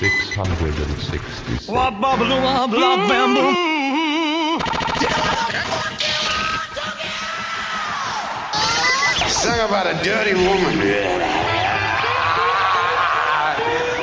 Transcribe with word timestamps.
666. 0.00 1.68
Sing 9.28 9.60
about 9.60 9.86
a 9.86 9.94
dirty 10.02 10.32
woman. 10.32 10.80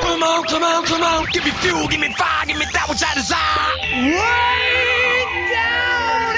Come 0.02 0.22
on, 0.22 0.44
come 0.46 0.64
on, 0.64 0.86
come 0.86 1.02
on. 1.02 1.26
Give 1.34 1.44
me 1.44 1.50
fuel, 1.52 1.88
give 1.88 2.00
me 2.00 2.14
fire, 2.14 2.46
give 2.46 2.58
me 2.60 2.66
that 2.74 2.88
which 2.90 3.04
I 3.04 3.16
desire. 3.16 3.76
Way 4.14 5.26
down 5.50 6.38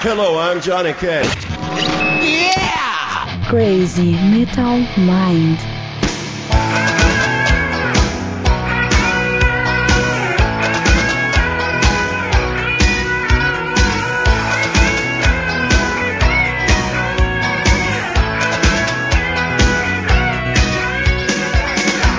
Hello, 0.00 0.38
I'm 0.38 0.60
Johnny 0.60 0.92
Cash. 0.92 1.26
Yeah. 2.22 3.48
Crazy 3.48 4.12
Metal 4.12 4.78
Mind. 4.98 5.58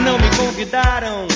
Não 0.04 0.18
me 0.18 0.36
convidaram 0.36 1.28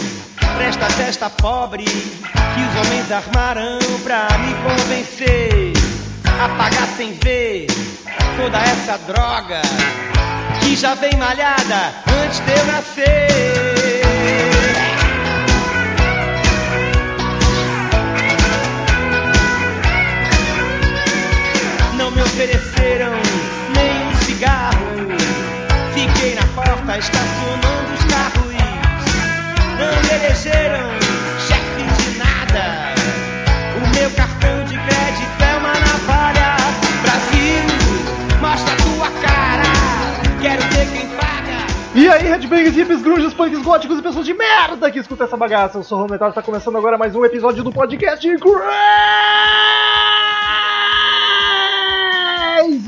pra 0.55 0.65
esta 0.65 0.89
festa 0.89 1.29
pobre 1.29 1.85
que 1.85 2.61
os 2.61 2.87
homens 2.87 3.11
armaram 3.11 3.77
pra 4.03 4.27
me 4.39 4.53
convencer 4.63 5.80
a 6.43 6.49
pagar 6.57 6.87
sem 6.97 7.13
ver 7.13 7.67
toda 8.35 8.57
essa 8.57 8.97
droga 9.05 9.61
que 10.59 10.75
já 10.75 10.95
vem 10.95 11.15
malhada 11.15 11.93
antes 12.23 12.39
de 12.39 12.51
eu 12.51 12.65
nascer. 12.65 14.01
Não 21.95 22.09
me 22.09 22.23
ofereceram 22.23 23.13
nenhum 23.75 24.15
cigarro. 24.25 24.87
Fiquei 25.93 26.33
na 26.33 26.47
porta 26.55 26.97
estacionando 26.97 27.93
os 27.93 28.05
carros. 28.05 28.55
Não 29.77 30.01
me 30.01 30.25
elegeram 30.25 30.89
chefe 31.47 31.83
de 31.83 32.17
nada. 32.17 32.95
O 33.77 33.95
meu 33.95 34.09
cartão 34.11 34.65
de 34.65 34.75
crédito 34.75 35.40
E 41.93 42.07
aí, 42.07 42.23
headbangers, 42.23 42.73
hippies, 42.73 43.01
grunges, 43.01 43.33
punks, 43.33 43.61
góticos 43.61 43.99
e 43.99 44.01
pessoas 44.01 44.25
de 44.25 44.33
merda 44.33 44.89
que 44.89 44.97
escutam 44.97 45.27
essa 45.27 45.35
bagaça. 45.35 45.77
Eu 45.77 45.83
sou 45.83 45.97
o 45.97 46.01
Rometal, 46.03 46.29
está 46.29 46.41
começando 46.41 46.77
agora 46.77 46.97
mais 46.97 47.13
um 47.13 47.25
episódio 47.25 47.65
do 47.65 47.71
podcast 47.71 48.25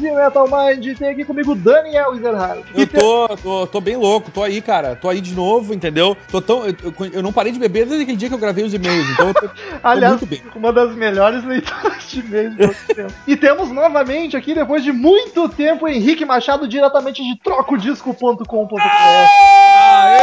Crazy 0.03 0.11
Metal 0.15 0.47
Mind. 0.47 0.97
Tem 0.97 1.09
aqui 1.09 1.23
comigo 1.23 1.55
Daniel 1.55 2.13
Ezerhard. 2.15 2.63
Eu 2.75 2.87
tô, 2.87 3.27
tô, 3.37 3.67
tô 3.67 3.81
bem 3.81 3.95
louco, 3.95 4.29
tô 4.31 4.43
aí, 4.43 4.61
cara. 4.61 4.95
Tô 4.95 5.07
aí 5.09 5.21
de 5.21 5.33
novo, 5.33 5.73
entendeu? 5.73 6.17
Tô 6.29 6.41
tão, 6.41 6.65
eu, 6.65 6.75
eu- 7.13 7.23
não 7.23 7.31
parei 7.31 7.51
de 7.51 7.59
beber 7.59 7.85
desde 7.85 8.03
aquele 8.03 8.17
dia 8.17 8.27
que 8.27 8.35
eu 8.35 8.39
gravei 8.39 8.65
os 8.65 8.73
e-mails, 8.73 9.09
então 9.11 9.27
eu 9.29 9.33
tô, 9.33 9.47
tô 9.47 9.53
Aliás, 9.81 10.13
muito 10.13 10.25
bem. 10.25 10.41
uma 10.55 10.73
das 10.73 10.93
melhores 10.95 11.43
leituras 11.45 12.03
de 12.09 12.21
de 12.23 12.58
todos 12.58 12.75
os 12.89 12.95
tempos. 12.95 13.13
E 13.27 13.36
temos 13.36 13.71
novamente 13.71 14.36
aqui, 14.37 14.53
depois 14.53 14.83
de 14.83 14.92
muito 14.92 15.47
tempo, 15.49 15.87
Henrique 15.87 16.25
Machado, 16.25 16.67
diretamente 16.67 17.23
de 17.23 17.36
trocodisco.com.br. 17.39 18.43
Olha, 18.75 20.23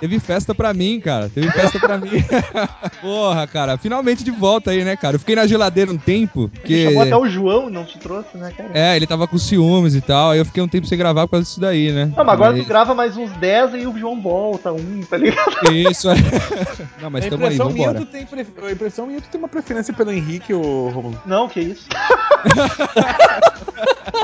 teve 0.00 0.18
festa 0.18 0.54
pra 0.54 0.72
mim, 0.72 1.00
cara. 1.00 1.28
Teve 1.28 1.50
festa 1.50 1.78
pra 1.78 1.98
mim. 1.98 2.10
Porra, 3.00 3.46
cara. 3.46 3.78
Finalmente 3.78 4.24
de 4.24 4.30
volta 4.30 4.70
aí, 4.70 4.84
né, 4.84 4.96
cara? 4.96 5.16
Eu 5.16 5.20
fiquei 5.20 5.36
na 5.36 5.46
geladeira 5.46 5.92
um 5.92 5.98
tempo, 5.98 6.42
Ele 6.42 6.60
porque... 6.60 6.84
chamou 6.84 7.02
até 7.02 7.16
o 7.16 7.28
João, 7.28 7.70
não 7.70 7.84
te 7.84 7.98
trouxe, 7.98 8.36
né, 8.36 8.52
cara? 8.56 8.70
É, 8.74 8.96
ele 8.96 9.06
tava 9.06 9.26
com 9.28 9.38
ciúmes 9.38 9.94
e 9.94 10.00
tal. 10.00 10.30
Aí 10.30 10.38
eu 10.38 10.44
fiquei 10.44 10.62
um 10.62 10.68
tempo 10.68 10.86
sem 10.86 10.98
gravar 10.98 11.26
por 11.26 11.32
causa 11.32 11.44
disso 11.44 11.60
daí, 11.60 11.92
né? 11.92 12.06
Não, 12.16 12.24
mas 12.24 12.34
agora 12.34 12.56
tu 12.56 12.64
grava 12.64 12.94
mais 12.94 13.16
uns 13.16 13.30
10 13.32 13.74
e 13.74 13.86
o 13.86 13.98
João 13.98 14.20
volta, 14.20 14.72
um, 14.72 15.02
tá 15.02 15.16
ligado? 15.16 15.72
Isso, 15.72 16.10
é. 16.10 16.14
Não, 17.00 17.10
mas 17.10 17.26
tamo 17.26 17.44
aí, 17.44 17.54
impressão, 17.54 17.70
minha, 17.70 17.88
vambora. 17.88 18.06
tu 18.06 18.10
tem 18.10 18.26
pref... 18.26 18.48
a 18.62 18.72
impressão 18.72 19.06
minha, 19.06 19.20
tu 19.20 19.28
tem 19.28 19.38
uma 19.38 19.48
preferência 19.48 19.92
pelo 19.92 20.10
Henrique, 20.10 20.52
ô 20.54 20.88
Romulo. 20.88 21.20
Não, 21.26 21.48
que 21.48 21.60
isso. 21.60 21.88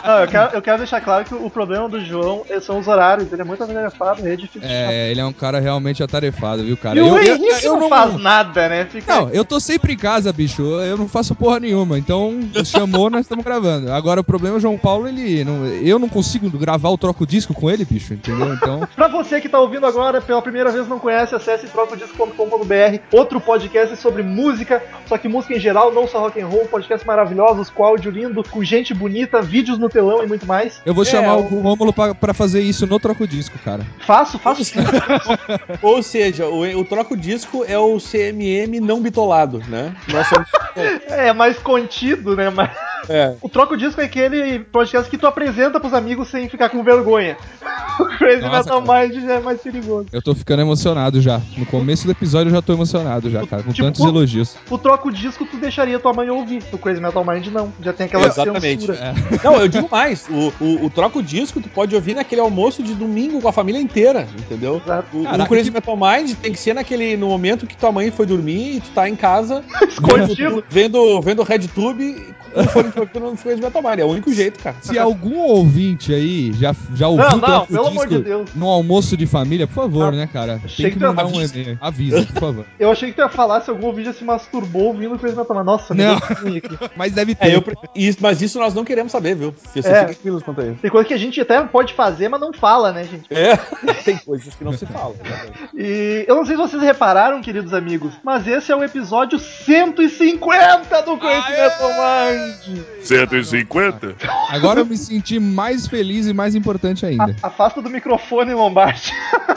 Não, 0.04 0.20
eu, 0.20 0.28
quero, 0.28 0.54
eu 0.54 0.62
quero 0.62 0.78
deixar 0.78 1.00
claro 1.00 1.25
que 1.25 1.34
o 1.34 1.50
problema 1.50 1.88
do 1.88 2.00
João 2.00 2.44
são 2.60 2.78
os 2.78 2.86
horários, 2.86 3.32
ele 3.32 3.42
é 3.42 3.44
muito 3.44 3.62
atarefado, 3.62 4.26
é 4.26 4.36
difícil. 4.36 4.69
É, 4.69 5.10
ele 5.10 5.20
é 5.20 5.25
um 5.25 5.32
cara 5.32 5.60
realmente 5.66 6.03
atarefado, 6.03 6.62
viu, 6.65 6.77
cara? 6.77 6.99
e 6.99 7.03
o 7.03 7.06
Eu- 7.19 7.34
Henrique 7.34 7.65
eu 7.66 7.77
não, 7.77 7.88
faz 7.88 8.15
nada, 8.21 8.69
né? 8.69 8.87
Fica... 8.91 9.15
Não, 9.15 9.28
eu 9.31 9.44
tô 9.44 9.59
sempre 9.60 9.93
em 9.93 9.97
casa, 9.97 10.32
bicho. 10.32 10.62
Eu 10.62 10.97
não 10.97 11.09
faço 11.09 11.34
porra 11.34 11.59
nenhuma. 11.60 11.99
Então, 11.99 12.38
chamou, 12.65 13.10
nós 13.10 13.22
estamos 13.22 13.44
gravando. 13.44 13.91
Agora, 13.93 14.21
o 14.21 14.25
problema 14.25 14.56
é 14.56 14.59
o 14.59 14.60
João 14.60 14.78
Paulo, 14.78 15.09
ele. 15.09 15.44
Não, 15.44 15.66
eu 15.66 15.99
não 15.99 16.09
consigo 16.09 16.49
gravar 16.50 16.88
o 16.91 16.97
troco 16.99 17.27
disco 17.27 17.53
com 17.53 17.71
ele, 17.71 17.84
bicho, 17.84 18.15
entendeu? 18.15 18.54
Então. 18.54 18.87
Pra 18.94 19.09
você 19.09 19.41
que 19.41 19.49
tá 19.49 19.59
ouvindo 19.59 19.84
agora 19.87 20.21
pela 20.21 20.41
primeira 20.41 20.71
vez 20.71 20.87
não 20.88 20.99
conhece, 20.99 21.34
acesse 21.34 21.66
trocodisco.com.br, 21.66 22.98
outro 23.12 23.41
podcast 23.41 23.97
sobre 23.97 24.22
música, 24.22 24.83
só 25.06 25.19
que 25.19 25.28
música 25.28 25.54
em 25.56 25.60
geral, 25.60 25.93
não 25.93 26.06
só 26.06 26.21
rock 26.21 26.41
and 26.41 26.47
roll, 26.47 26.66
podcasts 26.66 27.06
maravilhosos, 27.06 27.71
com 27.71 27.84
áudio 27.84 28.10
lindo, 28.10 28.43
com 28.48 28.62
gente 28.62 28.94
bonita, 28.94 29.43
vídeos 29.43 29.78
no 29.78 29.88
telão 29.88 30.22
e 30.22 30.27
muito 30.27 30.47
mais. 30.47 30.81
Eu 30.84 30.94
vou 30.94 31.03
É, 31.04 31.06
chamar 31.06 31.37
o- 31.37 31.41
o 31.54 31.60
Rômulo 31.60 31.93
pra, 31.93 32.15
pra 32.15 32.34
fazer 32.34 32.60
isso 32.60 32.87
no 32.87 32.98
troco 32.98 33.27
disco, 33.27 33.59
cara. 33.65 33.87
Faço, 34.00 34.38
faço 34.38 34.65
sim. 34.65 34.78
Ou 35.83 36.03
seja, 36.03 36.47
o, 36.47 36.62
o 36.81 36.84
troco 36.84 37.17
disco 37.17 37.65
é 37.67 37.78
o 37.78 37.99
CMM 37.99 38.81
não 38.81 39.00
bitolado, 39.00 39.62
né? 39.69 39.94
Nós 40.09 40.27
somos... 40.28 40.49
É 41.09 41.33
mais 41.33 41.59
contido, 41.59 42.37
né? 42.37 42.50
Mas 42.50 42.71
é. 43.09 43.34
o 43.41 43.49
troco 43.49 43.78
disco 43.78 43.99
é 44.00 44.05
aquele 44.05 44.59
podcast 44.59 45.09
que 45.11 45.16
tu 45.16 45.27
apresenta 45.27 45.81
pros 45.81 45.95
amigos 45.95 46.28
sem 46.28 46.49
ficar 46.50 46.69
com 46.69 46.83
vergonha. 46.84 47.37
O 47.99 48.05
Crazy 48.05 48.43
Nossa, 48.43 48.59
Metal 48.59 48.83
Mind 48.83 49.25
já 49.25 49.33
é 49.37 49.41
mais 49.41 49.59
perigoso. 49.62 50.06
Eu 50.12 50.21
tô 50.21 50.34
ficando 50.34 50.61
emocionado 50.61 51.19
já. 51.19 51.41
No 51.56 51.65
começo 51.65 52.05
do 52.05 52.11
episódio 52.12 52.50
eu 52.50 52.55
já 52.55 52.61
tô 52.61 52.75
emocionado 52.75 53.31
já, 53.31 53.47
cara. 53.47 53.62
Com 53.62 53.72
Tipo, 53.72 53.87
tantos 53.87 54.03
o- 54.03 54.09
elogios. 54.09 54.55
O 54.69 54.77
troco 54.77 55.11
disco 55.11 55.47
tu 55.47 55.56
deixaria 55.56 55.99
tua 55.99 56.12
mãe 56.12 56.28
ouvir. 56.28 56.62
O 56.72 56.77
Crazy 56.77 57.00
Metal 57.00 57.25
Mind 57.25 57.47
não. 57.47 57.72
Já 57.81 57.95
tem 57.95 58.05
aquela 58.05 58.27
Exatamente. 58.27 58.84
censura. 58.84 58.99
É. 58.99 59.15
Não, 59.43 59.56
eu 59.56 59.66
digo 59.66 59.89
mais. 59.91 60.28
O, 60.28 60.53
o, 60.62 60.84
o 60.84 60.91
troco 60.91 61.22
disco 61.22 61.59
tu 61.59 61.71
pode 61.71 61.95
ouvir 61.95 62.15
naquele 62.15 62.43
almoço 62.43 62.83
de 62.83 62.93
domingo 62.95 63.41
com 63.41 63.49
a 63.49 63.53
família 63.53 63.81
inteira, 63.81 64.28
entendeu? 64.39 64.83
Exato. 64.84 65.16
O, 65.16 65.27
o 65.47 65.49
Crazy 65.49 65.71
Metal 65.71 65.97
Mind 65.97 66.34
tem 66.43 66.53
que 66.53 66.59
ser 66.59 66.75
naquele 66.75 67.17
no 67.17 67.29
momento 67.29 67.67
que 67.67 67.77
tua 67.77 67.91
mãe 67.93 68.11
foi 68.11 68.27
dormir 68.27 68.77
e 68.77 68.81
tu 68.81 68.91
tá 68.91 69.09
em 69.09 69.17
casa 69.17 69.62
Escondido. 69.89 70.65
vendo 70.69 71.21
vendo 71.23 71.43
RedTube 71.43 72.34
de 72.57 73.21
no 73.21 73.37
Crazy 73.37 73.61
Metal 73.61 73.83
Mind. 73.83 73.99
É 73.99 74.05
o 74.05 74.09
único 74.09 74.33
jeito, 74.33 74.59
cara. 74.62 74.77
Se 74.81 74.99
algum 74.99 75.39
ouvinte 75.41 76.12
aí 76.15 76.53
já, 76.55 76.75
já 76.95 77.07
ouviu 77.09 77.29
Não, 77.29 77.37
não, 77.39 77.67
pelo 77.67 77.87
amor 77.87 78.07
de 78.09 78.19
Deus. 78.19 78.51
no 78.55 78.67
almoço 78.69 79.15
de 79.17 79.27
família, 79.27 79.67
por 79.67 79.75
favor, 79.75 80.05
Ah, 80.09 80.17
né, 80.17 80.27
cara? 80.33 80.61
achei 80.65 80.87
Tem 80.87 80.95
que 80.95 81.05
mandar 81.05 81.27
um 81.27 81.37
avisa. 81.37 81.59
e-mail. 81.59 81.78
Avisa, 81.81 82.27
por 82.33 82.41
favor. 82.41 82.65
Eu 82.81 82.91
achei 82.91 83.11
que 83.11 83.17
tu 83.17 83.21
ia 83.21 83.28
falar 83.28 83.61
se 83.61 83.69
algum 83.71 83.93
vídeo 83.93 84.13
se 84.15 84.25
masturbou 84.25 84.84
ouvindo 84.84 85.15
o 85.15 85.19
Crazy 85.19 85.37
Metal 85.37 85.55
Mind. 85.57 85.67
Nossa, 85.67 85.95
Não. 85.95 86.17
Mas 86.97 87.13
deve 87.13 87.34
ter. 87.34 87.47
É, 87.49 87.57
eu, 87.57 87.65
isso- 87.95 88.19
mas 88.21 88.41
isso 88.41 88.59
nós 88.59 88.73
não 88.75 88.84
queremos 88.84 89.13
saber, 89.13 89.34
viu? 89.37 89.55
Você 89.73 89.81
É. 89.81 89.83
fica 89.83 90.05
tranquilo 90.07 90.41
quanto 90.41 90.61
a 90.61 90.67
isso. 90.67 90.77
Tem 90.81 90.91
coisa 90.91 91.07
que 91.07 91.15
a 91.15 91.19
gente 91.19 91.41
até 91.41 91.60
pode 91.63 91.92
fazer, 91.95 92.28
mas 92.28 92.41
não 92.41 92.53
fala, 92.53 92.91
né, 92.92 93.04
gente? 93.04 93.25
É, 93.31 93.57
tem 94.04 94.16
coisas 94.19 94.54
que 94.54 94.65
não 94.65 94.72
se 94.72 94.87
falam. 94.87 95.15
E 95.78 96.24
eu 96.27 96.34
não 96.36 96.47
sei 96.47 96.56
se 96.56 96.62
vocês 96.62 96.83
repararam, 96.83 97.42
queridos 97.42 97.74
amigos, 97.74 98.15
mas 98.24 98.47
esse 98.47 98.72
é 98.72 98.77
o 98.77 98.83
episódio 98.83 99.38
150 99.38 101.03
do 101.03 101.16
Metal 101.16 101.91
Mind. 101.91 102.83
150? 103.03 104.15
Agora 104.50 104.80
eu 104.80 104.86
me 104.86 104.97
senti 104.97 105.38
mais 105.38 105.86
feliz 105.86 106.27
e 106.27 106.33
mais 106.33 106.54
importante 106.54 107.04
ainda. 107.04 107.36
A- 107.42 107.48
Afasta 107.48 107.83
do 107.83 107.91
microfone, 107.91 108.54
Lombardi. 108.54 109.12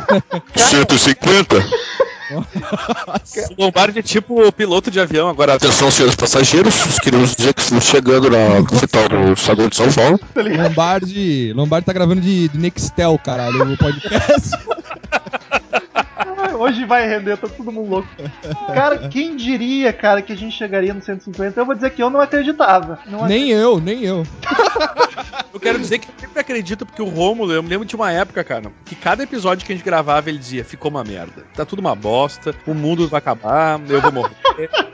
150? 0.55 1.55
O 3.57 3.63
Lombardi 3.63 3.99
é 3.99 4.03
tipo 4.03 4.45
o 4.45 4.51
piloto 4.51 4.91
de 4.91 4.99
avião. 4.99 5.29
Agora, 5.29 5.53
atenção, 5.55 5.89
senhores 5.89 6.15
passageiros. 6.15 6.99
Queremos 6.99 7.35
dizer 7.35 7.53
que 7.53 7.61
estamos 7.61 7.85
chegando 7.85 8.29
na 8.29 8.63
capital 8.69 9.09
do 9.09 9.33
estado 9.33 9.67
de 9.69 9.75
São 9.75 9.91
Paulo. 9.91 10.19
Lombardi, 10.35 11.53
Lombardi 11.55 11.85
tá 11.85 11.93
gravando 11.93 12.21
de, 12.21 12.49
de 12.49 12.57
Nextel, 12.57 13.17
caralho, 13.23 13.73
o 13.73 13.77
podcast. 13.77 14.51
Hoje 16.59 16.83
vai 16.83 17.07
render, 17.07 17.37
tá 17.37 17.47
todo 17.47 17.71
mundo 17.71 17.89
louco. 17.89 18.09
Cara, 18.73 19.07
quem 19.07 19.37
diria, 19.37 19.93
cara, 19.93 20.21
que 20.21 20.33
a 20.33 20.35
gente 20.35 20.57
chegaria 20.57 20.93
no 20.93 21.01
150? 21.01 21.57
Eu 21.57 21.65
vou 21.65 21.73
dizer 21.73 21.89
que 21.91 22.03
eu 22.03 22.09
não 22.09 22.19
acreditava. 22.19 22.99
Não 23.05 23.25
Nem 23.25 23.49
eu, 23.49 23.79
nem 23.79 24.03
eu. 24.03 24.27
Eu 25.51 25.59
quero 25.59 25.79
dizer 25.79 25.99
que 25.99 26.07
eu 26.07 26.13
sempre 26.19 26.39
acredito, 26.39 26.85
porque 26.85 27.01
o 27.01 27.09
Rômulo, 27.09 27.51
eu 27.51 27.61
me 27.63 27.67
lembro 27.67 27.85
de 27.85 27.95
uma 27.95 28.11
época, 28.11 28.43
cara, 28.43 28.71
que 28.85 28.95
cada 28.95 29.23
episódio 29.23 29.65
que 29.65 29.73
a 29.73 29.75
gente 29.75 29.83
gravava, 29.83 30.29
ele 30.29 30.37
dizia, 30.37 30.63
ficou 30.63 30.91
uma 30.91 31.03
merda. 31.03 31.43
Tá 31.53 31.65
tudo 31.65 31.79
uma 31.79 31.95
bosta, 31.95 32.55
o 32.67 32.73
mundo 32.73 33.07
vai 33.09 33.17
acabar, 33.17 33.81
eu 33.89 33.99
vou 33.99 34.11
morrer. 34.11 34.35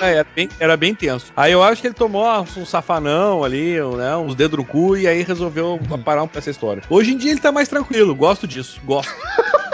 É, 0.00 0.12
era, 0.12 0.26
bem, 0.36 0.48
era 0.60 0.76
bem 0.76 0.94
tenso. 0.94 1.32
Aí 1.36 1.50
eu 1.50 1.60
acho 1.62 1.80
que 1.80 1.88
ele 1.88 1.94
tomou 1.94 2.24
um 2.56 2.64
safanão 2.64 3.42
ali, 3.42 3.80
né, 3.96 4.16
uns 4.16 4.34
dedos 4.34 4.56
no 4.56 4.64
cu, 4.64 4.96
e 4.96 5.08
aí 5.08 5.22
resolveu 5.22 5.80
parar 6.04 6.22
um 6.22 6.28
pra 6.28 6.38
essa 6.38 6.50
história. 6.50 6.82
Hoje 6.88 7.12
em 7.12 7.16
dia 7.16 7.32
ele 7.32 7.40
tá 7.40 7.50
mais 7.50 7.68
tranquilo, 7.68 8.14
gosto 8.14 8.46
disso, 8.46 8.80
gosto. 8.84 9.12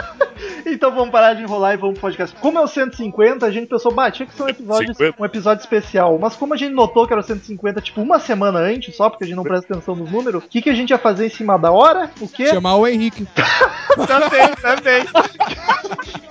Então 0.75 0.91
vamos 0.91 1.09
parar 1.09 1.33
de 1.33 1.41
enrolar 1.41 1.73
e 1.73 1.77
vamos 1.77 1.93
pro 1.93 2.01
podcast. 2.01 2.35
Como 2.35 2.59
é 2.59 2.61
o 2.61 2.67
150, 2.67 3.45
a 3.45 3.51
gente 3.51 3.67
pensou, 3.67 3.93
bah, 3.93 4.11
tinha 4.11 4.27
que 4.27 4.35
ser 4.35 4.43
um 4.43 4.49
episódio, 4.49 4.93
50. 4.93 5.21
um 5.21 5.25
episódio 5.25 5.61
especial. 5.61 6.19
Mas 6.19 6.35
como 6.35 6.53
a 6.53 6.57
gente 6.57 6.73
notou 6.73 7.07
que 7.07 7.13
era 7.13 7.21
o 7.21 7.23
150, 7.23 7.79
tipo, 7.79 8.01
uma 8.01 8.19
semana 8.19 8.59
antes, 8.59 8.93
só 8.93 9.09
porque 9.09 9.23
a 9.23 9.27
gente 9.27 9.37
não 9.37 9.43
presta 9.43 9.73
atenção 9.73 9.95
nos 9.95 10.11
números, 10.11 10.43
o 10.43 10.47
que, 10.47 10.61
que 10.61 10.69
a 10.69 10.73
gente 10.73 10.89
ia 10.89 10.97
fazer 10.97 11.27
em 11.27 11.29
cima 11.29 11.57
da 11.57 11.71
hora? 11.71 12.11
O 12.19 12.27
quê? 12.27 12.47
Chamar 12.47 12.75
o 12.75 12.85
Henrique. 12.85 13.25
Também, 13.95 14.53
também. 14.61 16.24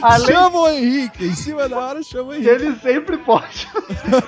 Além 0.00 0.26
Chama 0.26 0.58
o 0.58 0.68
Henrique. 0.68 1.24
Em 1.24 1.34
cima 1.34 1.68
da 1.68 1.78
hora, 1.78 2.02
chama 2.02 2.30
o 2.30 2.32
que 2.32 2.48
Henrique. 2.48 2.64
ele 2.64 2.76
sempre 2.76 3.16
pode. 3.18 3.68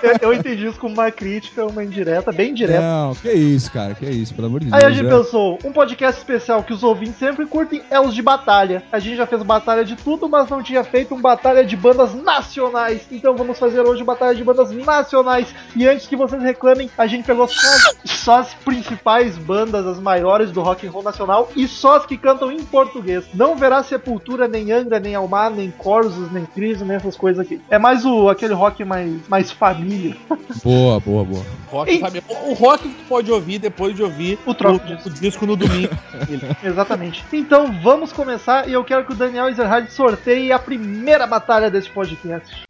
eu, 0.02 0.30
eu 0.30 0.32
entendi 0.32 0.66
isso 0.66 0.78
como 0.78 0.94
uma 0.94 1.10
crítica, 1.10 1.64
uma 1.66 1.84
indireta, 1.84 2.32
bem 2.32 2.54
direta. 2.54 2.80
Não, 2.80 3.14
que 3.14 3.32
isso, 3.32 3.70
cara, 3.70 3.94
que 3.94 4.06
isso, 4.06 4.34
pelo 4.34 4.46
amor 4.48 4.60
de 4.60 4.66
Deus. 4.66 4.82
Aí 4.82 4.86
a 4.86 4.90
gente 4.90 5.06
é. 5.06 5.10
pensou, 5.10 5.58
um 5.64 5.72
podcast 5.72 6.20
especial 6.20 6.62
que 6.62 6.72
os 6.72 6.82
ouvintes 6.82 7.18
sempre 7.18 7.46
curtem 7.46 7.82
é 7.90 8.00
os 8.00 8.14
de 8.14 8.22
batalha. 8.22 8.82
A 8.90 8.98
gente 8.98 9.16
já 9.16 9.26
fez 9.26 9.42
batalha 9.42 9.84
de 9.84 9.96
tudo, 9.96 10.28
mas 10.28 10.48
não 10.48 10.62
tinha 10.62 10.82
feito 10.84 11.14
um 11.14 11.20
batalha 11.20 11.64
de 11.64 11.76
bandas 11.76 12.14
nacionais. 12.14 13.06
Então 13.10 13.36
vamos 13.36 13.58
fazer 13.58 13.80
hoje 13.80 14.02
batalha 14.04 14.34
de 14.34 14.44
bandas 14.44 14.70
nacionais. 14.72 15.54
E 15.74 15.86
antes 15.86 16.06
que 16.06 16.16
vocês 16.16 16.42
reclamem, 16.42 16.90
a 16.96 17.06
gente 17.06 17.24
pegou 17.24 17.48
só, 17.48 17.92
só 18.04 18.38
as 18.40 18.54
principais 18.54 19.36
bandas, 19.38 19.86
as 19.86 19.98
maiores 19.98 20.50
do 20.50 20.62
rock 20.62 20.86
and 20.86 20.90
roll 20.90 21.02
nacional 21.02 21.50
e 21.54 21.66
só 21.68 21.96
as 21.96 22.06
que 22.06 22.16
cantam 22.16 22.50
em 22.50 22.64
português. 22.64 23.24
Não 23.34 23.56
verá 23.56 23.82
Sepultura, 23.82 24.48
nem 24.48 24.72
Angra, 24.72 24.98
nem 24.98 25.14
Almar, 25.14 25.45
nem 25.50 25.70
Corsos, 25.70 26.30
nem 26.32 26.44
Cris, 26.44 26.80
nem 26.80 26.96
essas 26.96 27.16
coisas 27.16 27.44
aqui. 27.44 27.60
É 27.70 27.78
mais 27.78 28.04
o 28.04 28.28
aquele 28.28 28.54
rock 28.54 28.84
mais, 28.84 29.28
mais 29.28 29.50
família. 29.50 30.16
Boa, 30.64 30.98
boa, 31.00 31.24
boa. 31.24 31.44
Rock? 31.70 32.02
O 32.46 32.52
rock 32.54 32.88
que 32.88 32.94
tu 32.94 33.04
pode 33.08 33.30
ouvir 33.30 33.58
depois 33.58 33.94
de 33.94 34.02
ouvir 34.02 34.38
O 34.46 34.54
troco 34.54 34.84
o, 34.84 34.88
disco. 34.88 35.08
o 35.08 35.12
disco 35.12 35.46
no 35.46 35.54
domingo. 35.56 35.90
Exatamente. 36.64 37.24
Então 37.32 37.72
vamos 37.82 38.12
começar 38.12 38.68
e 38.68 38.72
eu 38.72 38.82
quero 38.82 39.04
que 39.04 39.12
o 39.12 39.16
Daniel 39.16 39.48
Ezerhard 39.48 39.90
sorteie 39.92 40.50
a 40.52 40.58
primeira 40.58 41.26
batalha 41.26 41.70
desse 41.70 41.90
podcast. 41.90 42.64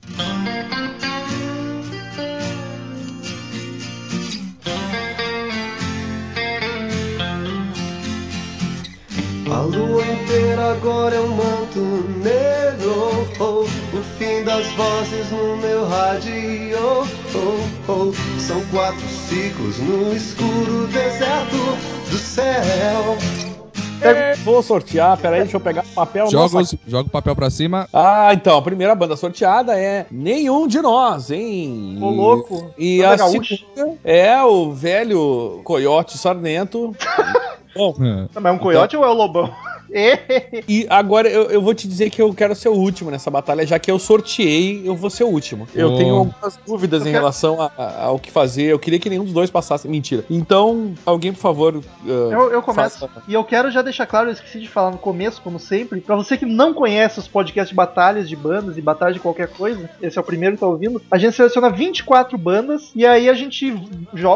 A 9.56 9.60
lua 9.60 10.02
inteira 10.04 10.72
agora 10.72 11.14
é 11.16 11.20
um 11.20 11.28
manto 11.28 11.80
negro. 12.22 13.26
Oh, 13.40 13.62
o 13.62 14.02
fim 14.18 14.44
das 14.44 14.66
vozes 14.72 15.30
no 15.30 15.56
meu 15.56 15.88
rádio. 15.88 16.76
Oh, 16.78 17.90
oh, 17.90 18.12
são 18.38 18.60
quatro 18.66 19.08
ciclos 19.08 19.78
no 19.78 20.14
escuro 20.14 20.86
deserto 20.88 21.56
do 22.10 22.18
céu. 22.18 23.16
Vou 24.44 24.62
sortear, 24.62 25.16
peraí, 25.16 25.40
deixa 25.40 25.56
eu 25.56 25.60
pegar 25.60 25.82
o 25.82 25.94
papel. 25.94 26.30
Joga, 26.30 26.58
os- 26.58 26.74
joga 26.86 27.08
o 27.08 27.10
papel 27.10 27.34
pra 27.34 27.48
cima. 27.48 27.88
Ah, 27.92 28.28
então, 28.34 28.58
a 28.58 28.62
primeira 28.62 28.94
banda 28.94 29.16
sorteada 29.16 29.76
é 29.76 30.04
Nenhum 30.10 30.68
de 30.68 30.80
Nós, 30.82 31.30
hein? 31.30 31.98
Ô 32.00 32.10
louco. 32.10 32.70
E 32.76 32.98
Banda 32.98 33.14
a 33.14 33.16
gaúcha. 33.16 33.56
segunda 33.56 33.98
é 34.04 34.40
o 34.44 34.70
velho 34.70 35.62
Coiote 35.64 36.18
Sarnento. 36.18 36.94
Bom, 37.76 37.94
É. 38.00 38.28
Mas 38.34 38.44
é 38.44 38.50
um 38.50 38.58
coiote 38.58 38.96
ou 38.96 39.04
é 39.04 39.08
o 39.08 39.12
lobão? 39.12 39.52
e 40.68 40.86
agora 40.88 41.28
eu, 41.28 41.44
eu 41.50 41.60
vou 41.62 41.74
te 41.74 41.86
dizer 41.88 42.10
que 42.10 42.20
eu 42.20 42.32
quero 42.34 42.54
ser 42.54 42.68
o 42.68 42.74
último 42.74 43.10
nessa 43.10 43.30
batalha, 43.30 43.66
já 43.66 43.78
que 43.78 43.90
eu 43.90 43.98
sorteei, 43.98 44.82
eu 44.84 44.94
vou 44.94 45.10
ser 45.10 45.24
o 45.24 45.28
último. 45.28 45.66
Eu 45.74 45.92
Oh. 45.92 45.96
tenho 45.96 46.14
algumas 46.14 46.58
dúvidas 46.66 47.02
Eu 47.02 47.08
em 47.08 47.10
quero- 47.10 47.22
relação 47.22 47.60
a- 47.60 47.70
a- 47.76 48.04
ao 48.04 48.18
que 48.18 48.30
fazer. 48.30 48.64
Eu 48.64 48.78
queria 48.78 48.98
que 48.98 49.08
nenhum 49.10 49.24
dos 49.24 49.32
dois 49.32 49.50
passasse. 49.50 49.86
Mentira. 49.88 50.24
Então, 50.30 50.94
alguém, 51.04 51.32
por 51.32 51.40
favor. 51.40 51.76
uh, 51.76 51.82
Eu, 52.06 52.50
eu 52.52 52.62
começo. 52.62 52.98
faça- 53.00 53.22
E 53.28 53.34
eu 53.34 53.44
quero 53.44 53.70
já 53.70 53.82
deixar 53.82 54.06
claro, 54.06 54.28
eu 54.28 54.32
esqueci 54.32 54.60
de 54.60 54.68
falar 54.68 54.90
no 54.90 54.98
começo, 54.98 55.40
como 55.42 55.58
sempre, 55.58 56.00
pra 56.00 56.16
você 56.16 56.36
que 56.36 56.46
não 56.46 56.72
conhece 56.74 57.18
os 57.18 57.28
podcasts 57.28 57.70
de 57.70 57.74
batalhas 57.74 58.28
de 58.28 58.36
bandas 58.36 58.76
e 58.76 58.80
batalha 58.82 59.12
de 59.14 59.20
qualquer 59.20 59.48
coisa, 59.48 59.88
esse 60.02 60.18
é 60.18 60.20
o 60.20 60.24
primeiro 60.24 60.54
que 60.56 60.60
tá 60.60 60.66
ouvindo, 60.66 61.00
a 61.10 61.18
gente 61.18 61.34
seleciona 61.36 61.70
24 61.70 62.36
bandas 62.38 62.90
e 62.94 63.04
aí 63.06 63.28
a 63.28 63.34
gente 63.34 63.74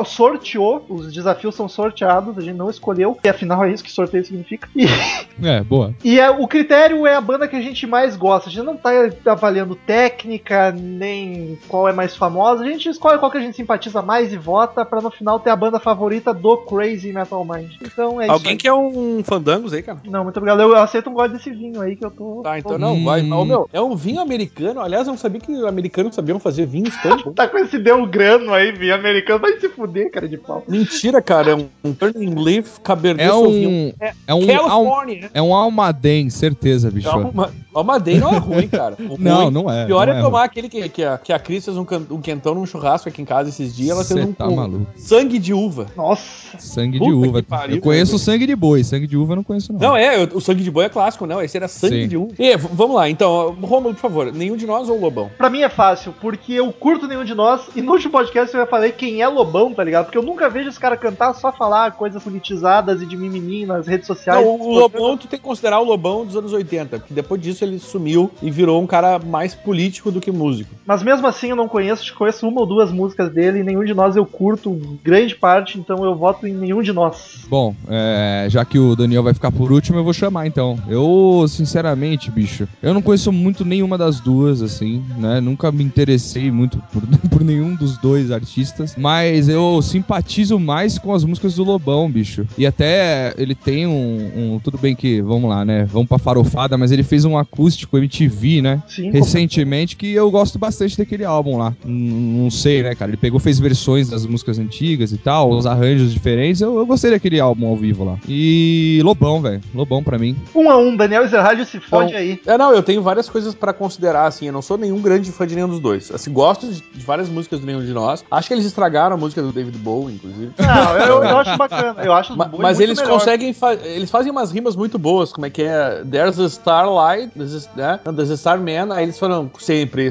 sorteou, 0.07 0.85
os 0.89 1.13
desafios 1.13 1.55
são 1.55 1.69
sorteados, 1.69 2.37
a 2.39 2.41
gente 2.41 2.57
não 2.57 2.71
escolheu, 2.71 3.19
e 3.23 3.29
afinal 3.29 3.65
é 3.65 3.73
isso 3.73 3.83
que 3.85 3.91
sorteio 3.91 4.25
significa. 4.25 4.69
E, 4.77 4.85
É, 5.43 5.63
boa. 5.63 5.95
e 6.05 6.19
é, 6.21 6.31
o 6.31 6.47
critério 6.47 7.07
é 7.07 7.15
a 7.15 7.21
banda 7.21 7.47
que 7.49 7.57
a 7.57 7.61
gente 7.61 7.87
mais 7.87 8.17
gosta. 8.17 8.49
A 8.49 8.53
gente 8.53 8.65
não 8.65 8.77
tá 8.77 8.91
avaliando 9.27 9.75
técnica, 9.75 10.73
nem 10.73 11.59
qual 11.69 11.89
é 11.89 11.93
mais 11.93 12.17
famosa. 12.17 12.63
A 12.63 12.67
gente 12.67 12.89
escolhe 12.89 13.19
qual 13.19 13.31
que 13.31 13.39
a 13.39 13.41
gente 13.41 13.57
simpatiza 13.57 14.03
mais 14.03 14.33
e 14.33 14.37
vota 14.37 14.85
pra 14.85 15.01
no 15.01 15.11
final 15.11 15.39
ter 15.41 15.51
a 15.51 15.57
banda 15.57 15.79
favorita 15.79 16.33
do 16.35 16.57
Crazy 16.59 17.13
Metal 17.13 17.45
Mind. 17.45 17.73
Então 17.83 18.21
é 18.21 18.25
isso. 18.25 18.33
Alguém 18.33 18.57
quer 18.57 18.73
um 18.73 19.23
fandangos 19.25 19.73
aí, 19.73 19.83
cara? 19.83 19.99
Não, 20.05 20.25
muito 20.25 20.37
obrigado. 20.37 20.61
Eu 20.63 20.75
aceito 20.77 21.09
um 21.11 21.15
gole 21.15 21.33
desse 21.33 21.51
vinho 21.51 21.81
aí 21.81 21.97
que 21.97 22.05
eu 22.05 22.11
tô. 22.11 22.41
Tá, 22.43 22.59
então 22.59 22.73
tô- 22.73 22.79
não, 22.79 23.03
vai. 23.05 23.23
Hum. 23.23 23.33
Ô, 23.33 23.45
meu, 23.45 23.69
é 23.73 23.81
um 23.81 23.95
vinho 23.97 24.21
americano. 24.21 24.81
Aliás, 24.81 25.07
eu 25.07 25.13
não 25.13 25.19
sabia 25.19 25.41
que 25.41 25.53
americanos 25.67 26.15
sabiam 26.15 26.39
fazer 26.39 26.67
vinhos 26.67 26.95
tão 27.03 27.17
bons. 27.23 27.35
Tá 27.35 27.47
com 27.49 27.59
esse 27.59 27.79
belgrano 27.79 28.53
aí, 28.53 28.73
vinho 28.73 28.95
americano. 28.95 29.39
Vai 29.41 29.59
se 29.59 29.69
fuder, 29.69 30.11
cara 30.11 30.29
de 30.29 30.37
pau. 30.39 30.63
Mentira, 30.69 31.21
cara. 31.23 31.51
É 31.53 31.55
um, 31.55 31.69
um 31.85 31.93
Turning 31.93 32.35
Leaf 32.35 32.79
Cabernet 32.83 33.27
É 33.27 33.29
Sauvignon. 33.31 33.71
um. 33.71 33.93
É 34.27 34.35
um. 34.35 34.41
Al, 34.51 34.69
California. 34.85 35.30
É 35.33 35.41
um 35.43 35.55
almaden, 35.55 36.29
certeza, 36.31 36.91
bicho. 36.91 37.09
Calma, 37.09 37.51
Almaden 37.73 38.19
não 38.19 38.35
é 38.35 38.39
ruim, 38.39 38.67
cara. 38.69 38.97
O 38.99 39.17
Não, 39.21 39.45
ruim- 39.45 39.51
não 39.53 39.71
é. 39.71 39.85
O 39.85 39.87
pior 39.87 40.07
não 40.09 40.15
é, 40.15 40.21
tomar 40.21 40.43
aquele 40.45 40.69
que, 40.69 40.89
que, 40.89 41.05
a, 41.05 41.17
que 41.19 41.33
a 41.33 41.39
Cris 41.39 41.65
fez 41.65 41.77
um, 41.77 41.85
can- 41.85 42.03
um 42.11 42.21
quentão 42.21 42.53
num 42.55 42.67
churrasco 42.67 43.09
aqui 43.09 43.23
em 43.23 43.25
casa 43.25 43.49
esses 43.49 43.75
dias. 43.77 43.91
Ela 43.91 44.05
fez 44.05 44.25
um, 44.27 44.33
tá 44.33 44.49
um 44.49 44.57
maluco. 44.57 44.87
sangue 44.97 45.39
de 45.39 45.55
uva. 45.55 45.87
Nossa. 45.97 46.59
Sangue 46.59 46.99
de 46.99 47.05
Puta 47.05 47.29
uva. 47.29 47.43
que 47.43 47.49
pariu, 47.49 47.77
eu 47.77 47.83
conheço 47.83 48.19
sangue 48.19 48.45
de 48.47 48.57
boi, 48.57 48.83
sangue 48.83 49.07
de 49.07 49.17
uva 49.17 49.33
eu 49.33 49.37
não 49.37 49.45
conheço, 49.45 49.73
não. 49.73 49.79
Não, 49.81 49.97
é, 49.97 50.19
o 50.33 50.41
sangue 50.41 50.65
de 50.65 50.71
boi 50.71 50.87
é 50.87 50.89
clássico, 50.89 51.27
não. 51.27 51.41
Esse 51.41 51.57
era 51.57 51.69
sangue 51.69 52.03
Sim. 52.03 52.09
de 52.09 52.17
uva. 52.17 52.33
E, 52.39 52.57
vamos 52.57 52.97
lá, 52.97 53.09
então, 53.09 53.55
Romulo, 53.63 53.95
por 53.95 54.01
favor, 54.01 54.33
nenhum 54.33 54.57
de 54.57 54.67
nós 54.67 54.89
ou 54.89 54.99
Lobão? 55.01 55.31
Pra 55.39 55.49
mim 55.49 55.61
é 55.63 55.69
fácil, 55.69 56.13
porque 56.21 56.55
eu 56.55 56.73
curto 56.73 57.07
nenhum 57.07 57.25
de 57.25 57.35
nós. 57.35 57.61
E 57.77 57.81
no 57.81 57.93
último 57.93 58.11
podcast 58.11 58.53
eu 58.53 58.63
já 58.63 58.67
falei 58.67 58.91
quem 58.91 59.23
é 59.23 59.29
Lobão, 59.29 59.73
tá 59.73 59.85
ligado? 59.85 60.07
Porque 60.07 60.19
eu 60.19 60.23
nunca 60.23 60.51
vejo 60.51 60.69
esse 60.69 60.81
cara 60.81 60.97
cantar 60.97 61.35
só 61.35 61.53
falar 61.53 61.93
coisas 61.93 62.21
politizadas 62.23 63.01
e 63.01 63.07
de 63.07 63.17
mimimi 63.17 63.65
nas 63.65 63.87
redes 63.87 64.09
sociais. 64.09 64.45
Não, 64.45 64.57
o 64.61 64.73
Lobão, 64.75 65.17
tu 65.21 65.29
tem 65.29 65.39
que 65.39 65.45
considerar 65.45 65.81
o 65.81 65.85
Lobão 65.85 66.25
dos 66.25 66.37
anos 66.37 66.53
80, 66.53 66.99
porque 66.99 67.15
depois 67.15 67.41
disso 67.41 67.65
ele 67.65 67.79
sumiu 67.79 68.31
e 68.43 68.51
virou 68.51 68.83
um 68.83 68.87
cara 68.87 69.19
mais 69.19 69.55
político 69.55 70.11
do 70.11 70.21
que 70.21 70.31
músico. 70.31 70.71
Mas 70.87 71.03
mesmo 71.03 71.27
assim 71.27 71.51
eu 71.51 71.57
não 71.57 71.69
conheço, 71.69 72.13
conheço 72.15 72.47
uma 72.49 72.61
ou 72.61 72.67
duas 72.67 72.91
músicas 72.91 73.31
dele 73.33 73.61
e 73.61 73.63
nenhum 73.63 73.85
de 73.85 73.95
nós 73.95 74.17
eu 74.17 74.25
curto 74.27 74.71
grande 75.05 75.35
parte, 75.35 75.79
então 75.79 76.05
eu 76.05 76.15
voto 76.15 76.47
em 76.47 76.53
nenhum 76.55 76.83
de 76.83 76.93
nós. 76.93 77.45
Bom, 77.49 77.75
é, 77.89 78.47
já 78.49 78.65
que 78.65 78.79
o 78.79 78.97
Daniel 78.97 79.23
vai 79.23 79.35
ficar 79.35 79.53
por 79.53 79.71
último, 79.73 79.99
eu 79.99 80.05
vou 80.05 80.13
chamar 80.13 80.47
então. 80.47 80.79
Eu, 80.89 81.45
sinceramente, 81.49 82.31
bicho, 82.31 82.67
eu 82.83 82.95
não 82.95 83.03
conheço 83.03 83.31
muito 83.31 83.65
nenhuma 83.65 83.97
das 83.99 84.21
duas, 84.21 84.63
assim, 84.63 85.03
né? 85.19 85.41
Nunca 85.41 85.71
me 85.71 85.85
interessei 85.85 86.51
muito 86.51 86.83
por, 86.93 87.03
por 87.31 87.45
nenhum 87.45 87.75
dos 87.75 87.97
dois 87.99 88.31
artistas, 88.31 88.95
mas 88.97 89.49
eu 89.49 89.81
simpatizo 89.83 90.59
mais 90.59 90.99
com 90.99 91.13
as 91.15 91.25
músicas 91.25 91.55
do 91.55 91.65
Lobão, 91.65 92.11
bicho. 92.11 92.47
E 92.57 92.67
até 92.67 93.35
ele 93.37 93.55
tem 93.55 93.87
um. 93.87 94.55
um- 94.55 94.61
tudo 94.63 94.79
bem 94.79 94.95
que, 94.95 95.10
vamos 95.21 95.49
lá, 95.49 95.65
né? 95.65 95.85
Vamos 95.85 96.09
pra 96.09 96.19
farofada, 96.19 96.77
mas 96.77 96.93
ele 96.93 97.03
fez 97.03 97.25
um 97.25 97.37
acústico 97.39 97.97
MTV, 97.99 98.61
né? 98.63 98.83
Sim, 98.89 99.11
recentemente 99.11 99.97
que 99.97 100.13
eu 100.13 100.31
gosto 100.31 100.59
bastante 100.59 100.97
daquele 100.99 101.25
álbum 101.25 101.57
lá. 101.57 101.75
Não 101.85 102.51
sei, 102.51 102.83
né, 102.83 102.95
cara? 102.95 103.11
Ele 103.11 103.17
pegou, 103.17 103.41
fez 103.41 103.59
versões 103.59 104.09
das 104.11 104.27
músicas 104.27 104.59
antigas 104.59 105.13
e 105.13 105.19
tal, 105.19 105.51
os 105.51 105.67
arranjos 105.67 106.13
diferentes. 106.13 106.61
Eu, 106.61 106.77
eu 106.79 106.87
gostei 106.87 107.11
daquele 107.11 107.41
álbum 107.41 107.67
ao 107.69 107.77
vivo 107.77 108.05
lá. 108.05 108.19
E 108.29 109.01
Lobão, 109.03 109.41
velho. 109.41 109.61
Lobão 109.75 110.03
pra 110.03 110.19
mim. 110.19 110.37
Um 110.55 110.71
a 110.71 110.77
um, 110.77 110.97
Daniel 110.97 111.25
Ezerhard 111.25 111.65
se 111.65 111.81
fode 111.81 112.11
Então, 112.11 112.21
aí. 112.21 112.41
É, 112.47 112.59
não, 112.59 112.73
eu 112.73 112.83
tenho 112.83 113.03
várias 113.03 113.29
coisas 113.29 113.55
pra 113.55 113.73
considerar, 113.73 114.27
assim, 114.27 114.47
eu 114.47 114.53
não 114.53 114.63
sou 114.63 114.77
nenhum 114.79 115.01
grande 115.01 115.31
fã 115.33 115.47
de 115.47 115.55
nenhum 115.55 115.69
dos 115.69 115.81
dois. 115.81 116.11
Assim, 116.13 116.33
gosto 116.33 116.67
de, 116.67 116.83
de 116.95 117.05
várias 117.05 117.29
músicas 117.29 117.61
do 117.61 117.67
nenhum 117.67 117.85
de 117.85 117.93
nós. 117.93 118.25
Acho 118.31 118.49
que 118.49 118.55
eles 118.55 118.67
estragaram 118.67 119.15
a 119.15 119.19
música 119.19 119.41
do 119.43 119.53
David 119.53 119.79
Bowie, 119.79 120.15
inclusive. 120.15 120.53
Não, 120.59 120.97
eu, 120.97 121.23
eu 121.25 121.39
acho 121.39 121.57
bacana. 121.57 122.03
Eu 122.03 122.13
acho 122.13 122.37
Ma- 122.37 122.51
mas 122.59 122.81
eles 122.81 122.99
melhor. 122.99 123.13
conseguem, 123.19 123.53
fa- 123.53 123.75
eles 123.75 124.11
fazem 124.11 124.31
umas 124.31 124.51
rimas 124.51 124.77
muito 124.77 124.99
boas, 125.01 125.33
como 125.33 125.47
é 125.47 125.51
que 125.51 125.63
é? 125.63 126.05
There's 126.05 126.39
a 126.39 126.47
starlight, 126.47 127.33
there's 127.37 127.69
né? 127.75 127.99
There's 128.05 128.31
a 128.31 128.35
starman, 128.35 128.93
aí 128.93 129.05
eles 129.05 129.19
falam 129.19 129.51
sempre 129.59 130.11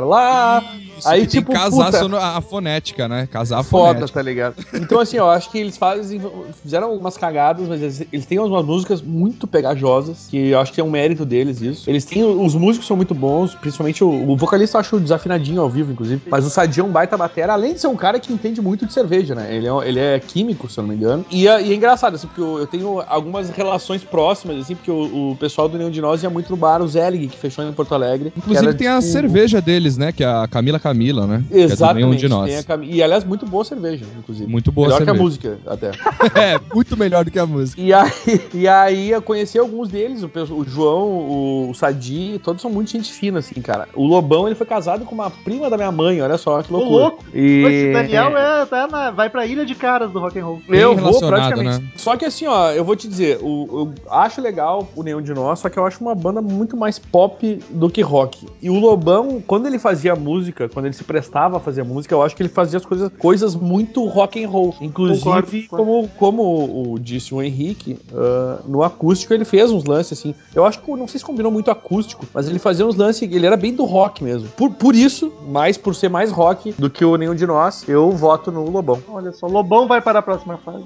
lá, 0.00 0.62
Isso, 0.98 1.08
Aí, 1.08 1.20
tem 1.20 1.28
tipo, 1.40 1.52
que 1.52 1.58
casar 1.58 1.92
puta, 1.92 2.18
a 2.18 2.40
fonética, 2.40 3.08
né? 3.08 3.26
Casar 3.30 3.58
a 3.58 3.62
foda, 3.62 3.94
fonética. 3.94 4.12
tá 4.18 4.22
ligado? 4.22 4.54
Então, 4.74 5.00
assim, 5.00 5.16
eu 5.16 5.28
acho 5.30 5.50
que 5.50 5.58
eles 5.58 5.76
fazem. 5.76 6.20
Fizeram 6.62 6.88
algumas 6.88 7.16
cagadas, 7.16 7.68
mas 7.68 7.82
eles, 7.82 8.00
eles 8.12 8.26
têm 8.26 8.38
umas 8.38 8.64
músicas 8.64 9.02
muito 9.02 9.46
pegajosas, 9.46 10.26
que 10.30 10.48
eu 10.50 10.60
acho 10.60 10.72
que 10.72 10.80
é 10.80 10.84
um 10.84 10.90
mérito 10.90 11.24
deles 11.24 11.60
isso. 11.60 11.88
Eles 11.88 12.04
têm. 12.04 12.24
Os 12.24 12.54
músicos 12.54 12.86
são 12.86 12.96
muito 12.96 13.14
bons, 13.14 13.54
principalmente 13.54 14.02
o, 14.02 14.30
o 14.30 14.36
vocalista 14.36 14.76
eu 14.76 14.80
acho 14.80 15.00
desafinadinho 15.00 15.60
ao 15.60 15.68
vivo, 15.68 15.92
inclusive. 15.92 16.22
Mas 16.30 16.44
o 16.44 16.50
Sadia 16.50 16.82
é 16.82 16.84
um 16.86 16.90
baita 16.90 17.16
batera, 17.16 17.52
além 17.52 17.74
de 17.74 17.80
ser 17.80 17.86
um 17.88 17.96
cara 17.96 18.18
que 18.18 18.32
entende 18.32 18.60
muito 18.60 18.86
de 18.86 18.92
cerveja, 18.92 19.34
né? 19.34 19.54
Ele 19.54 19.66
é, 19.68 19.88
ele 19.88 20.00
é 20.00 20.18
químico, 20.20 20.68
se 20.70 20.78
eu 20.78 20.82
não 20.82 20.88
me 20.90 20.96
engano. 20.96 21.24
E, 21.30 21.46
é- 21.48 21.62
e 21.62 21.72
é 21.72 21.74
engraçado, 21.74 22.14
assim, 22.14 22.26
porque 22.26 22.40
eu, 22.40 22.58
eu 22.58 22.66
tenho 22.66 23.02
algumas 23.06 23.50
relações 23.50 24.02
próximas, 24.02 24.58
assim, 24.58 24.74
porque 24.74 24.90
o, 24.90 25.32
o 25.32 25.36
pessoal 25.36 25.68
do 25.68 25.76
Nenhum 25.78 25.90
de 25.90 26.00
Nós 26.00 26.22
ia 26.22 26.30
muito 26.30 26.50
no 26.50 26.56
bar, 26.56 26.82
o 26.82 26.88
Zelig, 26.88 27.28
que 27.28 27.36
fechou 27.38 27.64
em 27.64 27.72
Porto 27.72 27.94
Alegre. 27.94 28.32
Inclusive 28.36 28.74
tem 28.74 28.88
a 28.88 28.98
tipo, 29.00 29.12
cerveja 29.12 29.60
deles, 29.60 29.96
né? 29.96 30.12
Que 30.12 30.24
é 30.24 30.26
a 30.26 30.46
Camila 30.48 30.78
Camila, 30.86 31.26
né? 31.26 31.44
Que 31.48 31.58
é 31.58 31.62
Exatamente. 31.62 32.28
Nós. 32.28 32.48
tem 32.50 32.58
a 32.58 32.62
cam- 32.62 32.84
E 32.84 33.02
aliás, 33.02 33.24
muito 33.24 33.44
boa 33.46 33.64
cerveja, 33.64 34.04
inclusive. 34.18 34.50
Muito 34.50 34.70
boa 34.72 34.86
Melhor 34.88 34.96
que 34.98 35.02
a 35.02 35.06
cerveja. 35.06 35.22
música, 35.24 35.58
até. 35.66 35.90
É, 36.40 36.60
muito 36.74 36.96
melhor 36.96 37.24
do 37.24 37.30
que 37.30 37.38
a 37.38 37.46
música. 37.46 37.80
E 37.80 37.92
aí, 37.92 38.10
e 38.54 38.68
aí 38.68 39.10
eu 39.10 39.22
conheci 39.22 39.58
alguns 39.58 39.88
deles, 39.88 40.22
o, 40.22 40.30
o 40.54 40.64
João, 40.64 41.08
o, 41.08 41.70
o 41.70 41.74
Sadi, 41.74 42.40
todos 42.42 42.60
são 42.62 42.70
muito 42.70 42.90
gente 42.90 43.12
fina, 43.12 43.38
assim, 43.38 43.60
cara. 43.60 43.88
O 43.94 44.04
Lobão, 44.06 44.46
ele 44.46 44.54
foi 44.54 44.66
casado 44.66 45.04
com 45.04 45.14
uma 45.14 45.30
prima 45.30 45.68
da 45.70 45.76
minha 45.76 45.90
mãe, 45.92 46.20
olha 46.20 46.36
só, 46.38 46.62
que 46.62 46.72
Ô, 46.72 46.76
loucura. 46.78 47.02
louco. 47.02 47.24
E... 47.34 47.64
Esse 47.64 47.92
Daniel 47.92 48.36
é, 48.36 48.66
tá 48.66 48.86
na- 48.86 49.10
vai 49.10 49.28
pra 49.30 49.46
ilha 49.46 49.64
de 49.64 49.74
caras 49.74 50.10
do 50.10 50.18
rock 50.18 50.38
and 50.38 50.44
roll. 50.44 50.60
Bem 50.68 50.80
Eu 50.80 50.94
vou 50.96 51.18
praticamente. 51.20 51.80
né? 51.82 51.88
Só 51.96 52.16
que 52.16 52.24
assim, 52.24 52.46
ó, 52.46 52.70
eu 52.70 52.84
vou 52.84 52.94
te 52.96 53.08
dizer, 53.08 53.38
o, 53.42 53.66
eu 53.72 53.94
acho 54.12 54.40
legal 54.40 54.88
o 54.94 55.02
Nenhum 55.02 55.22
de 55.22 55.32
Nós, 55.34 55.58
só 55.60 55.68
que 55.68 55.78
eu 55.78 55.86
acho 55.86 56.00
uma 56.02 56.14
banda 56.14 56.40
muito 56.42 56.76
mais 56.76 56.98
pop 56.98 57.58
do 57.70 57.88
que 57.90 58.02
rock. 58.02 58.46
E 58.62 58.68
o 58.70 58.78
Lobão, 58.78 59.42
quando 59.46 59.66
ele 59.66 59.78
fazia 59.78 60.14
música, 60.14 60.68
quando 60.76 60.84
ele 60.84 60.94
se 60.94 61.04
prestava 61.04 61.56
a 61.56 61.60
fazer 61.60 61.82
música, 61.84 62.14
eu 62.14 62.20
acho 62.20 62.36
que 62.36 62.42
ele 62.42 62.50
fazia 62.50 62.76
as 62.76 62.84
coisas, 62.84 63.10
coisas 63.18 63.56
muito 63.56 64.04
rock 64.04 64.44
and 64.44 64.46
roll. 64.46 64.74
Inclusive, 64.78 65.24
Concordo. 65.24 65.68
como, 65.70 66.08
como 66.18 66.92
o, 66.92 66.98
disse 66.98 67.34
o 67.34 67.42
Henrique, 67.42 67.98
ah, 68.14 68.58
no 68.68 68.82
acústico 68.82 69.32
ele 69.32 69.46
fez 69.46 69.72
uns 69.72 69.86
lances 69.86 70.18
assim. 70.18 70.34
Eu 70.54 70.66
acho 70.66 70.82
que 70.82 70.90
não 70.90 71.08
sei 71.08 71.18
se 71.18 71.24
combinou 71.24 71.50
muito 71.50 71.70
acústico, 71.70 72.26
mas 72.34 72.46
ele 72.46 72.58
fazia 72.58 72.86
uns 72.86 72.94
lances, 72.94 73.22
ele 73.22 73.46
era 73.46 73.56
bem 73.56 73.72
do 73.72 73.86
rock 73.86 74.22
mesmo. 74.22 74.50
Por, 74.50 74.70
por 74.74 74.94
isso, 74.94 75.32
mais 75.48 75.78
por 75.78 75.94
ser 75.94 76.10
mais 76.10 76.30
rock 76.30 76.74
do 76.78 76.90
que 76.90 77.02
o 77.02 77.16
Nenhum 77.16 77.34
de 77.34 77.46
Nós, 77.46 77.88
eu 77.88 78.10
voto 78.10 78.52
no 78.52 78.68
Lobão. 78.68 79.02
Olha 79.08 79.32
só, 79.32 79.46
Lobão 79.46 79.88
vai 79.88 80.02
para 80.02 80.18
a 80.18 80.22
próxima 80.22 80.58
fase. 80.58 80.84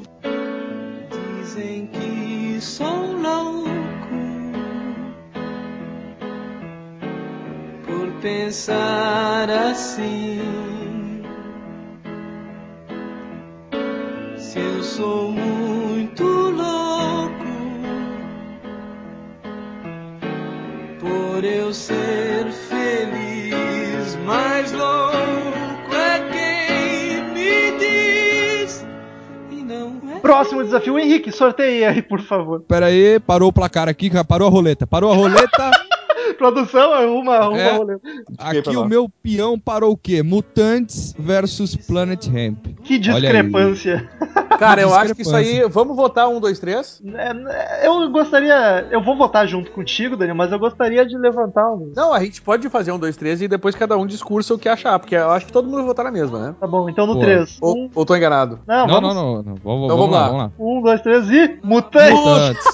Dizem 1.43 1.89
que 1.89 2.61
sou 2.61 2.90
pensar 8.21 9.49
assim. 9.51 10.41
Se 14.37 14.59
eu 14.59 14.83
sou 14.83 15.33
muito 15.33 16.23
louco 16.23 17.35
por 21.01 21.45
eu 21.45 21.73
ser 21.73 22.51
feliz, 22.69 24.17
mais 24.27 24.71
louco 24.73 25.95
é 25.95 26.21
quem 26.31 27.25
me 27.33 27.79
diz 27.79 28.85
e 29.51 29.63
não 29.63 30.01
é. 30.15 30.21
Próximo 30.21 30.63
desafio, 30.63 30.99
Henrique, 30.99 31.33
sorteie 31.33 31.85
aí, 31.85 32.03
por 32.03 32.21
favor. 32.21 32.61
Pera 32.61 32.87
aí, 32.87 33.19
parou 33.21 33.49
o 33.49 33.53
placar 33.53 33.89
aqui, 33.89 34.11
parou 34.25 34.47
a 34.47 34.51
roleta. 34.51 34.87
Parou 34.87 35.11
a 35.11 35.15
roleta. 35.15 35.71
Produção, 36.41 36.93
arruma, 36.95 37.35
arruma 37.37 37.59
É. 37.61 37.77
roleta. 37.77 38.01
aqui 38.39 38.75
o 38.75 38.87
meu 38.87 39.11
peão 39.23 39.59
parou 39.59 39.93
o 39.93 39.97
quê? 39.97 40.23
Mutantes 40.23 41.15
versus 41.19 41.77
Planet 41.77 42.27
Hemp. 42.29 42.65
Que 42.83 42.99
discrepância. 42.99 44.09
Cara, 44.59 44.81
eu 44.81 44.95
acho 44.95 45.15
que 45.15 45.21
isso 45.21 45.37
aí. 45.37 45.63
Vamos 45.69 45.95
votar 45.95 46.29
um, 46.31 46.41
dois, 46.41 46.59
três? 46.59 47.03
É, 47.15 47.87
Eu 47.87 48.11
gostaria. 48.11 48.87
Eu 48.91 49.03
vou 49.05 49.19
votar 49.19 49.47
junto 49.47 49.71
contigo, 49.71 50.17
Daniel, 50.17 50.35
mas 50.35 50.51
eu 50.51 50.59
gostaria 50.59 51.05
de 51.05 51.17
levantar 51.19 51.71
um. 51.71 51.93
Não, 51.95 52.13
a 52.15 52.21
gente 52.25 52.41
pode 52.41 52.67
fazer 52.71 52.91
um, 52.93 52.99
dois, 52.99 53.17
três 53.19 53.43
e 53.43 53.47
depois 53.49 53.75
cada 53.75 53.99
um 53.99 54.07
discursa 54.07 54.55
o 54.55 54.59
que 54.59 54.69
achar, 54.69 54.99
porque 54.99 55.15
eu 55.17 55.31
acho 55.31 55.45
que 55.45 55.53
todo 55.53 55.67
mundo 55.67 55.77
vai 55.77 55.85
votar 55.87 56.07
na 56.07 56.11
mesma, 56.11 56.39
né? 56.39 56.55
Tá 56.59 56.67
bom, 56.67 56.89
então 56.89 57.07
no 57.07 57.15
Boa. 57.15 57.25
3. 57.27 57.59
Ou, 57.61 57.77
Um, 57.77 57.91
ou 57.95 58.07
tô 58.07 58.17
enganado? 58.17 58.59
não, 58.67 58.87
Não, 58.87 58.95
vamos. 58.95 59.15
não, 59.15 59.23
não, 59.35 59.43
não. 59.43 59.55
Vamos, 59.57 59.85
Então 59.85 59.97
vamos 59.97 59.99
vamos 59.99 60.11
lá, 60.11 60.21
lá. 60.21 60.27
vamos 60.29 60.43
lá. 60.43 60.53
Um, 60.59 60.81
dois, 60.83 61.01
três 61.03 61.29
e. 61.31 61.59
Mutante! 61.63 62.13
Mutantes. 62.15 62.65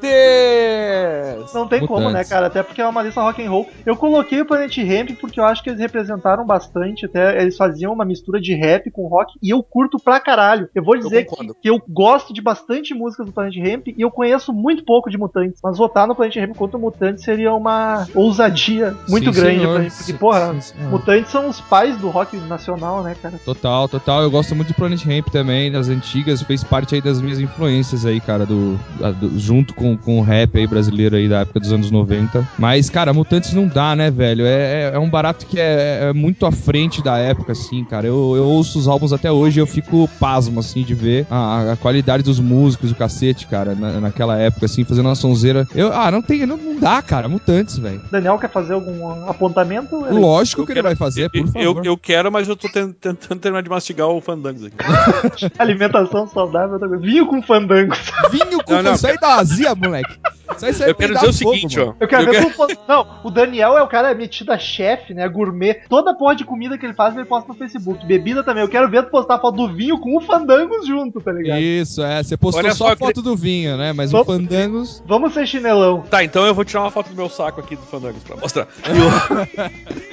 Deus! 0.00 1.52
Não 1.54 1.66
tem 1.68 1.86
como, 1.86 2.00
né, 2.00 2.06
Mutantes. 2.08 2.28
cara? 2.30 2.46
Até 2.46 2.62
porque 2.72 2.80
é 2.82 2.86
uma 2.88 3.02
lista 3.02 3.20
rock 3.20 3.44
and 3.44 3.50
roll. 3.50 3.68
Eu 3.84 3.94
coloquei 3.96 4.40
o 4.40 4.46
Planet 4.46 4.76
Ramp 4.78 5.10
porque 5.20 5.38
eu 5.38 5.44
acho 5.44 5.62
que 5.62 5.70
eles 5.70 5.80
representaram 5.80 6.44
bastante. 6.46 7.06
Até 7.06 7.40
eles 7.40 7.56
faziam 7.56 7.92
uma 7.92 8.04
mistura 8.04 8.40
de 8.40 8.54
rap 8.54 8.90
com 8.90 9.06
rock 9.06 9.32
e 9.42 9.50
eu 9.50 9.62
curto 9.62 9.98
pra 10.02 10.18
caralho. 10.18 10.68
Eu 10.74 10.82
vou 10.82 10.96
dizer 10.96 11.24
que, 11.24 11.30
concordo. 11.30 11.56
que 11.60 11.68
eu 11.70 11.80
gosto 11.88 12.32
de 12.32 12.40
bastante 12.40 12.94
músicas 12.94 13.26
do 13.26 13.32
Planet 13.32 13.54
Ramp 13.58 13.88
e 13.88 14.00
eu 14.00 14.10
conheço 14.10 14.52
muito 14.52 14.84
pouco 14.84 15.10
de 15.10 15.18
Mutantes. 15.18 15.60
Mas 15.62 15.76
votar 15.78 16.06
no 16.06 16.14
Planet 16.14 16.36
Ramp 16.36 16.56
contra 16.56 16.76
o 16.76 16.80
Mutantes 16.80 17.24
seria 17.24 17.52
uma 17.52 18.06
ousadia 18.14 18.94
muito 19.08 19.32
Sim, 19.32 19.40
grande 19.40 19.58
senhor. 19.60 19.74
pra 19.74 19.82
mim. 19.84 19.88
Porque, 19.90 20.12
Sim, 20.12 20.16
porra, 20.16 20.54
sim, 20.54 20.60
senhor. 20.74 20.90
Mutantes 20.90 21.30
são 21.30 21.48
os 21.48 21.60
pais 21.60 21.96
do 21.98 22.08
rock 22.08 22.36
nacional, 22.48 23.02
né, 23.02 23.14
cara? 23.20 23.34
Total, 23.44 23.88
total. 23.88 24.22
Eu 24.22 24.30
gosto 24.30 24.54
muito 24.54 24.68
de 24.68 24.74
Planet 24.74 25.02
Ramp 25.04 25.28
também, 25.28 25.70
das 25.70 25.88
antigas. 25.88 26.42
Fez 26.42 26.64
parte 26.64 26.94
aí 26.94 27.00
das 27.02 27.20
minhas 27.20 27.38
influências 27.38 28.06
aí, 28.06 28.20
cara, 28.20 28.46
do, 28.46 28.76
do- 29.20 29.38
junto 29.38 29.74
com, 29.74 29.96
com 29.96 30.18
o 30.18 30.22
rap 30.22 30.56
aí 30.58 30.66
brasileiro 30.66 31.16
aí 31.16 31.28
da 31.28 31.40
época 31.40 31.60
dos 31.60 31.72
anos 31.72 31.90
90. 31.90 32.46
Mas, 32.62 32.88
cara, 32.88 33.12
Mutantes 33.12 33.52
não 33.52 33.66
dá, 33.66 33.96
né, 33.96 34.08
velho? 34.08 34.46
É, 34.46 34.84
é, 34.84 34.90
é 34.94 34.98
um 35.00 35.10
barato 35.10 35.46
que 35.46 35.58
é, 35.58 36.10
é 36.10 36.12
muito 36.12 36.46
à 36.46 36.52
frente 36.52 37.02
da 37.02 37.18
época, 37.18 37.50
assim, 37.50 37.84
cara. 37.84 38.06
Eu, 38.06 38.34
eu 38.36 38.44
ouço 38.44 38.78
os 38.78 38.86
álbuns 38.86 39.12
até 39.12 39.32
hoje 39.32 39.58
e 39.58 39.60
eu 39.60 39.66
fico 39.66 40.08
pasmo, 40.20 40.60
assim, 40.60 40.84
de 40.84 40.94
ver 40.94 41.26
a, 41.28 41.72
a 41.72 41.76
qualidade 41.76 42.22
dos 42.22 42.38
músicos, 42.38 42.92
o 42.92 42.94
cacete, 42.94 43.48
cara, 43.48 43.74
na- 43.74 43.98
naquela 43.98 44.38
época, 44.38 44.66
assim, 44.66 44.84
fazendo 44.84 45.06
uma 45.06 45.16
sonzeira. 45.16 45.66
Eu, 45.74 45.92
ah, 45.92 46.08
não 46.12 46.22
tem, 46.22 46.46
não, 46.46 46.56
não 46.56 46.78
dá, 46.78 47.02
cara, 47.02 47.28
Mutantes, 47.28 47.78
velho. 47.78 48.00
Daniel 48.12 48.38
quer 48.38 48.48
fazer 48.48 48.74
algum 48.74 49.28
apontamento? 49.28 49.96
Lógico 50.12 50.62
Eu 50.62 50.66
que 50.66 50.72
quero- 50.72 50.86
ele 50.86 50.94
vai 50.94 50.96
fazer, 50.96 51.30
por 51.30 51.44
favor. 51.48 51.60
Eu, 51.60 51.82
eu 51.82 51.96
quero, 51.98 52.30
mas 52.30 52.46
eu 52.46 52.54
tô 52.54 52.68
ten- 52.68 52.92
tentando 52.92 53.40
terminar 53.40 53.62
de 53.64 53.70
mastigar 53.70 54.06
o 54.06 54.20
Fandangos 54.20 54.62
aqui. 54.66 54.76
Alimentação 55.58 56.28
saudável, 56.28 56.74
outra 56.74 56.88
coisa. 56.88 57.02
Vinho 57.04 57.26
com 57.26 57.42
fandangos. 57.42 57.98
Vinho 58.30 58.62
com 58.64 58.72
Não, 58.72 58.82
não, 58.84 58.92
Isso 58.94 59.06
aí 59.08 59.18
dá 59.20 59.34
azia, 59.40 59.74
moleque. 59.74 60.16
Aí 60.62 60.72
você 60.72 60.90
Eu 60.90 60.94
quero 60.94 61.14
dizer 61.14 61.28
o 61.28 61.32
seguinte, 61.32 61.80
ó. 61.80 61.94
Eu 61.98 62.08
quero 62.08 62.22
Eu 62.22 62.32
ver 62.32 62.40
quero- 62.42 62.54
como. 62.54 62.72
Não, 62.88 63.06
o 63.24 63.30
Daniel 63.30 63.76
é 63.78 63.82
o 63.82 63.88
cara 63.88 64.14
metido 64.14 64.52
a 64.52 64.58
chefe, 64.58 65.14
né? 65.14 65.28
Gourmet. 65.28 65.74
Toda 65.88 66.14
porra 66.14 66.34
de 66.34 66.44
comida 66.44 66.76
que 66.78 66.84
ele 66.86 66.94
faz, 66.94 67.14
ele 67.16 67.24
posta 67.24 67.52
no 67.52 67.58
Facebook. 67.58 68.04
Bebida 68.06 68.42
também. 68.42 68.62
Eu 68.62 68.68
quero 68.68 68.88
ver 68.90 69.04
tu 69.04 69.10
postar 69.10 69.38
foto 69.38 69.56
do 69.56 69.74
vinho 69.74 69.98
com 69.98 70.16
o 70.16 70.20
Fandangos 70.20 70.86
junto, 70.86 71.20
tá 71.20 71.32
ligado? 71.32 71.60
Isso, 71.60 72.02
é. 72.02 72.22
Você 72.22 72.36
postou 72.36 72.62
Olha 72.62 72.74
só 72.74 72.86
só, 72.86 72.92
a 72.92 72.96
foto 72.96 73.22
do 73.22 73.36
vinho, 73.36 73.76
né? 73.76 73.92
Mas 73.92 74.10
Vamos- 74.10 74.28
o 74.28 74.32
Fandangos. 74.32 75.02
Vamos 75.06 75.32
ser 75.34 75.46
chinelão. 75.46 76.02
Tá, 76.10 76.24
então 76.24 76.44
eu 76.46 76.54
vou 76.54 76.64
tirar 76.64 76.80
uma 76.82 76.90
foto 76.90 77.08
do 77.10 77.14
meu 77.16 77.28
saco 77.28 77.60
aqui 77.60 77.76
do 77.76 77.82
Fandangos 77.82 78.22
pra 78.22 78.36
mostrar. 78.36 78.66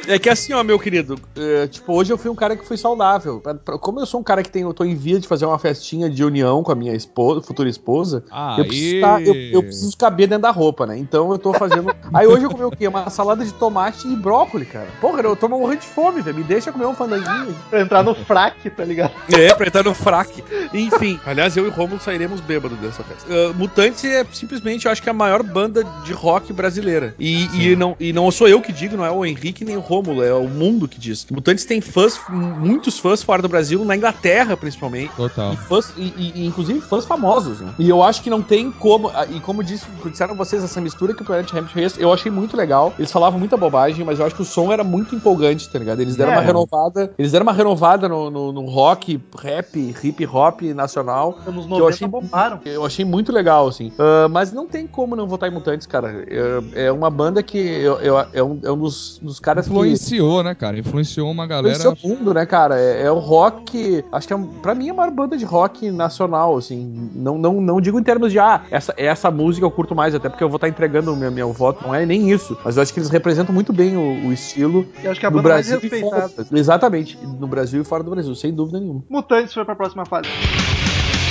E 0.08 0.12
é 0.12 0.20
que 0.20 0.30
assim, 0.30 0.54
ó, 0.54 0.64
meu 0.64 0.80
querido, 0.80 1.20
é, 1.36 1.68
tipo, 1.68 1.94
hoje 1.94 2.12
eu 2.12 2.18
fui 2.18 2.30
um 2.30 2.36
cara 2.36 2.56
que 2.56 2.66
fui 2.66 2.78
saudável. 2.78 3.42
Como 3.82 4.00
eu 4.00 4.06
sou 4.06 4.20
um 4.20 4.24
cara 4.24 4.44
que 4.44 4.50
tem, 4.52 4.64
eu 4.64 4.74
tô 4.74 4.84
em 4.84 4.96
via 4.96 5.20
de 5.20 5.28
fazer 5.28 5.46
uma 5.46 5.60
festinha 5.60 6.10
de 6.10 6.24
união 6.24 6.64
com 6.64 6.72
a 6.72 6.76
minha 6.76 6.94
esposa, 6.94 7.42
futura 7.42 7.70
esposa, 7.70 8.24
Ah, 8.32 8.56
eu, 8.58 8.66
preciso 8.66 9.02
tá- 9.02 9.22
eu, 9.22 9.34
eu 9.36 9.64
preciso 9.64 9.98
caber 9.98 10.28
dentro 10.30 10.44
da 10.44 10.52
roupa, 10.52 10.86
né? 10.86 10.98
Então 10.98 11.32
eu 11.32 11.38
tô 11.38 11.54
fazendo. 11.54 11.94
Aí 12.14 12.28
hoje 12.28 12.44
eu 12.46 12.50
comi 12.50 12.64
o 12.64 12.72
quê? 12.72 12.88
Uma 12.88 13.10
salada 13.10 13.44
de 13.44 13.54
tomate 13.54 14.08
e 14.08 14.16
brócolis, 14.16 14.68
cara. 14.70 14.88
Porra, 15.02 15.22
eu 15.22 15.36
tô 15.36 15.48
morrendo 15.50 15.82
de 15.82 15.88
fome, 15.88 16.22
velho. 16.22 16.38
Me 16.38 16.44
deixa 16.44 16.72
comer 16.72 16.86
um 16.86 16.96
fandanguinho. 16.96 17.56
Pra 17.70 17.82
entrar 17.82 18.04
no 18.04 18.16
fraque, 18.16 18.70
tá 18.70 18.84
ligado? 18.86 19.12
É, 19.32 19.54
pra 19.54 19.68
entrar 19.68 19.84
no 19.84 19.94
fraque. 19.94 20.44
Enfim, 20.74 21.20
aliás, 21.26 21.56
eu 21.58 21.66
e 21.66 21.68
o 21.68 21.72
Romulo 21.72 22.00
sairemos 22.00 22.40
bêbados 22.42 22.78
dessa 22.80 23.04
festa. 23.04 23.28
Uh, 23.32 23.54
Mutantes 23.54 24.04
é 24.06 24.26
simplesmente, 24.32 24.86
eu 24.86 24.92
acho 24.92 25.02
que 25.02 25.10
é 25.10 25.12
a 25.12 25.14
maior 25.14 25.42
banda 25.44 25.84
de 26.04 26.14
rock 26.14 26.52
brasileira. 26.54 27.16
E, 27.20 27.72
e, 27.72 27.76
não, 27.76 27.96
e 28.00 28.14
não 28.14 28.30
sou 28.32 28.48
eu 28.48 28.62
que 28.62 28.72
digo, 28.72 28.96
não 28.98 29.06
é 29.06 29.12
o 29.12 29.26
Henrique 29.26 29.66
nem 29.66 29.76
o 29.78 29.80
Romulo, 29.80 30.24
é 30.24 30.34
o 30.34 30.48
mundo 30.48 30.88
que 30.88 31.00
diz. 31.00 31.26
Mutantes 31.32 31.66
tem 31.66 31.82
fãs, 31.82 32.20
muitos 32.30 33.00
fãs 33.00 33.22
fora 33.24 33.42
do 33.42 33.50
Brasil, 33.50 33.84
na 33.86 33.96
Inglaterra 33.96 34.56
principalmente. 34.58 35.14
Total. 35.16 35.54
E 35.54 35.58
fãs, 35.58 35.94
e, 35.98 36.02
e- 36.18 36.32
e, 36.36 36.46
inclusive 36.48 36.82
fãs 36.82 37.06
famosos, 37.06 37.60
né? 37.62 37.74
E 37.80 37.90
eu 37.90 38.04
acho 38.04 38.22
que 38.22 38.30
não 38.30 38.42
tem 38.42 38.72
como. 38.72 39.10
ah, 39.10 39.26
E 39.30 39.40
como 39.42 39.64
disse, 39.64 39.86
disseram 40.10 40.36
vocês, 40.36 40.64
essa 40.64 40.80
mistura 40.82 41.14
que 41.14 41.22
o 41.22 41.26
Planet 41.26 41.50
Ramp 41.52 41.68
fez, 41.68 41.98
eu 42.00 42.12
achei 42.12 42.32
muito 42.32 42.56
legal. 42.58 42.94
Eles 42.98 43.12
falavam 43.12 43.40
muita 43.40 43.56
bobagem, 43.58 44.06
mas 44.06 44.20
eu 44.20 44.26
acho 44.26 44.36
que 44.36 44.42
o 44.42 44.46
som 44.46 44.72
era 44.72 44.84
muito 44.84 45.16
empolgante, 45.16 45.70
tá 45.70 45.80
ligado? 45.80 46.00
Eles 46.02 46.16
deram 46.16 46.34
É. 46.34 46.36
uma 46.36 46.42
renovada. 46.42 47.12
Eles 47.18 47.32
deram 47.32 47.44
uma 47.44 47.54
renovada 47.54 48.08
no, 48.10 48.30
no, 48.30 48.52
no 48.52 48.66
rock, 48.66 49.22
rap, 49.42 49.96
hip 50.04 50.26
hop 50.28 50.62
nacional. 50.74 51.38
Anos 51.48 51.66
eu 51.66 51.70
90 51.70 51.90
achei- 51.90 52.08
bombaram. 52.08 52.60
Eu 52.66 52.86
achei 52.86 53.06
muito 53.06 53.32
legal, 53.32 53.68
assim. 53.68 53.92
Ah, 54.00 54.28
mas 54.30 54.52
não 54.52 54.68
tem 54.68 54.86
como 54.88 55.16
não 55.16 55.28
votar 55.28 55.50
em 55.50 55.54
Mutantes, 55.54 55.88
cara. 55.88 56.26
É, 56.28 56.86
é 56.88 56.92
uma 56.92 57.10
banda 57.10 57.42
que 57.44 57.58
eu, 57.58 58.00
eu- 58.00 58.20
é, 58.34 58.44
um, 58.44 58.60
é 58.64 58.72
um 58.72 58.78
dos, 58.78 59.20
dos 59.22 59.40
caras 59.40 59.66
que. 59.68 59.72
Influenciou, 59.74 60.44
né, 60.44 60.56
cara? 60.56 60.78
Influenciou 60.80 61.30
uma 61.30 61.46
galera. 61.48 61.76
Influenciou 61.78 62.12
o 62.12 62.16
mundo, 62.18 62.34
né, 62.34 62.46
cara? 62.46 62.80
É, 62.80 63.04
é 63.04 63.12
o 63.12 63.20
rock. 63.20 64.04
Acho 64.12 64.28
que 64.28 64.34
é, 64.34 64.38
pra 64.62 64.76
mim 64.76 64.88
é 64.88 64.92
a 64.92 64.94
maior 64.94 65.12
banda 65.12 65.38
de 65.38 65.46
rock 65.46 65.90
nacional, 65.92 66.58
assim. 66.58 67.10
Não, 67.14 67.38
não, 67.38 67.62
não 67.62 67.82
digo 67.82 68.00
em 68.00 68.04
termos 68.04 68.32
de, 68.32 68.40
ah, 68.40 68.62
essa, 68.72 68.94
essa 68.98 69.30
música 69.32 69.66
eu 69.66 69.72
curto 69.72 69.96
mais 70.00 70.16
até 70.16 70.30
porque 70.30 70.44
eu 70.44 70.48
vou 70.48 70.56
estar 70.56 70.70
entregando 70.70 71.12
o 71.14 71.16
meu, 71.16 71.30
meu 71.30 71.52
voto, 71.52 71.86
não 71.86 71.94
é 71.94 72.06
nem 72.06 72.32
isso. 72.32 72.58
Mas 72.64 72.78
eu 72.78 72.84
acho 72.84 72.94
que 72.94 73.00
eles 73.00 73.10
representam 73.10 73.54
muito 73.54 73.74
bem 73.74 73.98
o, 73.98 74.28
o 74.28 74.32
estilo 74.34 74.88
Eu 75.04 75.12
acho 75.12 75.20
que 75.20 75.26
é 75.26 75.28
a 75.28 75.32
banda 75.32 75.44
Brasil 75.44 75.78
e 75.78 75.82
respeitada. 75.82 76.30
fora. 76.30 76.48
Exatamente, 76.54 77.18
no 77.22 77.48
Brasil 77.48 77.82
e 77.82 77.86
fora 77.86 78.02
do 78.02 78.10
Brasil, 78.12 78.34
sem 78.34 78.54
dúvida 78.54 78.80
nenhuma. 78.80 79.04
Mutantes 79.10 79.54
foi 79.54 79.66
pra 79.66 79.76
próxima 79.76 80.06
fase. 80.06 80.30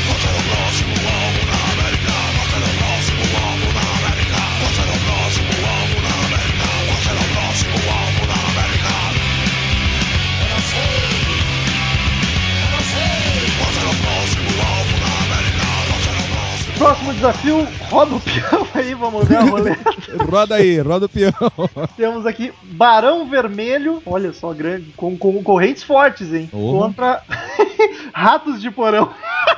Próximo 0.06 1.47
desafio, 16.82 17.66
roda 17.90 18.14
o 18.14 18.20
peão 18.20 18.66
aí, 18.74 18.94
vamos 18.94 19.26
ver 19.26 19.36
a 19.36 19.42
roleta. 19.42 19.90
Roda 20.30 20.54
aí, 20.56 20.78
roda 20.80 21.06
o 21.06 21.08
peão. 21.08 21.32
Temos 21.96 22.24
aqui 22.24 22.52
Barão 22.62 23.28
Vermelho, 23.28 24.02
olha 24.06 24.32
só, 24.32 24.52
grande, 24.52 24.92
com, 24.96 25.16
com 25.16 25.32
concorrentes 25.34 25.82
fortes, 25.82 26.32
hein? 26.32 26.48
Porra. 26.50 26.86
Contra 26.88 27.22
Ratos 28.14 28.60
de 28.60 28.70
Porão. 28.70 29.10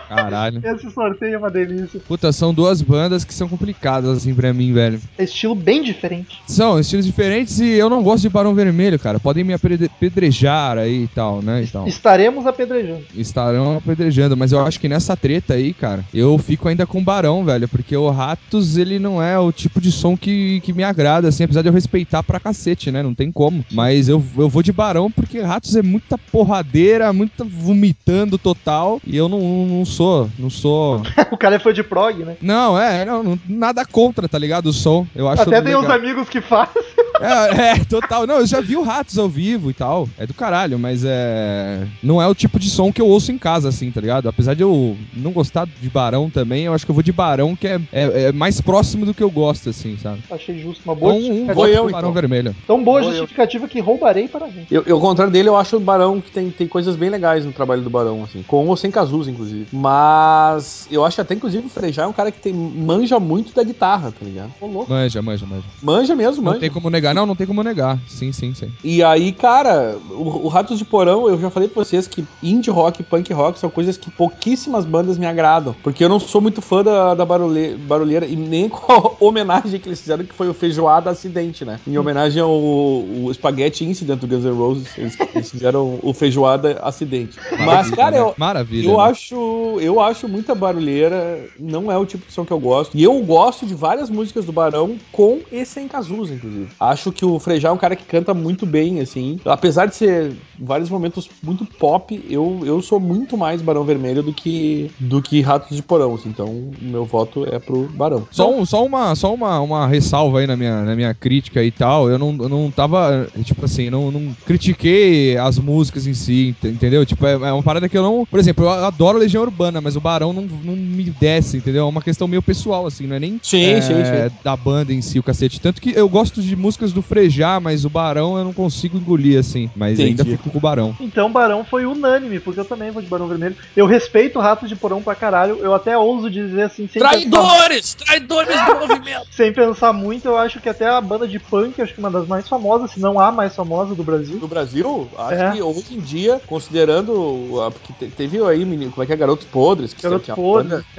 Caralho. 0.08 0.60
Esse 0.64 0.90
sorteio 0.90 1.34
é 1.34 1.38
uma 1.38 1.50
delícia. 1.50 2.00
Puta, 2.06 2.32
são 2.32 2.52
duas 2.52 2.82
bandas 2.82 3.24
que 3.24 3.32
são 3.32 3.48
complicadas, 3.48 4.10
assim, 4.18 4.34
pra 4.34 4.52
mim, 4.52 4.72
velho. 4.72 5.00
Estilo 5.18 5.54
bem 5.54 5.82
diferente. 5.82 6.40
São 6.48 6.78
estilos 6.80 7.06
diferentes 7.06 7.60
e 7.60 7.70
eu 7.74 7.88
não 7.88 8.02
gosto 8.02 8.22
de 8.22 8.28
Barão 8.28 8.54
Vermelho, 8.54 8.98
cara. 8.98 9.20
Podem 9.20 9.44
me 9.44 9.54
apedre- 9.54 9.86
apedrejar 9.86 10.78
aí 10.78 11.04
e 11.04 11.08
tal, 11.08 11.40
né? 11.42 11.62
Então, 11.62 11.86
Estaremos 11.86 12.46
apedrejando. 12.46 13.04
estarão 13.14 13.76
apedrejando, 13.76 14.36
mas 14.36 14.50
eu 14.52 14.64
acho 14.64 14.80
que 14.80 14.88
nessa 14.88 15.16
treta 15.16 15.54
aí, 15.54 15.72
cara, 15.72 16.04
eu 16.12 16.36
fico 16.38 16.68
ainda 16.68 16.86
com 16.86 17.02
Barão, 17.10 17.44
velho, 17.44 17.66
porque 17.66 17.96
o 17.96 18.08
Ratos, 18.08 18.76
ele 18.76 19.00
não 19.00 19.20
é 19.20 19.36
o 19.36 19.50
tipo 19.50 19.80
de 19.80 19.90
som 19.90 20.16
que, 20.16 20.60
que 20.60 20.72
me 20.72 20.84
agrada, 20.84 21.26
assim, 21.26 21.42
apesar 21.42 21.60
de 21.60 21.68
eu 21.68 21.72
respeitar 21.72 22.22
pra 22.22 22.38
cacete, 22.38 22.92
né? 22.92 23.02
Não 23.02 23.16
tem 23.16 23.32
como. 23.32 23.64
Mas 23.72 24.08
eu, 24.08 24.24
eu 24.38 24.48
vou 24.48 24.62
de 24.62 24.72
Barão 24.72 25.10
porque 25.10 25.40
Ratos 25.40 25.74
é 25.74 25.82
muita 25.82 26.16
porradeira, 26.16 27.12
muita 27.12 27.42
vomitando 27.42 28.38
total, 28.38 29.00
e 29.04 29.16
eu 29.16 29.28
não, 29.28 29.40
não 29.66 29.84
sou, 29.84 30.30
não 30.38 30.48
sou... 30.48 31.02
o 31.32 31.36
cara 31.36 31.58
foi 31.58 31.72
de 31.72 31.82
prog, 31.82 32.22
né? 32.22 32.36
Não, 32.40 32.78
é, 32.78 33.04
não, 33.04 33.24
não- 33.24 33.40
nada 33.48 33.84
contra, 33.84 34.28
tá 34.28 34.38
ligado? 34.38 34.66
O 34.66 34.72
som, 34.72 35.04
eu 35.12 35.28
acho 35.28 35.42
Até 35.42 35.60
tem 35.62 35.74
legal. 35.74 35.82
uns 35.82 35.90
amigos 35.90 36.28
que 36.28 36.40
fazem. 36.40 36.80
É, 37.20 37.72
é, 37.72 37.84
total. 37.84 38.26
Não, 38.26 38.38
eu 38.38 38.46
já 38.46 38.62
vi 38.62 38.76
o 38.78 38.82
Ratos 38.82 39.18
ao 39.18 39.28
vivo 39.28 39.70
e 39.70 39.74
tal. 39.74 40.08
É 40.18 40.26
do 40.26 40.32
caralho, 40.32 40.78
mas 40.78 41.04
é. 41.04 41.86
Não 42.02 42.20
é 42.20 42.26
o 42.26 42.34
tipo 42.34 42.58
de 42.58 42.70
som 42.70 42.90
que 42.90 43.00
eu 43.00 43.06
ouço 43.06 43.30
em 43.30 43.36
casa, 43.36 43.68
assim, 43.68 43.90
tá 43.90 44.00
ligado? 44.00 44.26
Apesar 44.26 44.54
de 44.54 44.62
eu 44.62 44.96
não 45.14 45.30
gostar 45.30 45.66
de 45.66 45.90
Barão 45.90 46.30
também, 46.30 46.64
eu 46.64 46.72
acho 46.72 46.86
que 46.86 46.90
eu 46.90 46.94
vou 46.94 46.99
de 47.02 47.12
Barão, 47.12 47.54
que 47.56 47.66
é, 47.66 47.80
é, 47.92 48.22
é 48.24 48.32
mais 48.32 48.60
próximo 48.60 49.04
do 49.06 49.14
que 49.14 49.22
eu 49.22 49.30
gosto, 49.30 49.70
assim, 49.70 49.96
sabe? 49.98 50.22
Achei 50.30 50.58
justo, 50.58 50.82
uma 50.84 50.94
boa 50.94 51.14
Então, 51.16 51.56
um 51.56 51.66
eu, 51.66 51.84
Barão 51.90 52.10
então. 52.10 52.12
Vermelho. 52.12 52.54
Tão 52.66 52.82
boa 52.82 53.00
Vou 53.00 53.10
eu. 53.10 53.16
justificativa 53.18 53.68
que 53.68 53.80
roubarei 53.80 54.28
para 54.28 54.46
mim. 54.46 54.66
Eu, 54.70 54.82
eu, 54.86 54.96
ao 54.96 55.00
contrário 55.00 55.32
dele, 55.32 55.48
eu 55.48 55.56
acho 55.56 55.76
o 55.76 55.80
Barão 55.80 56.20
que 56.20 56.30
tem, 56.30 56.50
tem 56.50 56.66
coisas 56.66 56.96
bem 56.96 57.08
legais 57.10 57.44
no 57.44 57.52
trabalho 57.52 57.82
do 57.82 57.90
Barão, 57.90 58.22
assim. 58.24 58.42
Com 58.46 58.66
ou 58.66 58.76
sem 58.76 58.90
Cazuza, 58.90 59.30
inclusive. 59.30 59.66
Mas 59.72 60.86
eu 60.90 61.04
acho 61.04 61.20
até, 61.20 61.34
inclusive, 61.34 61.66
o 61.66 61.70
Frejá 61.70 62.02
é 62.02 62.06
um 62.06 62.12
cara 62.12 62.30
que 62.30 62.40
tem, 62.40 62.52
manja 62.52 63.18
muito 63.20 63.54
da 63.54 63.62
guitarra, 63.62 64.10
tá 64.12 64.24
ligado? 64.24 64.52
Ô, 64.60 64.66
louco. 64.66 64.90
Manja, 64.90 65.22
manja, 65.22 65.46
manja. 65.46 65.64
Manja 65.82 66.14
mesmo, 66.16 66.36
Não 66.42 66.50
manja. 66.52 66.60
tem 66.60 66.70
como 66.70 66.90
negar. 66.90 67.14
Não, 67.14 67.26
não 67.26 67.36
tem 67.36 67.46
como 67.46 67.62
negar. 67.62 67.98
Sim, 68.08 68.32
sim, 68.32 68.54
sim. 68.54 68.70
E 68.82 69.02
aí, 69.02 69.32
cara, 69.32 69.96
o, 70.10 70.46
o 70.46 70.48
Ratos 70.48 70.78
de 70.78 70.84
Porão, 70.84 71.28
eu 71.28 71.38
já 71.40 71.50
falei 71.50 71.68
pra 71.68 71.82
vocês 71.84 72.06
que 72.06 72.24
indie 72.42 72.70
rock 72.70 73.00
e 73.00 73.04
punk 73.04 73.32
rock 73.32 73.58
são 73.58 73.70
coisas 73.70 73.96
que 73.96 74.10
pouquíssimas 74.10 74.84
bandas 74.84 75.18
me 75.18 75.26
agradam. 75.26 75.74
Porque 75.82 76.04
eu 76.04 76.08
não 76.08 76.20
sou 76.20 76.40
muito 76.40 76.60
fã 76.62 76.82
da, 76.82 76.89
da 77.14 77.24
barulhe- 77.24 77.76
barulheira 77.76 78.26
e 78.26 78.36
nem 78.36 78.68
com 78.68 78.92
a 78.92 79.12
homenagem 79.24 79.80
que 79.80 79.88
eles 79.88 80.00
fizeram, 80.00 80.24
que 80.24 80.34
foi 80.34 80.48
o 80.48 80.54
Feijoada 80.54 81.10
Acidente, 81.10 81.64
né? 81.64 81.78
Em 81.86 81.96
homenagem 81.98 82.42
ao 82.42 82.50
o 82.50 83.30
Spaghetti 83.32 83.84
Incident 83.84 84.20
do 84.20 84.26
Guns 84.26 84.44
N' 84.44 84.52
Roses, 84.56 84.86
eles, 84.98 85.16
eles 85.34 85.50
fizeram 85.50 85.98
o 86.02 86.12
Feijoada 86.12 86.78
Acidente. 86.82 87.38
Mas, 87.50 87.66
Maravilha, 87.66 87.96
cara, 87.96 88.10
né? 88.12 88.18
eu, 88.20 88.34
Maravilha. 88.36 88.88
eu 88.90 88.96
né? 88.96 89.02
acho, 89.04 89.78
eu 89.80 90.00
acho 90.00 90.28
muita 90.28 90.54
barulheira, 90.54 91.38
não 91.58 91.90
é 91.90 91.96
o 91.98 92.06
tipo 92.06 92.26
de 92.26 92.32
som 92.32 92.44
que 92.44 92.52
eu 92.52 92.58
gosto. 92.60 92.96
E 92.96 93.02
eu 93.02 93.18
gosto 93.24 93.66
de 93.66 93.74
várias 93.74 94.10
músicas 94.10 94.44
do 94.44 94.52
Barão 94.52 94.96
com 95.12 95.40
e 95.50 95.64
sem 95.64 95.88
Cazuza, 95.88 96.34
inclusive. 96.34 96.68
Acho 96.78 97.12
que 97.12 97.24
o 97.24 97.38
Frejá 97.38 97.68
é 97.68 97.72
um 97.72 97.76
cara 97.78 97.96
que 97.96 98.04
canta 98.04 98.32
muito 98.34 98.66
bem, 98.66 99.00
assim. 99.00 99.40
Apesar 99.44 99.86
de 99.86 99.94
ser 99.96 100.32
em 100.60 100.64
vários 100.64 100.90
momentos 100.90 101.28
muito 101.42 101.64
pop, 101.64 102.20
eu, 102.28 102.60
eu 102.64 102.80
sou 102.82 103.00
muito 103.00 103.36
mais 103.36 103.62
Barão 103.62 103.84
Vermelho 103.84 104.22
do 104.22 104.32
que 104.32 104.90
do 104.98 105.20
que 105.22 105.40
Ratos 105.40 105.76
de 105.76 105.82
Porão, 105.82 106.14
assim. 106.14 106.28
Então, 106.28 106.70
meu 106.80 107.04
voto 107.04 107.44
é 107.46 107.58
pro 107.58 107.88
Barão. 107.88 108.26
Só, 108.30 108.50
um- 108.52 108.64
só, 108.64 108.84
uma, 108.84 109.14
só 109.14 109.34
uma, 109.34 109.60
uma 109.60 109.86
ressalva 109.86 110.40
aí 110.40 110.46
na 110.46 110.56
minha, 110.56 110.82
na 110.82 110.96
minha 110.96 111.14
crítica 111.14 111.62
e 111.62 111.70
tal. 111.70 112.08
Eu 112.10 112.18
não, 112.18 112.36
eu 112.40 112.48
não 112.48 112.70
tava, 112.70 113.28
tipo 113.44 113.64
assim, 113.64 113.90
não, 113.90 114.10
não 114.10 114.34
critiquei 114.44 115.36
as 115.36 115.58
músicas 115.58 116.06
em 116.06 116.14
si, 116.14 116.48
ent- 116.48 116.72
entendeu? 116.72 117.04
Tipo, 117.04 117.26
é, 117.26 117.32
é 117.32 117.52
uma 117.52 117.62
parada 117.62 117.88
que 117.88 117.96
eu 117.96 118.02
não. 118.02 118.24
Por 118.26 118.38
exemplo, 118.38 118.64
eu 118.64 118.70
adoro 118.70 119.18
Legião 119.18 119.42
Urbana, 119.42 119.80
mas 119.80 119.96
o 119.96 120.00
Barão 120.00 120.32
não, 120.32 120.42
não 120.42 120.76
me 120.76 121.04
desce, 121.10 121.56
entendeu? 121.56 121.84
É 121.84 121.88
uma 121.88 122.02
questão 122.02 122.28
meio 122.28 122.42
pessoal, 122.42 122.86
assim, 122.86 123.06
não 123.06 123.16
é 123.16 123.20
nem 123.20 123.38
Sim, 123.42 123.64
é, 123.64 123.80
sim, 123.80 123.94
sim. 123.94 124.36
da 124.44 124.56
banda 124.56 124.92
em 124.92 125.00
si, 125.02 125.18
o 125.18 125.22
cacete. 125.22 125.60
Tanto 125.60 125.80
que 125.80 125.92
eu 125.96 126.08
gosto 126.08 126.42
de 126.42 126.54
músicas 126.56 126.92
do 126.92 127.02
Frejá, 127.02 127.58
mas 127.60 127.84
o 127.84 127.90
Barão 127.90 128.36
eu 128.38 128.44
não 128.44 128.52
consigo 128.52 128.96
engolir, 128.96 129.38
assim. 129.38 129.70
Mas 129.76 129.94
Entendi. 129.98 130.08
ainda 130.10 130.24
fico 130.24 130.50
com 130.50 130.58
o 130.58 130.60
Barão. 130.60 130.94
Então 131.00 131.30
Barão 131.32 131.64
foi 131.64 131.86
unânime, 131.86 132.38
porque 132.40 132.60
eu 132.60 132.64
também 132.64 132.90
vou 132.90 133.02
de 133.02 133.08
Barão 133.08 133.26
Vermelho. 133.28 133.56
Eu 133.76 133.86
respeito 133.86 134.38
o 134.38 134.42
Ratos 134.42 134.68
de 134.68 134.76
Porão 134.76 135.02
pra 135.02 135.14
caralho. 135.14 135.58
Eu 135.62 135.74
até 135.74 135.96
ouso 135.96 136.30
dizer 136.30 136.62
assim, 136.70 136.86
sem 136.88 137.00
pensar, 137.02 137.08
Traidores! 137.10 137.94
Traidores 137.94 138.64
do 138.66 138.74
movimento! 138.80 139.26
sem 139.30 139.52
pensar 139.52 139.92
muito, 139.92 140.26
eu 140.26 140.36
acho 140.38 140.60
que 140.60 140.68
até 140.68 140.86
a 140.88 141.00
banda 141.00 141.26
de 141.26 141.38
punk, 141.38 141.80
acho 141.80 141.94
que 141.94 142.00
uma 142.00 142.10
das 142.10 142.26
mais 142.26 142.48
famosas, 142.48 142.90
se 142.92 143.00
não 143.00 143.18
a 143.18 143.30
mais 143.32 143.54
famosa 143.54 143.94
do 143.94 144.02
Brasil. 144.04 144.38
No 144.40 144.48
Brasil, 144.48 145.10
acho 145.18 145.34
É. 145.42 145.50
que 145.52 145.62
hoje 145.62 145.94
em 145.94 146.00
dia, 146.00 146.40
considerando. 146.46 147.60
a- 147.60 147.70
Porque 147.70 147.92
te- 147.92 148.10
teve 148.10 148.42
aí, 148.44 148.64
menino, 148.64 148.90
como 148.90 149.02
é 149.02 149.06
que 149.06 149.12
é? 149.12 149.16
Garotos 149.16 149.46
Podres. 149.46 149.92
Que 149.94 150.02
Garoto 150.02 150.24
que 150.24 150.30
é 150.30 150.34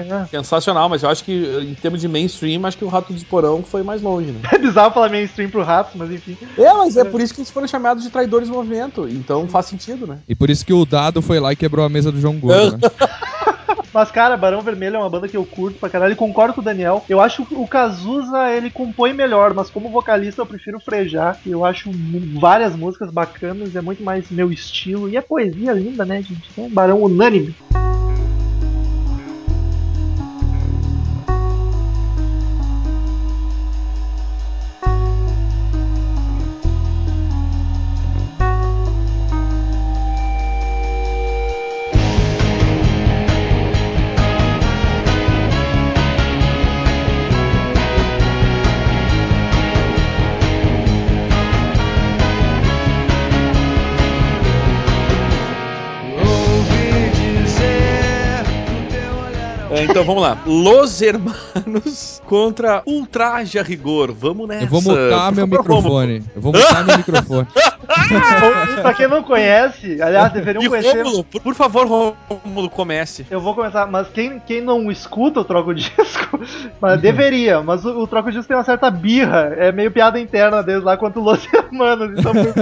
É. 0.03 0.25
Sensacional, 0.29 0.89
mas 0.89 1.03
eu 1.03 1.09
acho 1.09 1.23
que 1.23 1.31
em 1.61 1.73
termos 1.75 2.01
de 2.01 2.07
mainstream, 2.07 2.65
acho 2.65 2.77
que 2.77 2.85
o 2.85 2.87
Rato 2.87 3.13
de 3.13 3.25
Porão 3.25 3.63
foi 3.63 3.83
mais 3.83 4.01
longe, 4.01 4.31
né? 4.31 4.41
É 4.53 4.57
bizarro 4.57 4.93
falar 4.93 5.09
mainstream 5.09 5.49
pro 5.49 5.63
Ratos, 5.63 5.95
mas 5.95 6.11
enfim. 6.11 6.37
É, 6.57 6.73
mas 6.73 6.95
é 6.97 7.03
por 7.03 7.19
isso 7.21 7.33
que 7.33 7.39
eles 7.41 7.49
foram 7.49 7.67
chamados 7.67 8.03
de 8.03 8.09
traidores 8.09 8.47
do 8.49 8.53
movimento. 8.55 9.07
Então 9.07 9.47
faz 9.47 9.65
sentido, 9.67 10.05
né? 10.05 10.19
E 10.27 10.35
por 10.35 10.49
isso 10.49 10.65
que 10.65 10.73
o 10.73 10.85
Dado 10.85 11.21
foi 11.21 11.39
lá 11.39 11.51
e 11.51 11.55
quebrou 11.55 11.85
a 11.85 11.89
mesa 11.89 12.11
do 12.11 12.19
João 12.19 12.39
Gordo, 12.39 12.77
né? 12.77 12.89
Mas, 13.93 14.11
cara, 14.11 14.37
Barão 14.37 14.61
Vermelho 14.61 14.95
é 14.95 14.99
uma 14.99 15.09
banda 15.09 15.27
que 15.27 15.37
eu 15.37 15.45
curto 15.45 15.79
pra 15.79 15.89
caralho 15.89 16.15
concordo 16.15 16.53
com 16.53 16.61
o 16.61 16.63
Daniel. 16.63 17.05
Eu 17.09 17.19
acho 17.19 17.45
que 17.45 17.55
o 17.55 17.67
Cazuza, 17.67 18.49
ele 18.51 18.71
compõe 18.71 19.13
melhor, 19.13 19.53
mas 19.53 19.69
como 19.69 19.91
vocalista 19.91 20.41
eu 20.41 20.45
prefiro 20.45 20.79
frejar. 20.79 21.39
Eu 21.45 21.65
acho 21.65 21.91
várias 22.39 22.75
músicas 22.75 23.11
bacanas, 23.11 23.75
é 23.75 23.81
muito 23.81 24.03
mais 24.03 24.29
meu 24.31 24.51
estilo. 24.51 25.09
E 25.09 25.17
a 25.17 25.21
poesia 25.21 25.73
linda, 25.73 26.05
né, 26.05 26.21
gente? 26.21 26.51
É 26.57 26.61
um 26.61 26.69
Barão 26.69 27.01
unânime. 27.01 27.55
Então 60.01 60.15
vamos 60.15 60.23
lá. 60.23 60.37
Los 60.45 61.01
Hermanos 61.01 62.21
contra 62.25 62.81
Ultraje 62.85 63.59
a 63.59 63.63
Rigor. 63.63 64.11
Vamos 64.11 64.47
nessa. 64.47 64.63
Eu 64.63 64.67
vou 64.67 64.81
mutar 64.81 65.31
meu 65.31 65.47
vamos. 65.47 65.59
microfone. 65.59 66.23
Eu 66.35 66.41
vou 66.41 66.53
mutar 66.53 66.83
meu 66.83 66.97
microfone. 66.97 67.47
Pra 68.81 68.93
quem 68.93 69.07
não 69.07 69.21
conhece, 69.21 70.01
aliás, 70.01 70.31
deveriam 70.33 70.63
E 70.63 70.69
conhecer. 70.69 71.03
Rômulo, 71.03 71.23
por, 71.23 71.41
por 71.41 71.55
favor, 71.55 71.87
Rômulo, 71.87 72.69
comece. 72.69 73.25
Eu 73.29 73.39
vou 73.39 73.53
começar, 73.53 73.85
mas 73.85 74.07
quem, 74.09 74.39
quem 74.39 74.61
não 74.61 74.91
escuta 74.91 75.41
o 75.41 75.43
Troco 75.43 75.73
Disco, 75.73 76.39
mas 76.79 77.01
deveria, 77.01 77.61
mas 77.61 77.85
o, 77.85 77.99
o 77.99 78.07
Troco 78.07 78.31
Disco 78.31 78.47
tem 78.47 78.55
uma 78.55 78.63
certa 78.63 78.89
birra, 78.89 79.53
é 79.57 79.71
meio 79.71 79.91
piada 79.91 80.19
interna 80.19 80.63
deles 80.63 80.83
lá 80.83 80.95
quanto 80.95 81.19
Los 81.19 81.45
Hermanos, 81.53 82.17
então 82.17 82.33
por, 82.33 82.53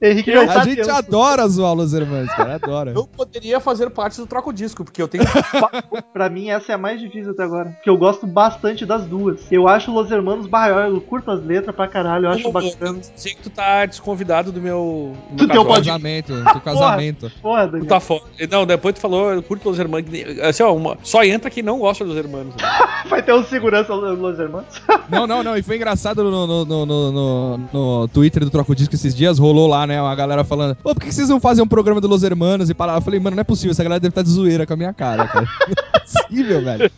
Henrique 0.00 0.32
já 0.32 0.44
está 0.44 0.60
A 0.60 0.64
gente 0.64 0.76
tenso. 0.76 0.90
adora 0.92 1.48
zoar 1.48 1.74
Los 1.74 1.92
Hermanos, 1.92 2.30
cara, 2.32 2.54
adora. 2.54 2.92
Eu 2.94 3.06
poderia 3.06 3.58
fazer 3.58 3.90
parte 3.90 4.16
do 4.18 4.26
troco 4.26 4.52
disco, 4.52 4.84
porque 4.84 5.02
eu 5.02 5.08
tenho. 5.08 5.24
Pra 6.12 6.28
mim, 6.28 6.50
essa 6.50 6.72
é 6.72 6.74
a 6.74 6.78
mais 6.78 7.00
difícil 7.00 7.32
até 7.32 7.42
agora. 7.42 7.70
Porque 7.70 7.90
eu 7.90 7.96
gosto 7.96 8.26
bastante 8.26 8.86
das 8.86 9.04
duas. 9.06 9.40
Eu 9.50 9.66
acho 9.66 9.90
Los 9.92 10.10
Hermanos 10.10 10.46
barra, 10.46 10.88
eu 10.88 11.00
curto 11.00 11.30
as 11.30 11.42
letras 11.44 11.74
pra 11.74 11.88
caralho, 11.88 12.26
eu 12.26 12.30
acho 12.30 12.52
bacana. 12.52 12.98
Sei 13.16 13.34
que 13.34 13.42
tu 13.42 13.50
tá 13.50 13.84
desconvidado 13.86 14.52
do 14.52 14.60
meu. 14.60 15.16
do 15.32 15.48
teu 15.48 15.64
Casamento, 15.64 16.32
do 16.34 16.60
casamento. 16.60 17.30
Porra, 17.42 17.68
Tu 17.68 17.84
tá 17.86 17.98
fora. 18.00 18.22
Não, 18.50 18.64
depois 18.66 18.94
tu 18.94 19.00
falou, 19.00 19.32
eu 19.32 19.42
curto 19.42 19.68
Los 19.68 19.78
Hermanos. 19.78 20.08
Assim, 20.42 20.62
ó, 20.62 20.74
uma- 20.74 20.96
só 21.02 21.24
entra 21.24 21.50
quem 21.50 21.62
não 21.62 21.78
gosta 21.78 22.04
dos 22.04 22.16
Hermanos. 22.16 22.54
né? 22.54 22.62
Vai 23.10 23.22
ter 23.22 23.32
um 23.34 23.42
segurança 23.44 23.92
Los 23.94 24.38
Hermanos. 24.38 24.80
Não, 25.10 25.26
não, 25.26 25.42
não. 25.42 25.56
E 25.56 25.62
foi 25.62 25.76
engraçado 25.76 26.22
no, 26.22 26.46
no, 26.46 26.64
no, 26.64 26.86
no, 26.86 27.12
no- 27.12 27.58
no 27.72 28.08
Twitter 28.08 28.44
do 28.44 28.50
Troco 28.50 28.74
Disco 28.74 28.94
esses 28.94 29.14
dias, 29.14 29.38
rolou 29.38 29.66
lá, 29.66 29.86
né? 29.88 30.00
A 30.00 30.14
galera 30.14 30.44
falando, 30.44 30.76
pô, 30.76 30.94
por 30.94 31.02
que 31.02 31.12
vocês 31.12 31.28
não 31.28 31.40
fazem 31.40 31.64
um 31.64 31.68
programa 31.68 32.00
do 32.00 32.06
Los 32.06 32.22
Hermanos? 32.22 32.70
E 32.70 32.74
para 32.74 32.94
Eu 32.94 33.00
falei, 33.00 33.18
mano, 33.18 33.34
não 33.34 33.40
é 33.40 33.44
possível, 33.44 33.72
essa 33.72 33.82
galera 33.82 33.98
deve 33.98 34.12
estar 34.12 34.22
de 34.22 34.30
zoeira 34.30 34.66
com 34.66 34.74
a 34.74 34.76
minha 34.76 34.92
cara, 34.92 35.26
cara. 35.26 35.48
Não 35.68 35.74
é 35.94 36.00
possível, 36.00 36.64
velho. 36.64 36.90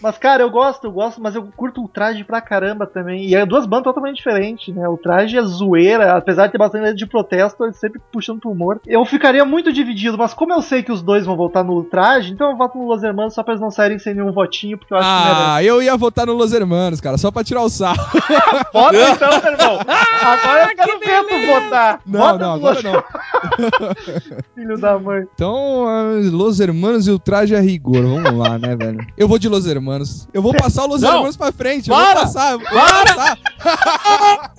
Mas, 0.00 0.18
cara, 0.18 0.42
eu 0.42 0.50
gosto, 0.50 0.84
eu 0.84 0.92
gosto, 0.92 1.22
mas 1.22 1.34
eu 1.34 1.44
curto 1.56 1.82
o 1.82 1.88
traje 1.88 2.24
pra 2.24 2.40
caramba 2.40 2.86
também. 2.86 3.26
E 3.26 3.34
é 3.34 3.46
duas 3.46 3.64
bandas 3.66 3.84
totalmente 3.84 4.16
diferentes, 4.16 4.74
né? 4.74 4.86
O 4.88 4.96
traje 4.96 5.38
é 5.38 5.42
zoeira, 5.42 6.16
apesar 6.16 6.46
de 6.46 6.52
ter 6.52 6.58
bastante 6.58 6.96
de 6.96 7.06
protesto, 7.06 7.64
ele 7.64 7.72
sempre 7.72 8.00
puxando 8.12 8.40
pro 8.40 8.50
humor. 8.50 8.80
Eu 8.86 9.04
ficaria 9.04 9.44
muito 9.44 9.72
dividido, 9.72 10.18
mas 10.18 10.34
como 10.34 10.52
eu 10.52 10.60
sei 10.60 10.82
que 10.82 10.92
os 10.92 11.02
dois 11.02 11.24
vão 11.24 11.36
voltar 11.36 11.62
no 11.62 11.82
traje, 11.84 12.32
então 12.32 12.50
eu 12.50 12.56
voto 12.56 12.76
no 12.76 12.86
Los 12.86 13.02
Hermanos 13.02 13.34
só 13.34 13.42
pra 13.42 13.52
eles 13.52 13.62
não 13.62 13.70
saírem 13.70 13.98
sem 13.98 14.14
nenhum 14.14 14.32
votinho, 14.32 14.76
porque 14.76 14.92
eu 14.92 14.98
acho 14.98 15.08
que 15.08 15.24
merece. 15.24 15.42
Ah, 15.46 15.62
eu 15.62 15.82
ia 15.82 15.96
votar 15.96 16.26
no 16.26 16.34
Los 16.34 16.52
Hermanos, 16.52 17.00
cara, 17.00 17.16
só 17.16 17.30
pra 17.30 17.44
tirar 17.44 17.62
o 17.62 17.68
sarro. 17.68 18.02
Vota 18.72 18.96
então, 18.96 19.40
meu 19.40 19.52
irmão! 19.52 19.80
Agora 20.22 20.70
eu 20.70 20.76
quero 20.76 20.98
ver 20.98 21.24
tu 21.24 21.46
votar! 21.46 21.81
Não, 22.06 22.20
Vota 22.20 22.38
não, 22.38 22.52
agora 22.54 22.80
não. 22.82 23.04
Filho 24.54 24.78
da 24.78 24.98
mãe. 24.98 25.24
Então, 25.34 25.84
Los 26.30 26.60
Hermanos 26.60 27.06
e 27.06 27.10
o 27.10 27.18
traje 27.18 27.54
a 27.54 27.60
rigor. 27.60 28.02
Vamos 28.02 28.34
lá, 28.34 28.58
né, 28.58 28.76
velho? 28.76 29.06
Eu 29.16 29.28
vou 29.28 29.38
de 29.38 29.48
Los 29.48 29.66
Hermanos. 29.66 30.28
Eu 30.32 30.42
vou 30.42 30.54
passar 30.54 30.84
o 30.84 30.88
Los 30.88 31.02
Não. 31.02 31.14
Hermanos 31.14 31.36
pra 31.36 31.52
frente. 31.52 31.90
Eu 31.90 31.96
Para! 31.96 32.14
vou 32.14 32.22
passar. 32.22 32.52
Eu 32.52 32.58
vou 32.58 32.68
passar. 32.68 33.38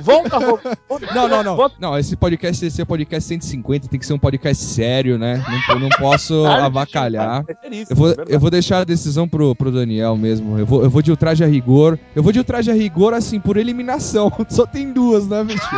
Volta. 0.00 0.38
Não, 1.14 1.28
não, 1.28 1.42
não. 1.42 1.70
Não, 1.78 1.98
esse 1.98 2.16
podcast, 2.16 2.64
esse 2.64 2.80
é 2.80 2.84
podcast 2.84 3.28
150, 3.28 3.88
tem 3.88 3.98
que 3.98 4.06
ser 4.06 4.12
um 4.12 4.18
podcast 4.18 4.62
sério, 4.64 5.18
né? 5.18 5.44
Não, 5.68 5.74
eu 5.74 5.80
não 5.80 5.88
posso 5.90 6.44
avacalhar. 6.46 7.44
Eu 7.88 7.96
vou, 7.96 8.14
eu 8.28 8.40
vou 8.40 8.50
deixar 8.50 8.78
a 8.78 8.84
decisão 8.84 9.28
pro, 9.28 9.54
pro 9.54 9.70
Daniel 9.70 10.16
mesmo. 10.16 10.58
Eu 10.58 10.66
vou, 10.66 10.82
eu 10.82 10.90
vou 10.90 11.02
de 11.02 11.10
ultraje 11.10 11.42
a 11.42 11.46
rigor. 11.46 11.98
Eu 12.14 12.22
vou 12.22 12.32
de 12.32 12.38
ultraje 12.38 12.70
a 12.70 12.74
rigor, 12.74 13.14
assim, 13.14 13.40
por 13.40 13.56
eliminação. 13.56 14.32
Só 14.48 14.66
tem 14.66 14.92
duas, 14.92 15.26
né, 15.26 15.44
bicho? 15.44 15.68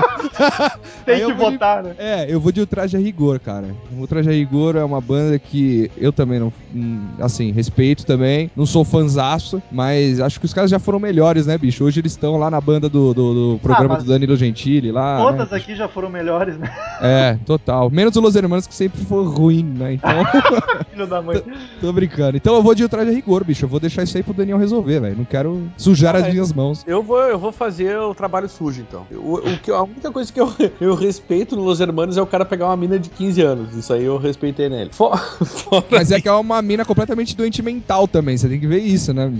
Tem 1.04 1.14
Aí 1.16 1.20
que 1.26 1.32
vou 1.32 1.46
de- 1.50 1.52
votar, 1.52 1.82
né? 1.82 1.94
É, 1.98 2.26
eu 2.28 2.40
vou 2.40 2.52
de 2.52 2.60
ultraje 2.60 2.96
a 2.96 3.00
rigor, 3.00 3.38
cara. 3.38 3.68
O 3.96 4.00
ultraje 4.00 4.28
a 4.28 4.32
rigor 4.32 4.76
é 4.76 4.84
uma 4.84 5.00
banda 5.00 5.38
que 5.38 5.90
eu 5.96 6.12
também 6.12 6.38
não. 6.38 6.52
hum, 6.74 7.06
Assim, 7.20 7.50
respeito 7.52 8.04
também. 8.06 8.50
Não 8.56 8.66
sou 8.66 8.84
fanzaço, 8.84 9.62
mas 9.70 10.20
acho 10.20 10.38
que 10.38 10.46
os 10.46 10.54
caras 10.54 10.70
já 10.70 10.78
foram 10.78 10.98
melhores, 10.98 11.46
né, 11.46 11.56
bicho? 11.58 11.84
Hoje 11.84 12.00
eles 12.00 12.12
estão 12.12 12.36
lá 12.36 12.50
na 12.50 12.60
banda 12.60 12.88
do, 12.88 13.12
do, 13.14 13.54
do 13.54 13.58
programa 13.60 13.94
Ah, 13.94 13.98
do 13.98 14.04
Danilo 14.04 14.36
Gentili 14.36 14.90
lá. 14.92 15.16
né? 15.18 15.22
Todas 15.38 15.52
aqui 15.52 15.74
já 15.74 15.88
foram 15.88 16.08
melhores, 16.10 16.56
né? 16.58 16.70
É, 17.00 17.38
total. 17.46 17.90
Menos 17.90 18.14
o 18.16 18.20
Los 18.20 18.34
Hermanos, 18.36 18.66
que 18.66 18.74
sempre 18.74 19.00
foi 19.04 19.24
ruim, 19.24 19.62
né? 19.64 19.94
Então, 19.94 20.10
Filho 20.90 21.06
da 21.06 21.20
mãe. 21.22 21.42
tô 21.80 21.92
brincando. 21.92 22.36
Então 22.36 22.54
eu 22.54 22.62
vou 22.62 22.74
de 22.74 22.82
ultraje 22.82 23.10
a 23.10 23.12
rigor, 23.12 23.44
bicho. 23.44 23.64
Eu 23.64 23.68
vou 23.68 23.80
deixar 23.80 24.02
isso 24.02 24.16
aí 24.16 24.22
pro 24.22 24.34
Daniel 24.34 24.58
resolver, 24.58 25.00
velho. 25.00 25.16
Não 25.16 25.24
quero 25.24 25.68
sujar 25.76 26.14
as 26.16 26.24
Ah, 26.24 26.28
é. 26.28 26.32
minhas 26.32 26.52
mãos. 26.52 26.84
Eu 26.86 27.02
vou, 27.02 27.18
eu 27.20 27.38
vou 27.38 27.52
fazer 27.52 27.96
o 27.98 28.14
trabalho 28.14 28.48
sujo, 28.48 28.80
então. 28.80 29.06
O, 29.12 29.36
o 29.36 29.58
que, 29.58 29.70
a 29.70 29.82
única 29.82 30.10
coisa 30.10 30.32
que 30.32 30.40
eu, 30.40 30.52
eu 30.80 30.94
respeito 30.94 31.56
no 31.56 31.62
Los 31.62 31.80
Hermanos 31.80 32.16
é 32.16 32.22
o 32.22 32.26
cara 32.26 32.44
pegar 32.44 32.66
uma 32.66 32.76
mina 32.76 32.98
de 32.98 33.08
15 33.10 33.40
anos. 33.42 33.74
Isso 33.76 33.92
aí 33.92 34.04
eu 34.04 34.16
respeitei 34.18 34.68
nele. 34.68 34.90
Fo- 34.92 35.16
Fora 35.44 35.84
Mas 35.90 36.10
é 36.10 36.20
que 36.20 36.28
é 36.28 36.32
uma 36.32 36.60
mina 36.62 36.84
completamente 36.84 37.36
doente 37.36 37.62
mental 37.62 38.06
também. 38.08 38.36
Você 38.36 38.48
tem 38.48 38.58
que 38.60 38.66
ver 38.66 38.78
isso, 38.80 39.12
né? 39.12 39.30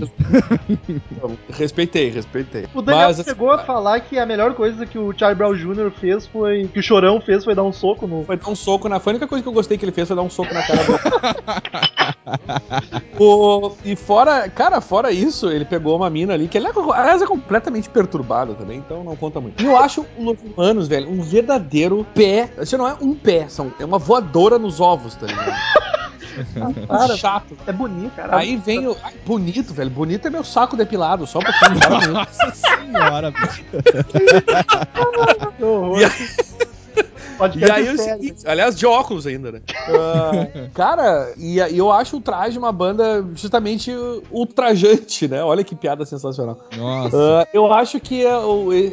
respeitei, 1.51 2.09
respeitei. 2.09 2.65
O 2.73 2.81
Daniel 2.81 3.07
Mas, 3.07 3.19
assim, 3.19 3.29
chegou 3.29 3.51
a 3.51 3.59
falar 3.59 3.99
que 4.01 4.17
a 4.17 4.25
melhor 4.25 4.53
coisa 4.53 4.85
que 4.85 4.97
o 4.97 5.13
Charlie 5.17 5.37
Brown 5.37 5.53
Jr. 5.55 5.91
fez 5.91 6.27
foi. 6.27 6.67
que 6.67 6.79
o 6.79 6.83
Chorão 6.83 7.19
fez 7.21 7.43
foi 7.43 7.55
dar 7.55 7.63
um 7.63 7.73
soco 7.73 8.07
no. 8.07 8.23
Foi 8.23 8.37
dar 8.37 8.49
um 8.49 8.55
soco 8.55 8.87
na. 8.89 8.99
Foi 8.99 9.11
a 9.11 9.13
única 9.15 9.27
coisa 9.27 9.41
que 9.43 9.49
eu 9.49 9.53
gostei 9.53 9.77
que 9.77 9.85
ele 9.85 9.91
fez 9.91 10.07
foi 10.07 10.15
dar 10.15 10.23
um 10.23 10.29
soco 10.29 10.53
na 10.53 10.61
cara 10.63 10.83
dele. 10.83 10.99
o, 13.19 13.71
e 13.83 13.95
fora, 13.95 14.49
cara, 14.49 14.81
fora 14.81 15.11
isso, 15.11 15.49
ele 15.49 15.65
pegou 15.65 15.95
uma 15.95 16.09
mina 16.09 16.33
ali, 16.33 16.47
que 16.47 16.57
ele, 16.57 16.67
é- 16.67 16.71
aliás, 16.95 17.21
é 17.21 17.25
completamente 17.25 17.89
perturbada 17.89 18.53
também, 18.53 18.77
então 18.79 19.03
não 19.03 19.15
conta 19.15 19.39
muito. 19.39 19.61
E 19.61 19.65
eu 19.65 19.77
acho 19.77 20.05
o 20.17 20.23
Los 20.23 20.37
Humanos, 20.41 20.87
velho, 20.87 21.10
um 21.11 21.21
verdadeiro 21.21 22.05
pé. 22.15 22.49
Isso 22.61 22.77
não 22.77 22.87
é 22.87 22.95
um 23.01 23.13
pé, 23.13 23.47
são, 23.49 23.71
é 23.79 23.85
uma 23.85 23.99
voadora 23.99 24.57
nos 24.57 24.79
ovos, 24.79 25.15
tá 25.15 25.27
ligado? 25.27 25.51
Para. 26.87 27.17
Chato. 27.17 27.57
É 27.67 27.73
bonito, 27.73 28.15
cara. 28.15 28.37
Aí 28.37 28.55
vem 28.55 28.87
o. 28.87 28.95
Ai, 29.03 29.13
bonito, 29.25 29.73
velho. 29.73 29.89
Bonito 29.89 30.27
é 30.27 30.29
meu 30.29 30.43
saco 30.43 30.77
depilado, 30.77 31.27
só 31.27 31.39
um 31.39 31.41
pouquinho. 31.41 32.13
Nossa 32.13 32.51
senhora, 32.53 33.31
bicho. 33.31 33.63
Que 35.57 35.63
horror. 35.63 35.99
E 37.31 37.33
aí- 37.33 37.37
Pode 37.37 37.59
E 37.59 37.71
aí 37.71 37.87
é 37.87 37.93
o 37.93 37.97
seguinte, 37.97 38.35
aliás, 38.45 38.75
de 38.77 38.85
óculos 38.85 39.25
ainda, 39.27 39.51
né? 39.51 39.61
Ah, 39.87 40.47
cara, 40.73 41.33
e, 41.37 41.57
eu 41.75 41.91
acho 41.91 42.17
o 42.17 42.21
traje 42.21 42.57
uma 42.57 42.71
banda 42.71 43.25
justamente 43.35 43.91
ultrajante, 44.31 45.27
né? 45.27 45.43
Olha 45.43 45.63
que 45.63 45.75
piada 45.75 46.05
sensacional. 46.05 46.57
Nossa. 46.77 47.17
Ah, 47.41 47.47
eu 47.53 47.71
acho 47.73 47.99
que 47.99 48.25
é 48.25 48.31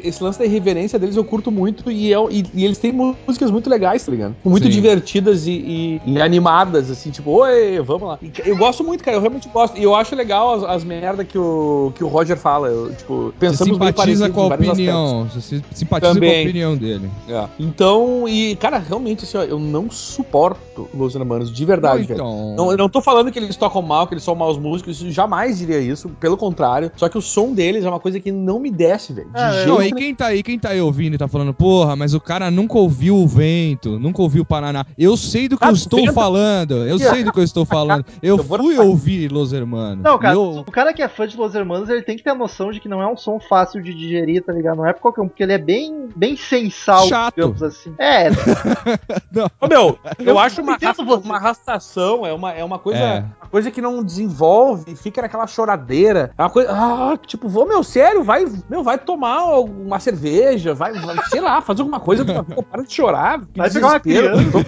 esse 0.04 0.22
lance 0.22 0.38
da 0.38 0.44
irreverência 0.44 0.98
deles 0.98 1.16
eu 1.16 1.24
curto 1.24 1.50
muito 1.50 1.90
e, 1.90 2.12
é- 2.12 2.16
e- 2.30 2.44
e 2.54 2.64
eles 2.64 2.78
têm 2.78 2.92
músicas 2.92 3.50
muito 3.50 3.68
legais, 3.68 4.04
tá 4.04 4.10
ligado? 4.12 4.36
Muito 4.44 4.64
Sim. 4.64 4.70
divertidas 4.70 5.46
e, 5.46 5.50
e- 5.52 6.00
e 6.06 6.20
animadas, 6.20 6.90
assim, 6.90 7.10
tipo, 7.10 7.30
oi, 7.30 7.80
vamos 7.80 8.08
lá. 8.08 8.18
Eu 8.44 8.56
gosto 8.56 8.84
muito, 8.84 9.02
cara, 9.04 9.16
eu 9.16 9.20
realmente 9.20 9.48
gosto. 9.48 9.78
E 9.78 9.82
eu 9.82 9.94
acho 9.94 10.14
legal 10.14 10.54
as, 10.54 10.64
as 10.64 10.84
merda 10.84 11.24
que 11.24 11.38
o, 11.38 11.92
que 11.94 12.04
o 12.04 12.08
Roger 12.08 12.36
fala. 12.36 12.68
Eu, 12.68 12.92
tipo, 12.94 13.26
Você 13.26 13.32
pensamos 13.38 13.78
bem 13.78 13.88
simpatiza 13.88 14.30
com 14.30 14.42
a 14.42 14.46
opinião. 14.54 15.24
Você 15.32 15.62
simpatiza 15.72 15.86
com 15.88 15.94
a 15.96 16.00
Também. 16.00 16.44
opinião 16.44 16.76
dele. 16.76 17.08
É. 17.28 17.44
Então, 17.58 18.27
e, 18.28 18.56
cara, 18.56 18.78
realmente, 18.78 19.24
assim, 19.24 19.36
ó, 19.38 19.42
eu 19.42 19.58
não 19.58 19.90
suporto 19.90 20.88
Los 20.94 21.14
Hermanos, 21.14 21.52
de 21.52 21.64
verdade, 21.64 22.00
Não, 22.00 22.06
velho. 22.06 22.18
então. 22.20 22.54
Não, 22.56 22.70
eu 22.70 22.76
não 22.76 22.88
tô 22.88 23.00
falando 23.00 23.30
que 23.32 23.38
eles 23.38 23.56
tocam 23.56 23.80
mal, 23.82 24.06
que 24.06 24.14
eles 24.14 24.22
são 24.24 24.34
maus 24.34 24.58
músicos, 24.58 25.02
eu 25.02 25.10
jamais 25.10 25.58
diria 25.58 25.78
isso, 25.80 26.08
pelo 26.20 26.36
contrário. 26.36 26.90
Só 26.96 27.08
que 27.08 27.16
o 27.18 27.22
som 27.22 27.52
deles 27.52 27.84
é 27.84 27.88
uma 27.88 28.00
coisa 28.00 28.20
que 28.20 28.30
não 28.32 28.58
me 28.60 28.70
desce, 28.70 29.12
velho. 29.12 29.28
De 29.30 29.40
Ah, 29.40 29.52
jeito 29.52 29.68
Não, 29.68 29.82
e 29.82 29.92
quem 29.92 30.14
tá 30.14 30.26
aí, 30.26 30.42
quem 30.42 30.58
tá 30.58 30.70
aí 30.70 30.80
ouvindo 30.80 31.14
e 31.14 31.18
tá 31.18 31.28
falando, 31.28 31.52
porra, 31.54 31.96
mas 31.96 32.14
o 32.14 32.20
cara 32.20 32.50
nunca 32.50 32.78
ouviu 32.78 33.16
o 33.16 33.26
vento, 33.26 33.98
nunca 33.98 34.20
ouviu 34.22 34.42
o 34.42 34.46
Paraná. 34.46 34.84
Eu 34.96 35.16
sei 35.16 35.48
do 35.48 35.56
que 35.58 35.64
Ah, 35.64 35.68
eu 35.68 35.74
estou 35.74 36.00
vento? 36.00 36.12
falando, 36.12 36.86
eu 36.86 36.98
sei 36.98 37.24
do 37.24 37.32
que 37.32 37.38
eu 37.40 37.44
estou 37.44 37.64
falando. 37.66 38.04
Eu 38.22 38.36
Eu 38.36 38.42
vou- 38.42 38.58
fui 38.58 38.78
ouvir 38.78 39.30
Los 39.32 39.52
Hermanos. 39.52 40.02
Não, 40.04 40.18
cara, 40.18 40.34
Eu- 40.34 40.58
o 40.66 40.70
cara 40.70 40.92
que 40.92 41.02
é 41.02 41.08
fã 41.08 41.26
de 41.26 41.36
Los 41.36 41.54
Hermanos, 41.54 41.88
ele 41.88 42.02
tem 42.02 42.16
que 42.16 42.22
ter 42.22 42.30
a 42.30 42.34
noção 42.34 42.70
de 42.70 42.80
que 42.80 42.88
não 42.88 43.00
é 43.02 43.06
um 43.10 43.16
som 43.16 43.38
fácil 43.40 43.82
de 43.82 43.94
digerir, 43.94 44.42
tá 44.42 44.52
ligado? 44.52 44.76
Não 44.76 44.86
é 44.86 44.92
pra 44.92 45.00
qualquer 45.02 45.22
um, 45.22 45.28
porque 45.28 45.42
ele 45.42 45.52
é 45.52 45.58
bem, 45.58 46.08
bem 46.14 46.36
sensal, 46.36 47.06
Chato. 47.08 47.34
digamos 47.34 47.62
assim. 47.62 47.92
É, 47.98 48.17
Ô, 49.60 49.66
meu, 49.66 49.98
eu, 50.18 50.26
Eu 50.26 50.38
acho 50.38 50.60
uma, 50.62 50.76
uma 51.24 51.36
arrastação, 51.36 52.26
é 52.26 52.32
uma, 52.32 52.52
é 52.52 52.64
uma 52.64 52.78
coisa. 52.78 52.98
É. 52.98 53.18
Uma 53.42 53.50
coisa 53.50 53.70
que 53.70 53.80
não 53.80 54.02
desenvolve, 54.02 54.94
fica 54.96 55.22
naquela 55.22 55.46
choradeira. 55.46 56.30
É 56.36 56.42
uma 56.42 56.50
coisa. 56.50 56.70
Ah, 56.72 57.16
tipo, 57.26 57.48
vou, 57.48 57.66
meu, 57.66 57.82
sério, 57.82 58.22
vai, 58.22 58.44
meu, 58.68 58.82
vai 58.82 58.98
tomar 58.98 59.58
uma 59.60 59.98
cerveja, 59.98 60.74
vai, 60.74 60.92
vai, 60.92 61.16
sei 61.28 61.40
lá, 61.40 61.60
fazer 61.60 61.80
alguma 61.82 62.00
coisa, 62.00 62.24
pô, 62.24 62.62
para 62.62 62.82
de 62.82 62.92
chorar. 62.92 63.40
Vai 63.56 63.70
pegar 63.70 63.86
uma. 63.88 64.00
Toma- 64.00 64.64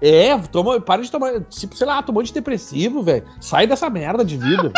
É, 0.00 0.38
toma, 0.50 0.80
para 0.80 1.02
de 1.02 1.10
tomar, 1.10 1.40
tipo, 1.42 1.76
sei 1.76 1.86
lá, 1.86 2.02
tomou 2.02 2.22
de 2.22 2.32
depressivo, 2.32 3.02
velho. 3.02 3.24
Sai 3.40 3.66
dessa 3.66 3.88
merda 3.90 4.24
de 4.24 4.36
vida. 4.36 4.72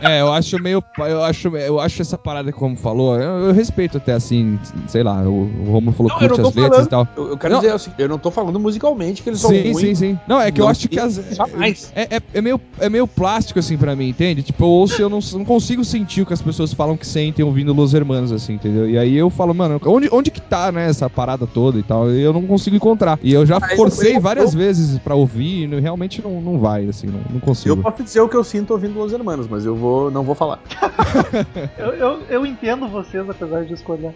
É, 0.00 0.20
eu 0.20 0.32
acho 0.32 0.62
meio. 0.62 0.82
Eu 0.98 1.22
acho, 1.24 1.56
eu 1.56 1.80
acho 1.80 2.02
essa 2.02 2.16
parada, 2.16 2.52
como 2.52 2.76
falou, 2.76 3.16
eu, 3.18 3.46
eu 3.48 3.52
respeito 3.52 3.96
até 3.98 4.12
assim, 4.12 4.58
sei 4.86 5.02
lá, 5.02 5.22
o, 5.22 5.42
o 5.42 5.70
Romulo 5.72 5.92
falou 5.96 6.12
Não, 6.12 6.18
que 6.18 6.28
não 6.28 6.36
curte 6.36 6.48
as 6.48 6.54
letras 6.54 6.86
falando. 6.86 6.86
e 6.86 6.88
tal. 6.88 7.08
Eu, 7.16 7.30
eu 7.30 7.36
quero 7.38 7.57
Não. 7.58 7.62
dizer 7.62 7.74
assim, 7.74 7.90
eu 7.98 8.08
não 8.08 8.18
tô 8.18 8.30
falando 8.30 8.58
musicalmente 8.58 9.22
que 9.22 9.28
eles 9.30 9.40
são 9.40 9.50
Sim, 9.50 9.72
ruins. 9.72 9.78
sim, 9.80 9.94
sim. 9.94 10.18
Não, 10.26 10.40
é 10.40 10.50
que 10.50 10.60
eu 10.60 10.64
Não, 10.64 10.70
acho 10.70 10.88
que 10.88 10.98
as. 10.98 11.14
jamais. 11.34 11.92
É, 11.94 12.16
é, 12.16 12.20
é 12.34 12.40
meio, 12.40 12.60
é 12.80 12.88
meio 12.88 13.06
plástico, 13.06 13.58
assim, 13.58 13.76
pra 13.76 13.94
mim, 13.96 14.08
entende? 14.08 14.42
Tipo, 14.42 14.64
eu 14.64 14.68
ouço 14.68 15.00
e 15.00 15.02
eu 15.02 15.08
não, 15.10 15.18
não 15.34 15.44
consigo 15.44 15.84
sentir 15.84 16.22
o 16.22 16.26
que 16.26 16.32
as 16.32 16.42
pessoas 16.42 16.72
falam 16.72 16.96
que 16.96 17.06
sentem 17.06 17.44
ouvindo 17.44 17.72
Los 17.72 17.94
Hermanos, 17.94 18.32
assim, 18.32 18.54
entendeu? 18.54 18.88
E 18.88 18.96
aí 18.98 19.16
eu 19.16 19.30
falo, 19.30 19.52
mano, 19.54 19.80
onde, 19.86 20.08
onde 20.12 20.30
que 20.30 20.40
tá, 20.40 20.70
né, 20.72 20.88
essa 20.88 21.08
parada 21.10 21.46
toda 21.46 21.78
e 21.78 21.82
tal? 21.82 22.10
E 22.10 22.20
eu 22.22 22.32
não 22.32 22.42
consigo 22.46 22.76
encontrar. 22.76 23.18
E 23.22 23.32
eu 23.32 23.44
já 23.46 23.56
Ah, 23.58 23.76
forcei 23.76 24.16
eu- 24.16 24.20
várias 24.20 24.54
vezes 24.54 24.98
pra 24.98 25.14
ouvir 25.14 25.68
e 25.72 25.80
realmente 25.80 26.22
não, 26.22 26.40
não 26.40 26.58
vai, 26.58 26.86
assim, 26.86 27.06
não, 27.06 27.20
não 27.28 27.36
Eu 27.36 27.40
consigo. 27.40 27.82
posso 27.82 28.02
dizer 28.02 28.20
o 28.20 28.28
que 28.28 28.36
eu 28.36 28.44
sinto 28.44 28.70
ouvindo 28.72 28.98
Los 28.98 29.12
Hermanos, 29.12 29.48
mas 29.48 29.64
eu 29.64 29.74
vou, 29.74 30.10
não 30.10 30.22
vou 30.24 30.34
falar. 30.34 30.60
eu, 31.78 31.86
eu, 31.94 32.22
eu 32.28 32.46
entendo 32.46 32.88
vocês, 32.88 33.28
apesar 33.28 33.62
de 33.62 33.68
discordar. 33.68 34.12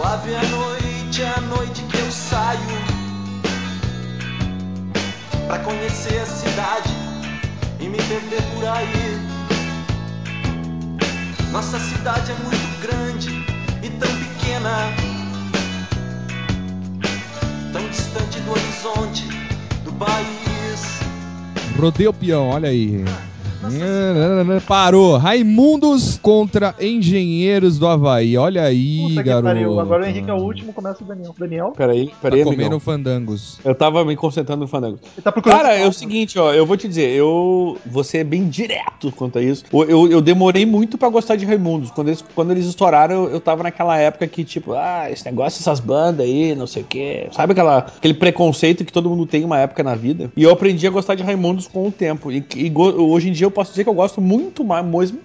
Suave 0.00 0.34
a 0.34 0.42
noite, 0.44 1.20
é 1.20 1.28
a 1.28 1.40
noite 1.42 1.82
que 1.82 1.98
eu 1.98 2.10
saio 2.10 2.58
Pra 5.46 5.58
conhecer 5.58 6.18
a 6.20 6.24
cidade 6.24 6.88
e 7.78 7.86
me 7.86 7.98
perder 7.98 8.42
por 8.54 8.66
aí 8.66 9.20
Nossa 11.52 11.78
cidade 11.78 12.32
é 12.32 12.34
muito 12.36 12.80
grande 12.80 13.28
e 13.82 13.90
tão 13.90 14.08
pequena, 14.16 14.70
tão 17.70 17.86
distante 17.90 18.40
do 18.40 18.52
horizonte 18.52 19.24
do 19.84 19.92
país. 19.92 21.00
Rodeio 21.78 22.14
peão, 22.14 22.48
olha 22.48 22.70
aí. 22.70 23.04
Parou. 24.66 25.16
Raimundos 25.16 26.18
contra 26.18 26.74
Engenheiros 26.80 27.78
do 27.78 27.86
Havaí. 27.86 28.36
Olha 28.36 28.62
aí, 28.62 29.06
Puta 29.08 29.22
garoto. 29.22 29.44
pariu. 29.44 29.80
Agora 29.80 30.04
o 30.04 30.06
Henrique 30.06 30.30
é 30.30 30.32
o 30.34 30.36
último, 30.38 30.72
começa 30.72 31.02
o 31.02 31.06
Daniel. 31.06 31.34
Daniel? 31.38 31.72
Peraí, 31.76 32.06
Tá 32.08 32.12
peraí, 32.22 32.42
comendo 32.44 32.62
amigão. 32.62 32.80
fandangos. 32.80 33.58
Eu 33.64 33.74
tava 33.74 34.04
me 34.04 34.16
concentrando 34.16 34.62
no 34.62 34.68
Fandango. 34.68 34.98
Ele 35.16 35.22
tá. 35.22 35.32
Cara, 35.32 35.74
é 35.76 35.86
o 35.86 35.92
seguinte, 35.92 36.38
ó, 36.38 36.52
eu 36.52 36.64
vou 36.66 36.76
te 36.76 36.88
dizer, 36.88 37.10
eu 37.10 37.76
vou 37.86 38.04
ser 38.04 38.24
bem 38.24 38.48
direto 38.48 39.12
quanto 39.12 39.38
a 39.38 39.42
isso. 39.42 39.64
Eu, 39.72 39.84
eu, 39.88 40.10
eu 40.12 40.20
demorei 40.20 40.64
muito 40.66 40.96
pra 40.98 41.08
gostar 41.08 41.36
de 41.36 41.44
Raimundos. 41.44 41.90
Quando 41.90 42.08
eles, 42.08 42.24
quando 42.34 42.50
eles 42.52 42.66
estouraram, 42.66 43.14
eu, 43.24 43.30
eu 43.30 43.40
tava 43.40 43.62
naquela 43.62 43.96
época 43.98 44.26
que, 44.26 44.44
tipo, 44.44 44.72
ah, 44.72 45.08
esse 45.10 45.24
negócio, 45.24 45.60
essas 45.60 45.80
bandas 45.80 46.26
aí, 46.26 46.54
não 46.54 46.66
sei 46.66 46.82
o 46.82 46.86
quê. 46.86 47.28
Sabe 47.32 47.52
aquela, 47.52 47.78
aquele 47.78 48.14
preconceito 48.14 48.84
que 48.84 48.92
todo 48.92 49.08
mundo 49.10 49.26
tem 49.26 49.44
uma 49.44 49.58
época 49.58 49.82
na 49.82 49.94
vida? 49.94 50.30
E 50.36 50.42
eu 50.42 50.50
aprendi 50.50 50.86
a 50.86 50.90
gostar 50.90 51.14
de 51.14 51.22
Raimundos 51.22 51.66
com 51.66 51.86
o 51.88 51.90
tempo. 51.92 52.30
E, 52.32 52.44
e 52.56 52.72
hoje 52.76 53.28
em 53.28 53.32
dia 53.32 53.49
eu 53.50 53.54
posso 53.54 53.70
dizer 53.70 53.84
que 53.84 53.90
eu 53.90 53.94
gosto 53.94 54.20
muito 54.20 54.64
mais, 54.64 54.84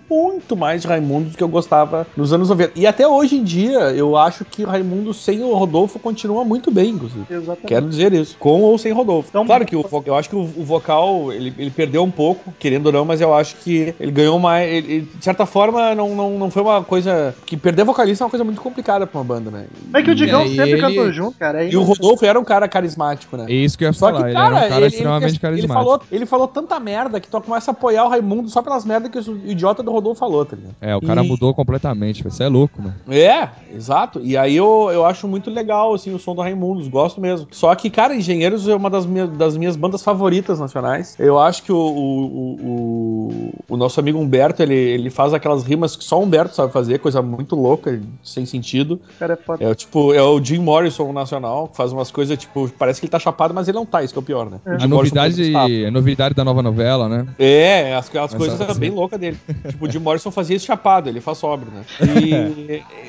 muito 0.09 0.55
mais 0.57 0.81
de 0.81 0.87
Raimundos 0.87 1.31
do 1.31 1.37
que 1.37 1.43
eu 1.43 1.47
gostava 1.47 2.05
nos 2.15 2.33
anos 2.33 2.49
90. 2.49 2.71
E 2.75 2.85
até 2.87 3.07
hoje 3.07 3.35
em 3.37 3.43
dia, 3.43 3.79
eu 3.91 4.17
acho 4.17 4.43
que 4.45 4.63
o 4.63 4.67
Raimundos 4.67 5.23
sem 5.23 5.43
o 5.43 5.53
Rodolfo 5.53 5.99
continua 5.99 6.43
muito 6.43 6.71
bem, 6.71 6.89
inclusive. 6.91 7.25
Exatamente. 7.29 7.67
Quero 7.67 7.87
dizer 7.89 8.13
isso. 8.13 8.35
Com 8.39 8.61
ou 8.61 8.77
sem 8.77 8.91
Rodolfo. 8.91 9.29
Então- 9.29 9.45
claro 9.45 9.65
que 9.65 9.75
o, 9.75 9.85
eu 10.05 10.15
acho 10.15 10.29
que 10.29 10.35
o, 10.35 10.41
o 10.41 10.63
vocal, 10.63 11.31
ele, 11.31 11.53
ele 11.57 11.69
perdeu 11.71 12.03
um 12.03 12.11
pouco, 12.11 12.53
querendo 12.59 12.87
ou 12.87 12.91
não, 12.91 13.05
mas 13.05 13.21
eu 13.21 13.33
acho 13.33 13.55
que 13.57 13.93
ele 13.99 14.11
ganhou 14.11 14.39
mais. 14.39 14.67
ele- 14.71 14.85
ele, 14.95 15.01
de 15.15 15.23
certa 15.23 15.45
forma, 15.45 15.93
não, 15.95 16.15
não, 16.15 16.31
não 16.37 16.51
foi 16.51 16.61
uma 16.61 16.83
coisa. 16.83 17.35
Que 17.45 17.55
perder 17.57 17.83
vocalista 17.83 18.23
é 18.23 18.25
uma 18.25 18.29
coisa 18.31 18.43
muito 18.43 18.61
complicada 18.61 19.05
pra 19.07 19.19
uma 19.19 19.25
banda, 19.25 19.51
né? 19.51 19.65
É 19.93 20.01
que 20.01 20.11
o 20.11 20.15
Digão 20.15 20.47
sempre 20.47 20.71
ele- 20.71 20.81
cantou 20.81 21.11
junto, 21.11 21.37
cara. 21.37 21.63
É 21.63 21.69
E 21.69 21.77
o 21.77 21.83
Rodolfo 21.83 22.25
era 22.25 22.39
um 22.39 22.43
cara 22.43 22.67
carismático, 22.67 23.35
né? 23.37 23.45
É 23.49 23.53
isso 23.53 23.77
que 23.77 23.83
eu 23.83 23.87
ia 23.89 23.93
Só 23.93 24.07
falar. 24.07 24.23
que, 24.23 24.29
ele 24.29 24.37
era 24.37 24.45
um 24.47 24.49
cara, 24.51 24.67
cara 24.69 24.75
ele, 24.81 24.87
extremamente 24.87 25.31
ele, 25.31 25.39
carismático. 25.39 25.73
ele 25.73 25.83
falou, 25.85 26.01
ele 26.11 26.25
falou 26.25 26.47
tanta 26.47 26.79
merda 26.79 27.19
que 27.19 27.27
tu 27.27 27.39
começa 27.41 27.71
a 27.71 27.73
apoiar 27.73 28.05
o 28.05 28.09
Raimundo 28.15 28.49
só 28.49 28.61
pelas 28.61 28.83
merdas 28.85 29.11
que 29.11 29.17
o 29.29 29.41
idiota 29.49 29.81
do 29.83 29.91
Rodolfo 29.91 30.19
falou, 30.19 30.45
tá 30.45 30.55
ligado? 30.55 30.75
É, 30.81 30.95
o 30.95 31.01
cara 31.01 31.23
E- 31.23 31.27
mudou 31.27 31.53
completamente. 31.53 32.23
Você 32.23 32.43
é 32.43 32.47
louco, 32.47 32.81
mano. 32.81 32.95
É, 33.09 33.49
exato. 33.73 34.19
E 34.23 34.35
aí 34.37 34.55
eu, 34.55 34.89
eu 34.91 35.05
acho 35.05 35.27
muito 35.27 35.49
legal, 35.49 35.93
assim, 35.93 36.13
o 36.13 36.19
som 36.19 36.33
do 36.35 36.41
Raimundos, 36.41 36.87
gosto 36.87 37.19
mesmo. 37.21 37.47
Só 37.51 37.73
que, 37.75 37.89
cara, 37.89 38.15
Engenheiros 38.15 38.67
é 38.67 38.75
uma 38.75 38.89
das 38.89 39.05
minhas, 39.05 39.29
das 39.31 39.57
minhas 39.57 39.75
bandas 39.75 40.01
favoritas 40.03 40.59
nacionais. 40.59 41.15
Eu 41.19 41.37
acho 41.39 41.63
que 41.63 41.71
o, 41.71 41.77
o, 41.77 42.55
o, 42.63 43.53
o 43.69 43.77
nosso 43.77 43.99
amigo 43.99 44.19
Humberto, 44.19 44.61
ele, 44.61 44.73
ele 44.75 45.09
faz 45.09 45.33
aquelas 45.33 45.63
rimas 45.63 45.95
que 45.95 46.03
só 46.03 46.19
o 46.19 46.23
Humberto 46.23 46.55
sabe 46.55 46.71
fazer, 46.71 46.99
coisa 46.99 47.21
muito 47.21 47.55
louca, 47.55 47.99
sem 48.23 48.45
sentido. 48.45 48.99
O 49.15 49.19
cara 49.19 49.33
é 49.33 49.35
foda. 49.37 49.63
É 49.63 49.69
o 49.69 49.75
tipo, 49.75 50.13
é 50.13 50.21
o 50.21 50.43
Jim 50.43 50.59
Morrison 50.59 51.11
nacional, 51.11 51.67
que 51.67 51.77
faz 51.77 51.91
umas 51.91 52.11
coisas, 52.11 52.37
tipo, 52.37 52.69
parece 52.77 52.99
que 52.99 53.05
ele 53.05 53.11
tá 53.11 53.19
chapado, 53.19 53.53
mas 53.53 53.67
ele 53.67 53.77
não 53.77 53.85
tá, 53.85 54.03
isso 54.03 54.13
que 54.13 54.19
é 54.19 54.21
o 54.21 54.25
pior, 54.25 54.49
né? 54.49 54.59
O 54.65 54.83
A 54.83 54.87
novidade, 54.87 55.41
uns 55.51 55.55
a 55.87 55.91
novidade 55.91 56.35
da 56.35 56.43
nova 56.43 56.61
novela, 56.61 57.07
né? 57.09 57.27
é, 57.39 57.95
as, 58.17 58.31
as 58.31 58.33
coisas 58.35 58.59
essa- 58.59 58.73
bem 58.79 58.89
loucas 58.89 59.19
dele. 59.19 59.37
tipo, 59.69 59.85
o 59.85 59.91
Jim 59.91 59.99
Morrison 59.99 60.31
fazia 60.31 60.55
isso 60.55 60.65
chapado, 60.65 61.09
ele 61.09 61.19
faz 61.21 61.37
sóbrio, 61.37 61.71
né? 61.71 61.81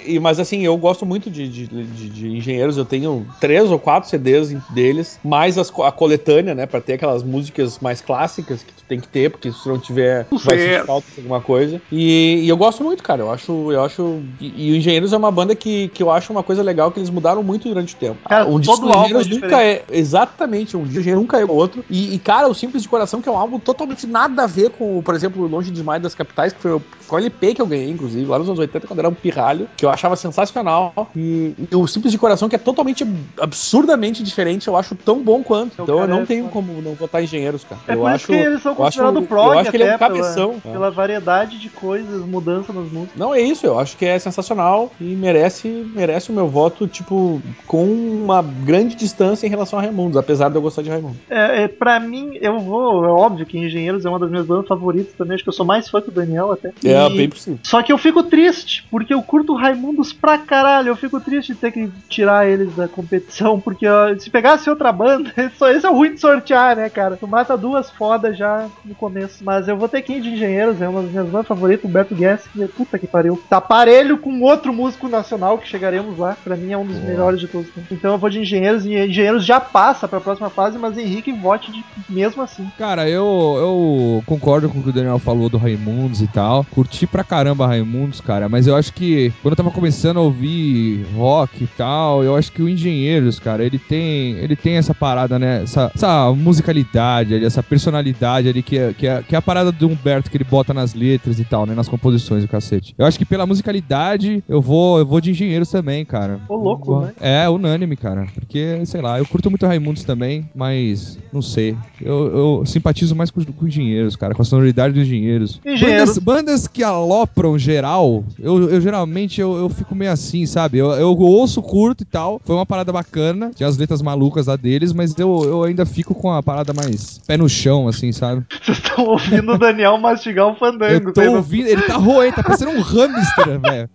E, 0.07 0.15
e- 0.15 0.21
mas 0.21 0.39
assim, 0.41 0.63
eu 0.63 0.77
gosto 0.77 1.05
muito 1.07 1.31
de, 1.31 1.49
de, 1.49 1.67
de- 1.67 2.09
de 2.11 2.29
engenheiros, 2.37 2.77
eu 2.77 2.85
tenho 2.85 3.27
três 3.39 3.71
ou 3.71 3.79
quatro 3.79 4.09
CDs 4.09 4.53
deles, 4.69 5.19
mais 5.25 5.59
as 5.59 5.71
a 5.81 5.93
coletânea, 5.93 6.55
né? 6.55 6.67
Pra 6.67 6.81
ter 6.81 6.95
aquelas 6.95 7.23
músicas 7.23 7.79
mais 7.79 8.01
clássicas 8.01 8.63
que 8.63 8.73
tu 8.75 8.85
tem 8.85 9.01
que 9.01 9.09
ter, 9.09 9.31
porque 9.31 9.51
se 9.53 9.63
tu 9.63 9.69
não 9.69 9.79
tiver, 9.79 10.27
vai 10.31 10.59
sentir 10.59 10.87
falta 10.87 11.07
de 11.13 11.21
alguma 11.21 11.41
coisa. 11.41 11.81
E, 11.91 12.41
e 12.45 12.49
eu 12.49 12.57
gosto 12.57 12.83
muito, 12.83 13.03
cara. 13.03 13.23
Eu 13.23 13.31
acho. 13.31 13.71
Eu 13.73 13.83
acho 13.83 14.23
e, 14.41 14.69
e 14.69 14.73
o 14.73 14.77
Engenheiros 14.77 15.13
é 15.13 15.17
uma 15.17 15.31
banda 15.31 15.55
que, 15.55 15.89
que 15.89 16.03
eu 16.03 16.11
acho 16.11 16.33
uma 16.33 16.43
coisa 16.43 16.63
legal 16.63 16.91
que 16.91 16.99
eles 16.99 17.11
mudaram 17.11 17.43
muito 17.43 17.69
durante 17.69 17.95
o 17.95 17.99
tempo. 17.99 18.21
Cara, 18.29 18.47
um 18.47 18.53
todo 18.53 18.61
disco 18.63 18.81
do 18.87 18.93
álbum 18.93 19.01
é 19.01 19.21
Engenheiros 19.21 19.29
nunca 19.43 19.63
é. 19.63 19.85
Exatamente, 19.91 20.77
um 20.77 20.85
dia 20.85 20.99
o 20.99 21.01
Engenheiro 21.01 21.21
nunca 21.21 21.39
é 21.41 21.45
o 21.45 21.51
outro. 21.53 21.85
E, 21.91 22.15
e, 22.15 22.19
cara, 22.19 22.49
o 22.49 22.55
Simples 22.55 22.83
de 22.83 22.89
Coração, 22.89 23.21
que 23.21 23.29
é 23.29 23.33
um 23.33 23.37
álbum 23.39 23.59
totalmente 23.59 24.07
nada 24.07 24.45
a 24.45 24.47
ver 24.47 24.71
com, 24.71 24.86
por 25.05 25.15
exemplo, 25.15 25.47
Longe 25.47 25.71
Demais 25.71 26.03
das 26.03 26.15
Capitais, 26.15 26.53
que 26.53 26.61
foi 26.61 26.73
o, 26.73 26.81
foi 27.01 27.21
o 27.21 27.23
LP 27.23 27.55
que 27.55 27.63
eu 27.63 27.67
ganhei, 27.67 27.91
inclusive, 27.91 28.25
lá 28.27 28.39
nos 28.39 28.49
anos 28.49 28.59
80, 28.59 28.87
quando 28.87 28.99
era 28.99 29.09
um 29.09 29.15
pirralho, 29.15 29.69
que 29.77 29.85
eu 29.85 29.91
achava 29.91 30.17
sensacional. 30.17 30.93
E, 31.15 31.55
e 31.71 31.77
o 31.77 31.87
Simples 31.87 32.13
de 32.13 32.19
Coração, 32.19 32.49
que 32.49 32.57
é 32.57 32.59
totalmente 32.59 33.07
absurdamente 33.41 34.23
diferente, 34.23 34.69
eu 34.69 34.77
acho 34.77 34.95
tão 34.95 35.23
bom 35.23 35.43
quanto. 35.43 35.83
Então 35.83 36.01
eu 36.01 36.07
não 36.07 36.23
é 36.23 36.27
tenho 36.27 36.49
como 36.49 36.81
não 36.83 36.95
votar 36.95 37.23
Engenheiros, 37.23 37.65
cara. 37.65 37.81
É 37.89 37.95
eu 37.95 37.99
por 37.99 38.07
acho, 38.07 38.17
isso 38.17 38.27
que 38.27 38.35
eles 38.35 38.63
são 38.63 38.75
considerados 38.75 39.27
prog 39.27 39.47
Eu 39.47 39.59
acho 39.59 39.71
que 39.71 39.77
ele 39.77 39.85
é 39.85 39.93
um 39.93 39.95
até, 39.95 40.07
pela- 40.07 40.19
cabeção. 40.19 40.61
Pela, 40.61 40.91
variedade 40.91 41.59
de 41.59 41.69
coisas, 41.69 42.25
mudança 42.25 42.73
nas 42.73 42.91
músicas. 42.91 43.17
Não, 43.17 43.35
é 43.35 43.41
isso, 43.41 43.67
eu 43.67 43.79
acho 43.79 43.97
que 43.97 44.05
é 44.05 44.19
sensacional 44.19 44.91
e 45.01 45.05
merece, 45.05 45.69
merece 45.95 46.31
o 46.31 46.35
meu 46.35 46.49
voto, 46.49 46.87
tipo, 46.87 47.41
com 47.67 47.85
uma 47.85 48.43
grande 48.43 48.95
distância 48.95 49.47
em 49.47 49.51
relação 49.51 49.79
a 49.79 49.83
Raimundos, 49.83 50.17
apesar 50.17 50.49
de 50.49 50.57
eu 50.57 50.63
gostar 50.63 50.83
de 50.83 50.91
Raimundos. 50.91 51.19
É, 51.29 51.65
é, 51.65 51.69
pra 51.69 51.99
mim, 52.01 52.39
eu 52.41 52.59
vou. 52.59 53.05
É 53.05 53.09
óbvio 53.09 53.47
que 53.47 53.59
Engenheiros 53.59 54.05
é 54.05 54.09
uma 54.09 54.19
das 54.19 54.31
minhas 54.31 54.47
bandas 54.47 54.67
favoritas 54.79 55.13
também. 55.15 55.35
Acho 55.35 55.43
que 55.45 55.49
eu 55.49 55.53
sou 55.55 55.67
mais 55.67 55.89
fã 55.89 56.01
que 56.01 56.09
o 56.09 56.13
Daniel 56.13 56.53
até. 56.53 56.69
É, 56.85 57.07
E- 57.09 57.17
bem 57.17 57.29
possível. 57.29 57.59
Só 57.63 57.83
que 57.83 57.93
eu 57.93 57.99
fico 57.99 58.23
triste, 58.23 58.87
porque 58.91 59.13
eu 59.13 59.23
curto 59.23 59.55
Raimundos 59.55 60.13
pra 60.13 60.39
caralho. 60.39 60.89
Eu 60.89 60.97
fico 60.97 61.21
triste 61.21 61.53
de 61.55 61.59
ter 61.59 61.73
que 61.73 61.89
tirar 62.09 62.47
eles 62.49 62.75
da 62.75 62.87
competição, 62.89 63.61
porque 63.61 63.87
ó, 63.87 64.15
se 64.19 64.31
pegasse 64.31 64.69
outra 64.71 64.93
banda, 64.93 65.33
só 65.59 65.69
esse 65.71 65.87
é 65.87 65.91
o 65.91 65.95
ruim 65.95 66.15
de 66.15 66.21
sortear, 66.21 66.77
né, 66.77 66.89
cara? 66.89 67.17
Tu 67.17 67.27
mata 67.27 67.57
duas 67.57 67.91
fodas 67.91 68.37
já 68.37 68.67
no 68.85 68.95
começo. 68.95 69.43
Mas 69.45 69.69
eu 69.69 69.77
vou 69.77 69.89
ter 69.89 70.03
que 70.03 70.13
ir 70.15 70.21
de 70.21 70.31
Engenheiros, 70.31 70.81
é 70.83 70.89
uma 70.89 71.03
das 71.03 71.11
minhas 71.11 71.27
bandas 71.29 71.47
favoritas, 71.47 71.85
Humberto 71.89 72.15
Guess, 72.15 72.45
que 72.53 72.67
puta 72.69 72.99
que 72.99 73.07
pariu. 73.07 73.41
Tá 73.49 73.61
parelho 73.61 74.19
com 74.19 74.41
outro 74.43 74.73
músico 74.73 75.09
nacional 75.09 75.59
que 75.59 75.69
chegaremos 75.69 76.19
lá. 76.19 76.37
Pra 76.45 76.57
mim 76.57 76.73
é 76.73 76.79
um 76.79 76.85
dos 76.87 76.99
melhores 76.99 77.41
de 77.41 77.49
todos. 77.49 77.69
Então 77.91 78.13
eu 78.13 78.19
vou 78.19 78.31
de 78.31 78.41
Engenheiros 78.41 78.85
e 78.85 78.95
Engenheiros 78.95 79.45
já 79.45 79.61
passa 79.61 80.07
pra 80.09 80.21
próxima 80.21 80.51
fase, 80.51 80.79
mas 80.79 80.97
Henrique 80.99 81.33
vote 81.33 81.71
de, 81.73 81.85
mesmo 82.09 82.43
assim. 82.43 82.71
Cara, 82.79 83.09
eu, 83.09 83.25
eu 83.59 84.23
concordo 84.27 84.66
com 84.69 84.79
o 84.79 84.83
que 84.83 84.91
o 84.91 84.93
Daniel 84.93 85.19
falou 85.19 85.49
do 85.49 85.59
Raimundos 85.59 86.21
e 86.21 86.27
tal. 86.27 86.65
Curti 86.71 87.07
pra 87.07 87.25
caramba 87.25 87.67
Raimundos, 87.67 88.21
cara. 88.21 88.49
Mas 88.49 88.67
eu 88.67 88.77
acho 88.77 88.93
que 88.93 89.33
quando 89.43 89.53
eu 89.53 89.57
tava 89.57 89.71
começando 89.71 90.19
a 90.19 90.21
ouvir 90.23 91.05
rock 91.15 91.65
e 91.65 91.67
tal, 91.67 92.23
eu 92.25 92.35
acho 92.37 92.53
que 92.53 92.63
o 92.63 92.69
Engenheiros, 92.69 93.39
cara, 93.39 93.65
ele 93.65 93.79
tem, 93.79 94.33
ele 94.39 94.57
tem 94.57 94.75
essa 94.77 94.95
parada, 94.95 95.39
né? 95.39 95.63
Essa, 95.63 95.91
essa 95.95 96.33
musicalidade 96.33 97.35
ali, 97.35 97.45
essa 97.45 97.63
personalidade 97.63 98.49
ali 98.49 98.63
que 98.63 98.79
é, 98.79 98.93
que, 98.93 99.07
é, 99.07 99.23
que 99.23 99.35
é 99.35 99.39
a 99.39 99.43
parada 99.43 99.71
do 99.71 99.89
Humberto 99.89 100.31
que 100.31 100.37
ele 100.37 100.45
bota 100.45 100.73
nas 100.75 100.95
letras 100.95 101.39
e 101.39 101.45
tal, 101.45 101.67
né? 101.67 101.75
Nas 101.75 101.89
composições 101.89 102.43
do 102.43 102.49
cacete. 102.49 102.95
Eu 102.99 103.07
acho 103.07 103.19
que 103.19 103.25
pela 103.25 103.47
musicalidade 103.47 104.43
eu 104.49 104.61
vou, 104.61 104.99
eu 104.99 105.07
vou 105.07 105.21
de 105.21 105.31
Engenheiros 105.31 105.71
também, 105.71 106.05
cara. 106.05 106.41
Ô, 106.49 106.57
louco, 106.57 107.01
né? 107.01 107.13
É, 107.21 107.49
unânime, 107.49 107.97
cara. 107.97 108.27
Porque, 108.35 108.85
sei 108.87 109.01
lá, 109.01 109.19
eu 109.19 109.27
curto 109.27 109.51
muito 109.51 109.67
Raimundos 109.67 110.05
também, 110.05 110.49
mas 110.55 111.19
não 111.33 111.43
sei. 111.43 111.77
Eu, 112.01 112.37
eu 112.61 112.67
simpatizo 112.67 113.15
mais 113.15 113.31
com, 113.31 113.41
os- 113.41 113.47
com 113.47 113.67
engenheiros, 113.67 114.17
cara, 114.17 114.35
com 114.35 114.43
a 114.43 114.45
sonoridade 114.47 114.95
dos 114.95 115.03
engenheiros. 115.03 115.61
Engenheiros. 115.65 116.19
Bandas, 116.19 116.19
bandas 116.19 116.69
que 116.69 116.83
alopram 116.83 117.59
geral, 117.59 118.25
eu, 118.39 118.71
eu 118.71 118.81
geralmente 118.81 119.41
eu, 119.41 119.57
eu 119.57 119.69
fico 119.69 119.95
meio 119.95 120.13
assim, 120.13 120.47
sabe? 120.47 120.79
Eu, 120.79 120.93
eu 120.93 121.17
ouço, 121.19 121.63
curto 121.63 122.03
e 122.03 122.07
tal. 122.07 122.41
Foi 122.45 122.55
uma 122.57 122.67
parada 122.67 122.93
bacana. 122.93 123.51
Tinha 123.55 123.69
as 123.69 123.77
letras 123.77 124.01
malucas 124.03 124.47
lá 124.47 124.57
deles, 124.57 124.93
mas 124.93 125.17
eu, 125.19 125.45
eu 125.45 125.65
ainda 125.65 125.85
fico 125.85 126.15
com 126.15 126.31
a 126.33 126.43
parada 126.43 126.73
mais 126.73 127.19
pé 127.27 127.37
no 127.37 127.49
chão, 127.49 127.89
assim, 127.89 128.13
sabe? 128.13 128.45
Vocês 128.63 128.79
estão 128.79 129.05
ouvindo 129.05 129.53
o 129.53 129.59
Daniel 129.59 129.99
mastigar 129.99 130.47
um 130.47 130.55
fandango. 130.55 131.09
Eu 131.09 131.13
tô 131.13 131.23
ouvindo, 131.33 131.67
ele 131.67 131.83
tá 131.83 131.97
roendo, 131.97 132.37
tá 132.37 132.43
parecendo 132.43 132.71
um 132.73 132.81
hamster, 132.81 133.61
velho. 133.61 133.91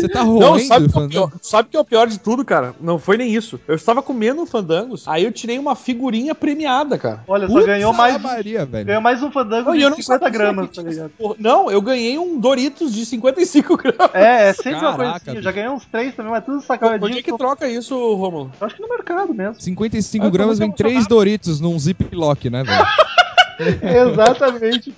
Você 0.00 0.08
tá 0.08 0.22
roendo, 0.22 0.40
Não, 0.40 0.58
sabe 0.58 0.86
o 0.86 0.88
que, 0.90 0.96
é 0.96 0.98
o 0.98 1.02
fandango? 1.02 1.10
pior, 1.10 1.32
sabe 1.40 1.68
o 1.68 1.70
que 1.70 1.76
é 1.76 1.80
o 1.80 1.84
pior 1.84 2.06
de 2.08 2.18
tudo, 2.18 2.44
cara? 2.44 2.74
Não 2.80 2.98
foi 2.98 3.16
nem 3.16 3.32
isso. 3.32 3.60
Eu 3.66 3.76
estava 3.76 4.02
comendo 4.02 4.42
um 4.42 4.46
fandangos, 4.46 5.06
aí 5.06 5.24
eu 5.24 5.32
tirei 5.32 5.58
uma 5.58 5.74
figurinha 5.76 6.34
premiada, 6.34 6.98
cara. 6.98 7.22
Olha, 7.28 7.46
só 7.46 7.54
Putz, 7.54 7.66
ganhou 7.66 7.92
mais, 7.92 8.20
Maria, 8.20 8.66
velho. 8.66 8.86
ganhou 8.86 9.02
mais 9.02 9.22
um 9.22 9.30
fandango 9.30 9.70
Não, 9.70 9.76
e 9.78 9.82
eu 9.82 9.90
não 9.90 9.96
50 9.96 10.24
sabia 10.24 10.38
gramas, 10.38 10.70
tá 10.70 10.82
ligado? 10.82 11.12
Não, 11.38 11.70
eu 11.70 11.80
ganhei 11.80 12.18
um 12.18 12.38
Doritos 12.38 12.92
de 12.92 13.04
55 13.06 13.76
gramas. 13.76 14.14
É, 14.14 14.48
é 14.48 14.52
sempre 14.52 14.80
uma 14.80 14.94
coisa 14.94 15.12
Caraca, 15.12 15.30
assim. 15.30 15.36
Eu 15.38 15.42
já 15.42 15.52
ganhei 15.52 15.70
uns 15.70 15.84
três 15.86 16.14
também, 16.14 16.32
mas 16.32 16.44
tudo 16.44 16.56
Onde 16.56 16.66
sacadinho. 16.66 17.18
é 17.18 17.22
que 17.22 17.36
troca 17.36 17.68
isso, 17.68 17.94
Romulo? 18.14 18.50
Eu 18.60 18.66
acho 18.66 18.76
que 18.76 18.82
no 18.82 18.88
mercado 18.88 19.34
mesmo. 19.34 19.60
55 19.60 20.24
Eu 20.24 20.30
tô 20.30 20.32
gramas 20.32 20.58
vem 20.58 20.70
3 20.72 21.06
Doritos 21.06 21.60
num 21.60 21.78
ziplock, 21.78 22.50
né, 22.50 22.62
velho? 22.64 22.86
Exatamente. 23.82 24.94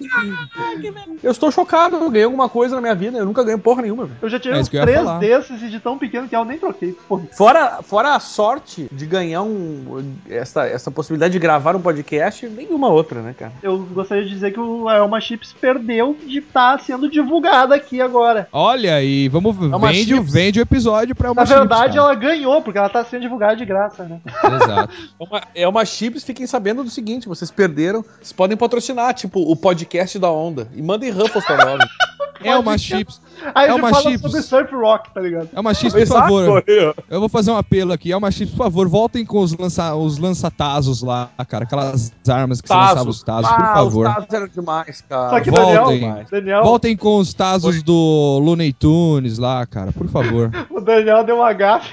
Eu 1.22 1.30
estou 1.30 1.50
chocado, 1.50 1.96
eu 1.96 2.10
ganhei 2.10 2.24
alguma 2.24 2.48
coisa 2.48 2.74
na 2.76 2.80
minha 2.80 2.94
vida, 2.94 3.18
eu 3.18 3.26
nunca 3.26 3.42
ganhei 3.42 3.58
porra 3.58 3.82
nenhuma, 3.82 4.04
velho. 4.04 4.18
Eu 4.20 4.28
já 4.28 4.38
tirei 4.38 4.58
É 4.58 4.60
uns 4.60 4.68
três 4.68 5.10
desses 5.18 5.62
e 5.62 5.68
de 5.68 5.80
tão 5.80 5.98
pequeno 5.98 6.28
que 6.28 6.36
eu 6.36 6.44
nem 6.44 6.58
troquei. 6.58 6.92
Porra. 7.08 7.24
Fora, 7.32 7.82
fora 7.82 8.14
a 8.14 8.20
sorte 8.20 8.88
de 8.90 9.06
ganhar 9.06 9.42
um. 9.42 10.14
Essa, 10.28 10.66
essa 10.66 10.90
possibilidade 10.90 11.32
de 11.32 11.38
gravar 11.38 11.76
um 11.76 11.80
podcast, 11.80 12.46
nenhuma 12.48 12.88
outra, 12.88 13.20
né, 13.22 13.34
cara? 13.36 13.52
Eu 13.62 13.78
gostaria 13.78 14.24
de 14.24 14.30
dizer 14.30 14.52
que 14.52 14.60
o 14.60 14.88
Elma 14.88 15.20
Chips 15.20 15.52
perdeu 15.52 16.16
de 16.26 16.38
estar 16.38 16.78
sendo 16.80 17.10
divulgada 17.10 17.74
aqui 17.74 18.00
agora. 18.00 18.48
Olha 18.52 18.94
aí, 18.94 19.28
vamos 19.28 19.56
vende, 19.56 20.14
chips. 20.14 20.32
vende 20.32 20.60
o 20.60 20.62
episódio 20.62 21.14
pra 21.14 21.32
uma 21.32 21.42
Na 21.42 21.44
verdade, 21.44 21.94
chips, 21.94 21.96
ela 21.96 22.14
ganhou, 22.14 22.62
porque 22.62 22.78
ela 22.78 22.88
tá 22.88 23.04
sendo 23.04 23.22
divulgada 23.22 23.56
de 23.56 23.64
graça, 23.64 24.04
né? 24.04 24.20
Exato. 24.26 24.94
É 25.18 25.24
uma, 25.24 25.42
é 25.54 25.68
uma 25.68 25.84
chips, 25.84 26.24
fiquem 26.24 26.46
sabendo 26.46 26.84
do 26.84 26.90
seguinte: 26.90 27.28
vocês 27.28 27.50
perderam, 27.50 28.02
vocês 28.02 28.32
podem 28.32 28.49
patrocinar, 28.56 29.14
tipo, 29.14 29.40
o 29.40 29.56
podcast 29.56 30.18
da 30.18 30.30
onda. 30.30 30.68
E 30.74 30.82
mandem 30.82 31.10
Ruffles 31.10 31.44
pra 31.44 31.64
nós. 31.64 31.88
É 32.42 32.56
uma 32.56 32.78
chips. 32.78 33.20
Aí 33.54 33.68
é 33.68 33.74
uma 33.74 33.92
chips. 33.92 34.22
sobre 34.22 34.40
surf 34.40 34.74
rock, 34.74 35.12
tá 35.12 35.20
ligado? 35.20 35.50
É 35.52 35.60
uma 35.60 35.74
chips, 35.74 35.92
por 35.92 36.06
favor. 36.06 36.64
Eu 37.10 37.20
vou 37.20 37.28
fazer 37.28 37.50
um 37.50 37.56
apelo 37.56 37.92
aqui. 37.92 38.12
É 38.12 38.16
uma 38.16 38.30
chips, 38.30 38.54
por 38.54 38.64
favor. 38.64 38.88
Voltem 38.88 39.26
com 39.26 39.40
os, 39.40 39.54
lança, 39.54 39.94
os 39.94 40.16
lançatazos 40.16 41.02
lá, 41.02 41.28
cara. 41.46 41.64
Aquelas 41.64 42.10
armas 42.26 42.62
que 42.62 42.68
você 42.68 42.72
Tazos. 42.72 42.88
lançava 42.94 43.10
os 43.10 43.22
tazos, 43.22 43.50
por 43.50 43.62
Ah, 43.62 43.74
favor. 43.74 44.06
os 44.08 44.14
Tazos 44.14 44.32
eram 44.32 44.48
demais, 44.48 45.04
cara. 45.06 45.30
Só 45.30 45.40
que 45.40 45.50
voltem. 45.50 46.00
Daniel, 46.00 46.26
Daniel, 46.30 46.62
Voltem 46.62 46.96
com 46.96 47.18
os 47.18 47.34
tazos 47.34 47.82
do 47.82 48.40
Looney 48.42 48.72
Tunes 48.72 49.36
lá, 49.36 49.66
cara. 49.66 49.92
Por 49.92 50.08
favor. 50.08 50.50
o 50.70 50.80
Daniel 50.80 51.22
deu 51.24 51.36
uma 51.36 51.52
gafe, 51.52 51.92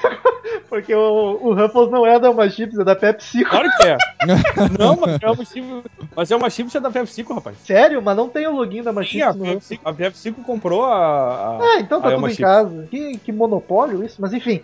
porque 0.69 0.93
o, 0.93 1.39
o 1.41 1.53
Ruffles 1.53 1.89
não 1.91 2.06
é 2.06 2.19
da 2.19 2.30
Uma 2.30 2.49
Chips, 2.49 2.77
é 2.77 2.84
da 2.84 2.95
Pepsi. 2.95 3.43
Claro 3.45 3.69
que 3.77 3.88
é. 3.88 3.97
Não, 4.80 4.97
mas 4.97 5.21
é 5.21 5.30
uma 5.30 5.45
chip, 5.45 5.84
mas 6.15 6.32
é 6.32 6.36
uma 6.36 6.49
chip 6.49 6.80
da 6.80 6.91
PF5, 6.91 7.36
rapaz. 7.36 7.58
Sério? 7.63 8.01
Mas 8.01 8.17
não 8.17 8.27
tem 8.27 8.47
o 8.47 8.56
login 8.56 8.82
da 8.84 8.91
Uma 8.91 9.03
Sim, 9.03 9.21
a 9.21 9.32
Chips 9.32 9.47
Ruffles. 9.47 9.69
PF5, 9.69 9.80
a 9.86 9.93
PF5 9.93 10.36
comprou 10.45 10.84
a. 10.86 10.95
a 10.95 11.58
Ah, 11.62 11.80
então 11.80 12.01
tá 12.01 12.10
a 12.10 12.15
tudo 12.15 12.27
em 12.27 12.32
Chips. 12.32 12.43
casa. 12.43 12.88
Que, 12.89 13.17
que 13.17 13.32
monopólio 13.32 14.03
isso, 14.03 14.17
mas 14.19 14.34
enfim. 14.34 14.62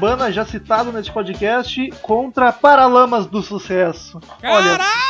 Urbana, 0.00 0.32
já 0.32 0.46
citado 0.46 0.90
nesse 0.90 1.10
podcast, 1.10 1.90
contra 2.00 2.50
Paralamas 2.50 3.26
do 3.26 3.42
Sucesso. 3.42 4.18
Olha, 4.42 4.78
Caraca, 4.78 5.09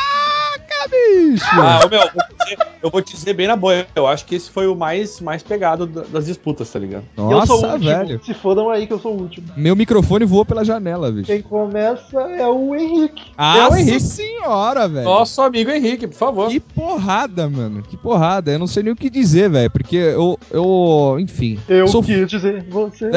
bicho! 0.91 1.45
Ah, 1.53 1.81
meu, 1.91 2.01
eu 2.01 2.11
vou, 2.13 2.23
dizer, 2.39 2.59
eu 2.83 2.91
vou 2.91 3.03
te 3.03 3.15
dizer 3.15 3.33
bem 3.35 3.47
na 3.47 3.57
boa. 3.57 3.87
Eu 3.95 4.07
acho 4.07 4.25
que 4.27 4.35
esse 4.35 4.51
foi 4.51 4.67
o 4.67 4.75
mais, 4.75 5.21
mais 5.21 5.43
pegado 5.43 5.87
da- 5.87 6.03
das 6.03 6.27
disputas, 6.27 6.71
tá 6.71 6.79
ligado? 6.79 7.05
eu 7.17 7.23
sou 7.25 7.31
o 7.31 7.31
Nossa, 7.63 7.67
último. 7.75 7.79
velho. 7.91 8.21
Se 8.25 8.35
fodam 8.35 8.69
aí 8.71 8.87
que 8.87 8.93
eu 8.93 8.99
sou 8.99 9.13
o 9.15 9.21
último. 9.23 9.47
Meu 9.57 9.75
microfone 9.77 10.25
voou 10.25 10.45
pela 10.45 10.65
janela, 10.65 11.11
bicho. 11.11 11.27
Quem 11.27 11.43
começa 11.43 12.21
é 12.21 12.47
o 12.47 12.75
Henrique. 12.75 13.23
Nossa 13.39 13.81
Henrique. 13.81 14.01
senhora, 14.01 14.89
velho. 14.89 15.05
Nosso 15.05 15.41
amigo 15.43 15.71
Henrique, 15.71 16.07
por 16.07 16.17
favor. 16.17 16.49
Que 16.51 16.61
porrada, 16.61 17.49
mano. 17.49 17.83
Que 17.83 17.97
porrada. 17.97 18.51
Eu 18.51 18.59
não 18.59 18.67
sei 18.67 18.83
nem 18.83 18.93
o 18.93 18.97
que 18.97 19.09
dizer, 19.11 19.49
velho. 19.51 19.71
Porque 19.71 19.97
eu, 19.97 20.39
eu. 20.51 21.17
Enfim. 21.21 21.59
Eu 21.69 21.87
sou 21.89 22.03
quis 22.03 22.27
dizer, 22.29 22.65
você. 22.69 23.11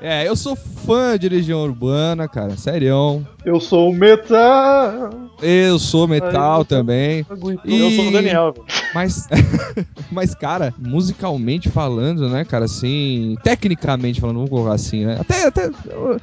É, 0.00 0.26
eu 0.28 0.36
sou 0.36 0.56
fã 0.56 1.18
de 1.18 1.28
Legião 1.28 1.62
Urbana, 1.62 2.28
cara. 2.28 2.56
Serião. 2.56 3.26
Eu 3.44 3.60
sou 3.60 3.90
o 3.90 3.94
metal. 3.94 5.10
Eu 5.42 5.78
sou 5.78 5.97
metal 6.06 6.54
Ai, 6.54 6.60
eu- 6.60 6.64
também. 6.64 7.26
E- 7.64 7.80
Eu 7.80 7.90
sou 7.92 8.08
o 8.08 8.12
Daniel. 8.12 8.54
Mas, 8.94 9.26
mas, 10.10 10.34
cara, 10.34 10.72
musicalmente 10.78 11.68
falando, 11.68 12.28
né, 12.28 12.44
cara, 12.44 12.64
assim, 12.66 13.36
tecnicamente 13.42 14.20
falando, 14.20 14.36
vamos 14.36 14.50
colocar 14.50 14.72
assim, 14.74 15.04
né? 15.04 15.16
Até, 15.20 15.46
até 15.46 15.70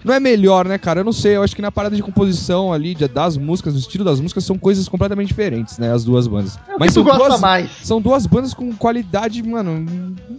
não 0.03 0.13
é 0.13 0.19
melhor, 0.19 0.67
né, 0.67 0.77
cara? 0.77 1.01
Eu 1.01 1.03
não 1.03 1.11
sei, 1.13 1.35
eu 1.35 1.43
acho 1.43 1.55
que 1.55 1.61
na 1.61 1.71
parada 1.71 1.95
de 1.95 2.01
composição 2.01 2.71
ali, 2.73 2.95
de- 2.95 3.07
das 3.07 3.37
músicas, 3.37 3.73
do 3.73 3.79
estilo 3.79 4.03
das 4.03 4.19
músicas, 4.19 4.43
são 4.43 4.57
coisas 4.57 4.87
completamente 4.87 5.27
diferentes, 5.27 5.77
né? 5.77 5.91
As 5.93 6.03
duas 6.03 6.27
bandas. 6.27 6.57
É 6.67 6.85
tu 6.87 6.91
são 6.93 7.03
gosta 7.03 7.27
duas, 7.29 7.41
mais? 7.41 7.69
São 7.83 8.01
duas 8.01 8.25
bandas 8.25 8.53
com 8.53 8.73
qualidade, 8.75 9.41
mano, 9.43 9.85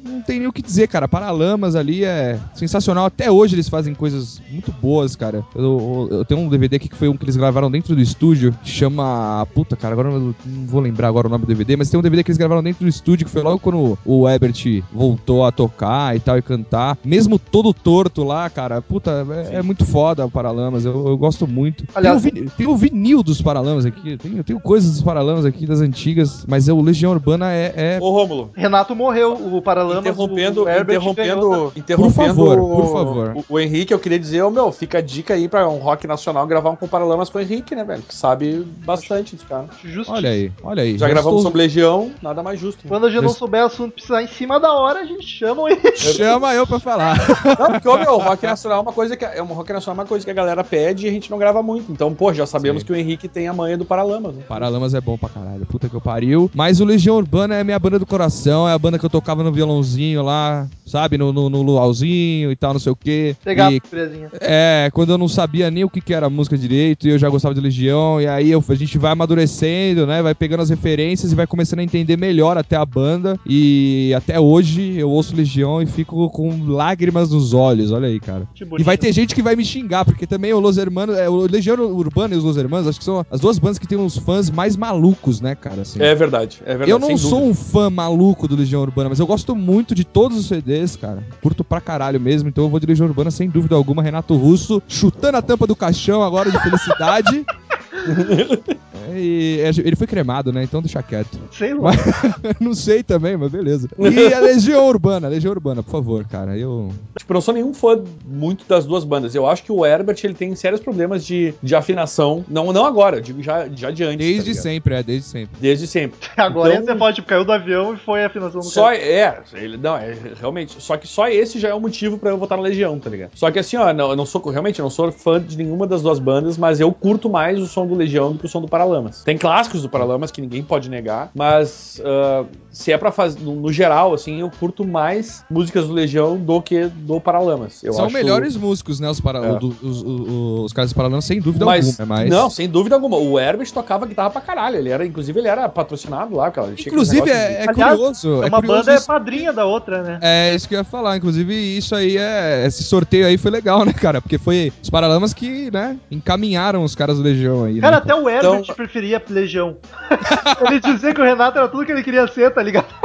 não 0.04 0.20
tem 0.22 0.38
nem 0.38 0.48
o 0.48 0.52
que 0.52 0.62
dizer, 0.62 0.88
cara. 0.88 1.06
Paralamas 1.08 1.76
ali 1.76 2.04
é 2.04 2.38
sensacional. 2.54 3.06
Até 3.06 3.30
hoje 3.30 3.54
eles 3.54 3.68
fazem 3.68 3.94
coisas 3.94 4.40
muito 4.50 4.72
boas, 4.72 5.14
cara. 5.14 5.44
Eu, 5.54 6.08
eu 6.10 6.24
tenho 6.24 6.40
um 6.40 6.48
DVD 6.48 6.76
aqui 6.76 6.88
que 6.88 6.96
foi 6.96 7.08
um 7.08 7.16
que 7.16 7.24
eles 7.24 7.36
gravaram 7.36 7.70
dentro 7.70 7.94
do 7.94 8.00
estúdio, 8.00 8.52
que 8.62 8.70
chama. 8.70 9.06
Puta, 9.54 9.76
cara, 9.76 9.92
agora 9.94 10.10
eu 10.10 10.20
não 10.20 10.34
vou 10.66 10.80
lembrar 10.80 11.08
agora 11.08 11.26
o 11.26 11.30
nome 11.30 11.44
do 11.44 11.48
DVD, 11.48 11.76
mas 11.76 11.90
tem 11.90 11.98
um 11.98 12.02
DVD 12.02 12.22
que 12.24 12.30
eles 12.30 12.38
gravaram 12.38 12.62
dentro 12.62 12.84
do 12.84 12.88
estúdio, 12.88 13.26
que 13.26 13.32
foi 13.32 13.42
logo 13.42 13.58
quando 13.58 13.98
o 14.04 14.28
Ebert 14.28 14.82
voltou 14.92 15.44
a 15.44 15.52
tocar 15.52 16.14
e 16.16 16.20
tal, 16.20 16.36
e 16.38 16.42
cantar. 16.42 16.98
Mesmo 17.04 17.38
todo 17.38 17.72
torto 17.72 18.22
lá, 18.24 18.48
cara, 18.50 18.80
puta, 18.80 19.26
é, 19.50 19.56
é 19.56 19.62
muito 19.62 19.84
foda 19.84 20.24
o 20.26 20.30
Paralamas. 20.30 20.84
Eu, 20.84 21.08
eu 21.08 21.16
gosto 21.16 21.46
muito. 21.46 21.84
Aliás- 21.94 22.22
tem, 22.22 22.30
o 22.32 22.34
vinil, 22.34 22.50
tem 22.56 22.66
o 22.66 22.76
vinil 22.76 23.22
dos 23.22 23.40
Paralamas 23.42 23.84
aqui, 23.86 24.12
eu 24.12 24.18
tenho, 24.18 24.36
eu 24.38 24.44
tenho 24.44 24.60
coisas 24.60 24.92
dos 24.92 25.02
Paralamas 25.02 25.44
aqui, 25.44 25.66
das 25.66 25.80
antigas, 25.80 26.44
mas 26.46 26.68
é, 26.68 26.72
o 26.72 26.80
Legião 26.80 27.12
Urbana 27.12 27.52
é- 27.52 27.72
é 27.76 27.98
Ô, 28.00 28.10
Rômulo. 28.10 28.50
Renato 28.54 28.94
morreu, 28.94 29.32
o 29.34 29.62
Paralamas. 29.62 30.00
Interrompendo, 30.00 30.64
o 30.64 30.68
Herbert 30.68 30.98
ganhou. 31.00 31.12
interrompendo, 31.12 31.72
interrompendo 31.76 32.12
favor, 32.34 32.58
o- 32.58 32.76
por 32.76 32.92
favor. 32.92 33.36
O, 33.48 33.54
o 33.54 33.60
Henrique, 33.60 33.92
eu 33.92 33.98
queria 33.98 34.18
dizer, 34.18 34.42
ô 34.42 34.50
meu, 34.50 34.70
fica 34.72 34.98
a 34.98 35.00
dica 35.00 35.34
aí 35.34 35.48
pra 35.48 35.68
um 35.68 35.78
rock 35.78 36.06
nacional 36.06 36.46
gravar 36.46 36.70
um 36.70 36.76
com 36.76 36.86
Paralamas 36.88 37.28
com 37.28 37.38
o 37.38 37.40
Henrique, 37.40 37.74
né, 37.74 37.84
velho? 37.84 38.02
Que 38.02 38.14
sabe 38.14 38.66
bastante 38.84 39.15
dos 39.24 39.42
caras. 39.44 39.70
Justo. 39.84 40.12
Olha 40.12 40.30
aí, 40.30 40.52
olha 40.62 40.82
aí. 40.82 40.98
Já 40.98 41.08
gravamos 41.08 41.38
estou- 41.38 41.42
sobre 41.50 41.62
Legião, 41.62 42.10
nada 42.22 42.42
mais 42.42 42.60
justo. 42.60 42.80
né? 42.84 42.88
Quando 42.88 43.06
a 43.06 43.10
gente 43.10 43.22
não 43.22 43.30
souber 43.30 43.62
assunto 43.64 43.92
precisar 43.94 44.22
em 44.22 44.26
cima 44.26 44.60
da 44.60 44.72
hora, 44.72 45.00
a 45.00 45.04
gente 45.04 45.26
chama 45.26 45.62
o 45.62 45.68
Henrique. 45.68 45.96
Chama 46.16 46.54
eu 46.54 46.66
pra 46.66 46.78
falar. 46.78 47.16
Não, 47.58 47.70
porque, 47.72 47.88
ô, 47.88 47.96
meu, 47.98 48.18
rock 48.18 48.44
nacional 48.46 48.78
é 48.78 48.82
uma 48.82 48.92
coisa 48.92 49.16
que 49.16 49.24
é 49.24 49.42
um 49.42 49.46
rock 49.46 49.72
nacional 49.72 49.96
é 49.96 50.00
uma 50.02 50.06
coisa 50.08 50.24
que 50.24 50.30
a 50.30 50.34
galera 50.34 50.62
pede 50.64 51.06
e 51.06 51.08
a 51.08 51.12
gente 51.12 51.30
não 51.30 51.38
grava 51.38 51.62
muito. 51.62 51.90
Então, 51.90 52.12
pô, 52.14 52.32
já 52.34 52.46
sabemos 52.46 52.80
Sim. 52.82 52.86
que 52.86 52.92
o 52.92 52.96
Henrique 52.96 53.28
tem 53.28 53.48
a 53.48 53.52
manha 53.52 53.76
do 53.78 53.84
Paralamas, 53.84 54.34
né? 54.34 54.42
Paralamas 54.48 54.94
é 54.94 55.00
bom 55.00 55.16
pra 55.16 55.28
caralho, 55.28 55.64
puta 55.66 55.88
que 55.88 55.94
eu 55.94 56.00
pariu. 56.00 56.50
Mas 56.54 56.80
o 56.80 56.84
Legião 56.84 57.16
Urbana 57.16 57.54
é 57.54 57.64
minha 57.64 57.78
banda 57.78 57.98
do 57.98 58.06
coração, 58.06 58.68
é 58.68 58.72
a 58.72 58.78
banda 58.78 58.98
que 58.98 59.04
eu 59.06 59.10
tocava 59.10 59.42
no 59.42 59.52
violãozinho 59.52 60.22
lá, 60.22 60.66
sabe? 60.86 61.16
No, 61.18 61.32
no, 61.32 61.48
no 61.48 61.62
luauzinho 61.62 62.50
e 62.50 62.56
tal, 62.56 62.72
não 62.72 62.80
sei 62.80 62.92
o 62.92 62.96
quê. 62.96 63.36
Pegar 63.44 63.70
E, 63.72 63.76
a 63.76 63.80
surpresinha. 63.80 64.30
é, 64.40 64.90
quando 64.92 65.10
eu 65.12 65.18
não 65.18 65.28
sabia 65.28 65.70
nem 65.70 65.84
o 65.84 65.90
que, 65.90 66.00
que 66.00 66.12
era 66.14 66.28
música 66.28 66.56
direito 66.58 67.06
e 67.06 67.10
eu 67.10 67.18
já 67.18 67.28
gostava 67.28 67.54
de 67.54 67.60
Legião, 67.60 68.20
e 68.20 68.26
aí 68.26 68.50
eu- 68.50 68.64
a 68.68 68.74
gente 68.74 68.98
vai 68.98 69.05
amadurecendo, 69.12 70.06
né? 70.06 70.22
Vai 70.22 70.34
pegando 70.34 70.62
as 70.62 70.70
referências 70.70 71.32
e 71.32 71.34
vai 71.34 71.46
começando 71.46 71.80
a 71.80 71.82
entender 71.82 72.16
melhor 72.16 72.56
até 72.56 72.76
a 72.76 72.84
banda. 72.84 73.38
E 73.46 74.12
até 74.16 74.38
hoje 74.38 74.96
eu 74.98 75.10
ouço 75.10 75.34
Legião 75.34 75.82
e 75.82 75.86
fico 75.86 76.28
com 76.30 76.66
lágrimas 76.66 77.30
nos 77.30 77.52
olhos, 77.52 77.92
olha 77.92 78.08
aí, 78.08 78.20
cara. 78.20 78.48
E 78.78 78.82
vai 78.82 78.96
ter 78.96 79.12
gente 79.12 79.34
que 79.34 79.42
vai 79.42 79.56
me 79.56 79.64
xingar, 79.64 80.04
porque 80.04 80.26
também 80.26 80.52
o 80.52 80.60
Los 80.60 80.78
Hermanos, 80.78 81.16
é, 81.16 81.28
o 81.28 81.46
Legião 81.46 81.76
Urbana 81.76 82.34
e 82.34 82.38
os 82.38 82.44
Los 82.44 82.56
Hermanos, 82.56 82.88
acho 82.88 82.98
que 82.98 83.04
são 83.04 83.24
as 83.30 83.40
duas 83.40 83.58
bandas 83.58 83.78
que 83.78 83.86
tem 83.86 83.98
uns 83.98 84.16
fãs 84.16 84.50
mais 84.50 84.76
malucos, 84.76 85.40
né, 85.40 85.54
cara? 85.54 85.82
Assim. 85.82 86.00
É 86.00 86.14
verdade, 86.14 86.60
é 86.64 86.70
verdade. 86.70 86.90
eu 86.90 86.98
não 86.98 87.16
sou 87.16 87.40
dúvida. 87.40 87.50
um 87.50 87.54
fã 87.54 87.90
maluco 87.90 88.48
do 88.48 88.56
Legião 88.56 88.82
Urbana, 88.82 89.08
mas 89.08 89.20
eu 89.20 89.26
gosto 89.26 89.54
muito 89.54 89.94
de 89.94 90.04
todos 90.04 90.38
os 90.38 90.46
CDs, 90.46 90.96
cara. 90.96 91.22
Curto 91.42 91.62
pra 91.62 91.80
caralho 91.80 92.20
mesmo, 92.20 92.48
então 92.48 92.64
eu 92.64 92.70
vou 92.70 92.80
de 92.80 92.86
Legião 92.86 93.06
Urbana 93.06 93.30
sem 93.30 93.48
dúvida 93.48 93.74
alguma. 93.74 94.02
Renato 94.02 94.36
Russo 94.36 94.82
chutando 94.88 95.36
a 95.36 95.42
tampa 95.42 95.66
do 95.66 95.74
caixão 95.74 96.22
agora 96.22 96.50
de 96.50 96.60
felicidade. 96.60 97.44
É, 99.08 99.20
e 99.20 99.60
ele 99.84 99.94
foi 99.94 100.06
cremado, 100.06 100.52
né? 100.52 100.64
Então 100.64 100.80
deixa 100.82 101.02
quieto. 101.02 101.38
Sei 101.52 101.72
lá. 101.74 101.92
não 102.60 102.74
sei 102.74 103.02
também, 103.02 103.36
mas 103.36 103.52
beleza. 103.52 103.88
E 103.98 104.34
a 104.34 104.40
Legião 104.40 104.84
Urbana, 104.88 105.28
Legião 105.28 105.52
Urbana, 105.52 105.82
por 105.82 105.90
favor, 105.92 106.24
cara. 106.24 106.56
Eu. 106.56 106.90
Tipo, 107.16 107.32
eu 107.32 107.34
não 107.34 107.40
sou 107.40 107.54
nenhum 107.54 107.72
fã 107.72 108.02
muito 108.26 108.64
das 108.68 108.84
duas 108.84 109.04
bandas. 109.04 109.34
Eu 109.34 109.46
acho 109.46 109.62
que 109.62 109.70
o 109.70 109.84
Herbert 109.86 110.16
ele 110.24 110.34
tem 110.34 110.54
sérios 110.56 110.80
problemas 110.80 111.24
de, 111.24 111.54
de 111.62 111.74
afinação. 111.74 112.44
Não, 112.48 112.72
não 112.72 112.84
agora, 112.84 113.20
digo 113.20 113.42
já, 113.42 113.68
já 113.68 113.90
de 113.90 114.02
antes. 114.02 114.18
Desde 114.26 114.54
tá 114.54 114.60
sempre, 114.62 114.94
é, 114.94 115.02
desde 115.02 115.26
sempre. 115.28 115.56
Desde 115.60 115.86
sempre. 115.86 116.18
Agora 116.36 116.74
Então- 116.74 116.86
você 116.86 116.94
pode, 116.96 117.16
tipo, 117.16 117.28
caiu 117.28 117.44
do 117.44 117.52
avião 117.52 117.94
e 117.94 117.96
foi 117.96 118.22
a 118.22 118.26
afinação 118.26 118.60
do 118.60 118.66
Só 118.66 118.86
cara. 118.86 118.96
é, 118.98 119.42
ele 119.54 119.76
não, 119.76 119.96
é 119.96 120.16
realmente, 120.38 120.76
só 120.80 120.96
que 120.96 121.06
só 121.06 121.28
esse 121.28 121.58
já 121.58 121.68
é 121.68 121.74
um 121.74 121.80
motivo 121.80 122.18
pra 122.18 122.30
eu 122.30 122.38
votar 122.38 122.56
na 122.58 122.64
Legião, 122.64 122.98
tá 122.98 123.08
ligado? 123.10 123.30
Só 123.34 123.50
que 123.50 123.58
assim, 123.58 123.76
ó, 123.76 123.92
não, 123.92 124.10
eu 124.10 124.16
não 124.16 124.26
sou 124.26 124.40
realmente, 124.50 124.78
eu 124.78 124.82
não 124.84 124.90
sou 124.90 125.10
fã 125.12 125.40
de 125.40 125.56
nenhuma 125.56 125.86
das 125.86 126.02
duas 126.02 126.18
bandas, 126.18 126.56
mas 126.58 126.80
eu 126.80 126.92
curto 126.92 127.28
mais 127.30 127.58
o 127.60 127.66
som 127.66 127.86
do 127.86 127.94
Legião 127.96 128.32
do 128.32 128.38
que 128.38 128.46
o 128.46 128.48
som 128.48 128.60
do 128.60 128.68
Paralamas. 128.68 129.22
Tem 129.24 129.36
clássicos 129.36 129.82
do 129.82 129.88
Paralamas 129.88 130.30
que 130.30 130.40
ninguém 130.40 130.62
pode 130.62 130.88
negar, 130.90 131.30
mas 131.34 132.00
ah, 132.04 132.44
se 132.70 132.92
é 132.92 132.98
pra 132.98 133.10
fazer 133.10 133.40
no, 133.40 133.54
no 133.56 133.72
geral, 133.72 134.12
assim, 134.14 134.40
eu 134.40 134.50
curto 134.50 134.84
mais 134.86 135.44
músicas 135.50 135.86
do 135.86 135.92
Legião 135.92 136.36
do 136.36 136.60
que 136.60 136.86
do 136.86 137.20
Paralamas. 137.20 137.82
Eu 137.82 137.92
São 137.92 138.06
acho- 138.06 138.14
melhores 138.14 138.56
músicos, 138.56 139.00
né? 139.00 139.08
Os, 139.10 139.20
para... 139.20 139.38
É. 139.38 139.58
do- 139.58 139.74
os, 139.82 140.02
os, 140.02 140.28
os 140.66 140.72
caras 140.72 140.92
Paralamas, 140.92 141.24
sem 141.24 141.40
dúvida 141.40 141.64
Mas, 141.64 141.98
alguma. 142.00 142.16
Mas... 142.18 142.30
não, 142.30 142.48
sem 142.50 142.68
dúvida 142.68 142.94
alguma. 142.94 143.16
O 143.16 143.38
Herbert 143.38 143.70
tocava 143.72 144.06
guitarra 144.06 144.30
pra 144.30 144.40
caralho. 144.40 144.76
Ele 144.76 144.88
era, 144.90 145.04
inclusive, 145.06 145.38
ele 145.38 145.48
era 145.48 145.68
patrocinado 145.68 146.36
lá, 146.36 146.50
cara. 146.50 146.72
Inclusive, 146.78 147.22
de- 147.22 147.30
é, 147.30 147.64
é 147.64 147.66
Aliás, 147.68 147.96
curioso. 147.96 148.42
É 148.42 148.46
é 148.46 148.48
uma 148.48 148.58
curioso 148.60 148.78
banda 148.80 148.92
é 148.92 148.96
isso. 148.96 149.06
padrinha 149.06 149.52
da 149.52 149.64
outra, 149.64 150.02
né? 150.02 150.18
É 150.22 150.54
isso 150.54 150.68
que 150.68 150.74
eu 150.74 150.78
ia 150.78 150.84
falar. 150.84 151.16
Inclusive, 151.16 151.54
isso 151.54 151.94
aí 151.94 152.16
é. 152.16 152.64
Esse 152.66 152.82
sorteio 152.82 153.26
aí 153.26 153.36
foi 153.38 153.50
legal, 153.50 153.84
né, 153.84 153.92
cara? 153.92 154.20
Porque 154.20 154.38
foi 154.38 154.72
os 154.82 154.90
Paralamas 154.90 155.32
que, 155.34 155.70
né, 155.70 155.96
encaminharam 156.10 156.82
os 156.84 156.94
caras 156.94 157.16
do 157.16 157.22
Legião 157.22 157.64
aí. 157.64 157.80
Cara, 157.86 157.96
até 157.98 158.14
o 158.14 158.28
Herbert 158.28 158.60
Então- 158.62 158.74
preferia 158.74 159.22
Legião. 159.28 159.76
ele 160.66 160.80
dizia 160.80 161.14
que 161.14 161.20
o 161.20 161.24
Renato 161.24 161.58
era 161.58 161.68
tudo 161.68 161.84
que 161.84 161.92
ele 161.92 162.02
queria 162.02 162.26
ser, 162.26 162.50
tá 162.52 162.62
ligado? 162.62 162.86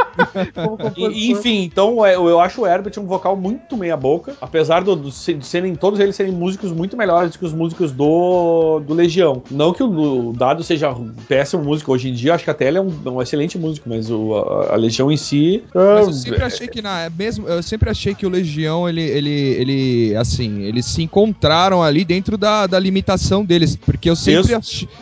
E- 0.97 1.31
enfim, 1.31 1.63
então 1.63 2.05
é, 2.05 2.15
eu 2.15 2.39
acho 2.39 2.61
o 2.61 2.67
Herbert 2.67 2.93
um 2.97 3.05
vocal 3.05 3.35
muito 3.35 3.77
meia 3.77 3.95
boca, 3.95 4.33
apesar 4.41 4.83
do, 4.83 4.95
de 4.95 5.45
serem 5.45 5.73
todos 5.75 5.99
eles 5.99 6.15
serem 6.15 6.31
músicos 6.31 6.71
muito 6.71 6.97
melhores 6.97 7.31
do 7.31 7.39
que 7.39 7.45
os 7.45 7.53
músicos 7.53 7.91
do, 7.91 8.79
do 8.79 8.93
Legião. 8.93 9.41
Não 9.49 9.73
que 9.73 9.81
o, 9.81 10.29
o 10.29 10.33
Dado 10.33 10.63
seja 10.63 10.89
um 10.91 11.13
péssimo 11.27 11.63
músico, 11.63 11.91
hoje 11.91 12.09
em 12.09 12.13
dia 12.13 12.33
acho 12.35 12.43
que 12.43 12.49
até 12.49 12.67
ele 12.67 12.77
é 12.77 12.81
um, 12.81 12.91
um 13.05 13.21
excelente 13.21 13.57
músico, 13.57 13.89
mas 13.89 14.09
o, 14.09 14.35
a, 14.35 14.73
a 14.73 14.75
Legião 14.75 15.11
em 15.11 15.17
si. 15.17 15.63
Mas 15.73 16.07
eu 16.07 16.09
ah, 16.09 16.13
sempre 16.13 16.43
achei 16.43 16.67
que 16.67 16.81
na 16.81 17.01
é 17.01 17.09
mesmo, 17.09 17.47
eu 17.47 17.63
sempre 17.63 17.89
achei 17.89 18.13
que 18.13 18.25
o 18.25 18.29
Legião 18.29 18.87
ele 18.87 19.01
ele 19.01 19.31
ele 19.31 20.15
assim, 20.15 20.61
eles 20.63 20.85
se 20.85 21.01
encontraram 21.01 21.81
ali 21.81 22.03
dentro 22.03 22.37
da, 22.37 22.67
da 22.67 22.79
limitação 22.79 23.43
deles, 23.45 23.75
porque 23.75 24.09
eu 24.09 24.15
sempre 24.15 24.53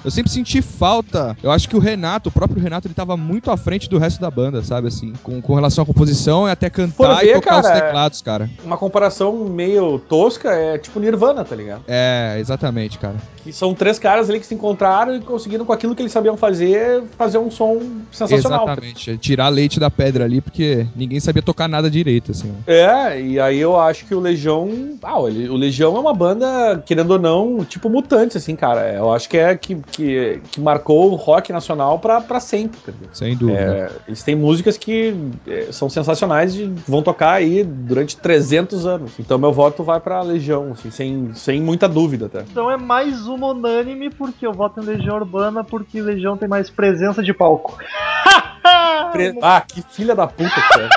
eu 0.03 0.12
sempre 0.12 0.32
senti 0.32 0.62
falta. 0.62 1.38
Eu 1.41 1.51
acho 1.51 1.68
que 1.68 1.76
o 1.76 1.80
Renato, 1.80 2.30
o 2.30 2.32
próprio 2.32 2.62
Renato, 2.62 2.88
ele 2.88 2.93
tava 2.93 3.16
muito 3.18 3.51
à 3.51 3.57
frente 3.57 3.89
do 3.89 3.97
resto 3.97 4.20
da 4.20 4.30
banda, 4.30 4.64
sabe 4.64 4.88
assim, 4.88 5.14
com, 5.24 5.41
com 5.41 5.55
relação 5.55 5.84
à 5.84 5.86
composição 5.88 6.47
e 6.47 6.51
até 6.51 6.70
cantar 6.70 7.24
e 7.24 7.28
ver, 7.28 7.34
tocar 7.36 7.60
os 7.60 7.68
cara, 7.68 7.82
teclados, 7.82 8.22
cara. 8.22 8.49
uma 8.64 8.78
comparação 8.78 9.45
meio 9.45 9.99
tosca 9.99 10.51
é 10.51 10.78
tipo 10.78 10.99
Nirvana, 10.99 11.43
tá 11.43 11.55
ligado? 11.55 11.84
É, 11.88 12.38
exatamente, 12.39 12.97
cara. 12.97 13.16
Que 13.43 13.51
são 13.53 13.74
três 13.74 13.97
caras 13.99 14.30
ali 14.30 14.39
que 14.39 14.45
se 14.45 14.53
encontraram 14.53 15.16
e 15.16 15.22
conseguiram 15.22 15.66
com 15.66 15.74
aquilo 15.74 15.95
que 15.95 16.01
eles 16.01 16.12
sabiam 16.12 16.38
fazer, 16.38 17.03
fazer 17.18 17.38
um 17.38 17.49
som 17.49 17.82
sensacional. 18.12 18.66
Exatamente. 18.66 19.18
Tirar 19.18 19.49
leite 19.49 19.80
da 19.80 19.89
pedra 19.89 20.26
ali, 20.26 20.41
porque 20.41 20.86
ninguém 20.95 21.20
sabia 21.20 21.41
tocar 21.41 21.68
nada 21.68 21.89
direito, 21.89 22.32
assim. 22.32 22.53
É, 22.68 23.20
e 23.22 23.39
aí 23.39 23.60
eu 23.60 23.80
acho 23.80 24.05
que 24.05 24.16
o 24.16 24.20
Legião. 24.20 24.97
Ah, 25.01 25.20
o 25.20 25.55
Legião 25.55 25.95
é 25.95 25.99
uma 25.99 26.14
banda, 26.14 26.82
querendo 26.86 27.12
ou 27.12 27.20
não, 27.20 27.66
tipo 27.66 27.89
mutante, 27.89 28.38
assim, 28.38 28.55
cara. 28.55 28.93
Eu 28.93 29.12
acho 29.12 29.28
que 29.30 29.38
é 29.38 29.49
que, 29.58 29.76
que, 29.76 30.41
que 30.52 30.60
marcou 30.62 31.12
o 31.12 31.16
rock 31.16 31.52
nacional 31.52 32.00
pra, 32.00 32.22
pra 32.22 32.39
sempre, 32.39 32.80
ligado? 32.91 33.14
Sem 33.16 33.36
dúvida. 33.36 33.60
É, 33.60 33.91
eles 34.08 34.22
têm 34.24 34.36
músicas 34.36 34.78
que 34.78 35.14
é, 35.47 35.72
são 35.72 35.89
sensacionais 35.89 36.56
e 36.56 36.66
vão 36.88 37.02
tocar 37.02 37.32
aí 37.34 37.64
durante 37.64 38.18
300 38.18 38.86
anos. 38.86 39.12
Então 39.20 39.38
meu 39.38 39.52
voto 39.52 39.84
vai 39.84 40.00
pra 40.00 40.22
Legião, 40.22 40.72
assim, 40.74 40.91
sem, 40.91 41.34
sem 41.34 41.62
muita 41.62 41.88
dúvida 41.88 42.26
até. 42.28 42.41
Então 42.41 42.70
é 42.72 42.78
mais 42.78 43.28
uma 43.28 43.47
unânime, 43.47 44.10
porque 44.10 44.45
eu 44.45 44.54
voto 44.54 44.80
em 44.82 44.86
Legião 44.86 45.16
Urbana, 45.16 45.64
porque 45.64 46.02
Legião 46.02 46.38
tem 46.38 46.47
mais 46.47 46.70
presença 46.70 47.22
de 47.24 47.34
palco. 47.34 47.78
Pre- 49.12 49.38
Ah, 49.41 49.62
que 49.62 49.82
filha 49.82 50.14
da 50.16 50.28
puta 50.28 50.50
que 50.50 50.80
é. 50.80 50.89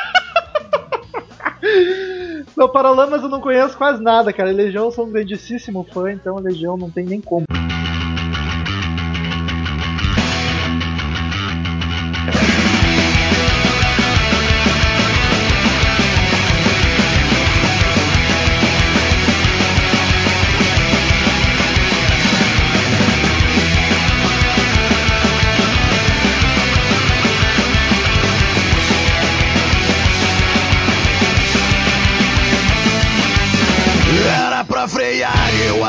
Não, 2.56 2.68
Paralamas 2.68 3.22
eu 3.22 3.28
não 3.28 3.40
conheço 3.40 3.76
quase 3.78 4.02
nada, 4.02 4.32
cara. 4.32 4.50
Legião 4.50 4.84
eu 4.86 4.90
sou 4.90 5.06
um 5.06 5.10
grandíssimo 5.10 5.86
fã, 5.92 6.12
então 6.12 6.36
Legião 6.36 6.76
não 6.76 6.90
tem 6.90 7.04
nem 7.04 7.20
como. 7.20 7.46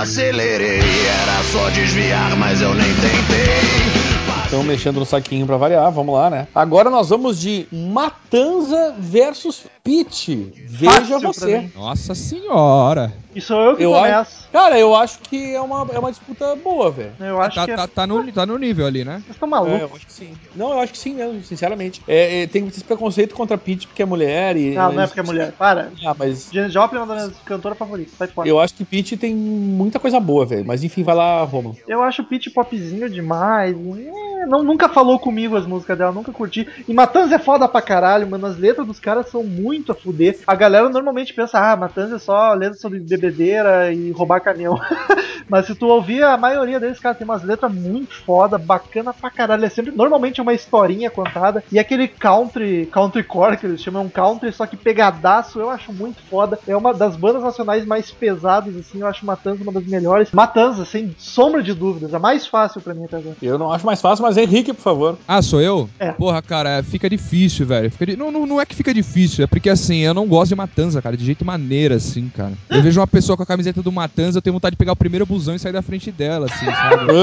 Acelerei. 0.04 0.80
Era 0.80 1.43
só 1.51 1.70
desviar, 1.70 2.36
mas 2.36 2.62
eu 2.62 2.74
nem 2.74 2.93
tentei. 2.95 4.43
Estão 4.43 4.62
mexendo 4.62 4.99
no 4.99 5.06
saquinho 5.06 5.47
pra 5.47 5.58
variar, 5.58 5.89
vamos 5.91 6.14
lá, 6.14 6.30
né? 6.30 6.47
Agora 6.54 6.89
nós 6.89 7.10
vamos 7.10 7.39
de 7.39 7.66
Matanza 7.72 8.93
versus 8.99 9.64
Pit. 9.84 10.53
Veja 10.69 10.91
Fácil 10.91 11.19
você. 11.19 11.69
Nossa 11.75 12.15
senhora. 12.15 13.11
E 13.36 13.41
sou 13.41 13.59
eu 13.61 13.75
que 13.75 13.84
Eu 13.84 13.91
começo. 13.91 14.47
Cara, 14.53 14.79
eu 14.79 14.95
acho 14.95 15.19
que 15.19 15.53
é 15.53 15.59
uma, 15.59 15.86
é 15.91 15.99
uma 15.99 16.09
disputa 16.11 16.55
boa, 16.55 16.89
velho. 16.89 17.11
Eu 17.19 17.41
acho 17.41 17.55
Tá, 17.55 17.65
que 17.65 17.71
é... 17.71 17.75
tá, 17.75 17.88
tá, 17.88 18.07
no, 18.07 18.31
tá 18.31 18.45
no 18.45 18.57
nível 18.57 18.86
ali, 18.86 19.03
né? 19.03 19.15
Vocês 19.25 19.31
estão 19.31 19.47
É, 19.47 19.51
malucos. 19.51 19.81
eu 19.81 19.91
acho 19.95 20.05
que 20.05 20.13
sim. 20.13 20.34
Não, 20.55 20.71
eu 20.71 20.79
acho 20.79 20.93
que 20.93 20.97
sim 20.99 21.15
mesmo, 21.15 21.43
sinceramente. 21.43 22.01
É, 22.07 22.43
é, 22.43 22.47
tem 22.47 22.65
esse 22.67 22.81
preconceito 22.84 23.36
contra 23.36 23.57
Pete 23.57 23.88
porque 23.88 24.03
é 24.03 24.05
mulher 24.05 24.55
e. 24.55 24.73
Não, 24.73 24.84
não 24.84 24.91
é 24.91 24.95
mas- 24.95 25.09
porque 25.09 25.19
é 25.19 25.23
mulher. 25.23 25.51
Para. 25.51 25.91
Ah, 26.05 26.15
mas 26.17 26.47
Janis 26.53 26.71
Joplin 26.71 26.99
é 26.99 27.01
uma 27.01 27.13
das 27.15 27.23
minhas 27.25 27.39
cantoras 27.43 27.77
favoritas. 27.77 28.13
Sai 28.17 28.27
fora. 28.27 28.47
Eu, 28.47 28.55
eu 28.55 28.61
acho 28.61 28.75
que 28.75 28.86
Pete 28.86 29.17
tem 29.17 29.36
muita 29.36 29.99
coisa 29.99 30.17
boa, 30.19 30.45
velho. 30.45 30.63
Mas 30.65 30.81
enfim, 30.84 31.03
vai 31.03 31.15
lá, 31.15 31.43
Roman. 31.43 31.73
acho 32.03 32.21
o 32.21 32.25
Pitch 32.25 32.53
popzinho 32.53 33.09
demais. 33.09 33.75
É, 33.75 34.45
não, 34.45 34.63
nunca 34.63 34.88
falou 34.88 35.17
comigo 35.19 35.57
as 35.57 35.65
músicas 35.65 35.97
dela, 35.97 36.11
nunca 36.11 36.31
curti. 36.31 36.67
E 36.88 36.93
Matanza 36.93 37.36
é 37.36 37.39
foda 37.39 37.67
pra 37.67 37.81
caralho, 37.81 38.29
mano. 38.29 38.45
As 38.45 38.57
letras 38.57 38.86
dos 38.86 38.99
caras 38.99 39.27
são 39.29 39.43
muito 39.43 39.72
a 39.91 39.95
fuder. 39.95 40.39
A 40.45 40.55
galera 40.55 40.88
normalmente 40.89 41.34
pensa, 41.34 41.59
ah, 41.59 41.76
Matanza 41.76 42.15
é 42.15 42.19
só 42.19 42.53
letra 42.53 42.78
sobre 42.78 42.99
bebedeira 42.99 43.91
e 43.93 44.11
roubar 44.11 44.39
caminhão. 44.41 44.80
Mas 45.49 45.65
se 45.67 45.76
tu 45.76 45.88
ouvir, 45.88 46.24
a 46.24 46.38
maioria 46.38 46.80
deles, 46.80 46.99
cara, 46.99 47.15
tem 47.15 47.26
umas 47.26 47.43
letras 47.43 47.71
muito 47.74 48.15
foda, 48.24 48.57
bacana 48.57 49.13
pra 49.13 49.30
caralho. 49.30 49.65
É 49.65 49.69
sempre, 49.69 49.91
normalmente 49.91 50.39
é 50.39 50.43
uma 50.43 50.53
historinha 50.53 51.09
contada. 51.11 51.63
E 51.71 51.78
aquele 51.78 52.07
country, 52.07 52.88
country 52.91 53.24
core 53.24 53.57
que 53.57 53.65
eles 53.65 53.82
chamam, 53.82 54.03
é 54.03 54.05
um 54.05 54.09
country, 54.09 54.51
só 54.53 54.65
que 54.65 54.78
pegadaço, 54.78 55.59
eu 55.59 55.69
acho 55.69 55.91
muito 55.91 56.21
foda. 56.30 56.57
É 56.67 56.76
uma 56.76 56.93
das 56.93 57.15
bandas 57.15 57.43
nacionais 57.43 57.86
mais 57.86 58.09
pesadas, 58.09 58.76
assim, 58.76 59.01
eu 59.01 59.07
acho 59.07 59.26
Matanza 59.26 59.61
uma 59.63 59.71
das 59.71 59.86
melhores. 59.86 60.32
Matanza, 60.32 60.86
sem 60.86 61.13
sombra 61.17 61.61
de 61.61 61.74
dúvidas, 61.74 62.13
a 62.13 62.19
mais 62.19 62.47
fácil 62.47 62.82
pra 62.82 62.93
mim 62.93 63.03
até 63.05 63.17
agora. 63.17 63.36
Eu 63.41 63.57
não 63.57 63.71
acho 63.71 63.86
mais 63.86 64.01
fácil, 64.01 64.24
mas 64.24 64.38
Henrique, 64.38 64.74
por 64.74 64.82
favor. 64.82 65.17
Ah, 65.28 65.41
sou 65.41 65.61
eu? 65.61 65.89
É. 65.99 66.11
Porra, 66.13 66.41
cara, 66.41 66.82
fica 66.84 67.09
difícil, 67.09 67.65
velho. 67.65 67.91
Fica 67.91 68.05
di- 68.05 68.15
não, 68.15 68.32
não, 68.32 68.45
não 68.45 68.61
é 68.61 68.65
que 68.65 68.76
fica 68.76 68.93
difícil, 68.93 69.43
é 69.43 69.47
porque 69.47 69.62
assim, 69.70 69.97
eu 69.97 70.14
não 70.14 70.28
gosto 70.28 70.49
de 70.49 70.55
Matanza, 70.55 71.01
cara, 71.01 71.18
de 71.18 71.26
jeito 71.26 71.45
maneira, 71.45 71.95
assim, 71.95 72.30
cara. 72.36 72.53
Eu 72.70 72.82
vejo 72.82 72.99
uma 72.99 73.07
pessoa 73.07 73.36
com 73.36 73.43
a 73.43 73.45
camiseta 73.45 73.82
do 73.82 73.91
Matanza, 73.91 74.38
eu 74.38 74.41
tenho 74.41 74.53
vontade 74.53 74.74
de 74.74 74.78
pegar 74.78 74.93
o 74.93 74.95
primeiro 74.95 75.26
busão 75.26 75.55
e 75.55 75.59
sair 75.59 75.74
da 75.74 75.82
frente 75.82 76.11
dela, 76.11 76.47
assim, 76.47 76.66
sabe? 76.66 77.14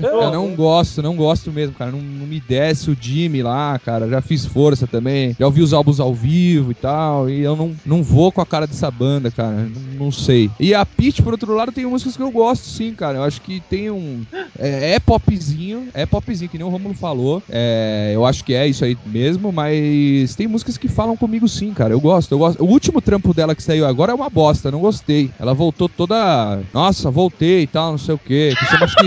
eu 0.02 0.30
não 0.32 0.54
gosto, 0.54 1.02
não 1.02 1.16
gosto 1.16 1.50
mesmo, 1.52 1.74
cara. 1.74 1.90
Não, 1.90 2.00
não 2.00 2.26
me 2.26 2.40
desce 2.40 2.90
o 2.90 2.96
Jimmy 2.98 3.42
lá, 3.42 3.78
cara. 3.78 4.08
Já 4.08 4.20
fiz 4.20 4.44
força 4.44 4.86
também. 4.86 5.34
Já 5.38 5.46
ouvi 5.46 5.62
os 5.62 5.72
álbuns 5.72 6.00
ao 6.00 6.14
vivo 6.14 6.70
e 6.70 6.74
tal. 6.74 7.28
E 7.28 7.40
eu 7.40 7.56
não, 7.56 7.74
não 7.84 8.02
vou 8.02 8.32
com 8.32 8.40
a 8.40 8.46
cara 8.46 8.66
dessa 8.66 8.90
banda, 8.90 9.30
cara. 9.30 9.50
Não, 9.50 10.06
não 10.06 10.12
sei. 10.12 10.50
E 10.58 10.74
a 10.74 10.84
Peach, 10.84 11.22
por 11.22 11.32
outro 11.32 11.54
lado, 11.54 11.72
tem 11.72 11.86
músicas 11.86 12.16
que 12.16 12.22
eu 12.22 12.30
gosto, 12.30 12.64
sim, 12.64 12.94
cara. 12.94 13.18
Eu 13.18 13.24
acho 13.24 13.40
que 13.40 13.60
tem 13.68 13.90
um. 13.90 14.22
É, 14.58 14.94
é 14.94 15.00
popzinho, 15.00 15.88
é 15.94 16.06
popzinho, 16.06 16.50
que 16.50 16.58
nem 16.58 16.66
o 16.66 16.70
Romulo 16.70 16.94
falou. 16.94 17.42
É, 17.48 18.12
eu 18.14 18.24
acho 18.24 18.44
que 18.44 18.54
é 18.54 18.66
isso 18.66 18.84
aí 18.84 18.96
mesmo, 19.06 19.52
mas 19.52 20.34
tem 20.34 20.46
músicas 20.46 20.76
que 20.76 20.88
falam 20.88 21.16
comigo 21.16 21.48
sim, 21.50 21.74
cara. 21.74 21.92
Eu 21.92 22.00
gosto, 22.00 22.32
eu 22.32 22.38
gosto. 22.38 22.64
O 22.64 22.68
último 22.68 23.00
trampo 23.00 23.34
dela 23.34 23.54
que 23.54 23.62
saiu 23.62 23.86
agora 23.86 24.12
é 24.12 24.14
uma 24.14 24.30
bosta, 24.30 24.70
não 24.70 24.80
gostei. 24.80 25.30
Ela 25.38 25.52
voltou 25.52 25.88
toda. 25.88 26.60
Nossa, 26.72 27.10
voltei 27.10 27.62
e 27.62 27.66
tal, 27.66 27.92
não 27.92 27.98
sei 27.98 28.14
o 28.14 28.18
quê. 28.18 28.54
Que 28.58 28.64
chama, 28.66 28.84
acho 28.84 28.96
que. 28.96 29.06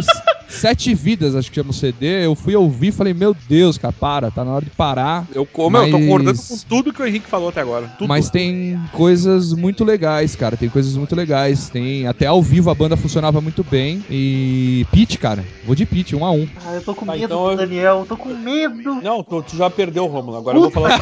Sete 0.60 0.94
Vidas, 0.94 1.36
acho 1.36 1.50
que 1.50 1.56
chama 1.56 1.72
o 1.72 1.74
CD. 1.74 2.26
Eu 2.26 2.36
fui 2.36 2.56
ouvir 2.56 2.88
e 2.88 2.92
falei, 2.92 3.14
meu 3.14 3.36
Deus, 3.48 3.78
cara, 3.78 3.94
para, 3.94 4.32
tá 4.32 4.44
na 4.46 4.52
hora 4.54 4.66
de 4.66 4.72
parar. 4.72 5.26
Eu, 5.34 5.46
como 5.46 5.78
eu 5.78 5.86
tô 5.90 5.98
Mas- 5.98 6.02
concordando 6.06 6.40
com 6.42 6.58
tudo 6.70 6.94
que 6.94 7.02
o 7.02 7.06
Henrique 7.06 7.28
falou 7.28 7.50
até 7.50 7.62
agora. 7.62 7.88
Tudo. 7.98 8.08
Mas 8.08 8.30
tem 8.30 8.80
coisas 8.92 9.54
muito 9.54 9.84
legais, 9.84 10.36
cara. 10.36 10.56
Tem 10.56 10.70
coisas 10.70 10.96
muito 10.96 11.16
legais. 11.16 11.70
Tem 11.70 12.08
até 12.08 12.26
ao 12.28 12.42
vivo 12.42 12.70
a 12.70 12.76
banda 12.76 12.96
funcionava 12.96 13.42
muito 13.42 13.64
bem. 13.64 14.04
E 14.10 14.86
Pete, 14.92 15.18
cara. 15.18 15.44
Vou 15.66 15.76
de 15.76 15.86
Pete, 15.86 16.16
um 16.16 16.26
a 16.26 16.32
um. 16.32 16.48
Ah, 16.66 16.74
eu 16.76 16.82
tô 16.82 16.94
com 16.96 17.06
Tá, 17.06 17.14
medo 17.14 17.26
então 17.26 17.44
do 17.46 17.52
eu- 17.52 17.58
Daniel, 17.58 18.00
eu 18.00 18.06
tô 18.06 18.18
com 18.18 18.30
medo. 18.30 18.96
Não, 19.02 19.24
tu, 19.24 19.42
tu 19.42 19.56
já 19.58 19.70
perdeu, 19.70 20.06
Romulo. 20.08 20.38
Agora 20.38 20.58
eu 20.58 20.62
vou 20.62 20.72
falar. 20.72 21.00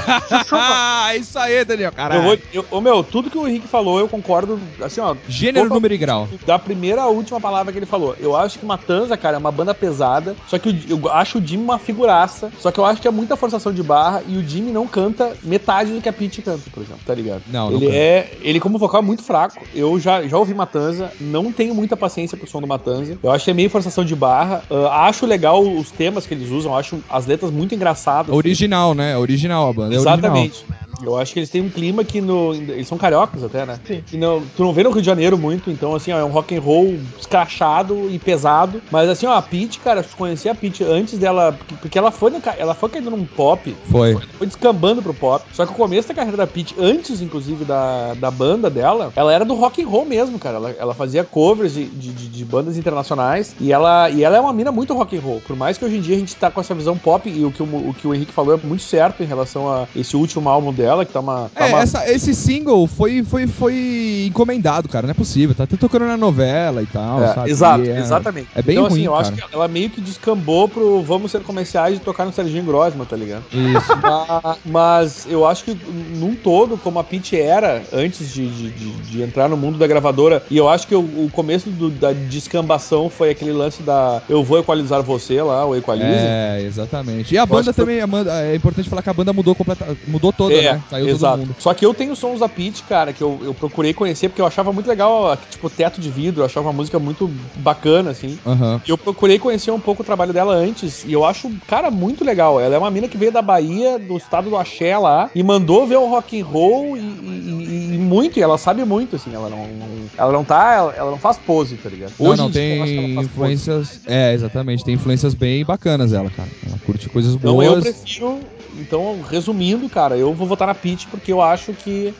Ah, 0.51 1.15
isso 1.15 1.37
aí, 1.37 1.63
Daniel, 1.65 1.89
eu 1.89 1.93
caralho. 1.95 2.21
vou, 2.23 2.37
eu, 2.53 2.65
ô, 2.71 2.81
meu, 2.81 3.03
tudo 3.03 3.29
que 3.29 3.37
o 3.37 3.47
Henrique 3.47 3.67
falou, 3.67 3.99
eu 3.99 4.07
concordo. 4.07 4.59
Assim, 4.81 5.01
ó. 5.01 5.15
Gênero, 5.27 5.65
total- 5.65 5.75
número 5.75 5.93
e 5.93 5.97
grau. 5.97 6.27
Da 6.45 6.57
primeira 6.57 7.01
à 7.03 7.07
última 7.07 7.39
palavra 7.39 7.71
que 7.71 7.77
ele 7.79 7.85
falou. 7.85 8.15
Eu 8.19 8.35
acho 8.35 8.59
que 8.59 8.65
Matanza, 8.65 9.17
cara, 9.17 9.37
é 9.37 9.39
uma 9.41 9.51
banda 9.51 9.73
pesada. 9.73 10.35
Só 10.47 10.57
que 10.57 10.69
o- 10.69 10.75
eu 10.87 11.11
acho 11.11 11.39
o 11.39 11.45
Jimmy 11.45 11.63
uma 11.63 11.77
figuraça. 11.79 12.51
Só 12.59 12.71
que 12.71 12.79
eu 12.79 12.85
acho 12.85 13.01
que 13.01 13.07
é 13.07 13.11
muita 13.11 13.35
forçação 13.35 13.73
de 13.73 13.83
barra. 13.83 14.21
E 14.27 14.37
o 14.37 14.47
Jimmy 14.47 14.71
não 14.71 14.87
canta 14.87 15.33
metade 15.43 15.91
do 15.91 15.99
que 16.01 16.07
a 16.07 16.13
Pete 16.13 16.41
canta, 16.41 16.63
por 16.71 16.81
exemplo, 16.83 17.01
tá 17.05 17.13
ligado? 17.13 17.41
Não, 17.51 17.69
não 17.69 17.77
Ele 17.77 17.85
canta. 17.87 17.97
é. 17.97 18.33
Ele, 18.41 18.59
como 18.59 18.77
vocal, 18.77 19.01
é 19.01 19.05
muito 19.05 19.23
fraco. 19.23 19.61
Eu 19.75 19.99
já, 19.99 20.21
já 20.27 20.37
ouvi 20.37 20.53
Matanza. 20.53 21.11
Não 21.19 21.51
tenho 21.51 21.73
muita 21.75 21.97
paciência 21.97 22.37
pro 22.37 22.47
som 22.49 22.61
do 22.61 22.67
Matanza. 22.67 23.17
Eu 23.21 23.31
acho 23.31 23.43
que 23.45 23.51
é 23.51 23.53
meio 23.53 23.69
forçação 23.69 24.05
de 24.05 24.15
barra. 24.15 24.63
Ah, 24.69 25.07
acho 25.07 25.25
legal 25.25 25.61
os 25.61 25.91
temas 25.91 26.25
que 26.25 26.33
eles 26.33 26.49
usam. 26.49 26.75
Acho 26.77 26.99
as 27.09 27.25
letras 27.25 27.51
muito 27.51 27.73
engraçadas. 27.75 28.33
Original, 28.33 28.93
né? 28.93 29.17
Original 29.17 29.69
a 29.69 29.73
banda. 29.73 29.95
É 29.95 29.97
Exatamente. 29.97 30.65
Eu 31.03 31.17
acho 31.17 31.33
que 31.33 31.39
eles 31.39 31.49
têm 31.49 31.61
um 31.61 31.69
clima 31.69 32.03
que 32.03 32.21
no. 32.21 32.53
Eles 32.53 32.87
são 32.87 32.95
cariocas 32.95 33.43
até, 33.43 33.65
né? 33.65 33.79
Sim. 33.87 34.03
E 34.13 34.17
não, 34.17 34.43
tu 34.55 34.63
não 34.63 34.71
vê 34.71 34.83
no 34.83 34.91
Rio 34.91 35.01
de 35.01 35.05
Janeiro 35.07 35.35
muito, 35.35 35.71
então 35.71 35.95
assim, 35.95 36.11
ó, 36.11 36.19
é 36.19 36.23
um 36.23 36.29
rock 36.29 36.55
and 36.55 36.61
roll 36.61 36.95
escrachado 37.19 38.07
e 38.11 38.19
pesado. 38.19 38.81
Mas 38.91 39.09
assim, 39.09 39.25
ó, 39.25 39.30
a 39.33 39.41
Pete, 39.41 39.79
cara, 39.79 40.03
tu 40.03 40.15
conhecia 40.15 40.51
a 40.51 40.55
Pete 40.55 40.83
antes 40.83 41.17
dela. 41.17 41.57
porque- 41.81 41.97
ela 41.97 42.11
foi, 42.11 42.31
no 42.31 42.41
ela 42.57 42.73
foi 42.73 42.89
caindo 42.89 43.09
num 43.11 43.25
pop. 43.25 43.75
Foi. 43.89 44.17
Foi 44.37 44.47
descambando 44.47 45.01
pro 45.01 45.13
pop. 45.13 45.43
Só 45.53 45.65
que 45.65 45.71
o 45.71 45.75
começo 45.75 46.07
da 46.07 46.13
carreira 46.13 46.37
da 46.37 46.47
Pete, 46.47 46.75
antes, 46.79 47.21
inclusive, 47.21 47.63
da, 47.65 48.13
da 48.15 48.31
banda 48.31 48.69
dela, 48.69 49.11
ela 49.15 49.33
era 49.33 49.45
do 49.45 49.53
rock 49.55 49.81
and 49.83 49.87
roll 49.87 50.05
mesmo, 50.05 50.37
cara. 50.39 50.57
Ela, 50.57 50.75
ela 50.79 50.93
fazia 50.93 51.23
covers 51.23 51.73
de, 51.73 51.85
de, 51.85 52.11
de- 52.13 52.45
bandas 52.45 52.77
internacionais. 52.77 53.55
E 53.59 53.71
ela, 53.71 54.09
e 54.09 54.23
ela 54.23 54.35
é 54.35 54.39
uma 54.39 54.51
mina 54.51 54.71
muito 54.71 54.93
rock 54.93 55.15
and 55.17 55.21
roll. 55.21 55.41
Por 55.45 55.55
mais 55.55 55.77
que 55.77 55.85
hoje 55.85 55.97
em 55.97 56.01
dia 56.01 56.15
a 56.15 56.19
gente 56.19 56.35
tá 56.35 56.49
com 56.51 56.59
essa 56.59 56.73
visão 56.73 56.97
pop, 56.97 57.29
e 57.29 57.45
o 57.45 57.51
que 57.51 57.61
o, 57.63 57.65
o 57.65 57.93
que 57.93 58.07
o 58.07 58.13
Henrique 58.13 58.31
falou 58.33 58.53
é 58.55 58.57
muito 58.61 58.83
certo 58.83 59.21
em 59.23 59.25
relação 59.25 59.71
a 59.71 59.87
esse 59.95 60.17
último 60.17 60.49
álbum 60.49 60.73
dela, 60.73 61.05
que 61.05 61.13
tá 61.13 61.19
uma. 61.19 61.49
Tá 61.53 61.67
É, 61.67 61.69
uma- 61.69 61.81
essa- 61.81 62.09
esse 62.11 62.33
single 62.33 62.87
foi, 62.87 63.23
foi, 63.23 63.47
foi 63.47 64.25
encomendado, 64.27 64.89
cara. 64.89 65.05
Não 65.07 65.11
é 65.11 65.13
possível. 65.13 65.55
Tá 65.55 65.63
até 65.63 65.77
tocando 65.77 66.05
na 66.05 66.17
novela 66.17 66.81
e 66.81 66.85
tal, 66.87 67.23
É, 67.23 67.33
sabe? 67.33 67.49
exato, 67.51 67.83
é- 67.85 67.99
exatamente. 67.99 68.47
É 68.55 68.61
bem 68.61 68.75
então, 68.75 68.87
ruim, 68.89 68.93
assim, 68.99 69.05
eu 69.05 69.11
cara. 69.13 69.20
Acho 69.21 69.31
que 69.33 69.55
ela 69.55 69.67
meio 69.67 69.89
que 69.89 70.01
descambou 70.01 70.67
pro 70.67 71.03
vamos 71.03 71.31
ser 71.31 71.41
comerciais 71.41 71.97
e 71.97 71.99
tocar 72.01 72.25
no 72.25 72.31
Serginho 72.33 72.63
Grossman, 72.63 73.05
tá 73.05 73.15
ligado? 73.15 73.45
Isso. 73.51 73.97
Ma- 74.03 74.57
Mas 74.65 75.25
eu 75.25 75.45
acho 75.45 75.63
que 75.63 75.73
num 75.73 76.35
todo, 76.35 76.77
como 76.77 76.99
a 76.99 77.03
Pitty 77.03 77.35
era 77.37 77.83
antes 77.91 78.29
de, 78.31 78.49
de, 78.49 78.71
de- 78.71 78.91
de 79.01 79.21
entrar 79.21 79.49
no 79.49 79.57
mundo 79.57 79.77
da 79.77 79.87
gravadora, 79.87 80.43
e 80.49 80.57
eu 80.57 80.67
acho 80.69 80.87
que 80.87 80.95
o, 80.95 81.25
o 81.25 81.29
começo 81.29 81.69
do- 81.69 81.89
da 81.89 82.13
descambação 82.13 83.09
foi 83.09 83.29
aquele 83.29 83.51
lance 83.53 83.81
da 83.83 84.23
Eu 84.29 84.43
Vou 84.43 84.57
Equalizar 84.59 85.03
Você 85.03 85.41
lá, 85.41 85.65
o 85.65 85.75
Equalize. 85.75 86.07
É, 86.11 86.61
exatamente. 86.63 87.33
E 87.33 87.37
a 87.37 87.43
acho 87.43 87.51
banda 87.51 87.71
que 87.73 87.79
também, 87.79 88.01
a 88.01 88.07
banda- 88.07 88.43
é 88.43 88.55
importante 88.55 88.89
falar 88.89 89.01
que 89.01 89.09
a 89.09 89.13
banda 89.13 89.33
mudou 89.33 89.55
completa, 89.55 89.97
mudou 90.07 90.31
toda, 90.33 90.53
É, 90.53 90.73
né? 90.73 90.83
Saiu 90.89 91.07
exato. 91.07 91.37
todo 91.37 91.47
mundo. 91.47 91.55
Só 91.59 91.73
que 91.73 91.85
eu 91.85 91.93
tenho 91.93 92.15
sons 92.15 92.39
da 92.39 92.49
Pitty, 92.49 92.83
cara, 92.83 93.13
que 93.13 93.23
eu, 93.23 93.39
eu 93.43 93.53
procurei 93.53 93.93
conhecer 93.93 94.29
porque 94.29 94.41
eu 94.41 94.45
achava 94.45 94.71
muito 94.73 94.87
legal, 94.87 95.35
tipo, 95.49 95.69
Teto 95.69 95.99
de 96.01 96.09
Vidro, 96.09 96.41
eu 96.41 96.45
achava 96.45 96.67
uma 96.67 96.73
música 96.73 96.99
muito 96.99 97.27
bacana, 97.57 98.11
assim. 98.11 98.39
E 98.85 98.89
eu 98.89 98.97
procurei 99.03 99.37
conhecer 99.39 99.71
um 99.71 99.79
pouco 99.79 100.01
o 100.01 100.05
trabalho 100.05 100.33
dela 100.33 100.53
antes, 100.53 101.03
e 101.03 101.11
eu 101.11 101.25
acho, 101.25 101.51
cara, 101.67 101.89
muito 101.91 102.23
legal. 102.23 102.59
Ela 102.59 102.75
é 102.75 102.77
uma 102.77 102.91
mina 102.91 103.07
que 103.07 103.17
veio 103.17 103.31
da 103.31 103.41
Bahia, 103.41 103.97
do 103.99 104.17
estado 104.17 104.49
do 104.49 104.57
Axé 104.57 104.97
lá, 104.97 105.29
e 105.35 105.43
mandou 105.43 105.85
ver 105.87 105.97
o 105.97 106.07
rock 106.07 106.39
and 106.39 106.45
roll 106.45 106.97
e, 106.97 106.99
e- 107.01 107.93
e- 107.95 107.97
muito, 107.97 108.39
e 108.39 108.41
ela 108.41 108.57
sabe 108.57 108.83
muito, 108.85 109.15
assim, 109.15 109.33
ela 109.33 109.49
não, 109.49 109.67
não- 109.67 110.09
ela 110.17 110.31
não 110.31 110.43
tá, 110.43 110.73
ela, 110.75 110.93
ela 110.95 111.11
não 111.11 111.19
faz 111.19 111.37
pose, 111.37 111.75
tá 111.77 111.89
ligado? 111.89 112.13
Não, 112.19 112.29
Hoje 112.31 112.41
não, 112.41 112.51
tem 112.51 112.77
faz 112.79 112.91
pose. 112.91 113.25
influências. 113.27 114.01
É, 114.07 114.33
exatamente. 114.33 114.83
Tem 114.83 114.95
influências 114.95 115.33
bem 115.33 115.63
bacanas 115.65 116.13
ela, 116.13 116.29
cara. 116.29 116.49
Ela 116.67 116.77
curte 116.79 117.09
coisas 117.09 117.35
Então 117.35 117.61
eu 117.61 117.71
boas. 117.71 117.83
prefiro. 117.83 118.39
Então, 118.79 119.19
resumindo, 119.29 119.87
cara, 119.89 120.15
eu 120.17 120.33
vou 120.33 120.47
votar 120.47 120.67
na 120.67 120.73
Peach 120.75 121.07
porque 121.07 121.31
eu 121.31 121.41
acho 121.41 121.73
que, 121.73 122.13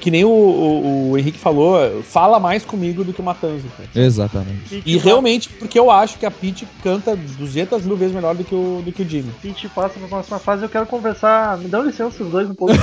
que 0.00 0.10
nem 0.10 0.24
o, 0.24 0.28
o- 0.30 1.10
o 1.12 1.18
Henrique 1.18 1.38
falou, 1.38 2.02
fala 2.02 2.38
mais 2.40 2.64
comigo 2.64 3.04
do 3.04 3.12
que 3.12 3.20
o 3.20 3.24
Matanza. 3.24 3.64
cara. 3.76 3.88
Exatamente. 3.94 4.82
E 4.84 4.96
realmente 4.96 5.48
porque 5.48 5.78
eu 5.78 5.90
acho 5.90 6.18
que 6.18 6.26
a 6.26 6.30
Peach 6.30 6.66
canta 6.82 7.16
200 7.16 7.84
mil 7.84 7.96
vezes 7.96 8.14
melhor 8.14 8.34
do 8.34 8.44
que 8.44 8.54
o, 8.54 8.82
do 8.84 8.92
que 8.92 9.02
o 9.02 9.08
Jimmy. 9.08 9.30
Pete 9.42 9.68
passa 9.68 9.98
pra 9.98 10.08
próxima 10.08 10.38
fase, 10.38 10.62
eu 10.62 10.68
quero 10.68 10.86
conversar. 10.86 11.56
Me 11.58 11.68
dão 11.68 11.82
licença 11.84 12.22
os 12.22 12.30
dois 12.30 12.48
um 12.48 12.54
pouco. 12.54 12.74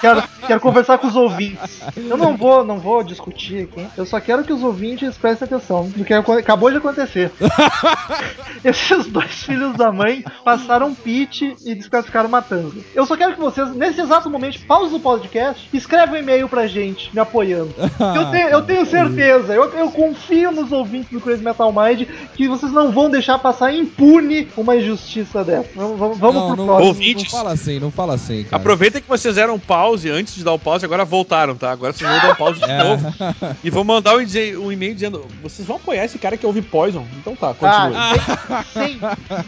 quero, 0.00 0.22
quero 0.46 0.60
conversar 0.60 0.98
com 0.98 1.06
os 1.06 1.16
ouvintes. 1.16 1.80
Eu 1.96 2.16
não 2.16 2.36
vou, 2.36 2.64
não 2.64 2.78
vou 2.78 3.02
discutir 3.02 3.64
aqui. 3.64 3.86
Eu 3.96 4.06
só 4.06 4.20
quero 4.20 4.44
que 4.44 4.52
os 4.52 4.62
ouvintes 4.62 5.16
prestem 5.16 5.46
atenção 5.46 5.88
do 5.88 6.04
que 6.04 6.12
acabou 6.14 6.70
de 6.70 6.76
acontecer. 6.78 7.32
Esses 8.64 9.06
dois 9.06 9.42
filhos 9.42 9.76
da 9.76 9.90
mãe 9.90 10.24
passaram 10.44 10.94
Pete 10.94 11.56
e 11.64 11.74
desclassificaram 11.74 12.28
Matanza. 12.28 12.59
Eu 12.94 13.06
só 13.06 13.16
quero 13.16 13.34
que 13.34 13.40
vocês, 13.40 13.74
nesse 13.74 14.00
exato 14.00 14.28
momento, 14.30 14.58
pause 14.66 14.94
o 14.94 15.00
podcast 15.00 15.68
e 15.72 15.76
escreve 15.76 16.14
um 16.14 16.16
e-mail 16.18 16.48
pra 16.48 16.66
gente, 16.66 17.10
me 17.12 17.20
apoiando. 17.20 17.74
Eu 18.14 18.30
tenho, 18.30 18.48
eu 18.48 18.62
tenho 18.62 18.86
certeza, 18.86 19.52
eu, 19.54 19.64
eu 19.72 19.90
confio 19.90 20.50
nos 20.50 20.72
ouvintes 20.72 21.10
do 21.10 21.20
Crazy 21.20 21.42
Metal 21.42 21.72
Mind 21.72 22.08
que 22.34 22.48
vocês 22.48 22.72
não 22.72 22.90
vão 22.90 23.10
deixar 23.10 23.38
passar 23.38 23.72
impune 23.74 24.48
uma 24.56 24.76
injustiça 24.76 25.44
dessa. 25.44 25.68
Vamos, 25.74 25.98
vamos, 25.98 26.18
não, 26.20 26.46
pro 26.48 26.56
não, 26.56 26.66
próximo. 26.66 26.66
não 26.66 26.86
Ouvintes. 26.86 27.30
fala 27.30 27.52
assim, 27.52 27.78
não 27.78 27.90
fala 27.90 28.14
assim, 28.14 28.44
cara. 28.44 28.56
Aproveita 28.56 29.00
que 29.00 29.08
vocês 29.08 29.36
eram 29.38 29.58
pause 29.58 30.10
antes 30.10 30.34
de 30.34 30.42
dar 30.44 30.52
o 30.52 30.58
pause, 30.58 30.84
agora 30.84 31.04
voltaram, 31.04 31.54
tá? 31.54 31.70
Agora 31.70 31.92
vocês 31.92 32.08
vão 32.08 32.20
dar 32.20 32.32
um 32.32 32.34
pause 32.36 32.60
de 32.60 32.70
É. 32.70 32.82
novo. 32.82 33.14
E 33.62 33.70
vão 33.70 33.84
mandar 33.84 34.16
um, 34.16 34.20
um 34.64 34.72
e-mail 34.72 34.94
dizendo: 34.94 35.24
vocês 35.42 35.66
vão 35.66 35.76
apoiar 35.76 36.04
esse 36.04 36.18
cara 36.18 36.36
que 36.36 36.46
ouve 36.46 36.62
Poison? 36.62 37.06
Então 37.18 37.34
tá, 37.36 37.54
continue. 37.54 37.96
Ah, 37.96 38.64
sim, 38.72 38.98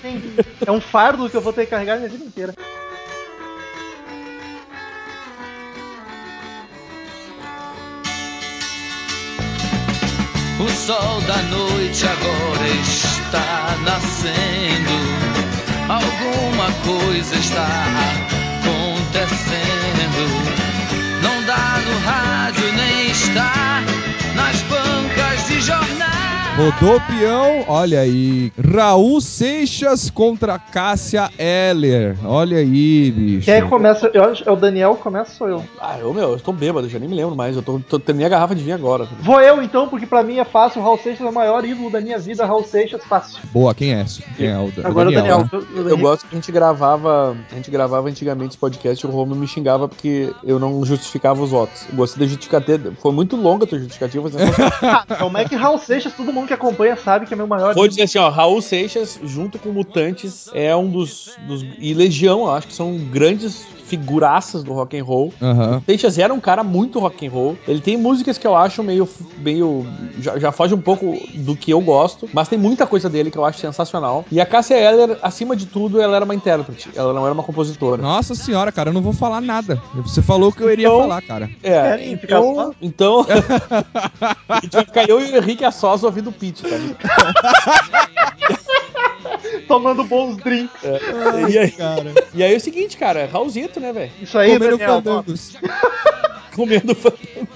sim. 0.03 0.23
É 0.67 0.71
um 0.71 0.81
fardo 0.81 1.29
que 1.29 1.37
eu 1.37 1.41
vou 1.41 1.53
ter 1.53 1.65
que 1.65 1.71
carregar 1.71 1.97
minha 1.97 2.09
vida 2.09 2.25
inteira. 2.25 2.55
O 10.63 10.69
sol 10.69 11.21
da 11.23 11.43
noite 11.43 12.07
agora 12.07 12.69
está 12.69 13.77
nascendo. 13.85 14.93
Alguma 15.89 16.71
coisa 16.85 17.35
está 17.35 18.42
Rodou 26.63 26.97
o 26.97 27.01
peão, 27.01 27.65
olha 27.67 28.01
aí. 28.01 28.53
Raul 28.73 29.21
Seixas 29.21 30.09
contra 30.09 30.59
Cássia 30.61 31.29
Eller. 31.37 32.17
Olha 32.25 32.59
aí, 32.59 33.11
bicho. 33.11 33.47
Quem 33.47 33.55
é 33.55 33.63
começa? 33.63 34.09
Eu 34.15 34.23
é 34.47 34.51
o 34.51 34.55
Daniel 34.55 34.95
começa 34.95 35.43
ou 35.43 35.51
eu? 35.51 35.65
Ah, 35.81 35.99
eu, 35.99 36.15
meu, 36.15 36.31
eu 36.33 36.39
tô 36.39 36.53
bêbado, 36.53 36.89
já 36.89 37.01
nem 37.01 37.09
me 37.09 37.17
lembro 37.17 37.35
mais. 37.35 37.57
Eu 37.57 37.63
tô, 37.63 37.81
tô 37.81 37.99
terminei 37.99 38.27
a 38.27 38.31
garrafa 38.31 38.55
de 38.55 38.63
vinho 38.63 38.77
agora. 38.77 39.09
Vou 39.21 39.41
eu 39.41 39.61
então, 39.61 39.89
porque 39.89 40.07
pra 40.07 40.23
mim 40.23 40.39
é 40.39 40.45
fácil. 40.45 40.81
O 40.81 40.85
Raul 40.85 40.99
Seixas 40.99 41.27
é 41.27 41.29
o 41.29 41.33
maior 41.35 41.65
ídolo 41.65 41.91
da 41.91 42.01
minha 42.01 42.19
vida. 42.19 42.47
Raul 42.47 42.63
Seixas, 42.65 43.03
fácil. 43.05 43.41
Boa, 43.53 43.75
quem 43.75 43.95
é? 43.95 44.05
Quem 44.37 44.47
é 44.47 44.57
o, 44.57 44.67
o 44.67 44.73
Agora 44.87 45.09
o 45.09 45.13
Daniel? 45.13 45.39
Daniel. 45.39 45.41
né? 45.41 45.49
o- 45.53 45.57
o 45.57 45.79
Eu 45.79 45.85
Daniel. 45.85 45.99
gosto 45.99 46.27
que 46.29 46.35
a 46.35 46.39
gente 46.39 46.53
gravava. 46.53 47.37
A 47.51 47.55
gente 47.57 47.71
gravava 47.73 48.09
antigamente 48.09 48.51
esse 48.51 48.59
podcast 48.59 49.05
e 49.05 49.09
o 49.09 49.13
Romulo 49.13 49.41
me 49.41 49.49
xingava 49.49 49.89
porque 49.89 50.33
eu 50.45 50.61
não 50.61 50.85
justificava 50.85 51.43
os 51.43 51.51
votos. 51.51 51.87
Eu 51.91 51.97
gostei 51.97 52.21
da 52.25 52.27
justificativa. 52.29 52.93
Foi 53.01 53.11
muito 53.11 53.35
longa 53.35 53.65
a 53.65 53.67
tua 53.67 53.79
justificativa, 53.81 54.23
mas 54.23 54.33
não 54.35 54.53
Ah, 54.93 55.05
como 55.19 55.37
é 55.39 55.45
que 55.45 55.57
Raul 55.57 55.79
Seixas, 55.79 56.13
todo 56.13 56.33
mundo 56.33 56.52
que 56.53 56.55
acompanha 56.55 56.97
sabe 56.97 57.27
que 57.27 57.35
é 57.35 57.37
meu 57.37 57.47
maior 57.47 57.75
Vou 57.75 57.89
dizer 57.89 58.03
assim, 58.03 58.19
ó, 58.19 58.29
Raul 58.29 58.61
Seixas, 58.61 59.19
junto 59.25 59.59
com 59.59 59.71
Mutantes, 59.71 60.49
é 60.53 60.75
um 60.77 60.89
dos, 60.89 61.35
dos. 61.47 61.65
E 61.79 61.95
Legião, 61.95 62.41
eu 62.41 62.51
acho 62.51 62.69
que 62.69 62.75
são 62.75 62.97
grandes 63.11 63.67
figuraças 63.93 64.65
do 64.65 64.73
rock 64.73 64.99
and 64.99 65.05
roll. 65.05 65.35
Seixas 65.85 66.19
era 66.19 66.33
um 66.33 66.41
cara 66.41 66.65
muito 66.65 66.99
rock 66.99 67.27
and 67.27 67.31
roll. 67.31 67.59
Ele 67.69 67.81
tem 67.81 67.95
músicas 67.99 68.39
que 68.39 68.47
eu 68.47 68.57
acho 68.57 68.83
meio. 68.83 69.07
meio 69.37 69.87
já, 70.19 70.39
já 70.39 70.51
foge 70.51 70.75
um 70.75 70.81
pouco 70.81 71.15
do 71.35 71.55
que 71.55 71.71
eu 71.71 71.81
gosto, 71.83 72.27
mas 72.33 72.49
tem 72.49 72.59
muita 72.59 72.87
coisa 72.87 73.11
dele 73.11 73.31
que 73.31 73.37
eu 73.37 73.45
acho 73.45 73.59
sensacional. 73.59 74.25
E 74.33 74.41
a 74.41 74.47
Cássia 74.47 74.77
Eller, 74.77 75.19
acima 75.23 75.55
de 75.55 75.67
tudo, 75.67 76.01
ela 76.01 76.17
era 76.17 76.25
uma 76.25 76.35
intérprete. 76.35 76.89
Ela 76.97 77.13
não 77.13 77.25
era 77.27 77.35
uma 77.35 77.43
compositora. 77.43 78.01
Nossa 78.01 78.35
senhora, 78.35 78.73
cara, 78.73 78.89
eu 78.89 78.95
não 78.95 79.03
vou 79.03 79.13
falar 79.13 79.43
nada. 79.43 79.79
Você 79.97 80.23
falou 80.23 80.49
o 80.49 80.53
que 80.53 80.63
eu 80.63 80.71
iria 80.73 80.87
Então- 80.87 81.01
falar, 81.01 81.21
cara. 81.21 81.51
É, 81.63 81.99
ficar 82.17 82.39
então. 82.39 82.55
só? 82.55 82.71
Então. 82.81 83.27
a 84.49 84.61
gente 84.63 84.73
vai 84.73 84.85
ficar 84.87 85.07
eu 85.09 85.21
e 85.21 85.31
o 85.33 85.37
Henrique 85.37 85.65
a 85.65 85.71
sós 85.71 86.03
ouvindo 86.03 86.31
o 86.31 86.33
Pete, 86.33 86.63
tá? 86.63 86.77
tomando 89.69 90.05
bons 90.05 90.37
drinks. 90.37 90.83
e, 91.51 91.59
aí, 91.59 91.71
Cara, 91.73 92.15
e 92.35 92.43
aí 92.43 92.53
é 92.53 92.57
o 92.57 92.61
seguinte, 92.61 92.97
cara, 92.97 93.27
Raulzito, 93.27 93.81
né, 93.81 93.93
velho? 93.93 94.13
Isso 94.21 94.39
aí, 94.39 94.55
comendo 94.59 94.79
Daniel. 94.79 95.25
Comendo 96.55 96.95
fã. 96.95 97.11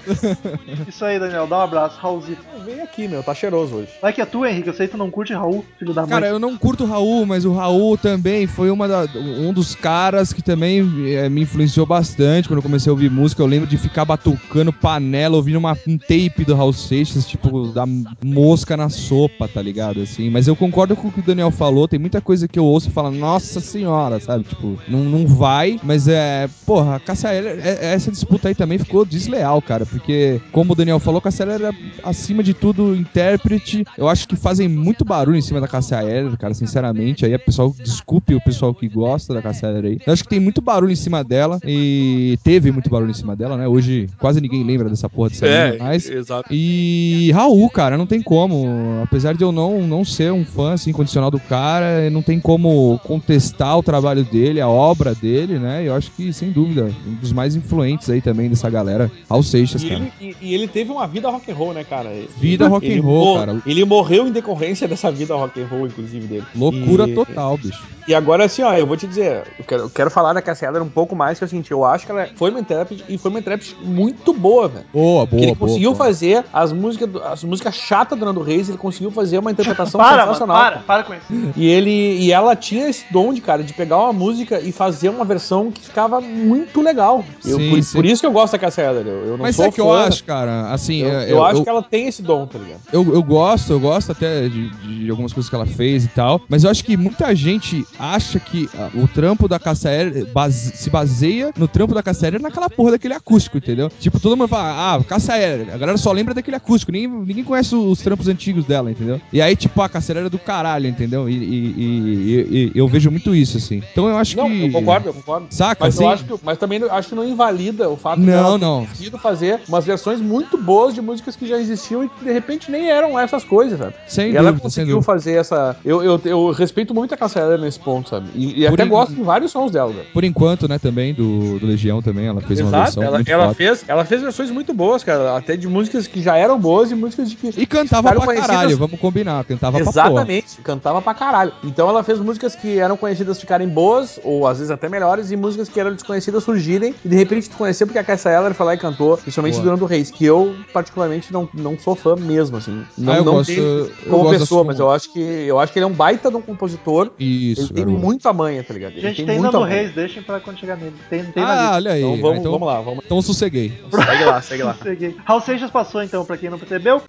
Isso 0.87 1.03
aí, 1.05 1.19
Daniel. 1.19 1.47
Dá 1.47 1.57
um 1.59 1.61
abraço, 1.61 1.97
Raulzito. 1.99 2.41
Vem 2.65 2.81
aqui, 2.81 3.07
meu, 3.07 3.23
tá 3.23 3.33
cheiroso 3.33 3.75
hoje. 3.75 3.89
Vai 4.01 4.13
que 4.13 4.21
é 4.21 4.25
tu, 4.25 4.45
Henrique. 4.45 4.67
Eu 4.67 4.73
sei 4.73 4.87
que 4.87 4.93
tu 4.93 4.97
não 4.97 5.11
curte 5.11 5.33
Raul, 5.33 5.63
filho 5.77 5.93
da 5.93 6.01
mãe. 6.01 6.09
Cara, 6.09 6.27
eu 6.27 6.39
não 6.39 6.57
curto 6.57 6.83
o 6.83 6.87
Raul, 6.87 7.25
mas 7.25 7.45
o 7.45 7.53
Raul 7.53 7.97
também 7.97 8.47
foi 8.47 8.69
uma 8.69 8.87
da- 8.87 9.07
um 9.19 9.53
dos 9.53 9.75
caras 9.75 10.33
que 10.33 10.41
também 10.41 10.79
eh, 11.07 11.29
me 11.29 11.41
influenciou 11.41 11.85
bastante 11.85 12.47
quando 12.47 12.57
eu 12.59 12.63
comecei 12.63 12.89
a 12.89 12.93
ouvir 12.93 13.09
música. 13.09 13.41
Eu 13.41 13.47
lembro 13.47 13.67
de 13.67 13.77
ficar 13.77 14.05
batucando 14.05 14.73
panela, 14.73 15.35
ouvindo 15.35 15.57
uma, 15.57 15.77
um 15.87 15.97
tape 15.97 16.43
do 16.45 16.55
Raul 16.55 16.73
Seixas, 16.73 17.25
tipo, 17.25 17.67
da 17.69 17.85
mosca 18.23 18.75
na 18.77 18.89
sopa, 18.89 19.47
tá 19.47 19.61
ligado? 19.61 20.01
Assim, 20.01 20.29
mas 20.29 20.47
eu 20.47 20.55
concordo 20.55 20.95
com 20.95 21.07
o 21.07 21.11
que 21.11 21.19
o 21.19 21.23
Daniel 21.23 21.51
falou. 21.51 21.87
Tem 21.87 21.99
muita 21.99 22.21
coisa 22.21 22.47
que 22.47 22.57
eu 22.59 22.65
ouço 22.65 22.89
e 22.89 22.91
falo, 22.91 23.11
nossa 23.11 23.59
senhora, 23.59 24.19
sabe? 24.19 24.43
Tipo, 24.43 24.77
não, 24.87 24.99
não 25.03 25.27
vai, 25.27 25.79
mas 25.83 26.07
é. 26.07 26.49
Porra, 26.65 27.01
a 27.07 27.33
Eller, 27.35 27.59
é- 27.65 27.93
essa 27.93 28.11
disputa 28.11 28.47
aí 28.47 28.55
também 28.55 28.77
ficou 28.87 29.05
desleal, 29.05 29.61
cara. 29.61 29.85
Porque 29.85 30.41
como 30.51 30.73
o 30.73 30.75
Daniel 30.75 30.99
falou, 30.99 31.21
Cassia 31.21 31.45
era, 31.45 31.71
acima 32.03 32.41
de 32.41 32.53
tudo, 32.53 32.95
intérprete. 32.95 33.85
Eu 33.97 34.07
acho 34.07 34.27
que 34.27 34.35
fazem 34.35 34.67
muito 34.67 35.03
barulho 35.05 35.37
em 35.37 35.41
cima 35.41 35.61
da 35.61 35.67
Cassia 35.67 35.97
cara, 36.39 36.53
sinceramente. 36.53 37.25
Aí, 37.25 37.35
o 37.35 37.39
pessoal, 37.39 37.75
desculpe 37.83 38.33
o 38.33 38.41
pessoal 38.41 38.73
que 38.73 38.87
gosta 38.87 39.33
da 39.33 39.41
Cassia 39.41 39.69
aí. 39.69 39.99
Eu 40.05 40.13
acho 40.13 40.23
que 40.23 40.29
tem 40.29 40.39
muito 40.39 40.61
barulho 40.61 40.91
em 40.91 40.95
cima 40.95 41.23
dela 41.23 41.59
e 41.63 42.37
teve 42.43 42.71
muito 42.71 42.89
barulho 42.89 43.11
em 43.11 43.15
cima 43.15 43.35
dela, 43.35 43.57
né? 43.57 43.67
Hoje 43.67 44.07
quase 44.19 44.39
ninguém 44.39 44.63
lembra 44.63 44.89
dessa 44.89 45.09
porra 45.09 45.29
dessa 45.29 45.45
É, 45.45 45.65
menina 45.71 45.83
mais. 45.83 46.09
exato. 46.09 46.49
E 46.51 47.31
Raul, 47.33 47.69
cara, 47.69 47.97
não 47.97 48.05
tem 48.05 48.21
como. 48.21 49.01
Apesar 49.03 49.35
de 49.35 49.43
eu 49.43 49.51
não, 49.51 49.81
não 49.81 50.05
ser 50.05 50.31
um 50.31 50.45
fã 50.45 50.73
assim, 50.73 50.91
incondicional 50.91 51.29
do 51.29 51.39
cara, 51.39 52.09
não 52.09 52.21
tem 52.21 52.39
como 52.39 52.99
contestar 53.03 53.77
o 53.77 53.83
trabalho 53.83 54.23
dele, 54.23 54.61
a 54.61 54.67
obra 54.67 55.13
dele, 55.13 55.59
né? 55.59 55.83
Eu 55.85 55.93
acho 55.95 56.11
que, 56.11 56.31
sem 56.31 56.51
dúvida, 56.51 56.89
um 57.05 57.15
dos 57.15 57.33
mais 57.33 57.55
influentes 57.55 58.09
aí 58.09 58.21
também 58.21 58.49
dessa 58.49 58.69
galera, 58.77 59.11
Raul 59.29 59.43
Seixas, 59.43 59.81
E 59.83 59.89
cara. 59.89 60.01
ele, 60.01 60.35
e, 60.41 60.47
e 60.49 60.53
ele 60.53 60.67
teve 60.67 60.91
uma 60.91 61.05
vida 61.07 61.29
rock 61.29 61.51
and 61.51 61.55
roll, 61.55 61.73
né, 61.73 61.83
cara? 61.83 62.09
Vida 62.37 62.67
rock 62.67 62.85
Ele 62.85 62.99
and 62.99 63.03
roll, 63.03 63.37
cara. 63.39 63.61
Ele 63.65 63.83
morreu 63.85 64.27
em 64.27 64.31
decorrência 64.31 64.87
dessa 64.87 65.11
vida 65.11 65.35
rock 65.35 65.59
and 65.61 65.67
roll, 65.67 65.87
inclusive, 65.87 66.25
dele. 66.27 66.43
Loucura 66.55 67.07
E- 67.07 67.13
total, 67.15 67.57
bicho. 67.57 67.83
E 68.07 68.15
agora, 68.15 68.45
assim, 68.45 68.61
ó, 68.61 68.73
eu 68.73 68.87
vou 68.87 68.95
te 68.95 69.05
dizer, 69.05 69.43
eu 69.59 69.65
quero, 69.65 69.81
eu 69.83 69.89
quero 69.89 70.09
falar 70.09 70.31
da 70.31 70.41
Cassia 70.41 70.69
Eller 70.69 70.81
um 70.81 70.87
pouco 70.87 71.13
mais, 71.13 71.37
que 71.37 71.43
eu 71.43 71.47
senti, 71.49 71.71
eu 71.71 71.83
acho 71.83 72.05
que 72.05 72.11
ela 72.13 72.29
foi 72.37 72.49
uma 72.51 72.59
intérprete 72.61 73.03
e 73.09 73.17
foi 73.17 73.29
uma 73.29 73.39
intérprete 73.41 73.75
muito 73.83 74.33
boa, 74.33 74.69
velho. 74.69 74.85
Boa, 74.93 75.25
boa, 75.25 75.41
ele 75.43 75.53
boa. 75.53 75.67
conseguiu 75.67 75.91
boa. 75.93 76.05
fazer 76.05 76.45
as 76.53 76.71
músicas, 76.71 77.09
do- 77.09 77.21
as 77.21 77.43
músicas 77.43 77.75
chatas 77.75 78.17
do 78.17 78.23
Nando 78.23 78.41
Reis, 78.41 78.69
ele 78.69 78.77
conseguiu 78.77 79.11
fazer 79.11 79.37
uma 79.39 79.51
interpretação 79.51 79.99
Para, 79.99 80.11
mano, 80.25 80.27
sensacional. 80.27 80.55
para, 80.55 80.77
para 80.79 81.03
com 81.03 81.13
isso. 81.15 81.25
E 81.57 81.67
ele 81.67 81.91
e 82.17 82.31
ela 82.31 82.55
tinha 82.55 82.87
esse 82.87 83.03
dom 83.11 83.33
de, 83.33 83.41
cara, 83.41 83.61
de 83.61 83.73
pegar 83.73 83.97
uma 83.97 84.13
música 84.13 84.57
e 84.61 84.71
fazer 84.71 85.09
uma 85.09 85.25
versão 85.25 85.69
que 85.69 85.81
ficava 85.81 86.21
muito 86.21 86.81
legal. 86.81 87.25
Eu- 87.43 87.57
Sim, 87.57 87.69
por, 87.71 87.83
sim. 87.83 87.97
por 87.97 88.05
isso 88.05 88.21
que 88.21 88.27
eu 88.27 88.31
gosto 88.31 88.53
da 88.53 88.59
Cassia 88.67 88.83
Eller. 88.85 89.05
Eu, 89.07 89.25
eu 89.25 89.31
não 89.31 89.37
Mas 89.39 89.55
sou 89.55 89.65
é 89.65 89.71
que 89.71 89.81
eu 89.81 89.85
fã, 89.87 89.99
acho, 90.07 90.23
cara, 90.23 90.71
assim, 90.71 91.01
Eu, 91.01 91.11
é, 91.19 91.31
eu 91.31 91.43
acho 91.43 91.63
que 91.63 91.69
ela 91.69 91.81
tem 91.81 92.07
esse 92.07 92.21
dom, 92.21 92.45
tá 92.45 92.57
ligado? 92.59 92.79
eu, 92.91 93.13
eu 93.13 93.23
gosto, 93.23 93.71
eu 93.73 93.79
gosto 93.79 94.11
até 94.11 94.47
de, 94.47 94.69
de 94.69 95.09
algumas 95.09 95.33
coisas 95.33 95.49
que 95.49 95.55
ela 95.55 95.65
fez 95.65 96.05
e 96.05 96.07
tal, 96.09 96.41
mas 96.49 96.63
eu 96.63 96.69
acho 96.69 96.83
que 96.83 96.95
muita 96.97 97.33
gente 97.35 97.85
acha 97.99 98.39
que 98.39 98.69
ah, 98.77 98.89
o 98.93 99.07
trampo 99.07 99.47
da 99.47 99.59
Cassia 99.59 99.91
Eller 99.91 100.25
base- 100.31 100.71
se 100.75 100.89
baseia 100.89 101.51
no 101.57 101.67
trampo 101.67 101.93
da 101.93 102.03
Cassia 102.03 102.27
Eller 102.27 102.41
naquela 102.41 102.69
porra 102.69 102.91
daquele 102.91 103.13
acústico, 103.13 103.57
entendeu? 103.57 103.89
Tipo, 103.99 104.19
todo 104.19 104.35
mundo 104.37 104.47
fala, 104.49 104.95
ah, 104.95 105.03
Cassia 105.03 105.37
Eller, 105.37 105.73
a 105.73 105.77
galera 105.77 105.97
só 105.97 106.11
lembra 106.11 106.33
daquele 106.33 106.57
acústico, 106.57 106.91
ninguém, 106.91 107.07
ninguém 107.09 107.43
conhece 107.43 107.75
os 107.75 107.99
trampos 108.01 108.27
antigos 108.27 108.65
dela, 108.65 108.91
entendeu? 108.91 109.19
E 109.31 109.41
aí, 109.41 109.55
tipo, 109.55 109.81
a 109.81 109.89
Cassia 109.89 110.13
Eller 110.13 110.25
é 110.27 110.29
do 110.29 110.39
caralho, 110.39 110.87
entendeu? 110.87 111.29
E, 111.29 111.33
e- 111.35 112.47
e- 112.49 112.71
eu 112.75 112.87
vejo 112.87 113.09
muito 113.11 113.33
isso, 113.35 113.57
assim. 113.57 113.81
Então 113.91 114.07
eu 114.07 114.17
acho 114.17 114.35
Não, 114.37 114.47
que... 114.49 114.63
eu 114.65 114.71
concordo, 114.71 115.09
eu 115.09 115.13
concordo. 115.13 115.47
Saca, 115.49 115.85
Mas, 115.85 115.99
eu 115.99 116.07
assim? 116.09 116.13
acho 116.13 116.25
que, 116.37 116.45
mas 116.45 116.57
também 116.57 116.79
não- 116.79 116.91
acho 116.91 117.09
que 117.09 117.15
não 117.15 117.23
invalida 117.27 117.89
o 117.89 117.95
fato 117.97 118.19
Não, 118.19 118.56
não. 118.57 118.85
conseguido 118.85 119.17
fazer 119.17 119.59
umas 119.67 119.85
versões 119.85 120.19
muito 120.21 120.57
boas 120.57 120.93
de 120.93 121.01
músicas 121.01 121.35
que 121.35 121.47
já 121.47 121.57
existiam 121.57 122.03
e 122.03 122.09
que 122.09 122.25
de 122.25 122.31
repente 122.31 122.69
nem 122.71 122.89
eram 122.89 123.17
essas 123.19 123.43
coisas, 123.43 123.77
sabe? 123.79 123.93
Sem 124.07 124.31
e 124.31 124.37
ela 124.37 124.51
dúvida, 124.51 124.69
sem 124.69 124.83
conseguiu 124.83 125.01
fazer 125.01 125.33
essa. 125.33 125.75
Eu, 125.85 126.03
eu, 126.03 126.21
eu 126.25 126.51
respeito 126.51 126.93
muito 126.93 127.13
a 127.13 127.17
Cassia 127.17 127.57
nesse 127.57 127.79
ponto, 127.79 128.09
sabe? 128.09 128.27
E, 128.35 128.61
e 128.61 128.67
até 128.67 128.83
in- 128.85 128.89
gosto 128.89 129.13
de 129.15 129.21
vários 129.21 129.51
sons 129.51 129.71
dela, 129.71 129.91
velho. 129.91 130.07
Por 130.13 130.23
enquanto, 130.23 130.67
né, 130.67 130.77
também, 130.79 131.13
do, 131.13 131.59
do 131.59 131.65
Legião 131.67 132.01
também, 132.01 132.27
ela 132.27 132.41
fez 132.41 132.59
uma 132.59 132.69
Exato, 132.69 132.83
versão 132.83 133.03
ela, 133.03 133.17
muito 133.17 133.29
ela 133.29 133.53
fez, 133.53 133.83
ela 133.87 134.05
fez 134.05 134.21
versões 134.21 134.51
muito 134.51 134.73
boas, 134.73 135.03
cara, 135.03 135.35
até 135.37 135.55
de 135.55 135.67
músicas 135.67 136.07
que 136.07 136.21
já 136.21 136.35
eram 136.37 136.59
boas 136.59 136.91
e 136.91 136.95
músicas 136.95 137.29
de 137.29 137.35
que. 137.35 137.49
E 137.57 137.65
cantava 137.65 138.09
pra 138.11 138.25
conhecidas- 138.25 138.47
caralho, 138.55 138.77
vamos 138.77 138.99
combinar, 138.99 139.43
cantava 139.45 139.77
pra 139.77 139.85
porra. 139.91 140.05
Exatamente, 140.07 140.57
cantava 140.63 141.01
pra 141.01 141.13
caralho. 141.13 141.51
Então 141.63 141.89
ela 141.89 142.03
fez 142.03 142.19
músicas 142.19 142.55
que 142.55 142.77
eram 142.79 142.97
conhecidas 142.97 143.39
ficarem 143.39 143.67
boas, 143.67 144.19
ou 144.23 144.47
às 144.47 144.57
vezes 144.57 144.71
até 144.71 144.87
melhores, 144.89 145.31
e 145.31 145.35
músicas 145.35 145.69
que 145.69 145.79
eram 145.79 145.93
desconhecidas 145.93 146.43
surgirem, 146.43 146.93
e 147.03 147.07
de 147.07 147.15
repente 147.15 147.49
tu 147.49 147.57
conhecer 147.57 147.85
porque 147.85 147.99
a 147.99 148.03
Cassia 148.03 148.31
galera 148.47 148.53
foi 148.53 148.65
lá 148.65 148.73
e 148.73 148.77
cantou, 148.77 149.17
principalmente 149.17 149.55
durante 149.55 149.67
Durando 149.67 149.85
Reis, 149.85 150.09
que 150.09 150.25
eu, 150.25 150.55
particularmente, 150.73 151.31
não, 151.31 151.47
não 151.53 151.77
sou 151.77 151.95
fã 151.95 152.15
mesmo, 152.15 152.57
assim. 152.57 152.85
Não, 152.97 153.13
ah, 153.13 153.17
não 153.17 153.23
gosto, 153.23 153.91
como 154.09 154.29
pessoa, 154.29 154.63
mas 154.63 154.79
eu 154.79 154.89
acho 154.89 155.11
que 155.11 155.19
eu 155.19 155.59
acho 155.59 155.73
que 155.73 155.79
ele 155.79 155.83
é 155.83 155.87
um 155.87 155.93
baita 155.93 156.29
de 156.29 156.37
um 156.37 156.41
compositor. 156.41 157.11
Isso. 157.19 157.73
Ele 157.73 157.85
tem 157.85 157.85
muita 157.85 158.31
manha, 158.31 158.63
tá 158.63 158.73
ligado? 158.73 158.93
Ele 158.93 159.01
Gente, 159.01 159.17
tem, 159.17 159.25
tem 159.25 159.39
muita 159.39 159.65
Reis, 159.65 159.93
deixem 159.93 160.23
pra 160.23 160.39
quando 160.39 160.59
chegar 160.59 160.77
nele. 160.77 160.95
Tem, 161.09 161.23
tem 161.25 161.43
ah, 161.43 161.71
olha 161.75 161.91
aí. 161.91 162.01
Então 162.01 162.15
né, 162.15 162.21
vamos, 162.21 162.39
então, 162.39 162.51
vamos 162.51 162.67
lá, 162.67 162.81
vamos 162.81 163.03
Então 163.05 163.21
sosseguei. 163.21 163.73
Segue 163.91 164.25
lá, 164.25 164.41
segue 164.41 164.63
lá. 164.63 164.77
Raul 165.25 165.41
Seixas 165.41 165.71
passou 165.71 166.01
então, 166.01 166.23
pra 166.23 166.37
quem 166.37 166.49
não 166.49 166.59
percebeu. 166.59 167.01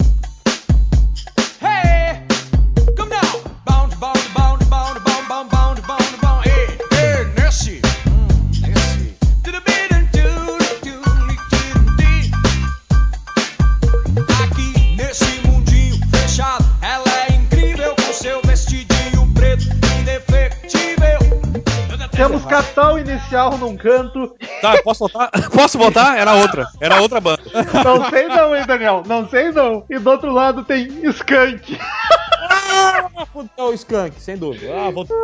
Hey, 1.62 2.22
come 2.96 3.10
down. 3.10 3.42
Bound, 3.64 3.94
bound, 3.96 4.28
bound, 4.34 4.64
bound, 4.70 5.00
bound, 5.04 5.28
bound, 5.28 5.82
bound, 5.82 6.20
bound. 6.20 6.48
Hey, 6.48 6.78
hey, 6.92 7.24
Nessie. 7.40 7.87
Temos. 22.18 22.44
Capital 22.46 22.98
Inicial 22.98 23.56
num 23.58 23.76
canto. 23.76 24.34
Tá, 24.60 24.82
posso 24.82 24.98
voltar? 24.98 25.30
Posso 25.54 25.78
voltar? 25.78 26.18
Era 26.18 26.34
outra. 26.34 26.66
Era 26.80 27.00
outra 27.00 27.20
banda. 27.20 27.42
Não 27.84 28.10
sei 28.10 28.26
não, 28.26 28.56
hein, 28.56 28.66
Daniel? 28.66 29.04
Não 29.06 29.28
sei 29.28 29.52
não. 29.52 29.84
E 29.88 30.00
do 30.00 30.10
outro 30.10 30.32
lado 30.32 30.64
tem 30.64 30.88
Skank. 31.10 31.78
Puta, 33.26 33.62
o 33.64 33.72
Skank, 33.72 34.20
sem 34.20 34.36
dúvida. 34.36 34.72
Ah, 34.74 34.90
vou... 34.90 35.06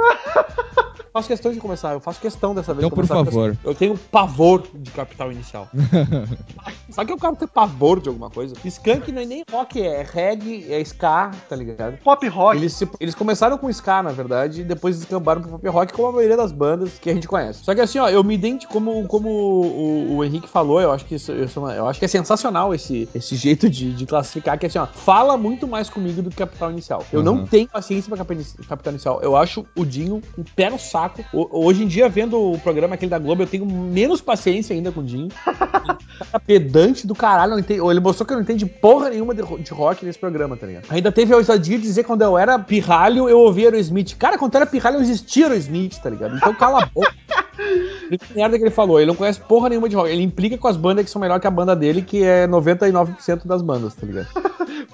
Faço 1.13 1.29
questão 1.29 1.53
de 1.53 1.61
começar, 1.61 1.93
eu 1.93 2.01
faço 2.01 2.21
questão 2.21 2.53
dessa 2.57 2.75
vez. 2.75 2.85
Então, 2.85 2.91
por 2.97 3.07
favor. 3.07 3.57
Eu 3.63 3.73
tenho 3.73 3.97
pavor 3.97 4.65
de 4.75 4.91
capital 4.91 5.31
inicial. 5.31 5.69
Sabe 6.91 7.07
que 7.09 7.13
o 7.15 7.19
cara 7.19 7.37
tem 7.37 7.47
pavor 7.47 8.01
de 8.01 8.09
alguma 8.09 8.29
coisa? 8.31 8.57
Skank 8.65 9.13
não 9.13 9.23
é 9.23 9.25
nem 9.25 9.45
rock, 9.49 9.81
é 9.81 10.03
reggae, 10.03 10.67
é 10.73 10.81
ska, 10.81 11.31
tá 11.49 11.55
ligado? 11.55 11.99
Pop 11.99 12.27
rock. 12.29 12.57
Eles, 12.57 12.73
se- 12.73 12.89
eles 12.99 13.15
começaram 13.15 13.57
com 13.59 13.71
ska, 13.71 14.03
na 14.03 14.11
verdade, 14.11 14.63
e 14.63 14.65
depois 14.65 14.97
descambaram 14.99 15.41
pro 15.41 15.51
pop 15.53 15.69
rock, 15.69 15.93
como 15.93 16.09
a 16.09 16.13
maioria 16.13 16.37
das 16.37 16.51
bandas 16.51 16.99
que 17.01 17.09
a 17.09 17.15
gente 17.15 17.29
conhece. 17.29 17.63
Só 17.63 17.75
que 17.77 17.81
assim, 17.81 18.01
ó, 18.01 18.09
eu 18.09 18.25
me 18.25 18.35
identifico, 18.35 18.73
como, 18.73 19.07
como 19.07 19.29
o, 19.31 20.17
o 20.17 20.25
Henrique 20.25 20.49
falou, 20.49 20.81
eu 20.81 20.91
acho 20.91 21.05
que 21.05 21.15
isso, 21.15 21.31
é 21.31 21.47
uma- 21.59 21.75
eu 21.75 21.87
acho 21.89 22.01
que 22.01 22.05
é 22.07 22.09
sensacional 22.09 22.75
esse, 22.75 23.09
esse 23.15 23.37
jeito 23.37 23.71
de, 23.71 23.93
de 23.95 24.05
classificar, 24.05 24.59
que 24.59 24.67
assim, 24.67 24.79
ó, 24.79 24.87
fala 24.87 25.37
muito 25.37 25.69
mais 25.69 25.89
comigo 25.89 26.23
do 26.23 26.31
que 26.31 26.37
Capital 26.37 26.73
Inicial. 26.73 27.05
Eu 27.13 27.21
Uhum. 27.21 27.25
não 27.25 27.47
tenho 27.47 27.69
paciência 27.85 28.09
pra 28.17 28.25
Capital 28.69 28.93
Inicial. 28.93 29.21
Eu 29.23 29.37
acho 29.37 29.67
o 29.77 29.85
Dinho 29.85 30.23
um 30.39 30.43
pé 30.43 30.71
no 30.71 30.79
saco. 30.79 31.23
O- 31.33 31.65
hoje 31.67 31.85
em 31.85 31.87
dia, 31.87 32.09
vendo 32.09 32.41
o 32.41 32.59
programa 32.59 32.95
aquele 32.95 33.11
da 33.11 33.19
Globo, 33.19 33.43
eu 33.43 33.47
tenho 33.47 33.67
menos 33.67 34.21
paciência 34.21 34.75
ainda 34.75 34.91
com 34.91 35.01
o 35.01 35.05
Dinho. 35.05 35.29
Cara 35.45 35.99
pedante 36.47 37.07
do 37.07 37.15
caralho. 37.15 37.53
não 37.53 37.59
entende- 37.59 37.81
ele 37.85 38.01
mostrou 38.01 38.27
que 38.27 38.33
eu 38.33 38.37
não 38.37 38.43
entende 38.43 38.65
porra 38.67 39.11
nenhuma 39.11 39.35
de, 39.35 39.43
de 39.43 39.73
rock 39.73 40.05
nesse 40.05 40.19
programa, 40.19 40.57
tá 40.57 40.67
ligado? 40.67 40.87
Ainda 40.89 41.13
teve 41.13 41.33
a 41.35 41.37
ousadia 41.37 41.77
de 41.77 41.83
dizer 41.83 42.03
que 42.03 42.07
quando 42.07 42.23
eu 42.23 42.39
era 42.39 42.59
pirralho, 42.59 43.29
eu 43.29 43.39
ouvia 43.41 43.69
Aerosmith. 43.69 44.17
Cara, 44.19 44.39
quando 44.39 44.55
eu 44.55 44.61
era 44.61 44.67
pirralho, 44.67 44.97
eu 44.97 45.03
existia 45.03 45.47
Aerosmith, 45.47 45.99
tá 46.03 46.09
ligado? 46.09 46.37
Então 46.37 46.55
cala 46.55 46.83
a 46.83 46.87
boca. 46.87 47.13
Que 47.55 48.35
merda 48.35 48.59
que 48.59 48.65
ele 48.65 48.71
falou. 48.71 48.99
Ele 48.99 49.07
não 49.07 49.15
conhece 49.15 49.41
porra 49.41 49.69
nenhuma 49.69 49.89
de 49.89 49.95
rock. 49.95 50.11
Ele 50.11 50.23
implica 50.23 50.59
com 50.59 50.67
as 50.69 50.77
bandas 50.77 51.05
que 51.05 51.11
são 51.11 51.21
melhor 51.21 51.39
que 51.41 51.47
a 51.47 51.51
banda 51.51 51.75
dele, 51.75 52.03
que 52.03 52.23
é 52.23 52.47
99% 52.49 53.47
das 53.47 53.63
bandas, 53.63 53.95
tá 53.95 54.05
ligado? 54.07 54.27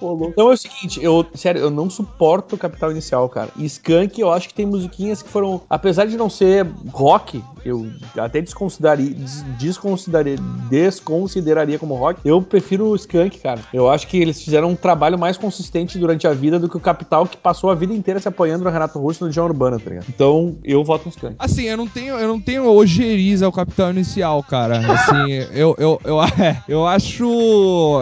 Pô. 0.00 0.28
Então 0.32 0.50
é 0.50 0.54
o 0.54 0.56
seguinte, 0.56 0.98
eu, 1.02 1.24
sério, 1.34 1.60
eu 1.60 1.70
não 1.70 1.88
suporto 1.90 2.54
o 2.54 2.58
Capital 2.58 2.90
Inicial, 2.90 3.28
cara. 3.28 3.50
E 3.56 3.64
Skank, 3.66 4.18
eu 4.20 4.32
acho 4.32 4.48
que 4.48 4.54
tem 4.54 4.64
musiquinhas 4.66 5.22
que 5.22 5.28
foram, 5.28 5.60
apesar 5.68 6.06
de 6.06 6.16
não 6.16 6.30
ser 6.30 6.66
rock, 6.90 7.42
eu 7.64 7.86
até 8.16 8.40
desconsideraria, 8.40 9.10
des- 9.14 9.42
desconsideraria, 9.58 10.38
desconsideraria 10.70 11.78
como 11.78 11.94
rock, 11.94 12.20
eu 12.24 12.40
prefiro 12.40 12.86
o 12.88 12.96
Skank, 12.96 13.38
cara. 13.38 13.60
Eu 13.72 13.90
acho 13.90 14.06
que 14.06 14.16
eles 14.18 14.42
fizeram 14.42 14.70
um 14.70 14.76
trabalho 14.76 15.18
mais 15.18 15.36
consistente 15.36 15.98
durante 15.98 16.26
a 16.26 16.32
vida 16.32 16.58
do 16.58 16.68
que 16.68 16.76
o 16.76 16.80
Capital, 16.80 17.26
que 17.26 17.36
passou 17.36 17.70
a 17.70 17.74
vida 17.74 17.92
inteira 17.92 18.18
se 18.20 18.28
apoiando 18.28 18.64
no 18.64 18.70
Renato 18.70 18.98
Russo 18.98 19.24
e 19.24 19.26
no 19.26 19.32
João 19.32 19.48
Urbana, 19.48 19.78
tá 19.78 19.90
ligado? 19.90 20.06
Então, 20.08 20.56
eu 20.64 20.82
voto 20.82 21.04
no 21.06 21.10
Skank. 21.10 21.36
Assim, 21.38 21.64
eu 21.64 21.76
não 21.76 21.86
tenho, 21.86 22.16
eu 22.16 22.28
não 22.28 22.40
tenho 22.40 22.64
ojeriza 22.70 23.44
ao 23.46 23.52
Capital 23.52 23.90
Inicial, 23.90 24.42
cara. 24.42 24.78
Assim, 24.78 25.32
eu, 25.52 25.74
eu, 25.78 26.00
eu, 26.04 26.22
é, 26.42 26.62
eu 26.68 26.86
acho. 26.86 27.24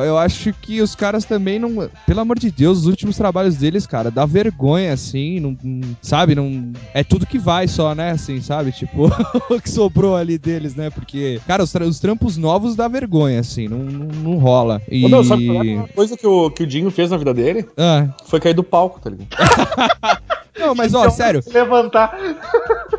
Eu 0.05 0.17
acho 0.19 0.53
que 0.53 0.81
os 0.81 0.95
caras 0.95 1.25
também 1.25 1.59
não. 1.59 1.88
Pelo 2.07 2.21
amor 2.21 2.39
de 2.39 2.51
Deus, 2.51 2.79
os 2.79 2.87
últimos 2.87 3.17
trabalhos 3.17 3.57
deles, 3.57 3.87
cara, 3.87 4.11
dá 4.11 4.25
vergonha, 4.27 4.93
assim. 4.93 5.41
Não, 5.41 5.57
sabe? 6.03 6.35
Não, 6.35 6.73
é 6.95 7.03
tudo 7.05 7.27
que 7.27 7.39
vai 7.39 7.69
só, 7.69 7.95
né? 7.95 8.11
Assim, 8.13 8.41
sabe? 8.41 8.73
Tipo, 8.73 9.07
o 9.51 9.61
que 9.61 9.71
sobrou 9.71 10.17
ali 10.17 10.39
deles, 10.39 10.75
né? 10.75 10.91
Porque, 10.91 11.41
cara, 11.47 11.63
os, 11.63 11.73
tra- 11.73 11.85
os 11.87 11.99
trampos 12.01 12.37
novos 12.37 12.75
dá 12.77 12.89
vergonha, 12.89 13.41
assim. 13.41 13.69
Não, 13.69 13.79
não, 13.79 14.07
não 14.07 14.39
rola. 14.39 14.81
E. 14.91 15.05
Ô, 15.05 15.09
meu, 15.09 15.25
sabe 15.25 15.47
qual 15.47 15.65
é 15.65 15.75
uma 15.77 15.89
coisa 15.89 16.17
que 16.17 16.27
o, 16.27 16.51
que 16.51 16.63
o 16.63 16.67
Dinho 16.67 16.91
fez 16.91 17.11
na 17.11 17.17
vida 17.17 17.33
dele? 17.35 17.67
Ah, 17.77 18.09
Foi 18.27 18.41
cair 18.41 18.55
do 18.55 18.63
palco, 18.65 19.01
tá 19.01 19.11
ligado? 19.11 19.29
não, 20.59 20.75
mas 20.75 20.95
ó, 20.95 21.09
sério. 21.11 21.43
Levantar. 21.53 22.17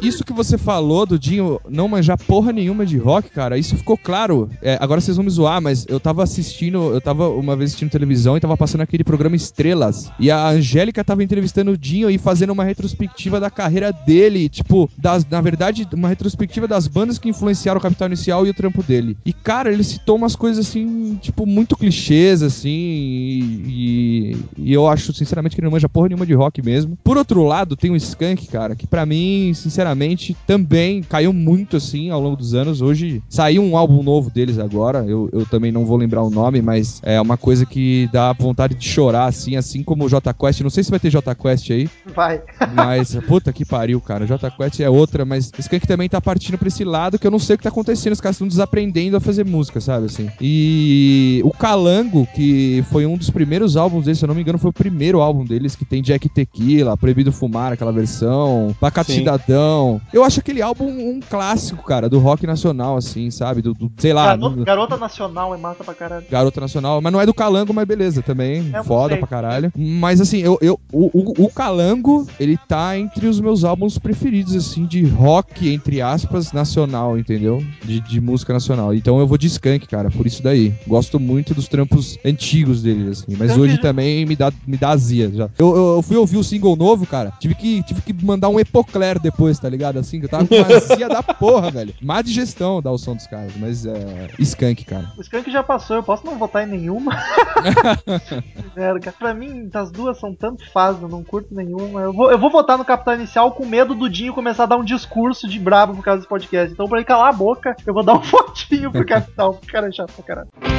isso 0.01 0.23
que 0.23 0.33
você 0.33 0.57
falou 0.57 1.05
do 1.05 1.19
Dinho 1.19 1.59
não 1.69 1.87
manjar 1.87 2.17
porra 2.17 2.51
nenhuma 2.51 2.85
de 2.85 2.97
rock, 2.97 3.29
cara, 3.29 3.57
isso 3.57 3.75
ficou 3.75 3.97
claro. 3.97 4.49
É, 4.61 4.77
agora 4.79 5.01
vocês 5.01 5.17
vão 5.17 5.23
me 5.23 5.29
zoar, 5.29 5.61
mas 5.61 5.85
eu 5.87 5.99
tava 5.99 6.23
assistindo, 6.23 6.93
eu 6.93 7.01
tava 7.01 7.29
uma 7.29 7.55
vez 7.55 7.71
assistindo 7.71 7.89
televisão 7.89 8.37
e 8.37 8.39
tava 8.39 8.57
passando 8.57 8.81
aquele 8.81 9.03
programa 9.03 9.35
Estrelas. 9.35 10.11
E 10.19 10.31
a 10.31 10.47
Angélica 10.47 11.03
tava 11.03 11.23
entrevistando 11.23 11.71
o 11.71 11.77
Dinho 11.77 12.09
e 12.09 12.17
fazendo 12.17 12.51
uma 12.51 12.63
retrospectiva 12.63 13.39
da 13.39 13.49
carreira 13.49 13.91
dele, 13.91 14.49
tipo, 14.49 14.89
das, 14.97 15.25
na 15.25 15.41
verdade, 15.41 15.87
uma 15.93 16.07
retrospectiva 16.07 16.67
das 16.67 16.87
bandas 16.87 17.17
que 17.17 17.29
influenciaram 17.29 17.79
o 17.79 17.81
Capital 17.81 18.07
Inicial 18.07 18.45
e 18.45 18.49
o 18.49 18.53
trampo 18.53 18.81
dele. 18.83 19.17
E, 19.25 19.33
cara, 19.33 19.71
ele 19.71 19.83
citou 19.83 20.15
umas 20.15 20.35
coisas 20.35 20.67
assim, 20.67 21.17
tipo, 21.21 21.45
muito 21.45 21.75
clichês, 21.75 22.41
assim, 22.41 22.69
e, 22.69 24.37
e- 24.69 24.73
eu 24.73 24.87
acho, 24.87 25.13
sinceramente, 25.13 25.55
que 25.55 25.61
ele 25.61 25.65
não 25.65 25.71
manja 25.71 25.89
porra 25.89 26.07
nenhuma 26.09 26.25
de 26.25 26.33
rock 26.33 26.61
mesmo. 26.61 26.97
Por 27.03 27.17
outro 27.17 27.43
lado, 27.43 27.75
tem 27.75 27.91
o 27.91 27.95
Skank, 27.95 28.47
cara, 28.47 28.75
que 28.75 28.87
pra 28.87 29.05
mim, 29.05 29.51
sinceramente, 29.53 30.35
também 30.47 31.01
caiu 31.03 31.33
muito, 31.33 31.77
assim, 31.77 32.09
ao 32.09 32.21
longo 32.21 32.35
dos 32.35 32.53
anos. 32.53 32.81
Hoje 32.81 33.21
saiu 33.29 33.61
um 33.63 33.75
álbum 33.77 34.01
novo 34.03 34.29
deles 34.29 34.57
agora, 34.59 35.05
eu, 35.07 35.29
eu 35.31 35.45
também 35.45 35.71
não 35.71 35.85
vou 35.85 35.97
lembrar 35.97 36.23
o 36.23 36.29
nome, 36.29 36.61
mas 36.61 37.01
é 37.03 37.19
uma 37.19 37.37
coisa 37.37 37.65
que 37.65 38.09
dá 38.11 38.33
vontade 38.33 38.75
de 38.75 38.87
chorar, 38.87 39.25
assim, 39.25 39.55
assim 39.55 39.83
como 39.83 40.05
o 40.05 40.09
J 40.09 40.33
Quest. 40.33 40.61
Não 40.61 40.69
sei 40.69 40.83
se 40.83 40.89
vai 40.91 40.99
ter 40.99 41.09
J 41.09 41.33
Quest 41.35 41.71
aí, 41.71 41.89
Vai. 42.15 42.41
mas, 42.75 43.15
puta 43.27 43.51
que 43.51 43.65
pariu, 43.65 43.99
cara. 44.01 44.25
J 44.25 44.49
Quest 44.51 44.79
é 44.79 44.89
outra, 44.89 45.25
mas 45.25 45.51
Skank 45.57 45.87
também 45.87 46.07
tá 46.09 46.21
partindo 46.21 46.57
pra 46.57 46.67
esse 46.67 46.83
lado 46.83 47.17
que 47.17 47.25
eu 47.25 47.31
não 47.31 47.39
sei 47.39 47.55
o 47.55 47.57
que 47.57 47.63
tá 47.63 47.69
acontecendo. 47.69 48.13
Os 48.13 48.21
caras 48.21 48.35
estão 48.35 48.47
desaprendendo 48.47 49.17
a 49.17 49.19
fazer 49.19 49.45
música, 49.45 49.79
sabe, 49.81 50.05
assim. 50.05 50.29
E 50.39 51.41
o 51.43 51.51
Calango, 51.51 52.27
que 52.35 52.83
foi 52.91 53.05
um 53.05 53.17
dos 53.17 53.29
primeiros 53.29 53.75
álbuns 53.77 54.05
deles, 54.05 54.19
se 54.19 54.25
eu 54.25 54.27
não 54.27 54.35
me 54.35 54.41
engano, 54.41 54.58
foi 54.59 54.69
o 54.69 54.73
primeiro 54.73 55.21
álbum 55.21 55.43
deles, 55.45 55.75
que 55.75 55.85
tem 55.85 56.01
Jack 56.01 56.27
Tequila, 56.29 56.95
Proibido 56.97 57.31
Fumar, 57.31 57.73
aquela 57.73 57.91
versão, 57.91 58.75
Pacato 58.79 59.11
Sim. 59.11 59.19
Cidadão. 59.19 60.01
Eu 60.13 60.23
acho 60.23 60.39
aquele 60.39 60.61
álbum 60.61 60.85
um 60.89 61.19
clássico, 61.19 61.83
cara, 61.83 62.09
do 62.09 62.19
rock 62.19 62.45
nacional, 62.45 62.97
assim, 62.97 63.31
sabe? 63.31 63.61
Do, 63.61 63.73
do- 63.73 63.91
sei 63.97 64.13
lá, 64.13 64.35
Garota, 64.35 64.55
do- 64.55 64.65
Garota 64.65 64.97
Nacional 64.97 65.53
é 65.53 65.57
massa 65.57 65.83
pra 65.83 65.93
caralho. 65.93 66.25
Garota 66.29 66.61
Nacional, 66.61 67.01
mas 67.01 67.11
não 67.13 67.21
é 67.21 67.25
do 67.25 67.33
Calango, 67.33 67.73
mas 67.73 67.85
beleza, 67.87 68.21
também. 68.21 68.69
É, 68.73 68.83
foda 68.83 69.09
sei. 69.13 69.17
pra 69.19 69.27
caralho. 69.27 69.71
Mas 69.75 70.19
assim, 70.21 70.39
eu, 70.39 70.57
eu, 70.61 70.79
o, 70.91 71.05
o, 71.13 71.45
o 71.45 71.49
Calango, 71.49 72.27
ele 72.39 72.57
tá 72.67 72.97
entre 72.97 73.27
os 73.27 73.39
meus 73.39 73.63
álbuns 73.63 73.97
preferidos, 73.97 74.55
assim, 74.55 74.85
de 74.85 75.03
rock, 75.05 75.69
entre 75.73 76.01
aspas, 76.01 76.51
nacional, 76.51 77.17
entendeu? 77.17 77.63
De, 77.83 77.99
de 78.01 78.19
música 78.21 78.53
nacional. 78.53 78.93
Então 78.93 79.19
eu 79.19 79.27
vou 79.27 79.37
de 79.37 79.47
Skank, 79.47 79.87
cara, 79.87 80.09
por 80.09 80.25
isso 80.27 80.41
daí. 80.43 80.73
Gosto 80.87 81.19
muito 81.19 81.53
dos 81.53 81.67
trampos 81.67 82.17
antigos 82.25 82.81
dele, 82.81 83.09
assim. 83.09 83.25
Mas 83.37 83.49
Skank 83.51 83.59
hoje 83.61 83.75
já- 83.75 83.81
também 83.81 84.25
me 84.25 84.35
dá, 84.35 84.48
me 84.65 84.77
dá 84.77 84.89
azia 84.89 85.29
já. 85.31 85.49
Eu, 85.57 85.75
eu, 85.75 85.95
eu 85.95 86.01
fui 86.01 86.17
ouvir 86.17 86.37
o 86.37 86.43
single 86.43 86.75
novo, 86.75 87.05
cara. 87.05 87.33
Tive 87.39 87.55
que, 87.55 87.83
tive 87.83 88.01
que 88.01 88.13
mandar 88.25 88.49
um 88.49 88.59
Epocler 88.59 89.19
depois, 89.19 89.59
tá 89.59 89.69
ligado? 89.69 89.99
Assim, 89.99 90.19
que 90.19 90.25
eu 90.25 90.29
tava 90.29 90.47
com 90.47 90.55
uma 90.55 90.75
azia 90.75 91.09
da 91.09 91.23
porra, 91.23 91.71
velho. 91.71 91.93
Má 92.01 92.21
digestão 92.21 92.81
dar 92.81 92.91
o 92.91 92.97
som 92.97 93.15
dos 93.15 93.27
caras. 93.27 93.53
Mas 93.57 93.85
é. 93.85 94.29
Skank, 94.39 94.85
cara. 94.85 95.11
O 95.17 95.21
Skank 95.21 95.51
já 95.51 95.63
passou, 95.63 95.97
eu 95.97 96.03
posso 96.03 96.25
não 96.25 96.37
votar 96.37 96.67
em 96.67 96.71
nenhuma. 96.71 97.11
Zero, 98.75 98.99
cara. 98.99 99.15
Pra 99.17 99.33
mim, 99.33 99.69
as 99.73 99.91
duas 99.91 100.19
são 100.19 100.33
tanto 100.33 100.69
faz, 100.71 101.01
eu 101.01 101.09
não 101.09 101.23
curto 101.23 101.53
nenhuma. 101.53 102.01
Eu 102.01 102.13
vou, 102.13 102.31
eu 102.31 102.37
vou 102.37 102.49
votar 102.49 102.77
no 102.77 102.85
Capitão 102.85 103.13
Inicial 103.13 103.51
com 103.51 103.65
medo 103.65 103.95
do 103.95 104.09
Dinho 104.09 104.33
começar 104.33 104.63
a 104.63 104.67
dar 104.67 104.77
um 104.77 104.83
discurso 104.83 105.47
de 105.47 105.59
brabo 105.59 105.95
por 105.95 106.03
causa 106.03 106.19
desse 106.19 106.29
podcast. 106.29 106.73
Então, 106.73 106.87
pra 106.87 106.99
ele 106.99 107.05
calar 107.05 107.29
a 107.29 107.33
boca, 107.33 107.75
eu 107.85 107.93
vou 107.93 108.03
dar 108.03 108.15
um 108.15 108.21
votinho 108.21 108.91
pro 108.91 109.05
Capitão. 109.07 109.59
Cara 109.67 109.87
é 109.87 109.91
chato 109.91 110.13
pra 110.13 110.23
caralho. 110.23 110.78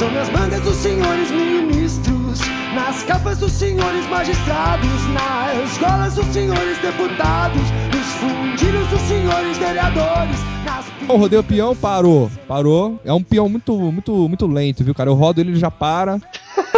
Estão 0.00 0.14
nas 0.14 0.30
mangas 0.30 0.62
dos 0.62 0.76
senhores 0.76 1.30
ministros, 1.30 2.40
nas 2.74 3.02
capas 3.02 3.36
dos 3.36 3.52
senhores 3.52 4.08
magistrados, 4.08 5.06
nas 5.12 5.76
golas 5.76 6.14
dos 6.14 6.24
senhores 6.28 6.78
deputados, 6.78 7.60
nos 7.94 8.06
fundilhos 8.14 8.88
dos 8.88 9.00
senhores 9.02 9.58
vereadores, 9.58 10.38
nas 10.64 10.86
O 11.06 11.16
rodeio 11.18 11.44
peão 11.44 11.76
parou. 11.76 12.30
Parou. 12.48 12.98
É 13.04 13.12
um 13.12 13.22
peão 13.22 13.46
muito, 13.46 13.76
muito, 13.76 14.26
muito 14.26 14.46
lento, 14.46 14.82
viu, 14.82 14.94
cara? 14.94 15.10
Eu 15.10 15.14
rodo 15.14 15.38
ele 15.38 15.50
ele 15.50 15.60
já 15.60 15.70
para. 15.70 16.18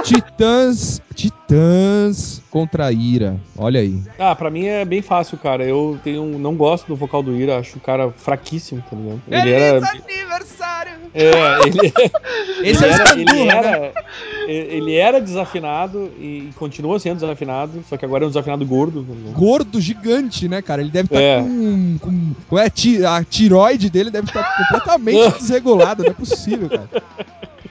Titãs. 0.02 1.00
Titãs 1.14 2.42
contra 2.50 2.86
a 2.86 2.92
ira. 2.92 3.36
Olha 3.56 3.80
aí. 3.80 4.00
Ah, 4.18 4.34
pra 4.34 4.50
mim 4.50 4.64
é 4.66 4.84
bem 4.84 5.02
fácil, 5.02 5.36
cara. 5.38 5.64
Eu 5.64 5.98
tenho, 6.02 6.38
não 6.38 6.54
gosto 6.56 6.86
do 6.88 6.96
vocal 6.96 7.22
do 7.22 7.36
Ira, 7.36 7.58
acho 7.58 7.76
o 7.78 7.80
cara 7.80 8.10
fraquíssimo, 8.10 8.82
tá 8.88 8.96
ligado? 8.96 9.20
Ele 9.28 9.50
era. 9.52 9.78
aniversário! 9.88 10.92
É, 11.14 11.30
ele, 11.66 11.92
Esse 12.66 12.84
ele 12.84 12.92
é 12.92 12.96
o 12.96 13.00
era, 13.00 13.12
ele, 13.12 13.22
Escandurra, 13.22 13.44
né? 13.62 13.68
era, 13.68 13.92
ele 14.48 14.94
era 14.94 15.20
desafinado 15.20 16.10
e 16.18 16.48
continua 16.56 16.98
sendo 16.98 17.20
desafinado, 17.20 17.84
só 17.86 17.98
que 17.98 18.04
agora 18.06 18.24
é 18.24 18.26
um 18.26 18.30
desafinado 18.30 18.64
gordo. 18.64 19.04
tá? 19.04 19.38
Gordo, 19.38 19.78
gigante, 19.80 20.48
né, 20.48 20.62
cara? 20.62 20.80
Ele 20.80 20.90
deve 20.90 21.06
estar 21.08 21.20
É. 21.20 21.42
com, 21.42 21.98
com. 22.00 22.56
Ué, 22.56 22.70
ti- 22.70 23.04
a 23.04 23.22
tiroide 23.22 23.90
dele 23.90 24.10
deve 24.10 24.26
estar 24.28 24.42
completamente 24.56 25.32
desregulada. 25.38 26.02
Não 26.02 26.10
é 26.10 26.14
possível, 26.14 26.70
cara. 26.70 26.88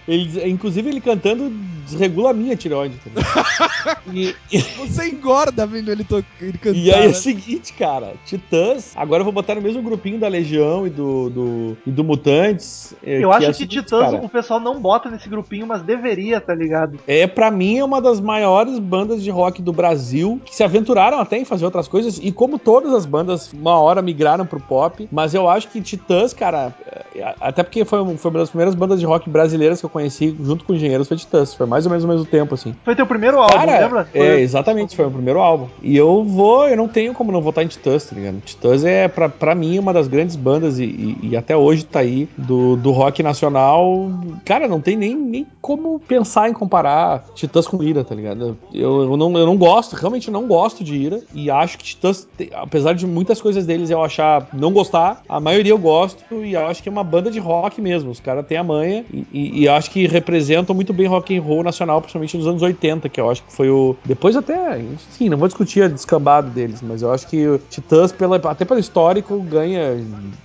Ele, 0.08 0.50
inclusive, 0.50 0.90
ele 0.90 1.02
cantando 1.02 1.52
desregula 1.86 2.32
a 2.32 2.34
minha 2.34 2.56
tireoide. 2.56 2.96
tá 2.98 3.10
ligado? 3.10 4.02
E, 4.14 4.36
e- 4.52 4.60
Você 4.60 5.10
engorda 5.10 5.66
vendo 5.66 5.92
ele, 5.92 6.04
to... 6.04 6.24
ele 6.40 6.58
cantar. 6.58 6.78
e 6.78 6.92
aí 6.92 7.00
é 7.00 7.06
né? 7.06 7.08
o 7.08 7.14
seguinte, 7.16 7.74
cara, 7.74 8.14
Titãs, 8.26 8.92
agora 8.96 9.22
eu 9.22 9.24
vou 9.24 9.34
botar 9.34 9.56
no 9.56 9.62
mesmo 9.62 9.82
grupinho 9.82 10.20
da 10.20 10.28
Legião 10.28 10.86
e 10.86 10.90
do, 10.90 11.30
do, 11.30 11.78
e 11.86 11.92
do 11.92 12.04
Mutantes. 12.04 12.94
é, 13.04 13.24
Eu 13.24 13.32
acho 13.32 13.46
é 13.46 13.48
que 13.48 13.54
seguinte, 13.58 13.82
Titãs 13.84 14.12
cara, 14.12 14.26
o 14.26 14.30
pessoal 14.30 14.60
não 14.60 14.80
bota 14.80 15.10
nesse 15.10 15.28
grupinho, 15.30 15.66
mas 15.66 15.82
deveria, 15.82 16.40
tá 16.42 16.54
ligado? 16.54 17.00
É, 17.08 17.26
pra 17.26 17.50
mim, 17.50 17.78
é 17.78 17.84
uma 17.86 18.02
das 18.02 18.20
maiores 18.20 18.78
bandas 18.80 19.24
de 19.24 19.30
rock 19.32 19.62
do 19.62 19.72
Brasil, 19.74 20.40
que 20.46 20.56
se 20.56 20.64
aventuraram 20.64 21.20
até 21.20 21.38
em 21.38 21.46
fazer 21.46 21.66
outras 21.66 21.88
coisas, 21.88 22.20
e 22.22 22.32
como 22.32 22.60
todas 22.60 22.94
as 22.94 23.06
bandas, 23.06 23.52
uma 23.54 23.80
hora 23.80 24.02
migraram 24.02 24.46
pro 24.46 24.60
pop, 24.60 25.08
mas 25.12 25.34
eu 25.34 25.50
acho 25.50 25.70
que 25.70 25.82
Titãs, 25.82 26.34
cara, 26.34 26.74
é, 27.16 27.36
até 27.40 27.64
porque 27.64 27.86
foi, 27.86 28.00
foi 28.18 28.32
uma 28.32 28.40
das 28.40 28.50
primeiras 28.50 28.76
bandas 28.76 29.00
de 29.00 29.06
rock 29.06 29.30
brasileiras 29.30 29.80
que 29.80 29.86
eu 29.86 29.90
conheci, 29.90 30.36
junto 30.44 30.66
com 30.66 30.74
Engenheiros, 30.74 31.08
foi 31.08 31.18
Titãs, 31.18 31.54
foi 31.54 31.66
mais 31.72 31.86
ou 31.86 31.90
menos 31.90 32.04
ao 32.04 32.12
mesmo 32.12 32.26
tempo, 32.26 32.54
assim. 32.54 32.76
Foi 32.84 32.94
teu 32.96 33.08
primeiro 33.08 33.40
álbum, 33.40 33.54
Cara, 33.56 33.80
lembra? 33.80 34.08
é, 34.14 34.18
Foi- 34.18 34.42
exatamente, 34.42 34.94
foi 34.96 35.06
o 35.06 35.12
primeiro 35.12 35.40
álbum. 35.40 35.68
E 35.82 35.96
eu 35.96 36.24
vou, 36.26 36.68
eu 36.68 36.76
não 36.76 36.88
tenho 36.90 37.14
como 37.14 37.32
não 37.32 37.42
votar 37.42 37.64
em 37.64 37.68
Titãs, 37.68 38.04
tá 38.06 38.14
ligado? 38.16 38.42
Titãs 38.42 38.84
é, 38.84 39.08
pra, 39.08 39.30
pra 39.30 39.56
mim, 39.56 39.80
uma 39.80 39.94
das 39.94 40.08
grandes 40.10 40.36
bandas 40.36 40.78
e, 40.80 40.84
e- 40.84 41.18
e 41.30 41.38
até 41.38 41.56
hoje 41.56 41.86
tá 41.86 42.00
aí 42.00 42.28
do, 42.38 42.76
do 42.76 42.92
rock 42.92 43.24
nacional. 43.24 44.10
Cara, 44.44 44.68
não 44.68 44.82
tem 44.82 44.98
nem, 44.98 45.16
nem 45.16 45.48
como 45.62 46.00
pensar 46.00 46.50
em 46.50 46.54
comparar 46.54 47.24
Titãs 47.34 47.66
com 47.68 47.82
Ira, 47.82 48.04
tá 48.04 48.14
ligado? 48.14 48.58
Eu, 48.74 49.04
eu, 49.04 49.18
não, 49.18 49.38
eu 49.38 49.46
não 49.46 49.56
gosto, 49.58 49.96
realmente 49.96 50.30
não 50.30 50.48
gosto 50.48 50.84
de 50.84 50.96
Ira 50.96 51.22
e 51.34 51.50
acho 51.50 51.78
que 51.78 51.84
Titãs, 51.86 52.28
apesar 52.54 52.94
de 52.94 53.08
muitas 53.08 53.40
coisas 53.42 53.66
deles 53.66 53.90
eu 53.90 54.04
achar 54.04 54.48
não 54.54 54.72
gostar, 54.74 55.22
a 55.30 55.40
maioria 55.40 55.72
eu 55.72 55.78
gosto 55.78 56.24
e 56.44 56.54
eu 56.54 56.66
acho 56.68 56.84
que 56.84 56.90
é 56.90 56.92
uma 56.92 57.04
banda 57.04 57.32
de 57.32 57.40
rock 57.40 57.82
mesmo. 57.82 58.12
Os 58.12 58.20
caras 58.20 58.46
têm 58.46 58.58
a 58.58 58.64
manha 58.64 59.06
e, 59.14 59.26
e, 59.32 59.62
e 59.64 59.68
acho 59.70 59.90
que 59.92 60.08
representam 60.08 60.76
muito 60.76 60.92
bem 60.94 61.08
rock 61.08 61.38
and 61.38 61.42
roll 61.42 61.61
nacional, 61.64 62.02
principalmente 62.02 62.38
nos 62.38 62.48
anos 62.48 62.62
80, 62.62 63.10
que 63.10 63.20
eu 63.20 63.30
acho 63.30 63.44
que 63.44 63.54
foi 63.54 63.70
o. 63.70 63.96
Depois 64.06 64.36
até. 64.36 64.82
Sim, 65.12 65.30
não 65.30 65.38
vou 65.38 65.48
discutir 65.48 65.84
a 65.84 65.88
descambada 65.88 66.50
deles, 66.50 66.82
mas 66.82 67.02
eu 67.02 67.12
acho 67.12 67.28
que 67.28 67.48
o 67.48 67.58
Titãs, 67.70 68.12
pela, 68.12 68.38
até 68.38 68.66
pelo 68.66 68.80
histórico, 68.80 69.40
ganha 69.42 69.98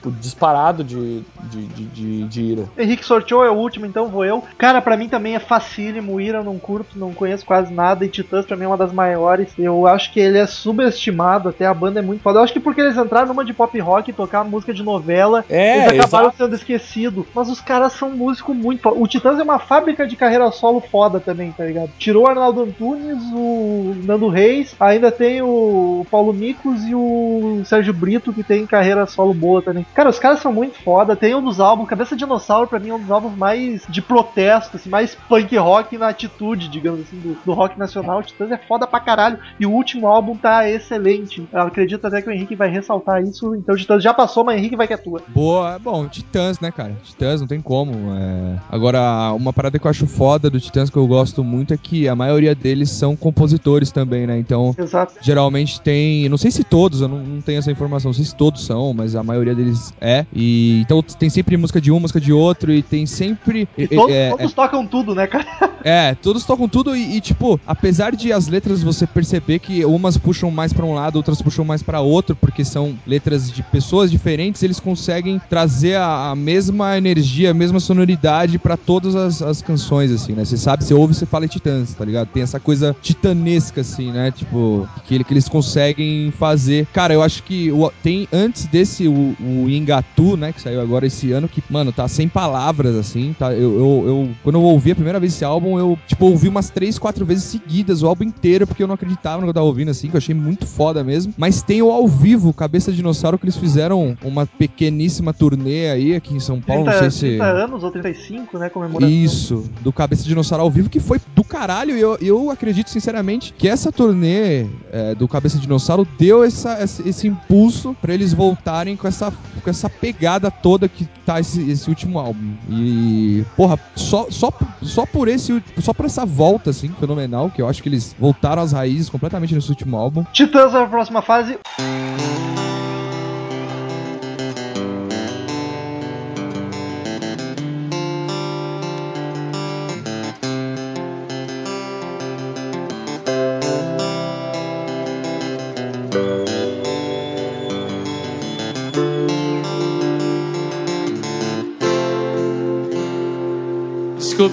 o 0.05 0.11
disparado 0.11 0.83
de, 0.85 1.23
de, 1.51 1.67
de, 1.67 1.85
de, 1.87 2.25
de 2.29 2.43
ira. 2.43 2.65
Henrique 2.79 3.05
sorteou 3.05 3.45
é 3.45 3.51
o 3.51 3.55
último, 3.55 3.87
então 3.87 4.09
vou 4.09 4.25
eu. 4.25 4.43
Cara, 4.59 4.81
pra 4.81 4.97
mim 4.97 5.09
também 5.09 5.35
é 5.35 5.39
facílimo. 5.41 6.21
Ira 6.21 6.39
eu 6.39 6.45
não 6.45 6.59
curto, 6.59 6.99
não 6.99 7.13
conheço 7.13 7.45
quase 7.45 7.73
nada. 7.73 8.05
E 8.05 8.09
Titãs 8.09 8.45
pra 8.47 8.57
mim 8.57 8.65
é 8.65 8.69
uma 8.69 8.77
das 8.77 8.93
maiores. 8.93 9.49
Eu 9.59 9.87
acho 9.87 10.13
que 10.13 10.21
ele 10.21 10.39
é 10.39 10.47
subestimado, 10.47 11.49
até 11.49 11.67
a 11.67 11.75
banda 11.75 12.01
é 12.01 12.03
muito 12.03 12.23
foda. 12.23 12.39
Eu 12.39 12.43
acho 12.45 12.53
que 12.53 12.61
porque 12.61 12.81
eles 12.81 12.97
entraram 12.97 13.29
numa 13.29 13.45
de 13.45 13.53
pop 13.55 13.79
rock 13.81 14.11
e 14.11 14.13
tocar 14.13 14.45
música 14.45 14.73
de 14.75 14.83
novela, 14.83 15.45
É, 15.49 15.89
eles 15.89 16.01
acabaram 16.01 16.29
exato. 16.29 16.37
sendo 16.45 16.55
esquecidos. 16.55 17.25
Mas 17.35 17.49
os 17.49 17.61
caras 17.61 17.93
são 17.93 18.11
músicos 18.11 18.57
muito 18.57 18.83
foda. 18.83 18.99
O 19.01 19.07
Titãs 19.07 19.39
é 19.39 19.43
uma 19.43 19.59
fábrica 19.59 20.07
de 20.07 20.17
carreira 20.17 20.51
solo 20.51 20.81
foda 20.81 21.06
também, 21.21 21.53
tá 21.53 21.65
ligado? 21.65 21.91
Tirou 21.99 22.25
o 22.25 22.29
Arnaldo 22.29 22.63
Antunes, 22.63 23.23
o 23.33 23.95
Nando 24.05 24.29
Reis, 24.29 24.75
ainda 24.79 25.11
tem 25.11 25.43
o 25.43 26.07
Paulo 26.11 26.33
Micos 26.33 26.83
e 26.85 26.95
o 26.95 27.63
Sérgio 27.65 27.95
Brito, 27.95 28.33
que 28.33 28.43
tem 28.43 28.67
carreira 28.67 29.07
solo 29.07 29.33
boa 29.35 29.63
também. 29.63 29.87
Cara, 29.95 30.11
os 30.11 30.19
caras 30.19 30.41
são 30.41 30.53
muito 30.53 30.79
foda. 30.83 31.17
Tem 31.17 31.35
um 31.35 31.43
dos 31.43 31.61
álbuns, 31.61 31.89
Cabeça 31.89 32.17
Dinossauro, 32.17 32.69
pra 32.69 32.79
mim, 32.79 32.91
é 32.91 32.95
um 32.95 33.01
dos 33.01 33.11
álbuns 33.11 33.37
mais 33.37 33.83
de 33.89 34.03
protesto, 34.03 34.77
assim, 34.77 34.89
mais 34.91 35.15
punk 35.29 35.57
rock 35.57 35.97
na 35.99 36.09
atitude, 36.09 36.69
digamos 36.69 37.01
assim, 37.01 37.19
do, 37.19 37.37
do 37.45 37.53
rock 37.53 37.79
nacional. 37.79 38.23
Titãs 38.23 38.51
é 38.51 38.59
foda 38.59 38.87
pra 38.87 39.01
caralho. 39.01 39.39
E 39.59 39.67
o 39.67 39.71
último 39.71 40.07
álbum 40.07 40.37
tá 40.37 40.69
excelente. 40.69 41.47
Eu 41.53 41.61
acredito 41.61 42.07
até 42.07 42.21
que 42.23 42.29
o 42.29 42.33
Henrique 42.33 42.55
vai 42.57 42.69
ressaltar 42.69 43.23
isso. 43.23 43.55
Então 43.55 43.77
Titãs 43.77 44.03
já 44.03 44.13
passou, 44.13 44.45
mas 44.45 44.59
Henrique 44.59 44.77
vai 44.77 44.87
que 44.87 44.95
é 44.95 44.97
tua. 44.97 45.23
Boa, 45.29 45.79
bom, 45.79 46.07
Titãs, 46.09 46.61
né, 46.61 46.71
cara? 46.71 46.97
Titãs, 47.03 47.41
não 47.41 47.49
tem 47.49 47.61
como. 47.61 47.93
é. 48.15 48.57
Agora, 48.71 49.33
uma 49.33 49.53
parada 49.53 49.79
que 49.79 49.87
eu 49.87 49.91
acho 49.91 50.07
foda 50.07 50.51
do 50.51 50.61
Titãs, 50.61 50.91
que 50.97 50.99
eu 50.99 51.07
gosto 51.07 51.45
muito 51.45 51.75
é 51.75 51.77
que 51.77 52.09
a 52.09 52.17
maioria 52.17 52.55
deles 52.55 52.89
são 52.89 53.15
compositores 53.15 53.93
também, 53.93 54.27
né? 54.27 54.39
Então, 54.39 54.75
Exato. 54.79 55.15
geralmente 55.21 55.79
tem. 55.79 56.27
Não 56.27 56.39
sei 56.39 56.51
se 56.51 56.65
todos, 56.65 57.03
eu 57.03 57.09
não, 57.09 57.19
não 57.19 57.43
tenho 57.43 57.59
essa 57.59 57.71
informação, 57.71 58.09
não 58.09 58.15
sei 58.15 58.25
se 58.25 58.35
todos 58.35 58.65
são, 58.65 58.95
mas 58.95 59.15
a 59.15 59.23
maioria 59.23 59.55
deles 59.55 59.93
é. 60.01 60.25
E 60.35 60.81
então 60.81 61.03
tem 61.03 61.29
sempre 61.29 61.55
música 61.59 61.83
de 61.83 61.93
um, 61.93 62.01
música 62.01 62.19
de 62.19 62.33
outro, 62.33 62.73
e 62.73 62.83
tem 62.83 63.05
sempre. 63.05 63.69
E 63.77 63.87
todos, 63.87 64.15
é, 64.15 64.31
todos 64.31 64.55
tocam 64.55 64.87
tudo, 64.87 65.15
né, 65.15 65.27
cara? 65.27 65.45
é, 65.85 66.15
todos 66.15 66.45
tocam 66.47 66.67
tudo 66.67 66.97
e, 66.97 67.17
e, 67.17 67.21
tipo, 67.21 67.61
apesar 67.67 68.17
de 68.17 68.33
as 68.33 68.49
letras 68.49 68.83
você 68.83 69.07
perceber 69.07 69.59
que 69.59 69.85
umas 69.85 70.17
puxam 70.17 70.51
mais 70.51 70.73
pra 70.73 70.87
um 70.87 70.95
lado, 70.95 71.17
outras 71.17 71.43
puxam 71.43 71.65
mais 71.65 71.83
pra 71.83 72.01
outro, 72.01 72.35
porque 72.35 72.65
são 72.65 72.97
letras 73.07 73.53
de 73.53 73.63
pessoas 73.63 74.11
diferentes, 74.11 74.63
eles 74.63 74.81
conseguem 74.81 75.39
trazer 75.51 75.97
a, 75.97 76.31
a 76.31 76.35
mesma 76.35 76.97
energia, 76.97 77.51
a 77.51 77.55
mesma 77.55 77.81
sonoridade 77.81 78.59
pra 78.59 78.79
todas 78.79 79.15
as, 79.15 79.43
as 79.43 79.61
canções, 79.61 80.11
assim, 80.11 80.33
né? 80.33 80.43
Você 80.43 80.57
sabe, 80.57 80.86
você 80.87 80.95
ouve, 80.95 81.15
você 81.15 81.27
fala 81.27 81.47
Titãs, 81.49 81.95
tá 81.95 82.05
ligado? 82.05 82.29
Tem 82.29 82.43
essa 82.43 82.61
coisa 82.61 82.95
titanesca, 83.03 83.81
assim, 83.81 84.13
né? 84.13 84.31
Tipo, 84.31 84.89
que, 85.05 85.23
que 85.25 85.33
eles 85.33 85.49
conseguem 85.49 86.31
fazer. 86.39 86.87
Cara, 86.93 87.13
eu 87.15 87.23
acho 87.23 87.43
que 87.43 87.71
o- 87.73 87.91
tem 88.03 88.29
antes 88.33 88.67
desse, 88.67 89.09
o, 89.09 89.35
o 89.41 89.69
Ingatu, 89.69 90.37
né? 90.37 90.53
Que 90.53 90.61
saiu 90.61 90.81
agora 90.81 91.07
esse 91.07 91.33
ano, 91.33 91.49
que, 91.49 91.63
mano, 91.69 91.93
tá 91.93 92.07
sem 92.09 92.29
palavras, 92.29 92.95
assim, 92.97 93.35
tá? 93.39 93.53
Eu, 93.53 93.79
eu, 93.79 94.05
eu- 94.07 94.31
quando 94.43 94.57
eu 94.57 94.63
ouvi 94.63 94.93
a 94.93 94.95
primeira 94.95 95.19
vez 95.21 95.35
esse 95.35 95.45
álbum, 95.45 95.79
eu, 95.79 95.99
tipo, 96.07 96.27
ouvi 96.27 96.49
umas 96.49 96.71
três, 96.71 96.99
quatro 96.99 97.25
vezes 97.27 97.45
seguidas 97.45 98.03
o 98.03 98.07
álbum 98.07 98.25
inteiro, 98.25 98.67
porque 98.67 98.83
eu 98.83 98.87
não 98.87 98.95
acreditava 98.95 99.39
no 99.39 99.43
que 99.47 99.51
eu 99.51 99.55
tava 99.55 99.67
ouvindo, 99.67 99.91
assim, 99.91 100.09
que 100.09 100.15
eu 100.15 100.19
achei 100.19 100.35
muito 100.35 100.67
foda 100.67 101.03
mesmo. 101.03 101.33
Mas 101.37 101.63
tem 101.63 101.83
o 101.83 101.91
ao 101.91 102.07
vivo, 102.07 102.53
Cabeça 102.53 102.91
de 102.91 102.99
Dinossauro, 102.99 103.39
que 103.39 103.45
eles 103.45 103.57
fizeram 103.57 104.17
uma 104.23 104.47
pequeníssima 104.47 105.33
turnê 105.33 105.91
aí 105.91 106.15
aqui 106.15 106.35
em 106.35 106.41
São 106.41 106.61
Paulo, 106.61 106.85
30, 106.85 107.03
não 107.03 107.11
sei 107.11 107.11
se... 107.11 107.37
30 107.37 107.45
anos 107.45 107.83
ou 107.85 107.91
35, 107.91 108.59
né? 108.59 108.69
Comemoração. 108.69 109.09
Isso, 109.11 109.65
do 109.81 109.93
Cabeça 109.93 110.23
de 110.23 110.29
Dinossauro 110.29 110.63
ao 110.63 110.71
vivo, 110.71 110.76
que 110.85 111.01
foi 111.01 111.21
do 111.35 111.43
caralho. 111.43 111.97
E 111.97 112.01
eu, 112.01 112.17
eu 112.21 112.51
acredito, 112.51 112.91
sinceramente, 112.91 113.53
que 113.57 113.69
essa 113.69 113.91
turnê 113.91 114.67
é, 114.93 115.15
do 115.15 115.27
Cabeça 115.27 115.57
de 115.57 115.63
Dinossauro 115.63 116.07
deu 116.19 116.45
essa, 116.45 116.83
esse, 116.83 117.27
impulso 117.27 117.97
pra 118.01 118.15
eles 118.15 118.33
voltarem 118.33 118.97
com 118.97 119.09
essa, 119.09 119.33
com 119.63 119.71
essa 119.71 119.89
pegada 119.89 120.51
toda 120.51 120.89
que 120.89 121.07
tá 121.25 121.41
esse, 121.41 121.71
esse 121.71 121.89
último 121.89 122.19
álbum. 122.19 122.55
E, 122.71 123.45
porra, 123.57 123.79
só, 123.95 124.27
só, 124.31 124.53
só 124.83 125.07
por 125.07 125.29
esse. 125.29 125.63
Só 125.81 125.93
por 125.93 126.07
essa 126.07 126.25
volta, 126.25 126.71
assim, 126.71 126.89
fenomenal, 127.01 127.51
que 127.51 127.63
eu 127.63 127.69
acho 127.69 127.83
que 127.83 127.89
eles 127.89 128.15
voltaram 128.19 128.63
às 128.63 128.73
raízes 128.73 129.09
completamente 129.09 129.55
nesse 129.55 129.71
último 129.71 129.97
álbum. 129.97 130.25
Titãs 130.33 130.75
é 130.75 130.83
a 130.83 130.87
próxima 130.87 131.23
fase. 131.23 131.59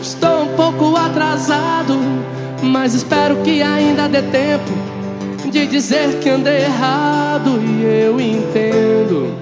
Estou 0.01 0.43
um 0.43 0.55
pouco 0.55 0.95
atrasado, 0.97 1.95
mas 2.61 2.93
espero 2.93 3.37
que 3.43 3.61
ainda 3.61 4.07
dê 4.07 4.21
tempo 4.23 4.71
de 5.51 5.67
dizer 5.67 6.19
que 6.19 6.29
andei 6.29 6.63
errado 6.63 7.51
e 7.61 7.83
eu 7.83 8.19
entendo. 8.19 9.33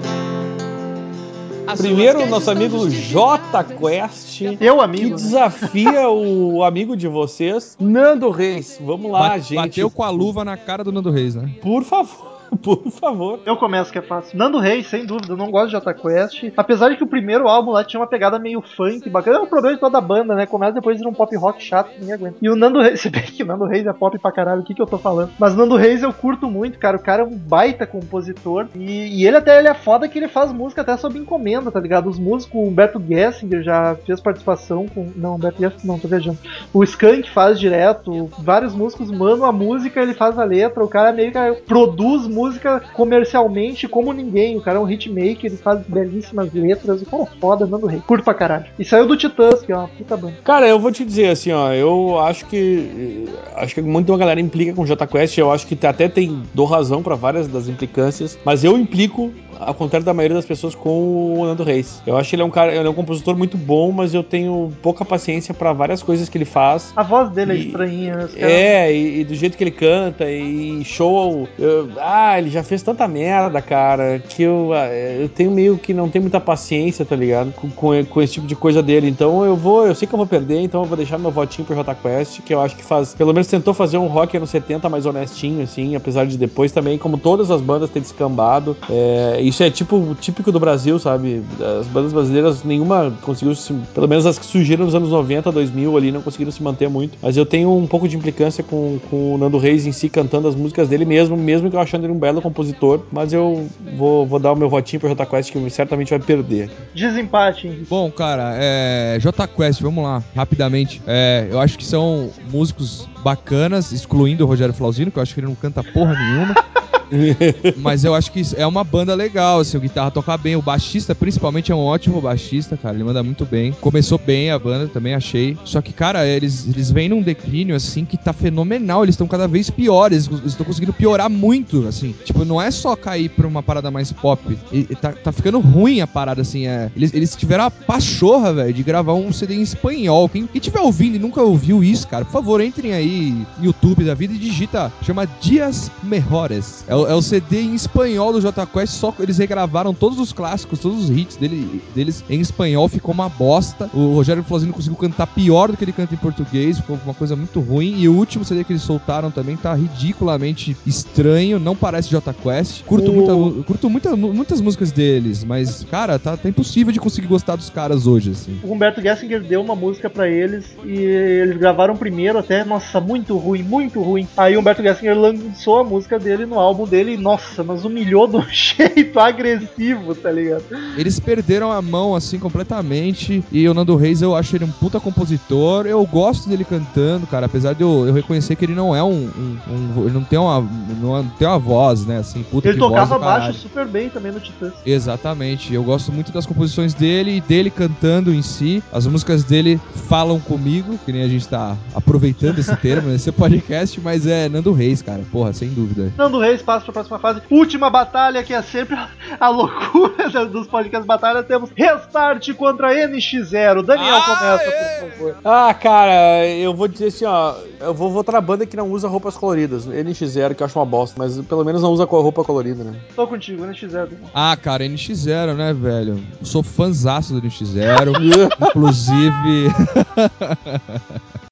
As 1.66 1.80
Primeiro, 1.80 2.26
nosso 2.26 2.50
amigo 2.50 2.90
J 2.90 3.64
Quest, 3.64 4.40
Eu, 4.60 4.76
que 4.78 4.82
amigo. 4.82 5.10
né? 5.10 5.14
desafia 5.14 6.10
o 6.10 6.62
amigo 6.64 6.96
de 6.96 7.06
vocês, 7.08 7.76
Nando 7.80 8.30
Reis. 8.30 8.78
Vamos 8.84 9.10
lá, 9.10 9.20
Ba- 9.20 9.38
gente. 9.38 9.54
Bateu 9.54 9.88
com 9.88 10.02
a 10.02 10.10
luva 10.10 10.44
na 10.44 10.56
cara 10.56 10.82
do 10.84 10.90
Nando 10.92 11.10
Reis, 11.10 11.34
né? 11.36 11.50
Por 11.62 11.84
favor, 11.84 12.41
por 12.62 12.90
favor. 12.90 13.40
Eu 13.46 13.56
começo 13.56 13.92
que 13.92 13.98
é 13.98 14.02
fácil. 14.02 14.36
Nando 14.36 14.58
Reis, 14.58 14.86
sem 14.86 15.04
dúvida, 15.04 15.32
eu 15.32 15.36
não 15.36 15.50
gosto 15.50 15.66
de 15.66 15.72
Jota 15.72 15.94
Quest. 15.94 16.52
Apesar 16.56 16.90
de 16.90 16.96
que 16.96 17.04
o 17.04 17.06
primeiro 17.06 17.48
álbum 17.48 17.70
lá 17.70 17.84
tinha 17.84 18.00
uma 18.00 18.06
pegada 18.06 18.38
meio 18.38 18.60
funk, 18.60 19.08
bacana. 19.08 19.38
É 19.38 19.40
o 19.40 19.46
problema 19.46 19.74
de 19.74 19.80
toda 19.80 19.98
a 19.98 20.00
banda, 20.00 20.34
né? 20.34 20.46
Começa 20.46 20.72
depois 20.72 20.98
de 20.98 21.06
um 21.06 21.12
pop 21.12 21.34
rock 21.36 21.62
chato 21.62 21.90
que 21.90 22.00
ninguém 22.00 22.14
aguenta. 22.14 22.36
E 22.40 22.50
o 22.50 22.56
Nando 22.56 22.80
Reis, 22.80 23.00
se 23.00 23.10
bem 23.10 23.22
que 23.22 23.44
Nando 23.44 23.64
Reis 23.64 23.86
é 23.86 23.92
pop 23.92 24.18
pra 24.18 24.32
caralho, 24.32 24.62
o 24.62 24.64
que, 24.64 24.74
que 24.74 24.82
eu 24.82 24.86
tô 24.86 24.98
falando? 24.98 25.30
Mas 25.38 25.56
Nando 25.56 25.76
Reis 25.76 26.02
eu 26.02 26.12
curto 26.12 26.50
muito, 26.50 26.78
cara. 26.78 26.96
O 26.96 27.02
cara 27.02 27.22
é 27.22 27.24
um 27.24 27.36
baita 27.36 27.86
compositor. 27.86 28.66
E, 28.74 29.20
e 29.20 29.26
ele 29.26 29.36
até 29.36 29.58
ele 29.58 29.68
é 29.68 29.74
foda 29.74 30.08
que 30.08 30.18
ele 30.18 30.28
faz 30.28 30.52
música 30.52 30.82
até 30.82 30.96
sob 30.96 31.18
encomenda, 31.18 31.70
tá 31.70 31.80
ligado? 31.80 32.08
Os 32.08 32.18
músicos, 32.18 32.54
o 32.54 32.64
Humberto 32.64 33.02
Gessinger 33.06 33.62
já 33.62 33.94
fez 34.06 34.20
participação 34.20 34.86
com. 34.86 35.10
Não, 35.16 35.36
Humberto 35.36 35.60
Gessinger, 35.60 35.86
não, 35.86 35.98
tô 35.98 36.08
viajando. 36.08 36.38
O 36.72 36.82
Skank 36.82 37.30
faz 37.30 37.60
direto, 37.60 38.30
vários 38.38 38.74
músicos 38.74 39.10
mandam 39.10 39.44
a 39.44 39.52
música, 39.52 40.00
ele 40.00 40.14
faz 40.14 40.38
a 40.38 40.44
letra, 40.44 40.82
o 40.82 40.88
cara 40.88 41.12
meio 41.12 41.30
que 41.30 41.38
produz 41.66 42.26
música 42.26 42.82
comercialmente 42.94 43.86
como 43.86 44.12
ninguém, 44.12 44.56
o 44.56 44.60
cara 44.60 44.78
é 44.78 44.80
um 44.80 44.88
hitmaker, 44.88 45.46
ele 45.46 45.56
faz 45.56 45.80
belíssimas 45.86 46.52
letras, 46.52 47.02
o 47.02 47.06
cara 47.06 47.24
é 47.24 47.40
foda, 47.40 47.66
Nando 47.66 47.86
Rei, 47.86 48.00
curto 48.06 48.24
pra 48.24 48.32
caralho. 48.32 48.64
E 48.78 48.84
saiu 48.84 49.06
do 49.06 49.16
Titãs, 49.16 49.62
que 49.62 49.70
é 49.70 49.76
uma 49.76 49.88
puta 49.88 50.16
banda. 50.16 50.34
Cara, 50.44 50.66
eu 50.66 50.78
vou 50.78 50.90
te 50.90 51.04
dizer 51.04 51.28
assim, 51.28 51.52
ó, 51.52 51.72
eu 51.72 52.18
acho 52.20 52.46
que 52.46 53.28
acho 53.56 53.74
que 53.74 53.82
muito 53.82 54.10
uma 54.10 54.18
galera 54.18 54.40
implica 54.40 54.72
com 54.72 54.82
o 54.82 54.86
Jota 54.86 55.06
Quest, 55.06 55.36
eu 55.36 55.52
acho 55.52 55.66
que 55.66 55.86
até 55.86 56.08
tem 56.08 56.42
dou 56.54 56.64
razão 56.64 57.02
pra 57.02 57.14
várias 57.14 57.46
das 57.46 57.68
implicâncias, 57.68 58.38
mas 58.44 58.64
eu 58.64 58.78
implico 58.78 59.30
ao 59.66 59.74
contrário 59.74 60.04
da 60.04 60.14
maioria 60.14 60.36
das 60.36 60.44
pessoas 60.46 60.74
com 60.74 61.34
o 61.38 61.44
Nando 61.46 61.62
Reis. 61.64 62.02
Eu 62.06 62.16
acho 62.16 62.30
que 62.30 62.36
ele 62.36 62.42
é 62.42 62.44
um 62.44 62.50
cara, 62.50 62.74
ele 62.74 62.86
é 62.86 62.90
um 62.90 62.94
compositor 62.94 63.36
muito 63.36 63.56
bom, 63.56 63.90
mas 63.92 64.14
eu 64.14 64.22
tenho 64.22 64.72
pouca 64.82 65.04
paciência 65.04 65.52
pra 65.54 65.72
várias 65.72 66.02
coisas 66.02 66.28
que 66.28 66.36
ele 66.38 66.44
faz. 66.44 66.92
A 66.96 67.02
voz 67.02 67.30
dele 67.30 67.52
é 67.52 67.56
E- 67.56 67.66
estranhinha, 67.66 68.16
né? 68.16 68.24
Os 68.24 68.34
caras- 68.34 68.50
É, 68.52 68.92
e, 68.92 69.20
e 69.20 69.24
do 69.24 69.34
jeito 69.34 69.56
que 69.56 69.64
ele 69.64 69.70
canta, 69.70 70.30
e 70.30 70.82
show. 70.84 71.48
eu- 71.58 71.88
ah, 72.00 72.38
ele 72.38 72.50
já 72.50 72.62
fez 72.62 72.82
tanta 72.82 73.06
merda, 73.08 73.60
cara, 73.62 74.18
que 74.18 74.42
eu, 74.42 74.70
ah, 74.72 74.86
eu 74.88 75.28
tenho 75.28 75.50
meio 75.50 75.76
que 75.78 75.92
não 75.94 76.08
tenho 76.08 76.22
muita 76.22 76.40
paciência, 76.40 77.04
tá 77.04 77.16
ligado? 77.16 77.52
Com, 77.52 77.68
com, 77.70 78.04
com 78.04 78.22
esse 78.22 78.34
tipo 78.34 78.46
de 78.46 78.54
coisa 78.56 78.82
dele. 78.82 79.08
Então 79.08 79.44
eu 79.44 79.56
vou, 79.56 79.86
eu 79.86 79.94
sei 79.94 80.06
que 80.08 80.14
eu 80.14 80.18
vou 80.18 80.26
perder, 80.26 80.60
então 80.60 80.82
eu 80.82 80.86
vou 80.86 80.96
deixar 80.96 81.18
meu 81.18 81.30
votinho 81.30 81.66
pro 81.66 81.74
J 81.76 81.94
Quest, 81.94 82.40
que 82.42 82.52
eu 82.54 82.60
acho 82.60 82.76
que 82.76 82.82
faz. 82.84 83.14
Pelo 83.14 83.32
menos 83.32 83.46
tentou 83.46 83.72
fazer 83.74 83.98
um 83.98 84.06
rock 84.06 84.36
anos 84.36 84.50
70 84.50 84.88
mais 84.88 85.06
honestinho, 85.06 85.62
assim, 85.62 85.94
apesar 85.96 86.26
de 86.26 86.36
depois 86.36 86.72
também, 86.72 86.98
como 86.98 87.16
todas 87.18 87.50
as 87.50 87.60
bandas, 87.60 87.90
ter 87.90 88.00
descambado. 88.00 88.76
É, 88.90 89.38
isso 89.52 89.62
é 89.62 89.70
tipo 89.70 90.16
típico 90.18 90.50
do 90.50 90.58
Brasil, 90.58 90.98
sabe? 90.98 91.42
As 91.80 91.86
bandas 91.86 92.12
brasileiras, 92.12 92.64
nenhuma 92.64 93.12
conseguiu 93.20 93.54
se. 93.54 93.72
Pelo 93.94 94.08
menos 94.08 94.24
as 94.24 94.38
que 94.38 94.46
surgiram 94.46 94.86
nos 94.86 94.94
anos 94.94 95.10
90, 95.10 95.52
2000 95.52 95.96
ali, 95.96 96.10
não 96.10 96.22
conseguiram 96.22 96.50
se 96.50 96.62
manter 96.62 96.88
muito. 96.88 97.18
Mas 97.22 97.36
eu 97.36 97.44
tenho 97.44 97.76
um 97.76 97.86
pouco 97.86 98.08
de 98.08 98.16
implicância 98.16 98.64
com, 98.64 98.98
com 99.10 99.34
o 99.34 99.38
Nando 99.38 99.58
Reis 99.58 99.86
em 99.86 99.92
si 99.92 100.08
cantando 100.08 100.48
as 100.48 100.54
músicas 100.54 100.88
dele 100.88 101.04
mesmo, 101.04 101.36
mesmo 101.36 101.70
que 101.70 101.76
eu 101.76 101.80
achando 101.80 102.04
ele 102.04 102.12
um 102.12 102.18
belo 102.18 102.40
compositor. 102.40 103.00
Mas 103.12 103.32
eu 103.32 103.68
vou, 103.96 104.26
vou 104.26 104.38
dar 104.38 104.52
o 104.52 104.56
meu 104.56 104.68
votinho 104.68 105.00
pro 105.00 105.08
J 105.10 105.26
Quest, 105.26 105.52
que 105.52 105.70
certamente 105.70 106.10
vai 106.10 106.18
perder. 106.18 106.70
Desempate, 106.94 107.66
Henrique. 107.66 107.86
Bom, 107.88 108.10
cara, 108.10 108.54
é. 108.56 109.18
J 109.20 109.46
Quest, 109.46 109.82
vamos 109.82 110.02
lá, 110.02 110.22
rapidamente. 110.34 111.02
É, 111.06 111.46
eu 111.50 111.60
acho 111.60 111.76
que 111.76 111.84
são 111.84 112.30
músicos 112.50 113.06
bacanas, 113.22 113.92
excluindo 113.92 114.44
o 114.44 114.46
Rogério 114.46 114.72
Flauzino, 114.72 115.10
que 115.10 115.18
eu 115.18 115.22
acho 115.22 115.34
que 115.34 115.40
ele 115.40 115.46
não 115.46 115.54
canta 115.54 115.84
porra 115.84 116.14
nenhuma. 116.14 116.54
Mas 117.76 118.04
eu 118.04 118.14
acho 118.14 118.32
que 118.32 118.42
é 118.56 118.66
uma 118.66 118.82
banda 118.84 119.14
legal, 119.14 119.60
assim, 119.60 119.76
o 119.76 119.80
guitarra 119.80 120.10
toca 120.10 120.36
bem, 120.36 120.56
o 120.56 120.62
baixista 120.62 121.14
principalmente 121.14 121.70
é 121.70 121.74
um 121.74 121.78
ótimo 121.80 122.20
baixista, 122.20 122.76
cara, 122.76 122.94
ele 122.94 123.04
manda 123.04 123.22
muito 123.22 123.44
bem. 123.44 123.72
Começou 123.80 124.18
bem 124.18 124.50
a 124.50 124.58
banda, 124.58 124.88
também 124.88 125.14
achei. 125.14 125.56
Só 125.64 125.80
que, 125.80 125.92
cara, 125.92 126.26
eles, 126.26 126.66
eles 126.68 126.90
vêm 126.90 127.08
num 127.08 127.22
declínio, 127.22 127.76
assim, 127.76 128.04
que 128.04 128.16
tá 128.16 128.32
fenomenal, 128.32 129.02
eles 129.04 129.14
estão 129.14 129.26
cada 129.26 129.46
vez 129.46 129.70
piores, 129.70 130.28
eles 130.28 130.46
estão 130.52 130.64
conseguindo 130.66 130.92
piorar 130.92 131.28
muito, 131.30 131.86
assim. 131.86 132.14
Tipo, 132.24 132.44
não 132.44 132.60
é 132.60 132.70
só 132.70 132.96
cair 132.96 133.28
pra 133.28 133.46
uma 133.46 133.62
parada 133.62 133.90
mais 133.90 134.10
pop, 134.12 134.56
e, 134.72 134.78
e 134.90 134.96
tá, 134.96 135.12
tá 135.12 135.32
ficando 135.32 135.60
ruim 135.60 136.00
a 136.00 136.06
parada, 136.06 136.42
assim, 136.42 136.66
é. 136.66 136.90
Eles, 136.96 137.12
eles 137.14 137.36
tiveram 137.36 137.64
a 137.64 137.70
pachorra, 137.70 138.52
velho, 138.52 138.72
de 138.72 138.82
gravar 138.82 139.14
um 139.14 139.32
CD 139.32 139.54
em 139.54 139.62
espanhol. 139.62 140.28
Quem, 140.28 140.46
quem 140.46 140.60
tiver 140.60 140.80
ouvindo 140.80 141.16
e 141.16 141.18
nunca 141.18 141.42
ouviu 141.42 141.82
isso, 141.84 142.06
cara, 142.08 142.24
por 142.24 142.32
favor, 142.32 142.60
entrem 142.60 142.92
aí 142.92 143.34
YouTube 143.60 144.04
da 144.04 144.14
vida 144.14 144.34
e 144.34 144.38
digita, 144.38 144.92
chama 145.02 145.26
Dias 145.40 145.90
Mejores. 146.02 146.84
É, 146.88 146.94
o- 146.94 147.01
é 147.06 147.14
o 147.14 147.22
CD 147.22 147.60
em 147.62 147.74
espanhol 147.74 148.32
do 148.32 148.40
J 148.40 148.66
Quest, 148.66 148.94
só 148.94 149.10
que 149.12 149.22
eles 149.22 149.38
regravaram 149.38 149.92
todos 149.94 150.18
os 150.18 150.32
clássicos, 150.32 150.78
todos 150.78 151.04
os 151.04 151.10
hits 151.10 151.36
dele, 151.36 151.82
deles 151.94 152.24
em 152.28 152.40
espanhol, 152.40 152.88
ficou 152.88 153.12
uma 153.14 153.28
bosta. 153.28 153.88
O 153.94 154.14
Rogério 154.14 154.42
Flauzino 154.42 154.72
conseguiu 154.72 154.96
cantar 154.98 155.26
pior 155.26 155.70
do 155.70 155.76
que 155.76 155.84
ele 155.84 155.92
canta 155.92 156.14
em 156.14 156.18
português, 156.18 156.78
ficou 156.78 156.98
uma 157.04 157.14
coisa 157.14 157.34
muito 157.36 157.60
ruim. 157.60 157.94
E 157.98 158.08
o 158.08 158.14
último 158.14 158.44
CD 158.44 158.64
que 158.64 158.72
eles 158.72 158.82
soltaram 158.82 159.30
também 159.30 159.56
tá 159.56 159.74
ridiculamente 159.74 160.76
estranho, 160.86 161.58
não 161.58 161.74
parece 161.74 162.10
J 162.10 162.32
Quest. 162.34 162.84
Curto, 162.84 163.10
O- 163.10 163.14
muita, 163.14 163.64
curto 163.64 163.90
muita- 163.90 164.16
muitas 164.16 164.60
músicas 164.60 164.92
deles, 164.92 165.44
mas, 165.44 165.84
cara, 165.90 166.18
tá, 166.18 166.36
tá 166.36 166.48
impossível 166.48 166.92
de 166.92 167.00
conseguir 167.00 167.26
gostar 167.26 167.56
dos 167.56 167.70
caras 167.70 168.06
hoje, 168.06 168.30
assim. 168.30 168.58
O 168.62 168.72
Humberto 168.72 169.00
Gessinger 169.00 169.42
deu 169.42 169.60
uma 169.60 169.74
música 169.74 170.08
pra 170.10 170.28
eles 170.28 170.64
e 170.84 170.96
eles 170.98 171.56
gravaram 171.56 171.96
primeiro 171.96 172.38
até, 172.38 172.64
nossa, 172.64 173.00
muito 173.00 173.36
ruim, 173.36 173.62
muito 173.62 174.00
ruim. 174.00 174.26
Aí 174.36 174.56
o 174.56 174.60
Humberto 174.60 174.82
Gessinger 174.82 175.18
lançou 175.18 175.78
a 175.80 175.84
música 175.84 176.18
dele 176.18 176.46
no 176.46 176.58
álbum 176.58 176.86
dele 176.92 177.16
nossa, 177.16 177.64
mas 177.64 177.84
humilhou 177.86 178.28
de 178.28 178.36
um 178.36 178.44
jeito 178.52 179.18
agressivo, 179.18 180.14
tá 180.14 180.30
ligado? 180.30 180.64
Eles 180.96 181.18
perderam 181.18 181.72
a 181.72 181.80
mão, 181.80 182.14
assim, 182.14 182.38
completamente. 182.38 183.42
E 183.50 183.66
o 183.66 183.72
Nando 183.72 183.96
Reis, 183.96 184.20
eu 184.20 184.36
acho 184.36 184.54
ele 184.56 184.64
um 184.66 184.70
puta 184.70 185.00
compositor. 185.00 185.86
Eu 185.86 186.04
gosto 186.04 186.48
dele 186.48 186.64
cantando, 186.64 187.26
cara. 187.26 187.46
Apesar 187.46 187.74
de 187.74 187.82
eu, 187.82 188.06
eu 188.06 188.12
reconhecer 188.12 188.56
que 188.56 188.64
ele 188.64 188.74
não 188.74 188.94
é 188.94 189.02
um. 189.02 189.08
um- 189.10 189.58
um- 189.70 190.04
ele 190.04 190.12
não 190.14 190.22
tem 190.24 190.38
uma. 190.38 190.60
Não 191.00 191.24
tem 191.38 191.48
uma 191.48 191.58
voz, 191.58 192.04
né? 192.04 192.18
Assim, 192.18 192.42
puta 192.42 192.68
Ele 192.68 192.78
voz 192.78 192.90
tocava 192.92 193.18
caralho. 193.18 193.44
baixo 193.44 193.58
super 193.60 193.86
bem 193.86 194.10
também 194.10 194.30
no 194.32 194.40
Titãs. 194.40 194.72
Exatamente. 194.84 195.72
Eu 195.72 195.82
gosto 195.82 196.12
muito 196.12 196.30
das 196.30 196.44
composições 196.46 196.92
dele 196.94 197.36
e 197.36 197.40
dele 197.40 197.70
cantando 197.70 198.32
em 198.34 198.42
si. 198.42 198.82
As 198.92 199.06
músicas 199.06 199.44
dele 199.44 199.80
falam 200.08 200.38
comigo, 200.38 200.98
que 201.04 201.12
nem 201.12 201.22
a 201.22 201.28
gente 201.28 201.48
tá 201.48 201.76
aproveitando 201.94 202.58
esse 202.58 202.74
termo 202.76 203.08
nesse 203.10 203.32
podcast, 203.32 204.00
mas 204.00 204.26
é 204.26 204.48
Nando 204.48 204.72
Reis, 204.72 205.00
cara. 205.02 205.22
Porra, 205.32 205.52
sem 205.52 205.68
dúvida. 205.70 206.12
Nando 206.18 206.38
Reis 206.38 206.60
pra 206.80 206.92
próxima 206.92 207.18
fase. 207.18 207.42
Última 207.50 207.90
batalha, 207.90 208.42
que 208.42 208.52
é 208.52 208.62
sempre 208.62 208.98
a 209.38 209.48
loucura 209.48 210.46
dos 210.46 210.66
podcasts 210.66 211.06
batalha. 211.06 211.42
Temos 211.42 211.70
Restart 211.76 212.52
contra 212.54 212.94
NX0. 212.94 213.82
Daniel 213.82 214.22
começa, 214.22 214.70
por 215.00 215.10
favor. 215.10 215.36
Ah, 215.44 215.74
cara, 215.74 216.46
eu 216.48 216.74
vou 216.74 216.88
dizer 216.88 217.06
assim, 217.06 217.24
ó. 217.24 217.54
Eu 217.80 217.92
vou 217.92 218.10
votar 218.10 218.34
na 218.34 218.40
banda 218.40 218.64
que 218.64 218.76
não 218.76 218.90
usa 218.90 219.08
roupas 219.08 219.36
coloridas. 219.36 219.86
NX0, 219.86 220.54
que 220.54 220.62
eu 220.62 220.66
acho 220.66 220.78
uma 220.78 220.86
bosta, 220.86 221.16
mas 221.18 221.38
pelo 221.46 221.64
menos 221.64 221.82
não 221.82 221.90
usa 221.90 222.04
roupa 222.04 222.44
colorida, 222.44 222.84
né? 222.84 222.94
Tô 223.14 223.26
contigo, 223.26 223.64
NX0. 223.64 223.90
Daniel. 223.90 224.30
Ah, 224.34 224.56
cara, 224.56 224.84
NX0, 224.84 225.54
né, 225.54 225.72
velho? 225.72 226.22
Sou 226.42 226.62
fãzaço 226.62 227.34
do 227.34 227.42
NX0. 227.42 228.12
inclusive. 228.68 229.72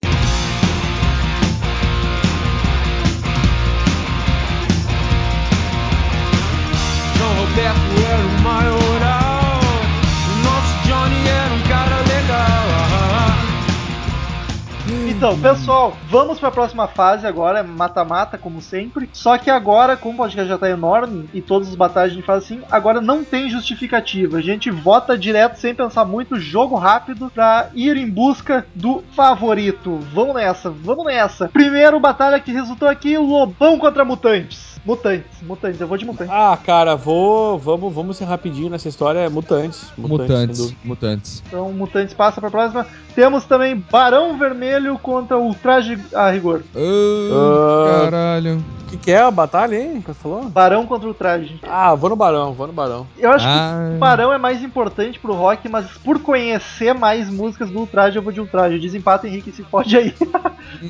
Então, 15.21 15.39
pessoal, 15.39 15.95
vamos 16.09 16.41
pra 16.41 16.51
próxima 16.51 16.89
fase 16.89 17.27
agora, 17.27 17.59
é 17.59 17.63
mata-mata, 17.63 18.39
como 18.39 18.63
sempre. 18.63 19.07
Só 19.13 19.37
que 19.37 19.51
agora, 19.51 19.95
como 19.95 20.15
o 20.15 20.17
podcast 20.17 20.49
já 20.49 20.57
tá 20.57 20.71
enorme 20.71 21.29
e 21.35 21.43
todas 21.43 21.69
as 21.69 21.75
batalhas 21.75 22.13
a 22.13 22.15
gente 22.15 22.25
faz 22.25 22.43
assim, 22.43 22.63
agora 22.71 23.03
não 23.03 23.23
tem 23.23 23.51
justificativa. 23.51 24.39
A 24.39 24.41
gente 24.41 24.71
vota 24.71 25.19
direto, 25.19 25.59
sem 25.59 25.75
pensar 25.75 26.07
muito, 26.07 26.41
jogo 26.41 26.75
rápido, 26.75 27.31
pra 27.35 27.69
ir 27.75 27.99
em 27.99 28.09
busca 28.09 28.67
do 28.75 29.05
favorito. 29.15 29.99
Vamos 30.15 30.37
nessa, 30.37 30.71
vamos 30.71 31.05
nessa. 31.05 31.51
Primeiro 31.51 32.01
batalha 32.01 32.41
que 32.41 32.51
resultou 32.51 32.89
aqui, 32.89 33.19
Lobão 33.19 33.79
contra 33.79 34.07
Mutantes. 34.07 34.71
Mutantes, 34.85 35.43
mutantes, 35.43 35.79
eu 35.79 35.87
vou 35.87 35.99
de 35.99 36.07
mutantes. 36.07 36.33
Ah, 36.33 36.59
cara, 36.65 36.97
vou. 36.97 37.59
Vamos, 37.59 37.93
vamos 37.93 38.17
ser 38.17 38.25
rapidinho 38.25 38.71
nessa 38.71 38.89
história. 38.89 39.19
É 39.19 39.29
mutantes. 39.29 39.93
Mutantes. 39.97 40.59
dúvida. 40.59 40.79
Mutantes. 40.83 41.43
Então, 41.47 41.71
Mutantes 41.73 42.15
passa 42.15 42.41
pra 42.41 42.51
próxima. 42.51 42.87
Temos 43.15 43.45
também 43.45 43.77
Barão 43.77 44.39
Vermelho 44.39 44.99
contra 45.11 45.37
Ultraje 45.39 45.99
a 46.15 46.31
rigor. 46.31 46.63
Oh, 46.75 47.31
Ah. 47.35 48.01
caralho. 48.05 48.65
O 48.87 48.91
que, 48.91 48.97
que 48.97 49.13
é 49.13 49.21
a 49.21 49.31
batalha, 49.31 49.77
hein? 49.77 50.01
Que 50.01 50.09
você 50.13 50.19
falou? 50.21 50.43
Barão 50.47 50.85
contra 50.85 51.07
Ultraje. 51.07 51.61
Ah, 51.63 51.95
vou 51.95 52.11
no 52.11 52.17
Barão, 52.17 52.53
vou 52.53 52.67
no 52.67 52.73
Barão. 52.73 53.07
Eu 53.17 53.31
acho 53.31 53.47
Ah. 53.47 53.87
que 53.91 53.95
o 53.97 53.99
Barão 54.01 54.33
é 54.33 54.39
mais 54.39 54.65
importante 54.65 55.17
pro 55.21 55.33
rock, 55.33 55.69
mas 55.69 55.87
por 56.05 56.19
conhecer 56.19 56.93
mais 56.93 57.31
músicas 57.31 57.71
do 57.71 57.79
Ultraje, 57.79 58.17
eu 58.17 58.23
vou 58.23 58.33
de 58.33 58.41
Ultraje. 58.41 58.81
Desempata, 58.81 59.29
Henrique, 59.29 59.53
se 59.53 59.63
pode 59.63 59.97
aí. 59.97 60.13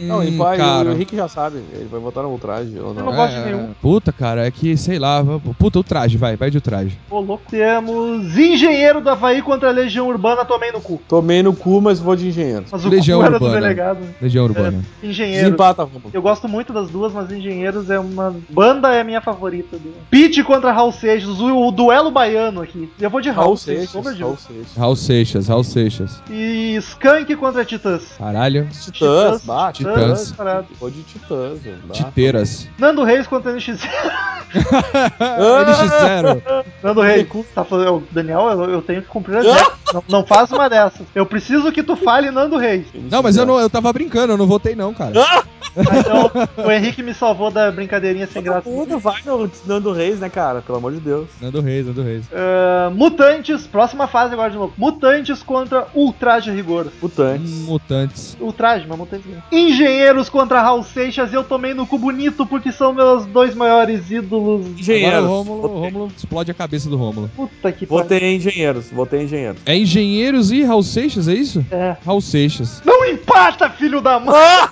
Não, 0.03 0.21
Hum, 0.21 0.23
e 0.23 0.39
pai, 0.39 0.57
cara. 0.57 0.89
o 0.89 0.93
Henrique 0.93 1.15
já 1.15 1.29
sabe. 1.29 1.59
Ele 1.75 1.89
vai 1.91 2.01
votar 2.01 2.23
no 2.23 2.31
ultraje 2.31 2.73
ou 2.79 2.89
Eu 2.89 2.95
não. 2.95 3.05
não 3.07 3.15
gosto 3.15 3.35
de 3.35 3.45
nenhum. 3.45 3.71
Puta, 3.83 4.13
cara, 4.13 4.47
é 4.47 4.51
que, 4.51 4.77
sei 4.79 4.99
lá, 4.99 5.21
vamos- 5.21 5.43
puta, 5.59 5.79
o 5.79 5.85
traje, 5.85 6.17
vai, 6.17 6.37
vai 6.37 6.51
de 6.51 6.57
o 6.57 6.61
traje. 6.61 6.99
Ô, 7.11 7.21
louco. 7.21 7.45
Temos 7.51 8.35
Engenheiro 8.39 9.01
do 9.03 9.11
Havaí 9.11 9.43
contra 9.43 9.71
Legião 9.71 10.09
Urbana, 10.09 10.43
tomei 10.45 10.73
no 10.73 10.81
cu. 10.81 11.01
Tomei 11.07 11.43
no 11.43 11.53
cu, 11.55 11.81
mas 11.83 11.99
vou 12.01 12.17
de 12.17 12.29
engenheiro. 12.29 12.65
Mas 12.71 12.83
o 12.85 12.89
Legião 12.89 13.21
cu 13.21 13.27
era 13.27 13.39
do 13.39 13.45
Urbana. 13.45 13.61
delegado. 13.61 13.99
Legião 14.21 14.45
Urbana. 14.45 14.83
Engenheiro. 15.03 15.45
Desempata, 15.45 15.85
vamos. 15.85 16.13
Eu 16.13 16.23
gosto 16.23 16.49
muito 16.49 16.73
das 16.73 16.91
duas, 16.91 17.13
mas 17.13 17.31
Engenheiros 17.31 17.91
é 17.91 17.99
uma. 17.99 18.35
Banda 18.49 18.93
é 18.93 19.01
a 19.01 19.05
minha 19.05 19.21
favorita. 19.21 19.77
Do... 19.79 19.93
Pete 20.11 20.43
contra 20.43 20.73
Raul 20.73 20.93
Seixas, 20.93 21.41
o, 21.41 21.67
o 21.67 21.71
duelo 21.71 22.11
baiano 22.11 22.63
aqui. 22.63 22.91
Eu 23.01 23.11
vou 23.11 23.21
de 23.21 23.31
Raul, 23.31 23.47
Raul 23.47 23.57
Seixas, 23.57 24.19
Raul. 24.19 24.37
Seixas. 24.37 24.77
Raul 24.77 24.97
Seixas, 24.97 25.49
Raul 25.49 25.65
Seixas. 25.65 26.23
E 26.31 26.77
Skank 26.77 27.35
contra 27.37 27.65
Titãs. 27.65 28.13
Caralho. 28.19 28.69
Titãs, 28.71 29.45
bate. 29.45 29.79
Titãs. 29.79 30.35
Vou 30.79 30.91
de 30.91 31.03
Titãs, 31.03 31.59
velho. 31.61 31.79
Bah. 31.87 31.95
Titeiras. 31.95 32.69
Nando 32.79 33.05
Reis 33.05 33.27
contra 33.27 33.51
NX0. 34.55 36.43
NX0. 36.43 36.65
Nando 36.83 37.01
Reis, 37.01 37.27
tá 37.55 37.65
falando, 37.65 38.07
Daniel, 38.11 38.49
eu, 38.51 38.71
eu 38.71 38.83
tenho 38.83 39.03
que 39.03 39.09
cumprir 39.09 39.39
a 39.39 39.43
regra. 39.43 39.73
não, 39.93 40.05
não 40.09 40.27
faz 40.27 40.51
uma 40.51 40.69
dessas. 40.69 41.07
Eu 41.15 41.27
preciso 41.27 41.71
que 41.73 41.83
tu 41.83 41.97
fale 41.97 42.31
Nando 42.31 42.57
Reis. 42.57 42.87
Não, 42.95 43.23
mas 43.23 43.37
eu, 43.37 43.47
não, 43.47 43.59
eu 43.61 43.71
tava 43.71 43.93
brincando, 43.93 44.33
eu 44.33 44.37
não 44.37 44.47
votei 44.47 44.75
não, 44.75 44.93
cara. 44.95 45.13
Ah, 45.17 45.45
então, 45.77 46.65
o 46.65 46.71
Henrique 46.71 47.03
me 47.03 47.15
salvou 47.15 47.51
da 47.51 47.71
brincadeirinha 47.71 48.27
sem 48.27 48.43
graça. 48.43 48.63
Tudo 48.63 48.99
vai 48.99 49.21
no 49.25 49.51
Nando 49.67 49.93
Reis, 49.93 50.19
né, 50.19 50.29
cara? 50.29 50.61
Pelo 50.63 50.79
amor 50.79 50.93
de 50.93 51.01
Deus. 51.01 51.29
Nando 51.41 51.61
Reis, 51.61 51.87
Nando 51.87 52.03
Reis. 52.03 52.25
Ah, 52.33 52.91
Mutantes, 52.93 53.67
próxima 53.67 54.07
fase 54.07 54.33
agora 54.35 54.51
de 54.51 54.57
novo. 54.57 54.73
Mutantes 54.77 55.43
contra 55.43 55.87
Ultraje 55.95 56.51
Rigor. 56.51 56.89
Mutantes. 57.01 57.51
Mutantes. 57.67 58.37
Ultraje, 58.41 58.87
mas 58.89 58.99
Mutantes. 58.99 59.27
Engenheiros 59.53 60.29
contra 60.29 60.61
Raul 60.61 60.83
Seixas. 60.83 61.33
Eu 61.33 61.45
tomei 61.45 61.75
no 61.75 61.87
cu 61.87 61.99
bonito 61.99 62.47
porque 62.47 62.73
são 62.73 62.93
meus 62.93 63.27
dois 63.27 63.55
maiores 63.55 64.11
ídolos. 64.11 64.40
Agora 64.41 64.71
Engenheiros. 64.79 65.25
o 65.25 65.29
Rômulo, 65.29 65.63
o 65.63 65.81
Rômulo 65.81 66.13
explode 66.17 66.51
a 66.51 66.55
cabeça 66.55 66.89
do 66.89 66.97
Rômulo. 66.97 67.31
Puta 67.37 67.73
que 67.73 67.87
pariu. 67.87 68.03
Votei 68.03 68.19
em 68.21 68.37
engenheiros. 68.37 68.91
Votei 68.91 69.21
em 69.21 69.25
engenheiros. 69.25 69.61
É 69.67 69.77
Engenheiros 69.77 70.51
e 70.51 70.63
Raul 70.63 70.83
Seixas, 70.83 71.29
é 71.29 71.35
isso? 71.35 71.65
É. 71.71 71.97
Raul 72.05 72.21
Seixas. 72.21 72.83
Não 72.85 73.05
empata, 73.05 73.71
filho 73.71 74.01
da 74.01 74.19
mãe! 74.19 74.35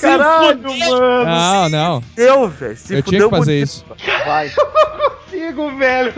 Caralho, 0.00 0.62
mano! 0.62 1.24
Não, 1.24 1.68
não. 1.68 2.02
Eu, 2.16 2.48
velho. 2.48 2.76
Eu 2.90 3.02
tinha 3.02 3.22
que 3.22 3.28
fazer 3.30 3.30
bonito. 3.30 3.64
isso. 3.64 3.84
Vai. 4.26 4.50
Consigo, 5.40 5.76
velho! 5.76 6.12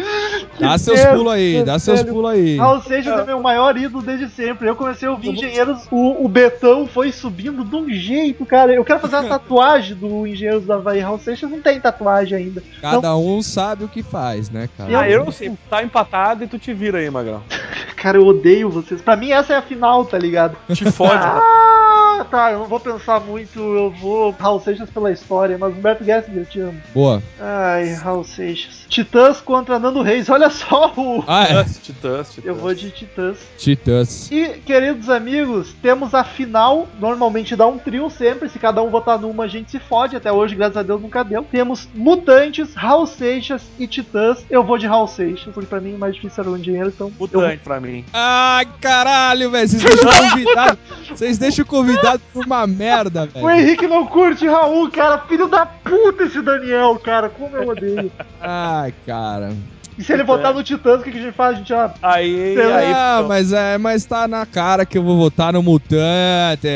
Dá 0.59 0.77
seus 0.77 1.05
pulos 1.05 1.33
aí, 1.33 1.63
dá 1.63 1.79
seus 1.79 2.03
pulos 2.03 2.31
aí. 2.33 2.57
Raul 2.57 2.83
Seixas 2.83 3.21
é 3.21 3.25
meu 3.25 3.41
maior 3.41 3.77
ídolo 3.77 4.03
desde 4.03 4.29
sempre. 4.29 4.69
Eu 4.69 4.75
comecei 4.75 5.07
a 5.07 5.13
ouvir 5.13 5.31
Engenheiros, 5.31 5.87
o, 5.91 6.25
o 6.25 6.29
Betão 6.29 6.87
foi 6.87 7.13
subindo 7.13 7.65
de 7.65 7.77
um 7.77 7.89
jeito, 7.89 8.45
cara. 8.45 8.75
Eu 8.75 8.85
quero 8.85 8.99
fazer 8.99 9.17
uma 9.17 9.29
tatuagem 9.39 9.97
do 9.97 10.27
Engenheiros 10.27 10.67
da 10.67 10.75
Havaí. 10.75 10.99
Raul 11.01 11.19
Seixas 11.19 11.51
não 11.51 11.61
tem 11.61 11.81
tatuagem 11.81 12.37
ainda. 12.37 12.63
Cada 12.81 13.17
um 13.17 13.41
sabe 13.43 13.85
o 13.85 13.89
que 13.89 14.03
faz, 14.03 14.51
né, 14.51 14.69
cara? 14.77 15.01
Ah, 15.01 15.09
eu 15.09 15.25
não 15.25 15.33
sei. 15.33 15.53
Tá 15.71 15.83
empatado 15.83 16.43
e 16.43 16.49
tu 16.49 16.59
te 16.59 16.75
vira 16.75 16.99
aí, 16.99 17.09
Magrão. 17.09 17.43
Cara, 18.03 18.19
eu 18.19 18.27
odeio 18.27 18.69
vocês. 18.69 19.01
Pra 19.01 19.15
mim, 19.15 19.31
essa 19.31 19.53
é 19.53 19.57
a 19.57 19.63
final, 19.63 20.05
tá 20.05 20.19
ligado? 20.19 20.57
Te 20.75 20.91
fode. 20.91 21.23
Ah, 21.25 22.27
tá. 22.29 22.51
Eu 22.51 22.59
não 22.59 22.67
vou 22.67 22.81
pensar 22.81 23.21
muito. 23.21 23.61
Eu 23.61 23.93
vou. 23.93 24.33
Raul 24.33 24.59
Seixas 24.59 24.91
pela 24.91 25.13
história, 25.13 25.57
mas 25.57 25.73
Humberto 25.73 26.03
Gessinger, 26.03 26.43
eu 26.43 26.47
te 26.47 26.59
amo. 26.59 26.81
Boa. 26.93 27.23
Ai, 27.39 27.95
Raul 27.95 28.25
Seixas. 28.25 28.87
Titãs 28.89 29.41
contra 29.41 29.79
Nando 29.79 30.03
Reis. 30.03 30.29
Olha 30.29 30.51
só 30.51 30.93
o. 30.97 31.23
Ah, 31.29 31.45
é. 31.45 31.63
Titãs, 31.63 32.35
Titãs. 32.35 32.45
Eu 32.45 32.57
vou 32.57 32.75
de 32.75 32.91
Titãs. 32.91 33.39
Titãs. 33.57 34.29
E, 34.33 34.49
queridos 34.67 35.09
amigos, 35.09 35.73
temos 35.81 36.13
a 36.13 36.25
final. 36.25 36.89
Normalmente 36.99 37.55
dá 37.55 37.69
um 37.69 37.79
trio 37.79 38.11
sempre. 38.11 38.49
Se 38.49 38.59
cada 38.59 38.83
um 38.83 38.91
votar 38.91 39.17
numa, 39.17 39.45
a 39.45 39.49
gente 39.49 39.71
se 39.71 39.79
fode. 39.79 40.17
Até 40.17 40.33
hoje, 40.33 40.57
graças 40.57 40.77
a 40.77 40.83
Deus, 40.83 41.01
nunca 41.01 41.23
deu. 41.23 41.45
Temos 41.45 41.89
Mutantes, 41.95 42.75
Raul 42.75 43.07
Seixas 43.07 43.63
e 43.79 43.87
Titãs. 43.87 44.45
Eu 44.51 44.65
vou 44.65 44.77
de 44.77 44.89
Raul 44.89 45.07
Seixas, 45.07 45.55
porque 45.55 45.69
pra 45.69 45.81
mim 45.81 45.95
o 45.95 45.99
mais 45.99 46.17
difícil 46.17 46.43
era 46.43 46.51
o 46.51 46.59
dinheiro. 46.59 46.89
Então, 46.89 47.07
eu 47.07 47.15
Mutante 47.21 47.63
pra 47.63 47.81
mim. 47.81 47.92
Ai, 48.13 48.67
caralho, 48.81 49.51
velho. 49.51 49.69
Vocês 49.69 49.83
deixam 49.83 50.11
o 50.11 50.31
convidado. 50.31 50.79
Vocês 51.09 51.39
deixam 51.39 51.65
o 51.65 51.69
convidado 51.69 52.23
por 52.33 52.47
uma 52.47 52.67
merda, 52.67 53.29
O 53.35 53.47
velho. 53.47 53.51
Henrique 53.61 53.87
não 53.87 54.07
curte 54.07 54.47
Raul, 54.47 54.91
cara. 54.91 55.19
Filho 55.29 55.49
da 55.49 55.67
puta 55.67 56.25
esse 56.25 56.41
Daniel, 56.41 56.99
cara. 57.05 57.29
Como 57.29 57.57
eu 57.57 57.69
odeio. 57.69 58.11
Ai, 58.41 58.95
cara. 59.07 59.53
E 59.99 60.03
se 60.03 60.13
ele 60.13 60.25
votar 60.25 60.55
no 60.55 60.63
Titãs, 60.63 61.01
o 61.01 61.05
que, 61.05 61.11
que 61.11 61.19
a 61.19 61.23
gente 61.23 61.35
faz? 61.35 61.55
A 61.55 61.59
gente 61.59 61.69
já. 61.69 61.95
Aí, 62.03 62.55
Sei 62.55 62.67
lá. 62.67 62.77
aí. 62.77 62.93
Ah, 62.95 63.25
mas 63.29 63.53
é, 63.53 63.79
mas 63.79 64.05
tá 64.05 64.27
na 64.27 64.47
cara 64.47 64.87
que 64.87 64.97
eu 64.97 65.03
vou 65.03 65.19
votar 65.19 65.53
no 65.53 65.63
Mutante. 65.63 66.69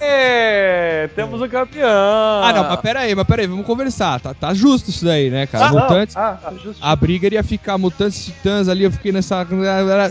É, 0.00 1.08
temos 1.14 1.40
o 1.40 1.48
campeão. 1.48 1.88
Ah, 1.88 2.52
não, 2.54 2.64
mas 2.64 2.80
pera 2.80 3.00
aí, 3.00 3.14
mas 3.14 3.26
pera 3.26 3.42
aí, 3.42 3.46
vamos 3.46 3.66
conversar. 3.66 4.20
Tá, 4.20 4.32
tá 4.34 4.54
justo 4.54 4.90
isso 4.90 5.04
daí, 5.04 5.30
né, 5.30 5.46
cara? 5.46 5.66
Ah, 5.66 5.72
não. 5.72 5.80
Mutantes. 5.80 6.16
Ah, 6.16 6.38
justo. 6.62 6.78
A 6.80 6.96
briga 6.96 7.26
iria 7.26 7.42
ficar 7.42 7.76
Mutantes 7.76 8.28
e 8.28 8.32
Titãs 8.32 8.68
ali, 8.68 8.84
eu 8.84 8.90
fiquei 8.90 9.12
nessa. 9.12 9.46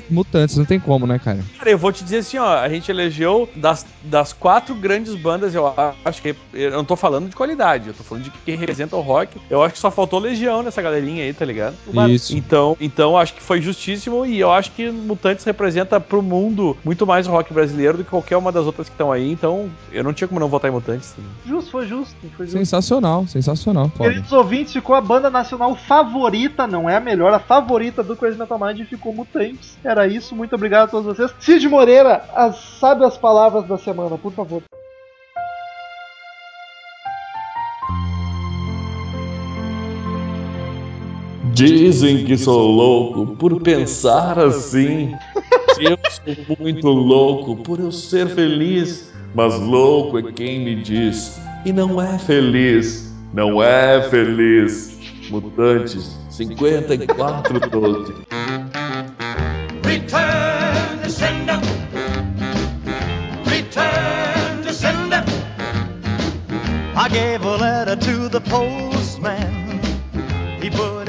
Mutantes, 0.09 0.57
não 0.57 0.65
tem 0.65 0.79
como, 0.79 1.07
né, 1.07 1.19
cara? 1.19 1.39
Cara, 1.57 1.71
eu 1.71 1.77
vou 1.77 1.91
te 1.91 2.03
dizer 2.03 2.17
assim, 2.17 2.37
ó, 2.37 2.57
a 2.57 2.69
gente 2.69 2.89
elegeu 2.91 3.49
das, 3.55 3.85
das 4.03 4.33
quatro 4.33 4.75
grandes 4.75 5.15
bandas, 5.15 5.55
eu 5.55 5.73
acho 6.05 6.21
que. 6.21 6.35
Eu 6.53 6.71
não 6.71 6.85
tô 6.85 6.95
falando 6.95 7.29
de 7.29 7.35
qualidade, 7.35 7.87
eu 7.87 7.93
tô 7.93 8.03
falando 8.03 8.25
de 8.25 8.31
quem 8.45 8.55
representa 8.55 8.95
o 8.95 9.01
rock. 9.01 9.39
Eu 9.49 9.63
acho 9.63 9.73
que 9.73 9.79
só 9.79 9.89
faltou 9.89 10.19
Legião 10.19 10.61
nessa 10.61 10.81
galerinha 10.81 11.23
aí, 11.23 11.33
tá 11.33 11.45
ligado? 11.45 11.75
Barão 11.87 12.10
Isso. 12.13 12.35
Então, 12.35 12.77
então 12.79 13.17
acho 13.17 13.33
que 13.33 13.41
foi 13.41 13.61
justíssimo 13.61 14.25
e 14.25 14.39
eu 14.39 14.51
acho 14.51 14.71
que 14.71 14.89
Mutantes 14.89 15.45
representa 15.45 15.99
pro 15.99 16.21
mundo 16.21 16.77
muito 16.83 17.05
mais 17.05 17.27
o 17.27 17.31
rock 17.31 17.53
brasileiro 17.53 17.97
do 17.97 18.03
que 18.03 18.09
qualquer 18.09 18.37
uma 18.37 18.51
das 18.51 18.65
outras 18.65 18.87
que 18.87 18.93
estão 18.93 19.11
aí. 19.11 19.31
Então, 19.31 19.69
eu 19.91 20.03
não 20.03 20.13
tinha 20.13 20.27
como 20.27 20.39
não 20.39 20.47
votar 20.47 20.69
em 20.69 20.73
Mutantes. 20.73 21.15
Justo, 21.45 21.71
foi 21.71 21.87
justo, 21.87 22.15
foi 22.35 22.45
justo. 22.45 22.57
Sensacional, 22.57 23.27
sensacional. 23.27 23.89
Foda. 23.89 24.09
Queridos 24.09 24.31
ouvintes, 24.31 24.73
ficou 24.73 24.95
a 24.95 25.01
banda 25.01 25.29
nacional 25.29 25.75
favorita, 25.75 26.67
não 26.67 26.89
é 26.89 26.95
a 26.95 26.99
melhor, 26.99 27.33
a 27.33 27.39
favorita 27.39 28.03
do 28.03 28.15
Crazy 28.15 28.37
Metal 28.37 28.59
Mind 28.59 28.85
ficou 28.87 29.13
Mutantes. 29.13 29.77
Era 29.83 30.07
isso, 30.07 30.35
muito 30.35 30.55
obrigado 30.55 30.85
a 30.85 30.91
todos 30.91 31.05
vocês. 31.15 31.33
Cid 31.39 31.67
Moreira, 31.67 32.23
as, 32.35 32.57
sabe 32.79 33.03
as 33.05 33.17
palavras 33.17 33.65
da 33.67 33.77
semana, 33.77 34.17
por 34.17 34.31
favor. 34.31 34.61
Dizem 41.53 42.25
que 42.25 42.37
sou 42.37 42.71
louco 42.71 43.35
por 43.35 43.61
pensar 43.61 44.39
assim. 44.39 45.13
Eu 45.79 45.97
sou 46.11 46.57
muito 46.59 46.87
louco 46.87 47.55
por 47.57 47.79
eu 47.79 47.91
ser 47.91 48.27
feliz, 48.27 49.11
mas 49.33 49.59
louco 49.59 50.19
é 50.19 50.31
quem 50.31 50.63
me 50.63 50.75
diz. 50.75 51.41
E 51.65 51.73
não 51.73 51.99
é 51.99 52.19
feliz, 52.19 53.11
não 53.33 53.63
é 53.63 53.99
feliz. 54.09 54.95
Mutantes 55.31 56.15
5412. 56.29 58.13
Return 59.83 61.01
to 61.03 61.09
sender. 61.09 61.59
Return 63.45 64.61
to 64.63 64.71
sender. 64.71 65.23
I 66.95 67.09
gave 67.09 67.43
a 67.43 67.57
letter 67.57 67.95
to 67.95 68.29
the 68.29 68.41
postman. 68.41 69.81
He 70.61 70.69
put 70.69 71.00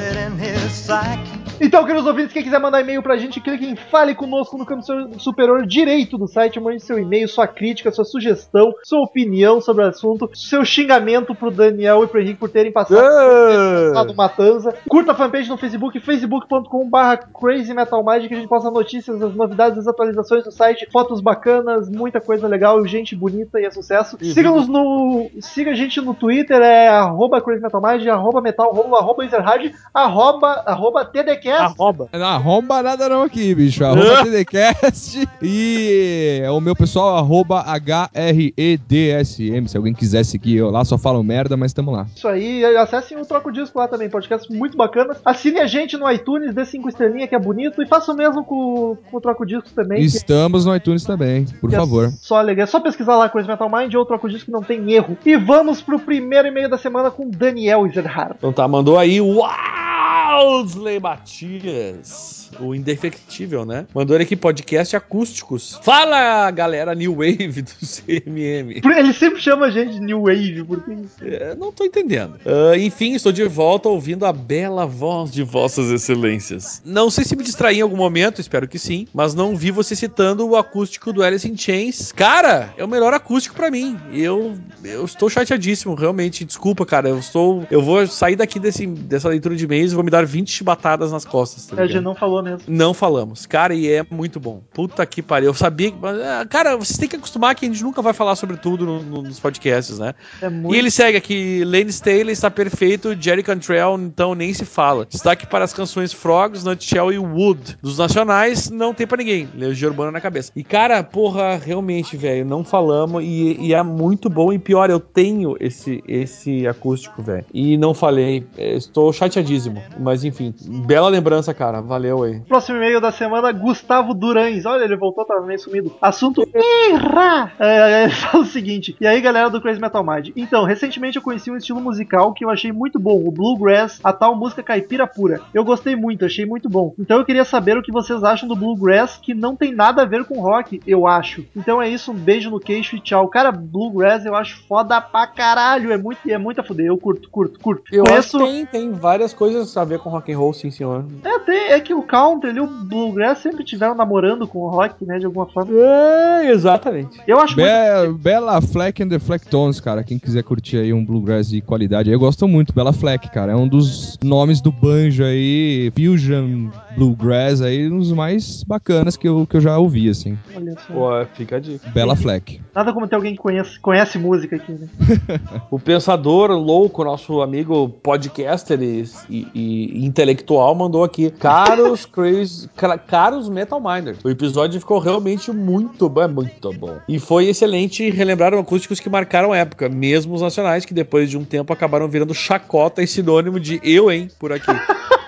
psych 0.72 1.31
Então, 1.62 1.84
queridos 1.84 2.08
ouvintes, 2.08 2.32
quem 2.32 2.42
quiser 2.42 2.58
mandar 2.58 2.80
e-mail 2.80 3.00
pra 3.00 3.16
gente, 3.16 3.40
clique 3.40 3.64
em 3.64 3.76
Fale 3.76 4.16
Conosco 4.16 4.58
no 4.58 4.66
canto 4.66 4.84
superior 5.20 5.64
direito 5.64 6.18
do 6.18 6.26
site, 6.26 6.58
mande 6.58 6.82
seu 6.82 6.98
e-mail, 6.98 7.28
sua 7.28 7.46
crítica, 7.46 7.92
sua 7.92 8.04
sugestão, 8.04 8.74
sua 8.82 9.00
opinião 9.00 9.60
sobre 9.60 9.84
o 9.84 9.88
assunto, 9.88 10.28
seu 10.34 10.64
xingamento 10.64 11.36
pro 11.36 11.52
Daniel 11.52 12.02
e 12.02 12.08
pro 12.08 12.20
Henrique 12.20 12.40
por 12.40 12.50
terem 12.50 12.72
passado, 12.72 13.00
passado 13.00 14.14
Matanza. 14.16 14.74
Curta 14.88 15.12
a 15.12 15.14
fanpage 15.14 15.48
no 15.48 15.56
Facebook, 15.56 16.00
facebook.com.br 16.00 17.26
Crazy 17.40 17.72
Metal 17.72 18.04
Mind, 18.04 18.26
que 18.26 18.34
a 18.34 18.38
gente 18.38 18.48
posta 18.48 18.68
notícias, 18.68 19.22
as 19.22 19.32
novidades, 19.36 19.78
as 19.78 19.86
atualizações 19.86 20.42
do 20.42 20.50
site, 20.50 20.88
fotos 20.90 21.20
bacanas, 21.20 21.88
muita 21.88 22.20
coisa 22.20 22.48
legal, 22.48 22.84
gente 22.88 23.14
bonita 23.14 23.60
e 23.60 23.66
é 23.66 23.70
sucesso. 23.70 24.18
Siga-nos 24.20 24.66
no. 24.66 25.30
Siga 25.40 25.70
a 25.70 25.74
gente 25.74 26.00
no 26.00 26.12
Twitter, 26.12 26.60
é 26.60 26.88
arroba 26.88 27.40
Crazy 27.40 27.62
Metal 27.62 27.80
Mind, 27.80 28.08
arroba 28.08 28.40
Metal 28.40 28.72
Romulo, 28.72 28.96
arroba 28.96 29.24
Ezerhard, 29.24 29.72
arroba, 29.94 30.64
arroba 30.66 31.04
TDCast. 31.52 31.80
Arroba. 31.80 32.08
Não 32.12 32.26
arromba 32.26 32.82
nada 32.82 33.08
não 33.08 33.22
aqui, 33.22 33.54
bicho. 33.54 33.84
Arroba 33.84 34.24
TDCast 34.30 35.28
e 35.42 36.42
o 36.50 36.60
meu 36.60 36.74
pessoal, 36.76 37.16
arroba 37.16 37.64
HREDSM. 37.66 39.66
Se 39.68 39.76
alguém 39.76 39.92
quiser 39.94 40.24
seguir 40.24 40.56
eu 40.56 40.70
lá, 40.70 40.84
só 40.84 40.98
falam 40.98 41.22
merda, 41.22 41.56
mas 41.56 41.72
tamo 41.72 41.90
lá. 41.90 42.06
Isso 42.14 42.28
aí, 42.28 42.64
acessem 42.76 43.18
o 43.18 43.24
Troco 43.26 43.52
Disco 43.52 43.78
lá 43.78 43.88
também, 43.88 44.08
podcast 44.08 44.52
muito 44.52 44.76
bacanas. 44.76 45.18
Assine 45.24 45.60
a 45.60 45.66
gente 45.66 45.96
no 45.96 46.10
iTunes, 46.10 46.54
dê 46.54 46.64
cinco 46.64 46.88
estrelinhas 46.88 47.28
que 47.28 47.34
é 47.34 47.38
bonito, 47.38 47.82
e 47.82 47.86
faça 47.86 48.12
o 48.12 48.16
mesmo 48.16 48.44
com, 48.44 48.96
com 49.10 49.16
o 49.16 49.20
Troco 49.20 49.44
Discos 49.46 49.72
também. 49.72 49.98
que- 49.98 50.04
Estamos 50.06 50.64
no 50.64 50.74
iTunes 50.74 51.04
também, 51.04 51.44
por 51.60 51.68
que 51.70 51.76
é 51.76 51.78
favor. 51.78 52.10
só 52.20 52.40
legal. 52.40 52.64
É 52.64 52.66
só 52.66 52.80
pesquisar 52.80 53.16
lá 53.16 53.28
Crazy 53.28 53.48
Metal 53.48 53.70
Mind 53.70 53.94
ou 53.94 54.04
Troco 54.04 54.28
Disco 54.28 54.46
que 54.46 54.52
não 54.52 54.62
tem 54.62 54.92
erro. 54.92 55.16
E 55.24 55.36
vamos 55.36 55.80
pro 55.82 55.98
primeiro 55.98 56.48
e-mail 56.48 56.68
da 56.68 56.78
semana 56.78 57.10
com 57.10 57.28
Daniel 57.28 57.86
Ezerhard. 57.86 58.34
Então 58.38 58.52
tá, 58.52 58.66
mandou 58.68 58.98
aí 58.98 59.20
o 59.20 59.38
Wowsley 59.38 61.00
Matias. 61.32 62.50
O 62.60 62.74
indefectível, 62.74 63.64
né? 63.64 63.86
Mandou 63.94 64.14
ele 64.14 64.24
aqui 64.24 64.36
podcast 64.36 64.94
acústicos. 64.94 65.80
Fala, 65.82 66.50
galera 66.50 66.94
New 66.94 67.14
Wave 67.14 67.62
do 67.62 67.70
CMM. 67.80 68.82
Ele 68.84 69.12
sempre 69.14 69.40
chama 69.40 69.66
a 69.66 69.70
gente 69.70 69.98
New 69.98 70.24
Wave, 70.24 70.62
porque 70.64 70.92
É, 71.22 71.54
não 71.54 71.72
tô 71.72 71.84
entendendo. 71.84 72.38
Ah, 72.44 72.76
enfim, 72.76 73.14
estou 73.14 73.32
de 73.32 73.44
volta 73.44 73.88
ouvindo 73.88 74.26
a 74.26 74.32
bela 74.32 74.84
voz 74.84 75.32
de 75.32 75.42
Vossas 75.42 75.90
Excelências. 75.90 76.82
Não 76.84 77.08
sei 77.08 77.24
se 77.24 77.34
me 77.34 77.42
distraí 77.42 77.78
em 77.78 77.82
algum 77.82 77.96
momento, 77.96 78.40
espero 78.40 78.68
que 78.68 78.78
sim, 78.78 79.06
mas 79.14 79.34
não 79.34 79.56
vi 79.56 79.70
você 79.70 79.96
citando 79.96 80.46
o 80.46 80.56
acústico 80.56 81.12
do 81.12 81.22
Alice 81.22 81.48
in 81.50 81.56
Chains. 81.56 82.12
Cara, 82.12 82.74
é 82.76 82.84
o 82.84 82.88
melhor 82.88 83.14
acústico 83.14 83.56
pra 83.56 83.70
mim. 83.70 83.98
Eu, 84.12 84.54
eu 84.84 85.06
estou 85.06 85.30
chateadíssimo, 85.30 85.94
realmente. 85.94 86.44
Desculpa, 86.44 86.84
cara. 86.84 87.08
Eu 87.08 87.18
estou. 87.18 87.66
Eu 87.70 87.80
vou 87.80 88.06
sair 88.06 88.36
daqui 88.36 88.58
desse, 88.60 88.86
dessa 88.86 89.28
leitura 89.30 89.56
de 89.56 89.64
e-mails 89.64 89.92
e 89.92 89.94
vou 89.94 90.04
me 90.04 90.10
dar 90.10 90.26
20 90.26 90.50
chibatadas 90.50 91.10
nas 91.22 91.30
costas. 91.30 91.66
Tá 91.66 91.82
a 91.82 91.86
gente 91.86 92.00
não 92.02 92.14
falou 92.14 92.42
mesmo. 92.42 92.60
Não 92.66 92.92
falamos. 92.94 93.46
Cara, 93.46 93.74
e 93.74 93.88
é 93.90 94.04
muito 94.10 94.38
bom. 94.40 94.62
Puta 94.72 95.04
que 95.06 95.22
pariu. 95.22 95.48
Eu 95.50 95.54
sabia 95.54 95.90
que. 95.90 95.96
ah, 96.04 96.44
Cara, 96.48 96.76
vocês 96.76 96.98
têm 96.98 97.08
que 97.08 97.16
acostumar 97.16 97.54
que 97.54 97.66
a 97.66 97.68
gente 97.68 97.82
nunca 97.82 98.02
vai 98.02 98.12
falar 98.12 98.36
sobre 98.36 98.56
tudo 98.56 98.84
no- 98.84 99.02
no- 99.02 99.22
nos 99.22 99.38
podcasts, 99.40 99.98
né? 99.98 100.14
É 100.40 100.48
muito. 100.48 100.74
E 100.74 100.78
ele 100.78 100.90
segue 100.90 101.16
aqui: 101.16 101.64
Lane 101.64 101.90
Staley 101.90 102.30
está 102.32 102.50
perfeito, 102.50 103.16
Jerry 103.20 103.42
Cantrell 103.42 103.96
então 103.98 104.34
nem 104.34 104.52
se 104.54 104.64
fala. 104.64 105.06
Destaque 105.06 105.46
para 105.46 105.64
as 105.64 105.72
canções 105.72 106.12
Frogs, 106.12 106.64
Nutshell 106.64 107.12
e 107.12 107.18
Wood. 107.18 107.78
Dos 107.82 107.98
nacionais, 107.98 108.70
não 108.70 108.92
tem 108.94 109.06
pra 109.06 109.16
ninguém. 109.18 109.48
Legião 109.54 109.90
Urbana 109.90 110.10
na 110.10 110.20
cabeça. 110.20 110.50
E 110.56 110.62
cara, 110.64 111.02
porra, 111.02 111.56
realmente, 111.56 112.16
velho, 112.16 112.44
não 112.44 112.64
falamos 112.64 113.22
e, 113.22 113.56
e 113.60 113.74
é 113.74 113.82
muito 113.82 114.28
bom. 114.28 114.52
E 114.52 114.58
pior, 114.58 114.90
eu 114.90 115.00
tenho 115.00 115.56
esse, 115.60 116.02
esse 116.08 116.66
acústico, 116.66 117.22
velho. 117.22 117.44
E 117.52 117.76
não 117.76 117.94
falei. 117.94 118.46
É, 118.56 118.72
Estou 118.76 119.12
chateadíssimo. 119.12 119.82
Mas 119.98 120.24
enfim, 120.24 120.54
bela 120.86 121.10
lembrança, 121.12 121.54
cara. 121.54 121.80
Valeu 121.80 122.22
aí. 122.22 122.40
Próximo 122.40 122.78
e-mail 122.78 123.00
da 123.00 123.12
semana, 123.12 123.52
Gustavo 123.52 124.14
Durães. 124.14 124.66
Olha, 124.66 124.84
ele 124.84 124.96
voltou, 124.96 125.24
tava 125.24 125.46
meio 125.46 125.58
sumido. 125.58 125.94
Assunto 126.00 126.42
Irra! 126.54 127.52
É, 127.58 128.04
ele 128.04 128.12
fala 128.14 128.42
o 128.42 128.46
seguinte. 128.46 128.96
E 129.00 129.06
aí, 129.06 129.20
galera 129.20 129.50
do 129.50 129.60
Crazy 129.60 129.80
Metal 129.80 130.04
Mind. 130.04 130.30
Então, 130.34 130.64
recentemente 130.64 131.16
eu 131.16 131.22
conheci 131.22 131.50
um 131.50 131.56
estilo 131.56 131.80
musical 131.80 132.32
que 132.32 132.44
eu 132.44 132.50
achei 132.50 132.72
muito 132.72 132.98
bom, 132.98 133.22
o 133.26 133.30
Bluegrass, 133.30 134.00
a 134.02 134.12
tal 134.12 134.34
música 134.34 134.62
caipira 134.62 135.06
pura. 135.06 135.40
Eu 135.52 135.64
gostei 135.64 135.94
muito, 135.94 136.24
achei 136.24 136.46
muito 136.46 136.68
bom. 136.68 136.94
Então 136.98 137.18
eu 137.18 137.24
queria 137.24 137.44
saber 137.44 137.76
o 137.76 137.82
que 137.82 137.92
vocês 137.92 138.22
acham 138.24 138.48
do 138.48 138.56
Bluegrass, 138.56 139.18
que 139.20 139.34
não 139.34 139.54
tem 139.54 139.74
nada 139.74 140.02
a 140.02 140.06
ver 140.06 140.24
com 140.24 140.40
rock, 140.40 140.80
eu 140.86 141.06
acho. 141.06 141.44
Então 141.54 141.80
é 141.80 141.88
isso, 141.88 142.12
um 142.12 142.14
beijo 142.14 142.50
no 142.50 142.60
queixo 142.60 142.96
e 142.96 143.00
tchau. 143.00 143.28
Cara, 143.28 143.52
Bluegrass 143.52 144.24
eu 144.24 144.34
acho 144.34 144.62
foda 144.66 145.00
pra 145.00 145.26
caralho. 145.26 145.92
É 145.92 145.96
muito, 145.96 146.18
é 146.28 146.38
muito 146.38 146.60
a 146.60 146.64
fuder. 146.64 146.86
Eu 146.86 146.98
curto, 146.98 147.28
curto, 147.28 147.60
curto. 147.60 147.82
Eu 147.92 148.04
Conheço... 148.04 148.36
acho 148.36 148.46
que 148.46 148.66
tem, 148.66 148.66
tem 148.66 148.92
várias 148.92 149.32
coisas 149.32 149.76
a 149.76 149.84
ver 149.84 149.98
com 149.98 150.10
rock 150.10 150.32
and 150.32 150.38
roll, 150.38 150.52
sim, 150.52 150.70
senhor. 150.70 151.01
É, 151.24 151.38
tem, 151.40 151.58
é 151.72 151.80
que 151.80 151.94
o 151.94 152.02
country 152.02 152.52
e 152.52 152.60
o 152.60 152.66
bluegrass 152.66 153.38
sempre 153.38 153.64
tiveram 153.64 153.94
namorando 153.94 154.46
com 154.46 154.60
o 154.60 154.68
rock, 154.68 155.04
né, 155.04 155.18
de 155.18 155.26
alguma 155.26 155.46
forma. 155.46 155.72
É, 155.72 156.50
exatamente. 156.50 157.20
Eu 157.26 157.38
acho 157.40 157.56
muito... 157.56 157.68
Be 158.14 158.22
Bela 158.22 158.60
Fleck 158.60 159.02
and 159.02 159.08
the 159.08 159.18
Flecktones, 159.18 159.80
cara. 159.80 160.02
Quem 160.02 160.18
quiser 160.18 160.42
curtir 160.42 160.78
aí 160.78 160.92
um 160.92 161.04
bluegrass 161.04 161.48
de 161.48 161.60
qualidade, 161.60 162.10
eu 162.10 162.18
gosto 162.18 162.46
muito. 162.48 162.72
Bela 162.72 162.92
Fleck, 162.92 163.30
cara. 163.30 163.52
É 163.52 163.56
um 163.56 163.68
dos 163.68 164.18
nomes 164.22 164.60
do 164.60 164.70
banjo 164.70 165.24
aí, 165.24 165.92
fusion 165.96 166.70
bluegrass 166.96 167.60
aí, 167.60 167.90
um 167.90 167.98
dos 167.98 168.12
mais 168.12 168.62
bacanas 168.64 169.16
que 169.16 169.28
eu, 169.28 169.46
que 169.46 169.56
eu 169.56 169.60
já 169.60 169.78
ouvi, 169.78 170.08
assim. 170.08 170.36
Olha 170.54 170.74
só. 170.86 170.92
Pô, 170.92 171.26
fica 171.34 171.56
a 171.56 171.60
dica. 171.60 171.88
Bela 171.90 172.14
Fleck. 172.16 172.60
Nada 172.74 172.92
como 172.92 173.06
ter 173.08 173.16
alguém 173.16 173.32
que 173.34 173.40
conhece, 173.40 173.78
conhece 173.80 174.18
música 174.18 174.56
aqui, 174.56 174.72
né? 174.72 174.88
O 175.70 175.78
pensador 175.78 176.50
louco, 176.50 177.02
nosso 177.04 177.40
amigo 177.40 177.88
podcaster 177.88 178.80
e, 178.82 179.04
e- 179.28 179.46
e 179.54 180.04
intelectual, 180.04 180.74
mandou 180.74 181.02
aqui. 181.04 181.30
Caros 181.30 182.04
crazy, 182.06 182.68
ca- 182.76 182.98
caros 182.98 183.48
Metal 183.48 183.80
Minders. 183.80 184.18
O 184.24 184.28
episódio 184.28 184.78
ficou 184.80 184.98
realmente 184.98 185.50
muito 185.50 186.08
bom, 186.08 186.22
é 186.22 186.28
muito 186.28 186.72
bom. 186.72 186.98
E 187.08 187.18
foi 187.18 187.46
excelente 187.48 188.10
relembrar 188.10 188.52
acústicos 188.54 189.00
que 189.00 189.08
marcaram 189.08 189.52
a 189.52 189.56
época, 189.56 189.88
mesmo 189.88 190.34
os 190.34 190.42
nacionais, 190.42 190.84
que 190.84 190.92
depois 190.94 191.30
de 191.30 191.38
um 191.38 191.44
tempo 191.44 191.72
acabaram 191.72 192.08
virando 192.08 192.34
chacota 192.34 193.02
e 193.02 193.06
sinônimo 193.06 193.58
de 193.58 193.80
eu, 193.82 194.10
hein, 194.10 194.28
por 194.38 194.52
aqui. 194.52 194.66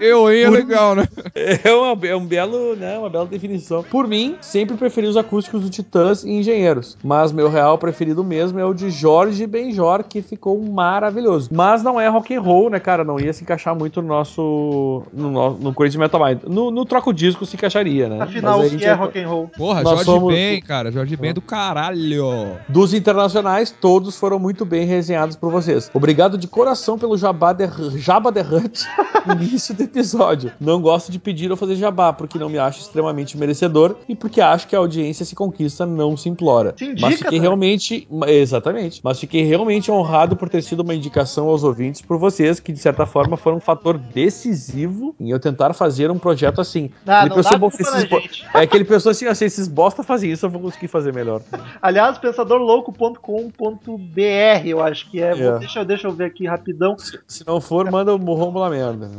Eu, 0.00 0.30
hein, 0.30 0.42
é 0.42 0.50
legal, 0.50 0.94
né? 0.94 1.06
É, 1.36 1.72
uma, 1.72 2.06
é 2.06 2.16
um 2.16 2.24
belo, 2.24 2.74
né, 2.76 2.98
uma 2.98 3.10
bela 3.10 3.26
definição. 3.26 3.82
Por 3.82 4.08
mim, 4.08 4.36
sempre 4.40 4.74
preferi 4.76 5.06
os 5.06 5.16
acústicos 5.18 5.60
do 5.60 5.68
Titãs 5.68 6.24
e 6.24 6.30
Engenheiros, 6.30 6.96
mas 7.04 7.30
meu 7.30 7.50
real 7.50 7.76
preferido 7.76 8.24
mesmo 8.24 8.58
é 8.58 8.64
o 8.64 8.72
de 8.72 8.90
Jorge 8.90 9.46
Benjor, 9.46 10.02
que 10.02 10.22
ficou 10.22 10.58
maravilhoso. 10.62 11.50
Mas 11.52 11.82
não 11.82 12.00
é 12.00 12.08
rock 12.08 12.34
and 12.34 12.40
roll, 12.40 12.70
né, 12.70 12.80
cara? 12.80 13.04
Não 13.04 13.20
ia 13.20 13.32
se 13.32 13.42
encaixar 13.44 13.76
muito 13.76 14.00
no 14.00 14.08
nosso 14.08 15.02
no, 15.12 15.30
no, 15.30 15.50
no 15.58 15.74
Crazy 15.74 15.98
Metal 15.98 16.24
Mind. 16.24 16.42
No, 16.44 16.70
no 16.70 16.84
troco 16.86 17.12
disco 17.12 17.44
se 17.44 17.54
encaixaria, 17.56 18.08
né? 18.08 18.20
Afinal, 18.20 18.60
o 18.60 18.70
que 18.70 18.84
é 18.84 18.88
é- 18.88 18.92
rock 18.94 19.18
and 19.18 19.28
roll? 19.28 19.50
Porra, 19.56 19.82
Nós 19.82 19.92
Jorge 19.92 20.04
somos- 20.04 20.34
Ben, 20.34 20.60
cara. 20.62 20.90
Jorge 20.90 21.16
Ben 21.16 21.30
é 21.30 21.34
do 21.34 21.42
caralho. 21.42 22.56
Dos 22.68 22.94
internacionais, 22.94 23.70
todos 23.70 24.16
foram 24.16 24.38
muito 24.38 24.64
bem 24.64 24.86
resenhados 24.86 25.36
por 25.36 25.50
vocês. 25.52 25.90
Obrigado 25.92 26.38
de 26.38 26.48
coração 26.48 26.98
pelo 26.98 27.16
Jabá 27.16 27.52
de, 27.52 27.66
Jabba 27.98 28.32
the 28.32 28.40
Hutt, 28.42 28.84
início 29.30 29.74
de 29.74 29.85
episódio. 29.86 30.52
Não 30.60 30.80
gosto 30.80 31.10
de 31.10 31.18
pedir 31.18 31.50
ou 31.50 31.56
fazer 31.56 31.76
jabá, 31.76 32.12
porque 32.12 32.38
não 32.38 32.48
me 32.48 32.58
acho 32.58 32.80
extremamente 32.80 33.36
merecedor 33.38 33.96
e 34.08 34.14
porque 34.14 34.40
acho 34.40 34.68
que 34.68 34.76
a 34.76 34.78
audiência 34.78 35.24
se 35.24 35.34
conquista, 35.34 35.86
não 35.86 36.16
se 36.16 36.28
implora. 36.28 36.74
Se 36.76 36.84
indica, 36.84 37.00
Mas 37.06 37.18
fiquei 37.18 37.38
né? 37.38 37.42
realmente. 37.42 38.08
Exatamente. 38.26 39.00
Mas 39.02 39.18
fiquei 39.18 39.42
realmente 39.44 39.90
honrado 39.90 40.36
por 40.36 40.48
ter 40.48 40.62
sido 40.62 40.80
uma 40.80 40.94
indicação 40.94 41.48
aos 41.48 41.64
ouvintes 41.64 42.02
por 42.02 42.18
vocês, 42.18 42.60
que 42.60 42.72
de 42.72 42.78
certa 42.78 43.06
forma 43.06 43.36
foram 43.36 43.56
um 43.56 43.60
fator 43.60 43.96
decisivo 43.98 45.14
em 45.18 45.30
eu 45.30 45.40
tentar 45.40 45.72
fazer 45.72 46.10
um 46.10 46.18
projeto 46.18 46.60
assim. 46.60 46.90
Ah, 47.06 47.20
Ele 47.20 47.28
não 47.30 47.36
pensou, 47.36 47.52
dá 47.52 47.58
"Bom, 47.58 47.70
culpa 47.70 47.84
se 47.84 47.90
esses 47.96 48.08
bo- 48.08 48.20
gente." 48.20 48.46
É 48.54 48.66
que 48.66 48.76
ele 48.76 48.84
pensou 48.84 49.10
assim, 49.10 49.26
ó, 49.26 49.34
se 49.34 49.44
esses 49.44 49.68
bosta 49.68 50.02
fazem 50.02 50.30
isso, 50.32 50.46
eu 50.46 50.50
vou 50.50 50.60
conseguir 50.60 50.88
fazer 50.88 51.12
melhor. 51.12 51.40
Aliás, 51.80 52.18
pensadorlouco.com.br, 52.18 54.66
eu 54.66 54.80
acho 54.82 55.10
que 55.10 55.22
é. 55.22 55.30
É. 55.38 55.58
Deixa, 55.58 55.80
eu- 55.80 55.84
deixa 55.84 56.08
eu 56.08 56.12
ver 56.12 56.24
aqui 56.26 56.46
rapidão. 56.46 56.96
Se 57.26 57.46
não 57.46 57.60
for, 57.60 57.90
manda 57.90 58.14
o 58.14 58.34
Romulo 58.34 58.64
a 58.64 58.70
merda. 58.70 59.08
né? 59.08 59.16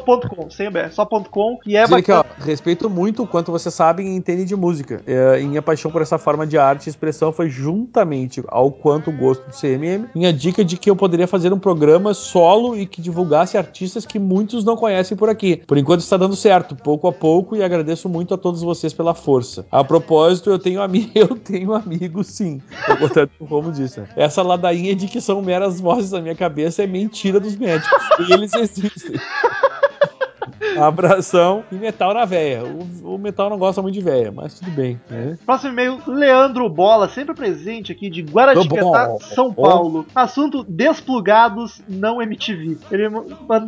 Pensadorlouco.com, 0.00 0.50
sem 0.50 0.68
o 0.68 0.70
BR, 0.70 0.90
só 0.90 1.04
ponto 1.04 1.30
.com, 1.30 1.58
e 1.66 1.76
é 1.76 1.84
Dizer 1.84 1.94
aqui, 1.96 2.12
ó, 2.12 2.22
bacana. 2.22 2.44
respeito 2.44 2.88
muito 2.90 3.22
o 3.22 3.26
quanto 3.26 3.52
vocês 3.52 3.74
sabem 3.74 4.08
e 4.08 4.16
entendem 4.16 4.44
de 4.44 4.56
música. 4.56 5.02
É, 5.06 5.40
e 5.40 5.44
minha 5.46 5.62
paixão 5.62 5.90
por 5.90 6.02
essa 6.02 6.18
forma 6.18 6.46
de 6.46 6.58
arte 6.58 6.86
e 6.86 6.90
expressão 6.90 7.32
foi 7.32 7.48
juntamente 7.48 8.42
ao 8.48 8.70
quanto 8.70 9.10
gosto 9.12 9.42
do 9.48 9.52
CMM, 9.56 10.06
minha 10.14 10.32
dica 10.32 10.64
de 10.64 10.76
que 10.76 10.90
eu 10.90 10.96
poderia 10.96 11.26
fazer 11.26 11.52
um 11.52 11.58
programa 11.58 12.14
solo 12.14 12.76
e 12.76 12.86
que 12.86 13.00
divulgasse 13.00 13.56
artistas 13.56 14.04
que 14.06 14.18
muitos 14.18 14.64
não 14.64 14.76
conhecem 14.76 15.16
por 15.16 15.28
aqui. 15.28 15.62
Por 15.66 15.78
enquanto 15.78 16.00
está 16.00 16.16
dando 16.16 16.36
certo, 16.36 16.74
pouco 16.74 17.06
a 17.08 17.12
pouco, 17.12 17.56
e 17.56 17.62
agradeço 17.62 18.08
muito 18.08 18.34
a 18.34 18.38
todos 18.38 18.62
vocês 18.62 18.92
pela 18.92 19.14
força. 19.14 19.66
A 19.70 19.84
propósito, 19.84 20.50
eu 20.50 20.58
tenho 20.58 20.80
amigo, 20.82 21.10
eu 21.14 21.28
tenho 21.36 21.74
amigo 21.74 22.24
sim. 22.24 22.60
Ao 22.88 22.96
contrário 22.96 23.30
do 23.30 23.36
que 23.36 23.42
o 23.42 23.46
Romo 23.46 23.72
disse. 23.72 24.00
né? 24.00 24.08
Essa 24.16 24.42
ladainha 24.42 24.94
de 24.94 25.06
que 25.06 25.20
são 25.20 25.40
meras 25.42 25.80
vozes 25.80 26.10
da 26.10 26.20
minha 26.20 26.34
cabeça 26.34 26.82
é 26.82 26.86
mentira 26.86 27.38
dos 27.40 27.56
médicos. 27.56 27.90
E 28.28 28.32
eles 28.32 28.52
existem. 28.54 29.20
Abração 30.78 31.64
e 31.70 31.74
metal 31.74 32.14
na 32.14 32.24
véia. 32.24 32.62
O, 32.64 33.14
o 33.14 33.18
metal 33.18 33.50
não 33.50 33.58
gosta 33.58 33.82
muito 33.82 33.94
de 33.94 34.00
véia, 34.00 34.30
mas 34.30 34.58
tudo 34.58 34.70
bem. 34.70 35.00
Né? 35.08 35.38
Próximo 35.44 35.72
e-mail, 35.72 35.98
Leandro 36.06 36.68
Bola, 36.68 37.08
sempre 37.08 37.34
presente 37.34 37.92
aqui 37.92 38.10
de 38.10 38.22
Guaratinguetá. 38.22 39.16
São 39.20 39.52
Paulo. 39.52 40.06
Assunto 40.14 40.64
Desplugados, 40.64 41.82
não 41.88 42.22
MTV. 42.22 42.78
Ele 42.90 43.08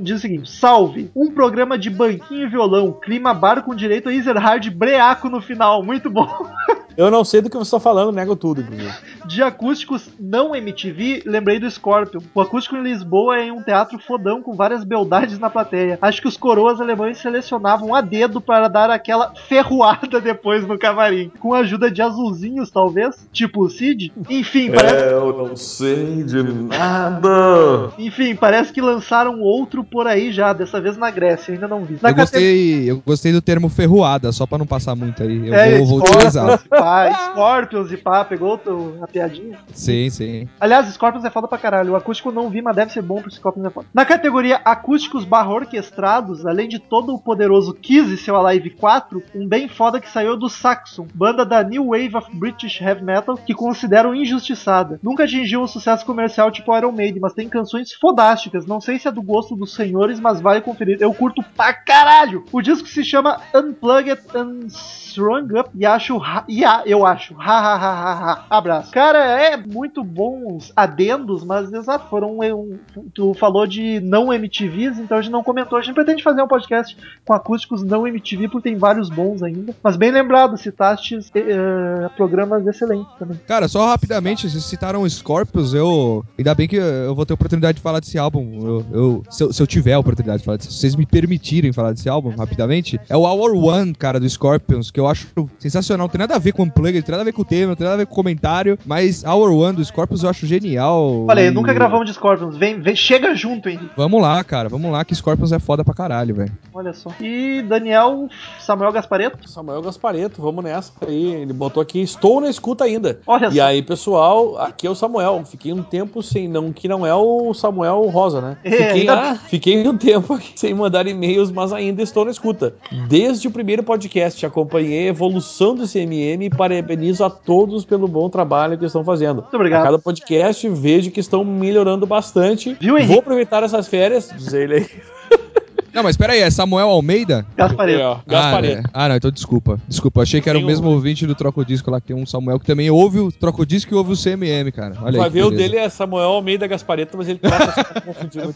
diz 0.00 0.18
o 0.18 0.20
seguinte: 0.20 0.50
Salve! 0.50 1.11
Um 1.14 1.32
programa 1.32 1.78
de 1.78 1.90
banquinho 1.90 2.46
e 2.46 2.48
violão, 2.48 2.92
clima 2.92 3.34
bar 3.34 3.62
com 3.62 3.74
direito 3.74 4.09
a 4.09 4.14
Ezerhard 4.14 4.70
breaco 4.70 5.28
no 5.28 5.40
final. 5.40 5.82
Muito 5.82 6.11
bom. 6.11 6.28
Eu 6.96 7.11
não 7.11 7.24
sei 7.24 7.40
do 7.40 7.48
que 7.48 7.57
você 7.57 7.68
está 7.74 7.80
falando, 7.80 8.12
nego 8.12 8.36
tudo, 8.36 8.61
inclusive. 8.61 8.92
De 9.26 9.42
acústicos 9.42 10.08
não 10.18 10.54
MTV, 10.54 11.22
lembrei 11.26 11.58
do 11.58 11.70
Scorpion. 11.70 12.20
O 12.34 12.40
acústico 12.40 12.76
em 12.76 12.82
Lisboa 12.82 13.38
é 13.38 13.44
em 13.46 13.50
um 13.50 13.62
teatro 13.62 13.98
fodão 13.98 14.42
com 14.42 14.54
várias 14.54 14.84
beldades 14.84 15.38
na 15.38 15.48
plateia. 15.50 15.99
Acho 16.03 16.20
que 16.20 16.28
os 16.28 16.36
coroas 16.36 16.80
alemães 16.80 17.18
selecionavam 17.18 17.94
a 17.94 18.00
dedo 18.00 18.40
para 18.40 18.68
dar 18.68 18.90
aquela 18.90 19.32
ferroada 19.49 20.20
depois 20.20 20.66
no 20.66 20.78
camarim. 20.78 21.30
Com 21.40 21.54
a 21.54 21.58
ajuda 21.58 21.90
de 21.90 22.03
azulzinhos, 22.03 22.70
talvez? 22.70 23.26
Tipo 23.32 23.64
o 23.64 23.70
Cid? 23.70 24.12
Enfim, 24.28 24.70
parece. 24.70 25.04
Eu 25.12 25.36
não 25.36 25.57
sei 25.57 26.22
de 26.24 26.42
nada. 26.42 27.92
Enfim, 27.99 28.34
parece 28.34 28.72
que 28.72 28.80
lançaram 28.80 29.40
outro 29.40 29.84
por 29.84 30.07
aí 30.07 30.32
já, 30.32 30.53
dessa 30.53 30.80
vez 30.80 30.96
na 30.96 31.11
Grécia, 31.11 31.54
ainda 31.54 31.68
não 31.68 31.84
vi. 31.84 31.99
Na 32.03 32.11
Eu 32.11 32.14
gostei, 32.14 32.90
eu 32.90 33.03
gostei 33.07 33.32
do 33.32 33.40
termo 33.42 33.68
ferroada, 33.68 34.32
só 34.32 34.46
pra 34.46 34.58
não 34.58 34.66
passar 34.66 34.94
muito 34.94 35.22
aí. 35.22 35.49
Eu 35.49 35.54
É, 35.54 35.78
vou, 35.78 35.86
vou 35.86 35.99
utilizar. 36.00 36.62
pá, 36.68 37.12
Scorpions 37.30 37.92
e 37.92 37.96
pá, 37.96 38.24
pegou 38.24 38.61
o- 38.66 39.03
a 39.03 39.07
piadinha? 39.13 39.59
Sim, 39.72 40.11
sim. 40.11 40.49
Aliás, 40.59 40.87
Scorpions 40.93 41.25
é 41.25 41.30
foda 41.30 41.47
pra 41.47 41.59
caralho. 41.59 41.93
O 41.93 41.97
acústico 41.97 42.33
não 42.33 42.49
vi, 42.49 42.63
mas 42.63 42.75
deve 42.75 42.93
ser 42.93 43.03
bom 43.03 43.17
porque 43.17 43.37
Scorpions 43.37 43.67
é 43.67 43.71
foda. 43.71 43.87
Na 43.93 44.05
categoria 44.05 44.61
acústicos 44.64 45.25
barra 45.25 45.53
orquestrados, 45.53 46.47
além 46.47 46.68
de 46.68 46.79
todo 46.79 47.14
o 47.14 47.18
poderoso 47.18 47.75
Kiss 47.75 48.13
e 48.13 48.17
seu 48.17 48.37
Alive 48.37 48.71
4, 48.71 49.22
um 49.34 49.47
bem 49.47 49.68
foda 49.68 50.01
que 50.01 50.09
saiu 50.09 50.37
do 50.37 50.49
Saxon, 50.49 51.07
banda 51.14 51.45
da 51.45 51.63
New 51.63 51.89
Wave 51.89 52.17
of 52.17 52.37
British 52.37 52.80
Heavy 52.80 53.05
Metal, 53.05 53.37
que 53.37 53.55
consideram 53.55 54.14
injustiçada. 54.14 54.99
Nunca 55.03 55.25
atingiu 55.25 55.63
um 55.63 55.68
sucesso 55.68 56.05
comercial 56.07 56.51
tipo 56.51 56.76
Iron 56.76 56.93
Maiden, 56.93 57.21
mas 57.21 57.34
tem 57.34 57.49
canções 57.49 57.93
fodásticas. 57.93 58.67
Não 58.67 58.80
sei 58.80 58.99
se 58.99 59.09
é 59.09 59.13
do 59.13 59.22
gosto 59.22 59.55
dos 59.55 59.75
senhores, 59.75 60.18
mas 60.18 60.41
vale 60.41 60.61
conferir. 60.61 60.99
Eu 61.01 61.13
curto 61.13 61.43
pra 61.57 61.72
caralho! 61.72 62.45
O 62.53 62.63
disco 62.63 62.89
se 62.89 63.05
chama 63.05 63.41
Unplugged 63.55 64.22
and 64.34 64.68
Strung 65.13 65.59
Up 65.59 65.71
e 65.75 65.84
acho. 65.87 66.21
E 66.49 66.64
a, 66.64 66.83
eu 66.87 67.05
acho. 67.07 67.34
Ha, 67.39 67.59
ha, 67.59 67.75
ha, 67.76 68.33
ha. 68.33 68.45
Abraço. 68.51 68.91
Cara, 68.93 69.18
é 69.18 69.57
muito 69.57 70.03
bons 70.03 70.72
adendos, 70.75 71.45
mas 71.45 71.72
exato, 71.72 72.09
foram. 72.09 72.39
um- 72.39 72.79
tu 73.14 73.34
falou 73.34 73.67
de 73.67 74.01
não 74.01 74.33
MTVs, 74.33 74.99
então 74.99 75.18
a 75.18 75.22
gente 75.22 75.33
não 75.33 75.43
comentou. 75.43 75.79
A 75.79 75.83
gente 75.83 75.95
pretende 75.95 76.22
fazer 76.22 76.43
um 76.43 76.49
podcast 76.49 76.97
com 77.25 77.33
acústicos 77.33 77.83
não 77.83 78.07
MTV, 78.07 78.49
porque 78.49 78.71
tem 78.71 78.79
vários 78.79 79.09
bons 79.11 79.43
ainda. 79.43 79.75
Mas 79.83 79.97
bem 79.97 80.11
lembrado, 80.11 80.57
citaste 80.57 81.18
eh, 81.34 82.09
programas 82.17 82.67
excelentes 82.67 83.13
também. 83.18 83.39
Cara, 83.47 83.68
só 83.68 83.87
rapidamente, 83.87 84.49
vocês 84.49 84.64
citaram 84.64 85.09
Scorpions, 85.09 85.75
eu. 85.75 86.25
Ainda 86.39 86.55
bem 86.55 86.68
que 86.68 86.76
eu 86.76 87.14
vou 87.14 87.26
ter 87.26 87.34
oportunidade 87.34 87.76
de 87.76 87.83
falar 87.83 88.01
desse 88.01 88.18
álbum. 88.18 88.59
Eu, 88.63 88.87
eu- 88.93 89.22
se, 89.30 89.43
eu, 89.45 89.53
se 89.53 89.63
eu 89.63 89.67
tiver 89.67 89.93
a 89.95 89.99
oportunidade 89.99 90.39
de 90.41 90.45
falar 90.45 90.61
se 90.61 90.72
vocês 90.72 90.95
me 90.95 91.05
permitirem 91.07 91.72
falar 91.72 91.93
desse 91.93 92.09
álbum 92.09 92.30
rapidamente, 92.37 93.01
é 93.09 93.17
o 93.17 93.22
Hour 93.22 93.55
One, 93.57 93.95
cara, 93.95 94.18
do 94.21 94.29
Scorpions, 94.29 94.91
que 94.91 95.01
eu 95.03 95.08
acho 95.08 95.29
sensacional. 95.58 96.07
Não 96.07 96.11
tem 96.12 96.18
nada 96.18 96.34
a 96.37 96.38
ver 96.38 96.53
com 96.53 96.62
o 96.62 96.66
Unplugged, 96.66 96.96
não 96.99 97.03
tem 97.03 97.12
nada 97.12 97.22
a 97.22 97.24
ver 97.24 97.33
com 97.33 97.42
o 97.42 97.45
tema, 97.45 97.68
não 97.68 97.76
tem 97.76 97.84
nada 97.84 97.95
a 97.95 97.99
ver 97.99 98.07
com 98.07 98.12
o 98.12 98.16
comentário, 98.16 98.79
mas 98.87 99.24
Hour 99.24 99.53
One 99.53 99.76
do 99.76 99.84
Scorpions 99.84 100.22
eu 100.22 100.30
acho 100.30 100.46
genial. 100.46 101.26
Aí, 101.30 101.46
E- 101.46 101.50
nunca 101.50 101.72
gravamos 101.72 102.07
de 102.07 102.14
Scorpions. 102.14 102.57
Vem, 102.57 102.80
vem, 102.80 102.95
chega 102.96 103.34
junto, 103.34 103.68
Henrique. 103.68 103.91
Vamos 103.96 104.20
lá, 104.22 104.42
cara, 104.45 104.68
vamos 104.68 104.91
lá, 104.91 105.04
que 105.04 105.14
Scorpions 105.14 105.53
é 105.53 105.58
foda 105.58 105.84
pra 105.84 105.95
caralho, 105.95 106.34
velho. 106.34 106.53
Olha 106.74 106.92
só. 106.92 107.11
E 107.20 107.62
Daniel 107.68 108.29
Samuel 108.61 108.92
Gaspareto. 108.92 109.49
Samuel 109.49 109.83
Gaspareto, 109.83 110.41
vamos 110.41 110.64
nessa 110.64 110.92
aí. 111.07 111.33
Ele 111.34 111.53
botou 111.53 111.83
aqui, 111.83 112.00
estou 112.00 112.41
na 112.41 112.49
escuta 112.49 112.84
ainda. 112.84 113.20
Olha 113.26 113.49
e 113.49 113.57
só. 113.57 113.62
aí, 113.64 113.83
pessoal, 113.83 114.58
aqui 114.58 114.87
é 114.87 114.91
o 114.91 114.95
Samuel. 114.95 115.42
Fiquei 115.45 115.72
um 115.72 115.83
tempo 115.83 116.22
sem, 116.22 116.49
não, 116.49 116.72
que 116.72 116.88
não 116.88 117.07
é 117.07 117.14
o 117.14 117.53
Samuel 117.54 118.03
Rosa, 118.08 118.41
né? 118.41 118.57
É, 118.64 118.70
Fiquei, 118.70 118.87
ainda 119.00 119.14
ah, 119.33 119.34
fiquei 119.37 119.87
um 119.88 119.96
tempo 119.96 120.34
aqui 120.34 120.53
sem 120.57 120.74
mandar 120.74 121.07
e-mails, 121.07 121.50
mas 121.50 121.72
ainda 121.72 122.03
estou 122.03 122.24
na 122.24 122.30
escuta. 122.30 122.74
Desde 123.08 123.49
o 123.49 123.50
primeiro 123.50 123.83
podcast, 123.83 124.45
acompanhei 124.45 124.91
a 124.98 125.08
evolução 125.08 125.74
do 125.74 125.86
CMM 125.86 126.44
e 126.44 126.50
parabenizo 126.50 127.24
a 127.24 127.30
todos 127.30 127.84
pelo 127.84 128.08
bom 128.08 128.28
trabalho 128.28 128.78
que 128.78 128.84
estão 128.84 129.04
fazendo. 129.04 129.42
Muito 129.42 129.56
obrigado. 129.56 129.82
A 129.82 129.84
cada 129.84 129.98
podcast 129.98 130.68
vejo 130.68 131.10
que 131.10 131.20
estão 131.20 131.44
melhorando 131.44 132.06
bastante. 132.06 132.76
Viu, 132.80 132.96
Henrique? 132.96 133.12
Vou 133.12 133.20
aproveitar 133.20 133.62
essas 133.62 133.88
férias, 133.88 134.30
diz 134.36 134.52
ele 134.52 134.74
aí. 134.74 134.86
Não, 135.92 136.02
mas 136.02 136.16
pera 136.16 136.32
aí, 136.32 136.40
é 136.40 136.50
Samuel 136.50 136.88
Almeida? 136.88 137.44
Gaspareto. 137.56 138.20
Gaspareto. 138.26 138.90
Ah, 138.92 139.02
é. 139.02 139.04
ah, 139.04 139.08
não, 139.10 139.16
então 139.16 139.30
desculpa. 139.30 139.78
Desculpa, 139.86 140.22
achei 140.22 140.40
que 140.40 140.48
era 140.48 140.58
Tem 140.58 140.64
o 140.64 140.66
mesmo 140.66 140.88
ouvinte 140.90 141.26
do 141.26 141.34
Troco 141.34 141.64
Disco 141.64 141.90
lá, 141.90 142.00
que 142.00 142.08
tem 142.08 142.16
um 142.16 142.24
Samuel 142.26 142.58
que 142.58 142.66
também 142.66 142.90
ouve 142.90 143.18
o 143.18 143.30
Troco 143.30 143.64
Disco 143.66 143.94
e 143.94 143.96
ouve 143.96 144.12
o 144.12 144.16
CMM, 144.16 144.70
cara. 144.72 144.94
Olha 145.02 145.18
Vai 145.18 145.28
aí. 145.28 145.32
ver 145.32 145.44
o 145.44 145.50
dele 145.50 145.76
é 145.76 145.88
Samuel 145.88 146.30
Almeida 146.30 146.66
Gaspareto, 146.66 147.16
mas 147.16 147.28
ele 147.28 147.38
trata 147.38 148.02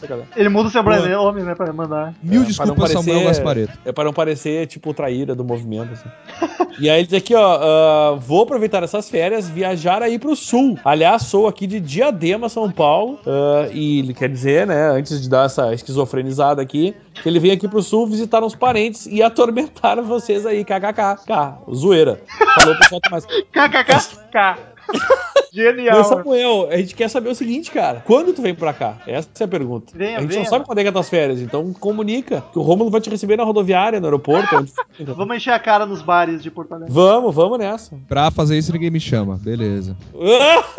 galera. 0.07 0.27
Ele 0.35 0.49
muda 0.49 0.67
o 0.69 0.71
seu 0.71 0.83
nome, 0.83 1.41
né, 1.43 1.55
pra 1.55 1.71
mandar. 1.71 2.13
Mil 2.23 2.41
É, 2.41 2.45
desculpas, 2.45 2.55
para 2.55 2.65
não 2.67 2.75
parecer- 2.75 3.03
Samuel 3.03 3.27
Gaspareto. 3.27 3.79
É 3.85 3.91
para 3.91 4.03
não 4.05 4.13
parecer, 4.13 4.67
tipo, 4.67 4.93
traíra 4.93 5.35
do 5.35 5.43
movimento, 5.43 5.93
assim. 5.93 6.09
e 6.79 6.89
aí 6.89 6.99
ele 6.99 7.07
diz 7.07 7.17
aqui, 7.17 7.35
ó, 7.35 7.59
ah, 7.61 8.15
vou 8.19 8.43
aproveitar 8.43 8.83
essas 8.83 9.09
férias, 9.09 9.47
viajar 9.49 10.01
aí 10.01 10.17
pro 10.17 10.35
sul. 10.35 10.77
Aliás, 10.83 11.23
sou 11.23 11.47
aqui 11.47 11.67
de 11.67 11.79
Diadema, 11.79 12.49
São 12.49 12.71
Paulo, 12.71 13.19
ah, 13.25 13.67
e 13.71 13.99
ele 13.99 14.13
quer 14.13 14.29
dizer, 14.29 14.65
né, 14.67 14.89
antes 14.91 15.21
de 15.21 15.29
dar 15.29 15.45
essa 15.45 15.73
esquizofrenizada 15.73 16.61
aqui, 16.61 16.95
que 17.21 17.29
ele 17.29 17.39
vem 17.39 17.51
aqui 17.51 17.67
pro 17.67 17.81
sul 17.81 18.07
visitar 18.07 18.43
uns 18.43 18.55
parentes 18.55 19.05
e 19.05 19.21
atormentar 19.21 20.01
vocês 20.01 20.45
aí, 20.45 20.63
kkk, 20.63 21.25
K, 21.25 21.59
zoeira. 21.73 22.21
Falou 22.59 22.75
pro 22.75 22.79
pessoal 22.79 23.01
mais. 23.11 23.25
KKK. 23.25 24.57
Genial. 25.57 25.97
Mas, 25.97 26.07
Samuel, 26.07 26.67
a 26.69 26.77
gente 26.77 26.93
quer 26.93 27.09
saber 27.09 27.29
o 27.29 27.35
seguinte, 27.35 27.71
cara. 27.71 28.03
Quando 28.05 28.31
tu 28.31 28.43
vem 28.43 28.53
pra 28.53 28.73
cá? 28.73 28.97
Essa 29.07 29.27
é 29.39 29.43
a 29.43 29.47
pergunta. 29.47 29.91
Venha, 29.95 30.17
a 30.17 30.21
gente 30.21 30.29
venha. 30.29 30.41
não 30.41 30.49
sabe 30.49 30.65
quando 30.65 30.77
é 30.77 30.83
que 30.83 30.89
é 30.89 30.91
tuas 30.91 31.09
férias, 31.09 31.41
então 31.41 31.73
comunica 31.73 32.43
que 32.51 32.59
o 32.59 32.61
Romulo 32.61 32.91
vai 32.91 33.01
te 33.01 33.09
receber 33.09 33.37
na 33.37 33.43
rodoviária, 33.43 33.99
no 33.99 34.05
aeroporto. 34.05 34.55
onde... 34.55 34.71
Vamos 34.99 35.37
encher 35.37 35.51
a 35.51 35.59
cara 35.59 35.85
nos 35.85 36.03
bares 36.03 36.43
de 36.43 36.51
Porto 36.51 36.73
Alegre. 36.73 36.93
Vamos, 36.93 37.33
vamos 37.33 37.57
nessa. 37.57 37.97
Pra 38.07 38.29
fazer 38.29 38.57
isso 38.57 38.71
ninguém 38.71 38.91
me 38.91 38.99
chama, 38.99 39.37
beleza. 39.37 39.97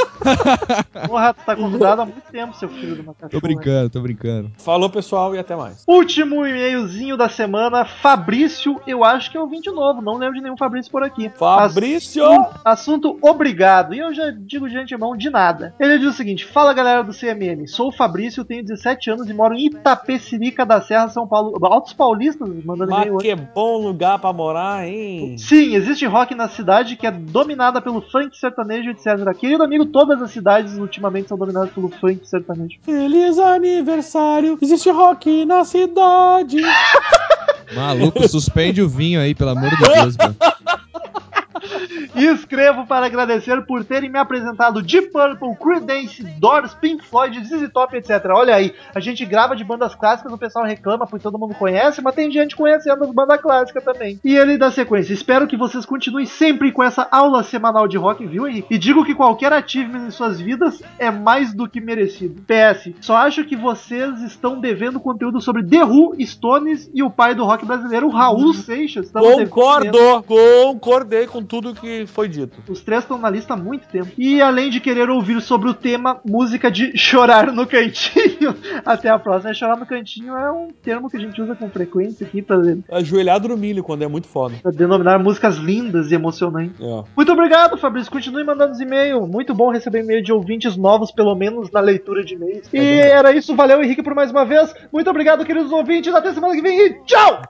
Porra, 1.07 1.35
tu 1.35 1.45
tá 1.45 1.57
convidado 1.57 2.03
há 2.03 2.05
muito 2.05 2.21
tempo, 2.31 2.57
seu 2.57 2.69
filho 2.69 2.95
de 2.95 3.01
uma 3.01 3.15
cachorra. 3.15 3.31
Tô 3.31 3.41
brincando, 3.41 3.91
tô 3.91 4.01
brincando. 4.01 4.51
Falou, 4.59 4.91
pessoal, 4.91 5.35
e 5.35 5.39
até 5.39 5.57
mais. 5.57 5.85
Último 5.87 6.47
e-mailzinho 6.47 7.17
da 7.17 7.29
semana, 7.29 7.85
Fabrício, 7.85 8.81
eu 8.87 9.05
acho 9.05 9.31
que 9.31 9.37
é 9.37 9.41
ouvinte 9.41 9.71
novo, 9.71 10.03
não 10.03 10.17
lembro 10.19 10.37
de 10.37 10.43
nenhum 10.43 10.57
Fabrício 10.57 10.91
por 10.91 11.03
aqui. 11.03 11.29
Fabrício! 11.31 12.25
Assunto, 12.25 12.61
assunto 12.65 13.19
obrigado, 13.23 13.95
e 13.99 14.01
eu 14.01 14.15
já 14.15 14.31
digo 14.31 14.69
de 14.69 14.79
antemão 14.79 15.17
de 15.17 15.29
nada. 15.29 15.75
Ele 15.79 15.99
diz 15.99 16.09
o 16.09 16.13
seguinte, 16.13 16.45
fala 16.45 16.73
galera 16.73 17.03
do 17.03 17.13
CMM, 17.13 17.67
sou 17.67 17.89
o 17.89 17.93
Fabrício, 17.93 18.45
tenho 18.45 18.63
17 18.63 19.11
anos 19.11 19.29
e 19.29 19.35
moro 19.35 19.55
em 19.55 19.67
Itapecerica 19.67 20.65
da 20.65 20.81
Serra, 20.81 21.09
São 21.09 21.27
Paulo. 21.27 21.59
Altos 21.67 21.93
paulistas 21.93 22.49
mandando 22.65 22.93
Mas 22.93 23.11
que 23.21 23.35
bom 23.35 23.79
lugar 23.79 24.21
pra 24.21 24.33
morar, 24.33 24.87
hein? 24.87 25.37
Sim, 25.37 25.75
existe 25.75 26.07
rock 26.07 26.33
na 26.35 26.49
cidade 26.49 26.95
que 26.95 27.09
é 27.09 27.11
dominada 27.11 27.83
pelo 27.83 28.01
funk 28.01 28.39
sertanejo, 28.39 28.91
etc. 28.91 29.37
Querido 29.37 29.65
amigo, 29.65 29.87
todas 29.87 30.23
as 30.23 30.31
cidades 30.31 30.79
ultimamente 30.79 31.29
são 31.29 31.37
dominadas 31.37 31.71
pelo 31.71 31.89
funk 31.89 32.21
sertanejo. 32.23 32.79
Feliz 32.83 33.37
aniversário, 33.39 34.57
existe 34.63 34.91
rock 34.91 35.45
na 35.45 35.65
cidade. 35.65 36.59
Maluco, 37.75 38.27
suspende 38.29 38.81
o 38.81 38.89
vinho 38.89 39.21
aí, 39.21 39.35
pelo 39.35 39.51
amor 39.51 39.71
de 39.71 39.77
Deus, 39.77 40.17
mano. 40.17 40.37
E 42.19 42.27
escrevo 42.27 42.87
para 42.87 43.07
agradecer 43.07 43.65
por 43.67 43.85
terem 43.85 44.11
me 44.11 44.19
apresentado 44.19 44.83
Deep 44.83 45.11
Purple, 45.11 45.57
Creedence, 45.57 46.23
Doors, 46.39 46.75
Pink 46.75 47.05
Floyd, 47.05 47.45
ZZ 47.45 47.69
Top, 47.73 47.97
etc. 47.97 48.11
Olha 48.31 48.55
aí, 48.55 48.75
a 48.95 49.01
gente 49.01 49.25
grava 49.25 49.55
de 49.55 49.65
bandas 49.65 49.95
clássicas, 49.95 50.33
o 50.33 50.39
pessoal 50.39 50.65
reclama 50.65 51.07
porque 51.07 51.23
todo 51.23 51.39
mundo 51.39 51.55
conhece, 51.55 52.03
mas 52.03 52.15
tem 52.15 52.31
gente 52.31 52.57
conhecendo 52.57 53.05
as 53.05 53.11
bandas 53.13 53.41
clássicas 53.41 53.85
também. 53.85 54.19
E 54.25 54.37
ele 54.37 54.59
dá 54.59 54.71
sequência. 54.71 55.13
Espero 55.13 55.47
que 55.47 55.57
vocês 55.57 55.87
continuem 55.87 56.27
sempre 56.27 56.73
com 56.73 56.83
essa 56.83 57.07
aula 57.11 57.43
semanal 57.43 57.87
de 57.87 57.97
rock, 57.97 58.27
viu, 58.27 58.47
Henrique? 58.47 58.75
E 58.75 58.79
digo 58.79 59.05
que 59.05 59.15
qualquer 59.15 59.53
achievement 59.53 60.07
em 60.07 60.11
suas 60.11 60.41
vidas 60.41 60.83
é 60.99 61.11
mais 61.11 61.55
do 61.55 61.69
que 61.69 61.81
merecido. 61.81 62.43
PS, 62.43 62.95
só 63.01 63.17
acho 63.17 63.45
que 63.45 63.57
vocês 63.57 64.23
estão 64.23 64.59
devendo 64.59 64.99
conteúdo 64.99 65.41
sobre 65.41 65.65
The 65.65 65.85
Who, 65.85 66.17
Stones 66.21 66.91
e 66.93 67.03
o 67.03 67.11
pai 67.11 67.35
do 67.35 67.45
rock 67.45 67.65
brasileiro, 67.65 68.09
Raul 68.09 68.55
Seixas. 68.55 69.07
Estão 69.07 69.23
devendo. 69.23 69.51
Concordo, 69.51 70.23
concordei 70.25 71.27
com 71.27 71.43
tudo 71.43 71.75
que 71.75 72.08
foi 72.09 72.29
dito. 72.29 72.59
Os 72.69 72.81
três 72.81 73.03
estão 73.03 73.19
na 73.19 73.31
lista 73.31 73.55
há 73.55 73.57
muito 73.57 73.87
tempo. 73.89 74.09
E 74.19 74.41
além 74.41 74.71
de 74.71 74.81
querer 74.81 75.09
ouvir 75.11 75.41
sobre 75.41 75.69
o 75.69 75.75
tema 75.75 76.21
música 76.25 76.71
de 76.71 76.93
chorar 76.99 77.53
no 77.53 77.67
cantinho, 77.67 78.55
até 78.85 79.09
a 79.09 79.19
próxima. 79.19 79.55
Chorar 79.55 79.77
no 79.77 79.87
cantinho 79.87 80.37
é 80.37 80.51
um 80.51 80.69
termo 80.83 81.09
que 81.09 81.17
a 81.17 81.21
gente 81.21 81.41
usa 81.41 81.55
com 81.55 81.69
frequência 81.71 82.27
aqui 82.27 82.43
pra, 82.43 82.59
Ajoelhado 82.93 83.49
no 83.49 83.57
milho 83.57 83.83
quando 83.83 84.03
é 84.03 84.09
muito 84.09 84.29
foda. 84.29 84.55
pra 84.63 84.71
denominar 84.71 85.19
músicas 85.19 85.57
lindas 85.57 86.11
e 86.11 86.15
emocionantes. 86.15 86.81
É. 86.81 87.05
Muito 87.17 87.33
obrigado, 87.33 87.79
Fabrício. 87.79 88.11
Continue 88.11 88.45
mandando 88.45 88.73
os 88.73 88.81
e-mails. 88.81 89.29
Muito 89.29 89.55
bom 89.55 89.71
receber 89.71 90.01
e-mail 90.01 90.23
de 90.23 90.33
ouvintes 90.33 90.77
novos, 90.77 91.11
pelo 91.11 91.35
menos 91.35 91.71
na 91.71 91.81
leitura 91.81 92.25
de 92.25 92.35
e-mails. 92.35 92.69
E 92.73 92.79
era 92.79 93.33
isso. 93.33 93.55
Valeu, 93.55 93.83
Henrique, 93.83 94.03
por 94.03 94.15
mais 94.15 94.31
uma 94.31 94.45
vez. 94.45 94.75
Muito 94.93 95.09
obrigado, 95.11 95.45
queridos 95.45 95.73
ouvintes. 95.73 96.15
Até 96.15 96.33
semana 96.33 96.55
que 96.55 96.63
vem 96.63 96.79
e 96.79 97.05
tchau! 97.05 97.43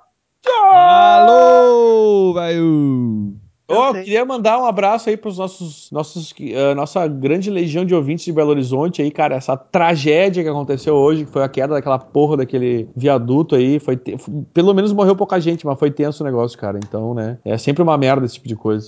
Alô, 0.46 2.32
velho! 2.34 3.47
Ó, 3.70 3.92
queria 4.04 4.24
mandar 4.24 4.58
um 4.58 4.64
abraço 4.64 5.10
aí 5.10 5.16
pros 5.16 5.36
nossos, 5.38 5.90
nossos 5.92 6.34
eh, 6.40 6.74
nossa 6.74 7.06
grande 7.06 7.50
legião 7.50 7.84
de 7.84 7.94
ouvintes 7.94 8.24
de 8.24 8.32
Belo 8.32 8.50
Horizonte 8.50 9.02
aí, 9.02 9.10
cara, 9.10 9.34
essa 9.36 9.56
tragédia 9.56 10.42
que 10.42 10.48
aconteceu 10.48 10.94
hoje, 10.94 11.24
que 11.26 11.30
foi 11.30 11.42
a 11.42 11.48
queda 11.48 11.74
daquela 11.74 11.98
porra 11.98 12.38
daquele 12.38 12.88
viaduto 12.96 13.54
aí, 13.54 13.78
foi 13.78 13.96
te- 13.96 14.16
pelo 14.54 14.72
menos 14.72 14.92
morreu 14.92 15.14
pouca 15.14 15.38
gente, 15.38 15.66
mas 15.66 15.78
foi 15.78 15.90
tenso 15.90 16.22
o 16.22 16.26
negócio, 16.26 16.58
cara. 16.58 16.78
Então, 16.82 17.12
né, 17.12 17.38
é 17.44 17.58
sempre 17.58 17.82
uma 17.82 17.98
merda 17.98 18.24
esse 18.24 18.34
tipo 18.36 18.48
de 18.48 18.56
coisa. 18.56 18.86